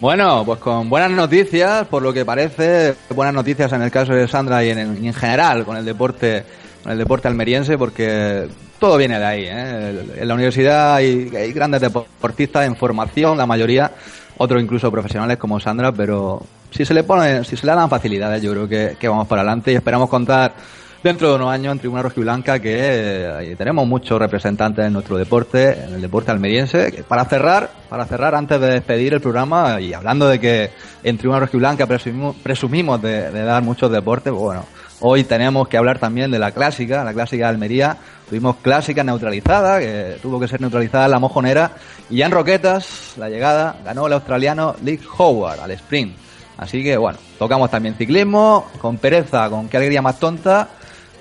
Bueno, 0.00 0.44
pues 0.44 0.60
con 0.60 0.88
buenas 0.88 1.10
noticias, 1.10 1.84
por 1.88 2.02
lo 2.02 2.12
que 2.12 2.24
parece, 2.24 2.94
buenas 3.10 3.34
noticias 3.34 3.72
en 3.72 3.82
el 3.82 3.90
caso 3.90 4.12
de 4.12 4.28
Sandra 4.28 4.64
y 4.64 4.70
en, 4.70 5.12
general 5.12 5.64
con 5.64 5.76
el 5.76 5.84
deporte, 5.84 6.44
con 6.84 6.92
el 6.92 6.98
deporte 6.98 7.26
almeriense, 7.26 7.76
porque 7.76 8.46
todo 8.78 8.96
viene 8.96 9.18
de 9.18 9.24
ahí. 9.24 9.44
¿eh? 9.46 10.04
En 10.18 10.28
la 10.28 10.34
universidad 10.34 10.94
hay, 10.94 11.24
grandes 11.50 11.80
deportistas 11.80 12.64
en 12.64 12.76
formación, 12.76 13.36
la 13.36 13.46
mayoría 13.46 13.90
otros 14.36 14.62
incluso 14.62 14.88
profesionales 14.92 15.36
como 15.36 15.58
Sandra, 15.58 15.90
pero 15.90 16.42
si 16.70 16.84
se 16.84 16.94
le 16.94 17.02
pone, 17.02 17.42
si 17.42 17.56
se 17.56 17.66
le 17.66 17.74
dan 17.74 17.90
facilidades, 17.90 18.40
yo 18.40 18.52
creo 18.52 18.68
que, 18.68 18.96
que 19.00 19.08
vamos 19.08 19.26
para 19.26 19.42
adelante 19.42 19.72
y 19.72 19.74
esperamos 19.74 20.08
contar 20.08 20.54
dentro 21.02 21.28
de 21.30 21.36
unos 21.36 21.50
años 21.50 21.72
en 21.72 21.78
Tribuna 21.78 22.02
Rojiblanca 22.02 22.58
que 22.58 22.76
eh, 22.76 23.54
tenemos 23.56 23.86
muchos 23.86 24.18
representantes 24.18 24.84
en 24.84 24.92
nuestro 24.92 25.16
deporte, 25.16 25.84
en 25.84 25.94
el 25.94 26.00
deporte 26.00 26.30
almeriense. 26.30 27.04
para 27.06 27.24
cerrar, 27.24 27.70
para 27.88 28.04
cerrar 28.06 28.34
antes 28.34 28.60
de 28.60 28.68
despedir 28.68 29.14
el 29.14 29.20
programa 29.20 29.80
y 29.80 29.92
hablando 29.92 30.28
de 30.28 30.40
que 30.40 30.70
en 31.04 31.18
Tribuna 31.18 31.40
Rojiblanca 31.40 31.86
presumimos, 31.86 32.36
presumimos 32.36 33.00
de, 33.00 33.30
dar 33.30 33.62
muchos 33.62 33.90
deportes, 33.90 34.32
pues 34.32 34.42
bueno, 34.42 34.64
hoy 35.00 35.24
tenemos 35.24 35.68
que 35.68 35.76
hablar 35.76 35.98
también 35.98 36.30
de 36.30 36.38
la 36.38 36.50
clásica, 36.50 37.04
la 37.04 37.12
clásica 37.12 37.44
de 37.44 37.50
Almería. 37.50 37.96
Tuvimos 38.28 38.56
clásica 38.56 39.02
neutralizada, 39.04 39.78
que 39.78 40.18
tuvo 40.20 40.38
que 40.38 40.48
ser 40.48 40.60
neutralizada 40.60 41.08
la 41.08 41.18
mojonera. 41.18 41.72
Y 42.10 42.16
ya 42.16 42.26
en 42.26 42.32
Roquetas, 42.32 43.14
la 43.16 43.30
llegada, 43.30 43.76
ganó 43.84 44.06
el 44.06 44.12
australiano 44.12 44.76
Lee 44.82 45.00
Howard 45.16 45.60
al 45.60 45.70
sprint. 45.70 46.14
Así 46.58 46.82
que 46.82 46.96
bueno, 46.96 47.18
tocamos 47.38 47.70
también 47.70 47.94
ciclismo, 47.94 48.66
con 48.80 48.98
pereza, 48.98 49.48
con 49.48 49.68
qué 49.68 49.76
alegría 49.76 50.02
más 50.02 50.18
tonta 50.18 50.68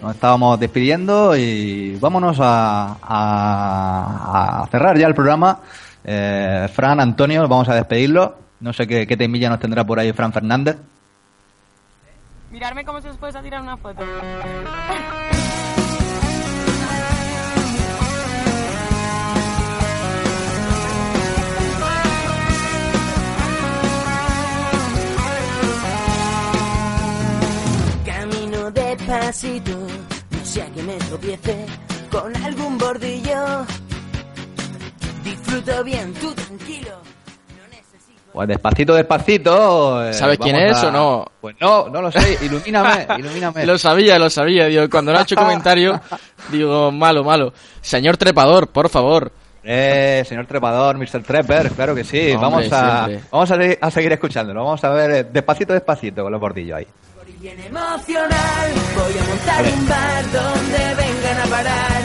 nos 0.02 0.16
estábamos 0.16 0.60
despidiendo 0.60 1.36
y 1.36 1.96
vámonos 1.98 2.38
a, 2.40 2.98
cerrar 4.72 4.98
ya 4.98 5.08
el 5.08 5.16
programa. 5.16 5.60
Eh, 6.04 6.68
Fran, 6.74 7.00
Antonio, 7.00 7.48
vamos 7.48 7.70
a 7.70 7.76
despedirlo. 7.76 8.38
No 8.60 8.74
sé 8.74 8.88
qué, 8.88 9.06
qué 9.06 9.18
temilla 9.18 9.50
nos 9.50 9.60
tendrá 9.60 9.84
por 9.86 10.00
ahí 10.00 10.12
Fran 10.14 10.34
Fernández. 10.34 10.78
Mirarme 12.52 12.86
cómo 12.86 13.02
se 13.02 13.10
os 13.10 13.18
puede 13.18 13.42
tirar 13.42 13.62
una 13.62 13.78
foto. 13.78 14.04
Despacito, 28.72 29.72
no 29.72 30.46
sea 30.46 30.66
que 30.68 30.84
me 30.84 30.96
tropiece 30.96 31.66
con 32.12 32.36
algún 32.38 32.78
bordillo. 32.78 33.66
Disfruto 35.24 35.84
bien, 35.84 36.14
tú 36.14 36.34
tranquilo. 36.34 36.92
Pues 38.34 38.48
despacito, 38.48 38.94
despacito. 38.94 40.06
Eh, 40.08 40.14
¿Sabes 40.14 40.38
quién 40.38 40.56
es 40.56 40.84
o 40.84 40.92
no? 40.92 41.26
Pues 41.42 41.56
no, 41.60 41.90
no 41.90 42.04
lo 42.04 42.12
sé. 42.12 42.38
Ilumíname, 42.46 43.08
ilumíname. 43.18 43.66
lo 43.66 43.78
sabía, 43.80 44.20
lo 44.20 44.30
sabía. 44.30 44.66
Digo, 44.68 44.88
cuando 44.90 45.12
no 45.12 45.18
ha 45.18 45.24
hecho 45.24 45.36
comentario, 45.38 46.00
digo, 46.52 46.92
malo, 46.92 47.24
malo. 47.24 47.52
Señor 47.82 48.18
Trepador, 48.18 48.68
por 48.68 48.90
favor. 48.90 49.32
Eh, 49.64 50.24
señor 50.26 50.46
Trepador, 50.46 50.98
Mr. 50.98 51.24
Trepper, 51.24 51.72
claro 51.72 51.96
que 51.96 52.04
sí. 52.04 52.34
vamos 52.36 52.72
a, 52.72 53.10
vamos 53.32 53.52
a, 53.52 53.92
seguir 53.92 54.14
escuchándolo. 54.14 54.64
Vamos 54.64 54.84
a 54.84 54.90
ver 54.90 55.12
eh, 55.12 55.24
despacito, 55.24 55.74
despacito 55.74 56.22
con 56.22 56.32
los 56.32 56.40
bordillos 56.40 56.78
ahí 56.78 56.88
bien 57.42 57.60
emocional. 57.60 58.68
Voy 58.96 59.14
a 59.18 59.24
montar 59.28 59.64
un 59.74 59.88
bar 59.88 60.24
donde 60.32 60.84
vengan 60.96 61.40
a 61.42 61.50
parar 61.50 62.02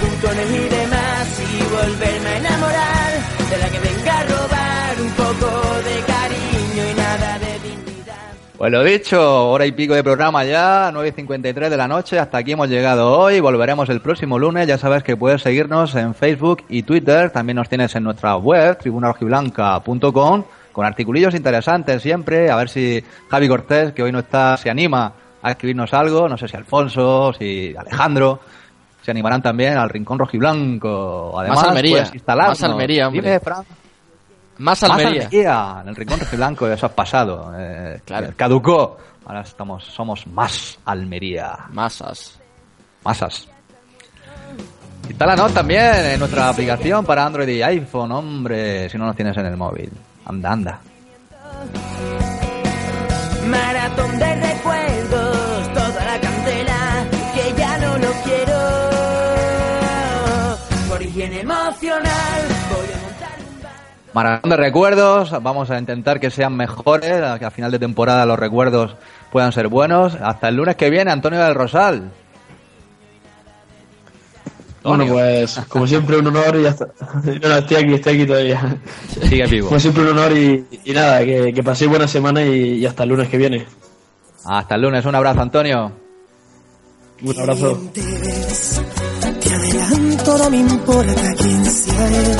putones 0.00 0.50
y 0.50 0.68
demás 0.68 1.40
y 1.40 1.62
volverme 1.62 2.28
a 2.28 2.36
enamorar 2.38 3.12
de 3.50 3.58
la 3.58 3.70
que 3.70 3.78
venga 3.78 4.18
a 4.18 4.24
robar 4.24 5.00
un 5.00 5.10
poco 5.10 5.46
de 5.84 6.00
cariño 6.12 6.90
y 6.90 6.94
nada 6.96 7.38
de 7.38 7.68
dignidad. 7.68 8.32
Pues 8.58 8.72
lo 8.72 8.84
dicho, 8.84 9.50
hora 9.50 9.66
y 9.66 9.72
pico 9.72 9.94
de 9.94 10.04
programa 10.04 10.44
ya, 10.44 10.90
9.53 10.92 11.68
de 11.68 11.76
la 11.76 11.88
noche, 11.88 12.18
hasta 12.18 12.38
aquí 12.38 12.52
hemos 12.52 12.68
llegado 12.68 13.18
hoy, 13.18 13.40
volveremos 13.40 13.88
el 13.88 14.00
próximo 14.00 14.38
lunes, 14.38 14.66
ya 14.66 14.78
sabes 14.78 15.02
que 15.02 15.16
puedes 15.16 15.42
seguirnos 15.42 15.94
en 15.94 16.14
Facebook 16.14 16.64
y 16.68 16.82
Twitter, 16.82 17.30
también 17.30 17.56
nos 17.56 17.68
tienes 17.68 17.94
en 17.94 18.04
nuestra 18.04 18.36
web, 18.36 18.76
tribunarojiblanca.com 18.78 20.44
con 20.74 20.84
articulillos 20.84 21.34
interesantes 21.34 22.02
siempre, 22.02 22.50
a 22.50 22.56
ver 22.56 22.68
si 22.68 23.02
Javi 23.30 23.48
Cortés, 23.48 23.92
que 23.92 24.02
hoy 24.02 24.10
no 24.10 24.18
está, 24.18 24.56
se 24.56 24.68
anima 24.68 25.12
a 25.40 25.50
escribirnos 25.52 25.94
algo, 25.94 26.28
no 26.28 26.36
sé 26.36 26.48
si 26.48 26.56
Alfonso, 26.56 27.32
si 27.32 27.74
Alejandro, 27.76 28.40
se 29.00 29.12
animarán 29.12 29.40
también 29.40 29.78
al 29.78 29.88
Rincón 29.88 30.18
Rojiblanco. 30.18 31.38
Además, 31.38 31.58
más 31.58 31.68
Almería, 31.68 32.10
más 32.26 32.62
Almería, 32.62 33.08
hombre. 33.08 33.40
Más 34.58 34.82
Almería. 34.82 35.80
en 35.82 35.88
el 35.88 35.94
Rincón 35.94 36.18
Rojiblanco, 36.18 36.66
eso 36.66 36.86
ha 36.86 36.92
pasado. 36.92 37.54
Eh, 37.56 38.00
claro. 38.04 38.32
Caducó. 38.36 38.98
Ahora 39.26 39.42
estamos, 39.42 39.84
somos 39.84 40.26
más 40.26 40.78
Almería. 40.84 41.56
Masas. 41.70 42.40
Masas. 43.04 43.48
Instálanos 45.08 45.54
también 45.54 45.94
en 46.14 46.18
nuestra 46.18 46.48
aplicación 46.48 47.04
para 47.04 47.24
Android 47.24 47.48
y 47.48 47.62
iPhone, 47.62 48.10
hombre, 48.10 48.88
si 48.88 48.98
no 48.98 49.06
nos 49.06 49.14
tienes 49.14 49.36
en 49.36 49.46
el 49.46 49.56
móvil. 49.56 49.90
Anda, 50.26 50.52
anda. 50.52 50.80
Maratón 53.46 54.18
de 54.18 54.34
recuerdos, 54.36 55.72
toda 55.74 56.04
la 56.04 56.20
candela, 56.20 57.04
que 57.34 57.52
ya 57.58 57.78
no 57.78 57.98
lo 57.98 58.12
quiero. 58.24 58.58
Por 60.88 61.02
higiene 61.02 61.40
emocional, 61.40 62.42
voy 62.70 62.86
a 62.86 63.02
montar 63.02 63.38
un 63.38 63.62
bar. 63.62 63.72
Maratón 64.14 64.50
de 64.50 64.56
recuerdos, 64.56 65.42
vamos 65.42 65.70
a 65.70 65.78
intentar 65.78 66.20
que 66.20 66.30
sean 66.30 66.56
mejores, 66.56 67.38
que 67.38 67.44
a 67.44 67.50
final 67.50 67.70
de 67.70 67.78
temporada 67.78 68.24
los 68.24 68.38
recuerdos 68.38 68.96
puedan 69.30 69.52
ser 69.52 69.68
buenos. 69.68 70.14
Hasta 70.14 70.48
el 70.48 70.56
lunes 70.56 70.76
que 70.76 70.88
viene, 70.88 71.10
Antonio 71.10 71.40
del 71.40 71.54
Rosal. 71.54 72.10
Bueno, 74.84 75.06
pues 75.06 75.58
como 75.68 75.86
siempre 75.86 76.18
un 76.18 76.26
honor 76.26 76.56
y 76.56 76.62
ya 76.64 76.68
está. 76.70 76.86
No, 77.24 77.48
no, 77.48 77.56
estoy 77.56 77.76
aquí, 77.78 77.94
estoy 77.94 78.14
aquí 78.16 78.26
todavía. 78.26 78.76
Sigue 79.22 79.46
vivo. 79.50 79.68
Como 79.68 79.80
siempre 79.80 80.02
un 80.02 80.10
honor 80.10 80.36
y, 80.36 80.66
nada, 80.92 81.24
que, 81.24 81.52
que 81.54 81.62
paséis 81.62 81.88
buena 81.88 82.06
semana 82.06 82.44
y, 82.44 82.84
hasta 82.84 83.04
el 83.04 83.08
lunes 83.08 83.28
que 83.28 83.38
viene. 83.38 83.66
Hasta 84.44 84.74
el 84.74 84.82
lunes, 84.82 85.04
un 85.06 85.14
abrazo 85.14 85.40
Antonio. 85.40 85.90
Un 87.22 87.40
abrazo. 87.40 87.80
Te 87.94 89.54
adelanto, 89.54 90.38
no 90.38 90.50
me 90.50 90.56
importa 90.58 91.34
quién 91.38 91.64
sea 91.64 92.08
él. 92.08 92.36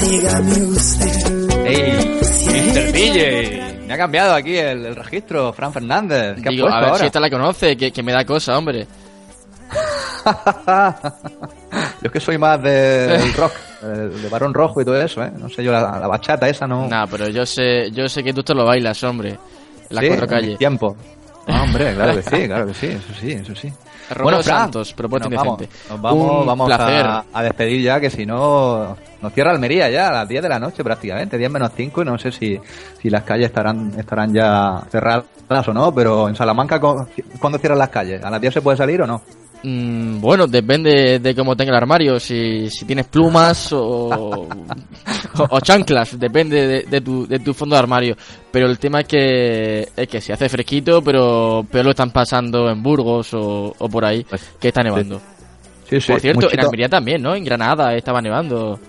Dígame 0.00 0.62
usted. 0.62 1.66
¡Ey! 1.66 2.20
Mr. 2.22 2.92
DJ. 2.92 3.84
Me 3.86 3.94
ha 3.94 3.98
cambiado 3.98 4.34
aquí 4.34 4.56
el, 4.56 4.94
registro, 4.94 5.52
Fran 5.52 5.72
Fernández. 5.72 6.36
¿Qué 6.40 6.50
Digo, 6.50 6.68
a 6.68 6.80
ver 6.80 6.96
si 6.98 7.06
esta 7.06 7.18
la 7.18 7.28
conoce, 7.28 7.76
que, 7.76 7.90
que 7.90 8.02
me 8.02 8.12
da 8.12 8.24
cosa, 8.24 8.56
hombre. 8.56 8.86
Yo 10.24 12.06
es 12.06 12.12
que 12.12 12.20
soy 12.20 12.38
más 12.38 12.62
del 12.62 13.32
rock, 13.34 13.52
de 13.82 14.28
varón 14.28 14.54
rojo 14.54 14.80
y 14.80 14.84
todo 14.84 15.00
eso, 15.00 15.22
¿eh? 15.22 15.32
No 15.36 15.48
sé 15.48 15.64
yo, 15.64 15.72
la, 15.72 16.06
bachata 16.06 16.48
esa 16.48 16.66
no... 16.66 16.88
Nah, 16.88 17.06
pero 17.06 17.28
yo 17.28 17.46
sé, 17.46 17.90
yo 17.90 18.08
sé 18.08 18.22
que 18.22 18.32
tú 18.32 18.42
te 18.42 18.54
lo 18.54 18.64
bailas, 18.64 19.02
hombre. 19.04 19.38
En 19.90 19.96
las 19.96 20.04
cuatro 20.06 20.26
calles. 20.26 20.58
tiempo. 20.58 20.96
Ah, 21.46 21.62
hombre, 21.62 21.94
claro 21.94 22.14
que 22.14 22.22
sí, 22.22 22.46
claro 22.46 22.66
que 22.66 22.74
sí, 22.74 22.86
eso 22.86 23.14
sí, 23.20 23.32
eso 23.32 23.54
sí. 23.54 23.72
bueno, 24.22 24.42
Santos, 24.42 24.92
propuesta 24.92 25.28
nos 25.28 25.38
vamos, 25.38 25.60
nos 25.90 26.00
vamos, 26.00 26.46
vamos 26.46 26.70
a, 26.70 27.24
a, 27.32 27.42
despedir 27.42 27.82
ya, 27.82 27.98
que 27.98 28.10
si 28.10 28.24
no 28.24 28.96
nos 29.20 29.32
cierra 29.32 29.50
Almería 29.50 29.90
ya 29.90 30.08
a 30.08 30.12
las 30.12 30.28
10 30.28 30.42
de 30.42 30.48
la 30.48 30.60
noche 30.60 30.84
prácticamente, 30.84 31.38
10 31.38 31.50
menos 31.50 31.72
5 31.74 32.02
y 32.02 32.04
no 32.04 32.16
sé 32.16 32.30
si, 32.30 32.60
si 33.00 33.10
las 33.10 33.24
calles 33.24 33.46
estarán, 33.46 33.92
estarán 33.98 34.32
ya 34.32 34.82
cerradas 34.90 35.24
o 35.66 35.72
no, 35.72 35.92
pero 35.92 36.28
en 36.28 36.36
Salamanca, 36.36 36.80
¿cuándo 36.80 37.58
cierran 37.58 37.78
las 37.78 37.88
calles? 37.88 38.22
¿A 38.22 38.30
las 38.30 38.40
10 38.40 38.54
se 38.54 38.62
puede 38.62 38.76
salir 38.76 39.02
o 39.02 39.06
no? 39.06 39.22
Mm, 39.64 40.20
bueno, 40.20 40.46
depende 40.46 41.20
de 41.20 41.34
cómo 41.34 41.56
tenga 41.56 41.70
el 41.70 41.76
armario. 41.76 42.18
Si, 42.18 42.68
si 42.68 42.84
tienes 42.84 43.06
plumas 43.06 43.72
o, 43.72 44.48
o, 45.50 45.60
chanclas, 45.60 46.18
depende 46.18 46.84
de, 46.84 47.00
tu, 47.00 47.26
de 47.26 47.38
tu 47.38 47.54
fondo 47.54 47.76
de 47.76 47.80
armario. 47.80 48.16
Pero 48.50 48.66
el 48.66 48.78
tema 48.78 49.00
es 49.00 49.06
que, 49.06 49.88
es 49.96 50.08
que 50.08 50.20
se 50.20 50.32
hace 50.32 50.48
fresquito, 50.48 51.02
pero 51.02 51.64
peor 51.70 51.84
lo 51.84 51.90
están 51.92 52.10
pasando 52.10 52.68
en 52.70 52.82
Burgos 52.82 53.32
o, 53.34 53.74
o 53.78 53.88
por 53.88 54.04
ahí, 54.04 54.24
pues, 54.24 54.42
que 54.58 54.68
está 54.68 54.82
nevando. 54.82 55.20
Sí, 55.88 56.00
sí, 56.00 56.12
por 56.12 56.20
cierto, 56.20 56.50
en 56.50 56.60
Almería 56.60 56.88
también, 56.88 57.22
¿no? 57.22 57.34
En 57.34 57.44
Granada 57.44 57.94
estaba 57.94 58.20
nevando. 58.20 58.80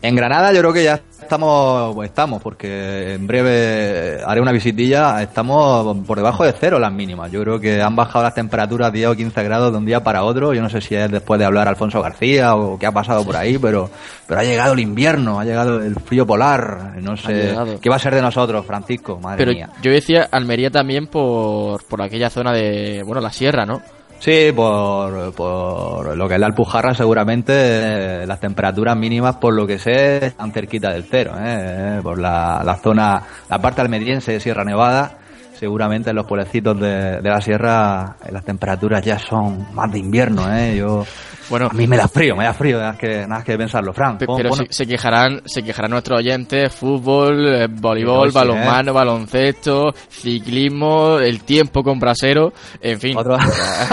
En 0.00 0.14
Granada 0.14 0.52
yo 0.52 0.60
creo 0.60 0.72
que 0.72 0.84
ya 0.84 1.00
estamos, 1.20 1.94
pues 1.94 2.08
estamos, 2.08 2.40
porque 2.40 3.14
en 3.14 3.26
breve 3.26 4.20
haré 4.24 4.40
una 4.40 4.52
visitilla, 4.52 5.20
estamos 5.22 5.98
por 6.06 6.16
debajo 6.16 6.44
de 6.44 6.52
cero 6.52 6.78
las 6.78 6.92
mínimas. 6.92 7.30
Yo 7.32 7.42
creo 7.42 7.60
que 7.60 7.82
han 7.82 7.96
bajado 7.96 8.24
las 8.24 8.34
temperaturas 8.34 8.92
10 8.92 9.08
o 9.08 9.16
15 9.16 9.42
grados 9.42 9.72
de 9.72 9.78
un 9.78 9.84
día 9.84 10.02
para 10.02 10.22
otro. 10.22 10.54
Yo 10.54 10.62
no 10.62 10.70
sé 10.70 10.80
si 10.80 10.94
es 10.94 11.10
después 11.10 11.38
de 11.38 11.46
hablar 11.46 11.68
Alfonso 11.68 12.00
García 12.00 12.54
o 12.54 12.78
qué 12.78 12.86
ha 12.86 12.92
pasado 12.92 13.24
por 13.24 13.36
ahí, 13.36 13.58
pero, 13.58 13.90
pero 14.26 14.40
ha 14.40 14.44
llegado 14.44 14.72
el 14.72 14.80
invierno, 14.80 15.40
ha 15.40 15.44
llegado 15.44 15.82
el 15.82 15.96
frío 15.96 16.26
polar. 16.26 16.94
No 17.02 17.16
sé 17.16 17.54
qué 17.80 17.90
va 17.90 17.96
a 17.96 18.00
ser 18.00 18.14
de 18.14 18.22
nosotros, 18.22 18.64
Francisco, 18.64 19.18
madre 19.20 19.38
pero 19.38 19.52
mía. 19.52 19.68
Yo 19.82 19.90
decía 19.90 20.28
Almería 20.30 20.70
también 20.70 21.08
por, 21.08 21.84
por 21.84 22.02
aquella 22.02 22.30
zona 22.30 22.52
de, 22.52 23.02
bueno, 23.04 23.20
la 23.20 23.30
sierra, 23.30 23.66
¿no? 23.66 23.82
Sí, 24.20 24.50
por, 24.54 25.32
por 25.32 26.16
lo 26.16 26.28
que 26.28 26.34
es 26.34 26.40
la 26.40 26.46
Alpujarra 26.46 26.92
seguramente 26.92 27.52
eh, 27.54 28.26
las 28.26 28.40
temperaturas 28.40 28.96
mínimas 28.96 29.36
por 29.36 29.54
lo 29.54 29.66
que 29.66 29.78
sé 29.78 30.26
están 30.26 30.52
cerquita 30.52 30.92
del 30.92 31.04
cero, 31.04 31.34
¿eh? 31.38 32.00
por 32.02 32.18
la, 32.18 32.62
la 32.64 32.76
zona, 32.76 33.22
la 33.48 33.58
parte 33.60 33.80
almeriense 33.80 34.32
de 34.32 34.40
Sierra 34.40 34.64
Nevada 34.64 35.18
seguramente 35.58 36.10
en 36.10 36.16
los 36.16 36.26
pueblecitos 36.26 36.78
de, 36.78 37.20
de 37.20 37.28
la 37.28 37.40
sierra 37.40 38.16
eh, 38.24 38.30
las 38.32 38.44
temperaturas 38.44 39.04
ya 39.04 39.18
son 39.18 39.74
más 39.74 39.90
de 39.90 39.98
invierno, 39.98 40.52
¿eh? 40.56 40.76
Yo 40.76 41.04
bueno, 41.50 41.68
a 41.70 41.74
mí 41.74 41.86
me 41.86 41.96
da 41.96 42.08
frío, 42.08 42.36
me 42.36 42.44
da 42.44 42.52
frío, 42.52 42.78
nada 42.78 42.90
más 42.90 42.98
que, 42.98 43.26
nada 43.26 43.44
que 43.44 43.56
pensarlo, 43.56 43.92
Frank. 43.92 44.18
pero 44.18 44.50
se, 44.68 44.86
quejarán, 44.86 45.42
se 45.46 45.62
quejarán 45.62 45.90
nuestros 45.90 46.18
oyentes, 46.18 46.74
fútbol, 46.74 47.46
eh, 47.46 47.66
voleibol, 47.70 48.30
balonmano, 48.30 48.92
baloncesto, 48.92 49.94
ciclismo, 50.08 51.18
el 51.18 51.42
tiempo 51.42 51.82
con 51.82 51.98
brasero, 51.98 52.52
en 52.80 53.00
fin. 53.00 53.16
Otro, 53.16 53.36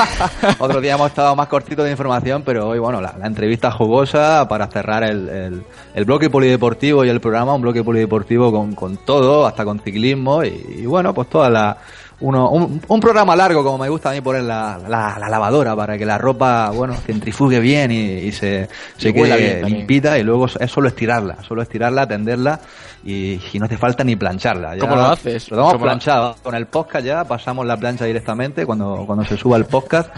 otro 0.60 0.82
día 0.82 0.95
hemos 0.95 1.07
estado 1.07 1.36
más 1.36 1.48
cortitos 1.48 1.86
de 1.86 1.91
información, 1.91 2.44
pero 2.45 2.68
hoy, 2.68 2.80
bueno, 2.80 3.02
la, 3.02 3.15
entrevista 3.23 3.72
jugosa 3.72 4.48
para 4.48 4.68
cerrar 4.68 5.03
el, 5.03 5.64
el, 5.94 6.06
bloque 6.06 6.30
polideportivo 6.30 7.03
y 7.06 7.10
el 7.10 7.19
programa, 7.19 7.56
un 7.56 7.61
bloque 7.61 7.84
polideportivo 7.84 8.52
con, 8.52 8.76
con 8.76 8.98
todo, 8.98 9.45
hasta 9.45 9.65
con 9.65 9.80
ciclismo 9.80 10.44
y, 10.44 10.80
y 10.80 10.86
bueno, 10.86 11.14
pues 11.14 11.30
toda 11.30 11.49
la 11.49 11.77
uno, 12.26 12.49
un, 12.49 12.99
programa 12.99 13.35
largo, 13.35 13.64
como 13.64 13.77
me 13.77 13.88
gusta 13.88 14.10
a 14.10 14.14
mí 14.14 14.22
poner 14.22 14.43
la, 14.43 14.80
la, 14.88 15.30
lavadora 15.30 15.76
para 15.76 15.95
que 15.95 16.06
la 16.06 16.18
ropa, 16.18 16.72
bueno, 16.72 16.95
centrifugue 16.95 17.60
bien 17.60 17.91
y, 17.91 18.31
se, 18.31 18.68
se 18.97 19.14
quede 19.14 19.64
limpita 19.69 20.18
y 20.18 20.23
luego 20.23 20.47
es 20.47 20.72
solo 20.72 20.88
estirarla, 20.88 21.43
solo 21.43 21.61
estirarla, 21.61 22.07
tenderla 22.07 22.60
y, 23.06 23.39
no 23.60 23.68
te 23.69 23.77
falta 23.77 24.03
ni 24.03 24.15
plancharla. 24.15 24.76
¿Cómo 24.80 24.95
lo 24.95 25.03
haces? 25.03 25.52
Lo 25.52 25.69
hemos 25.69 25.81
planchado. 25.81 26.35
Con 26.41 26.56
el 26.56 26.65
podcast 26.65 27.06
ya 27.06 27.23
pasamos 27.23 27.65
la 27.65 27.77
plancha 27.77 28.06
directamente 28.06 28.65
cuando, 28.65 29.03
cuando 29.06 29.23
se 29.23 29.38
suba 29.38 29.57
el 29.57 29.65
podcast 29.65 30.10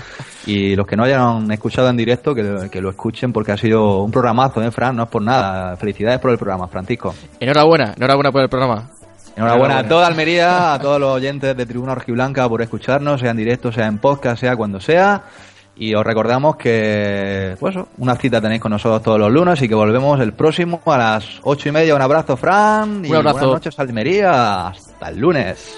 y 0.46 0.76
los 0.76 0.88
que 0.88 0.96
no 0.96 1.04
hayan 1.04 1.52
escuchado 1.52 1.90
en 1.90 1.98
directo 1.98 2.34
que, 2.34 2.70
que 2.72 2.82
lo 2.82 2.90
escuchen 2.90 3.34
porque 3.34 3.52
ha 3.52 3.58
sido 3.58 4.04
un 4.04 4.12
programazo, 4.12 4.62
¿eh, 4.64 4.72
Fran? 4.72 4.96
No 4.96 5.04
es 5.04 5.10
por 5.10 5.22
nada. 5.22 5.76
Felicidades 5.76 6.20
por 6.20 6.32
el 6.32 6.38
programa, 6.38 6.68
Francisco. 6.68 7.14
Enhorabuena, 7.40 7.94
enhorabuena 7.98 8.32
por 8.32 8.42
el 8.44 8.50
programa. 8.50 8.90
Enhorabuena 9.38 9.78
a 9.78 9.88
toda 9.88 10.08
Almería, 10.08 10.74
a 10.74 10.80
todos 10.80 11.00
los 11.00 11.12
oyentes 11.12 11.56
de 11.56 11.66
Tribuna 11.68 11.94
Rojiblanca 11.94 12.50
por 12.50 12.60
escucharnos, 12.64 13.22
sea 13.22 13.30
en 13.30 13.38
directo, 13.38 13.72
sea 13.72 13.86
en 13.86 14.00
podcast, 14.00 14.40
sea 14.40 14.56
cuando 14.56 14.82
sea. 14.82 15.26
Y 15.76 15.94
os 15.94 16.04
recordamos 16.04 16.56
que, 16.56 17.56
pues, 17.60 17.76
una 18.00 18.16
cita 18.16 18.42
tenéis 18.42 18.62
con 18.62 18.72
nosotros 18.72 19.04
todos 19.04 19.20
los 19.20 19.32
lunes 19.32 19.62
y 19.62 19.70
que 19.70 19.76
volvemos 19.76 20.20
el 20.22 20.34
próximo 20.34 20.82
a 20.88 20.98
las 20.98 21.40
ocho 21.44 21.70
y 21.70 21.72
media. 21.72 21.94
Un 21.94 22.02
abrazo, 22.02 22.36
Fran. 22.36 23.06
Y 23.06 23.12
un 23.12 23.18
abrazo. 23.18 23.38
Buenas 23.38 23.54
noches, 23.54 23.80
Almería. 23.80 24.70
Hasta 24.70 25.10
el 25.10 25.20
lunes. 25.20 25.78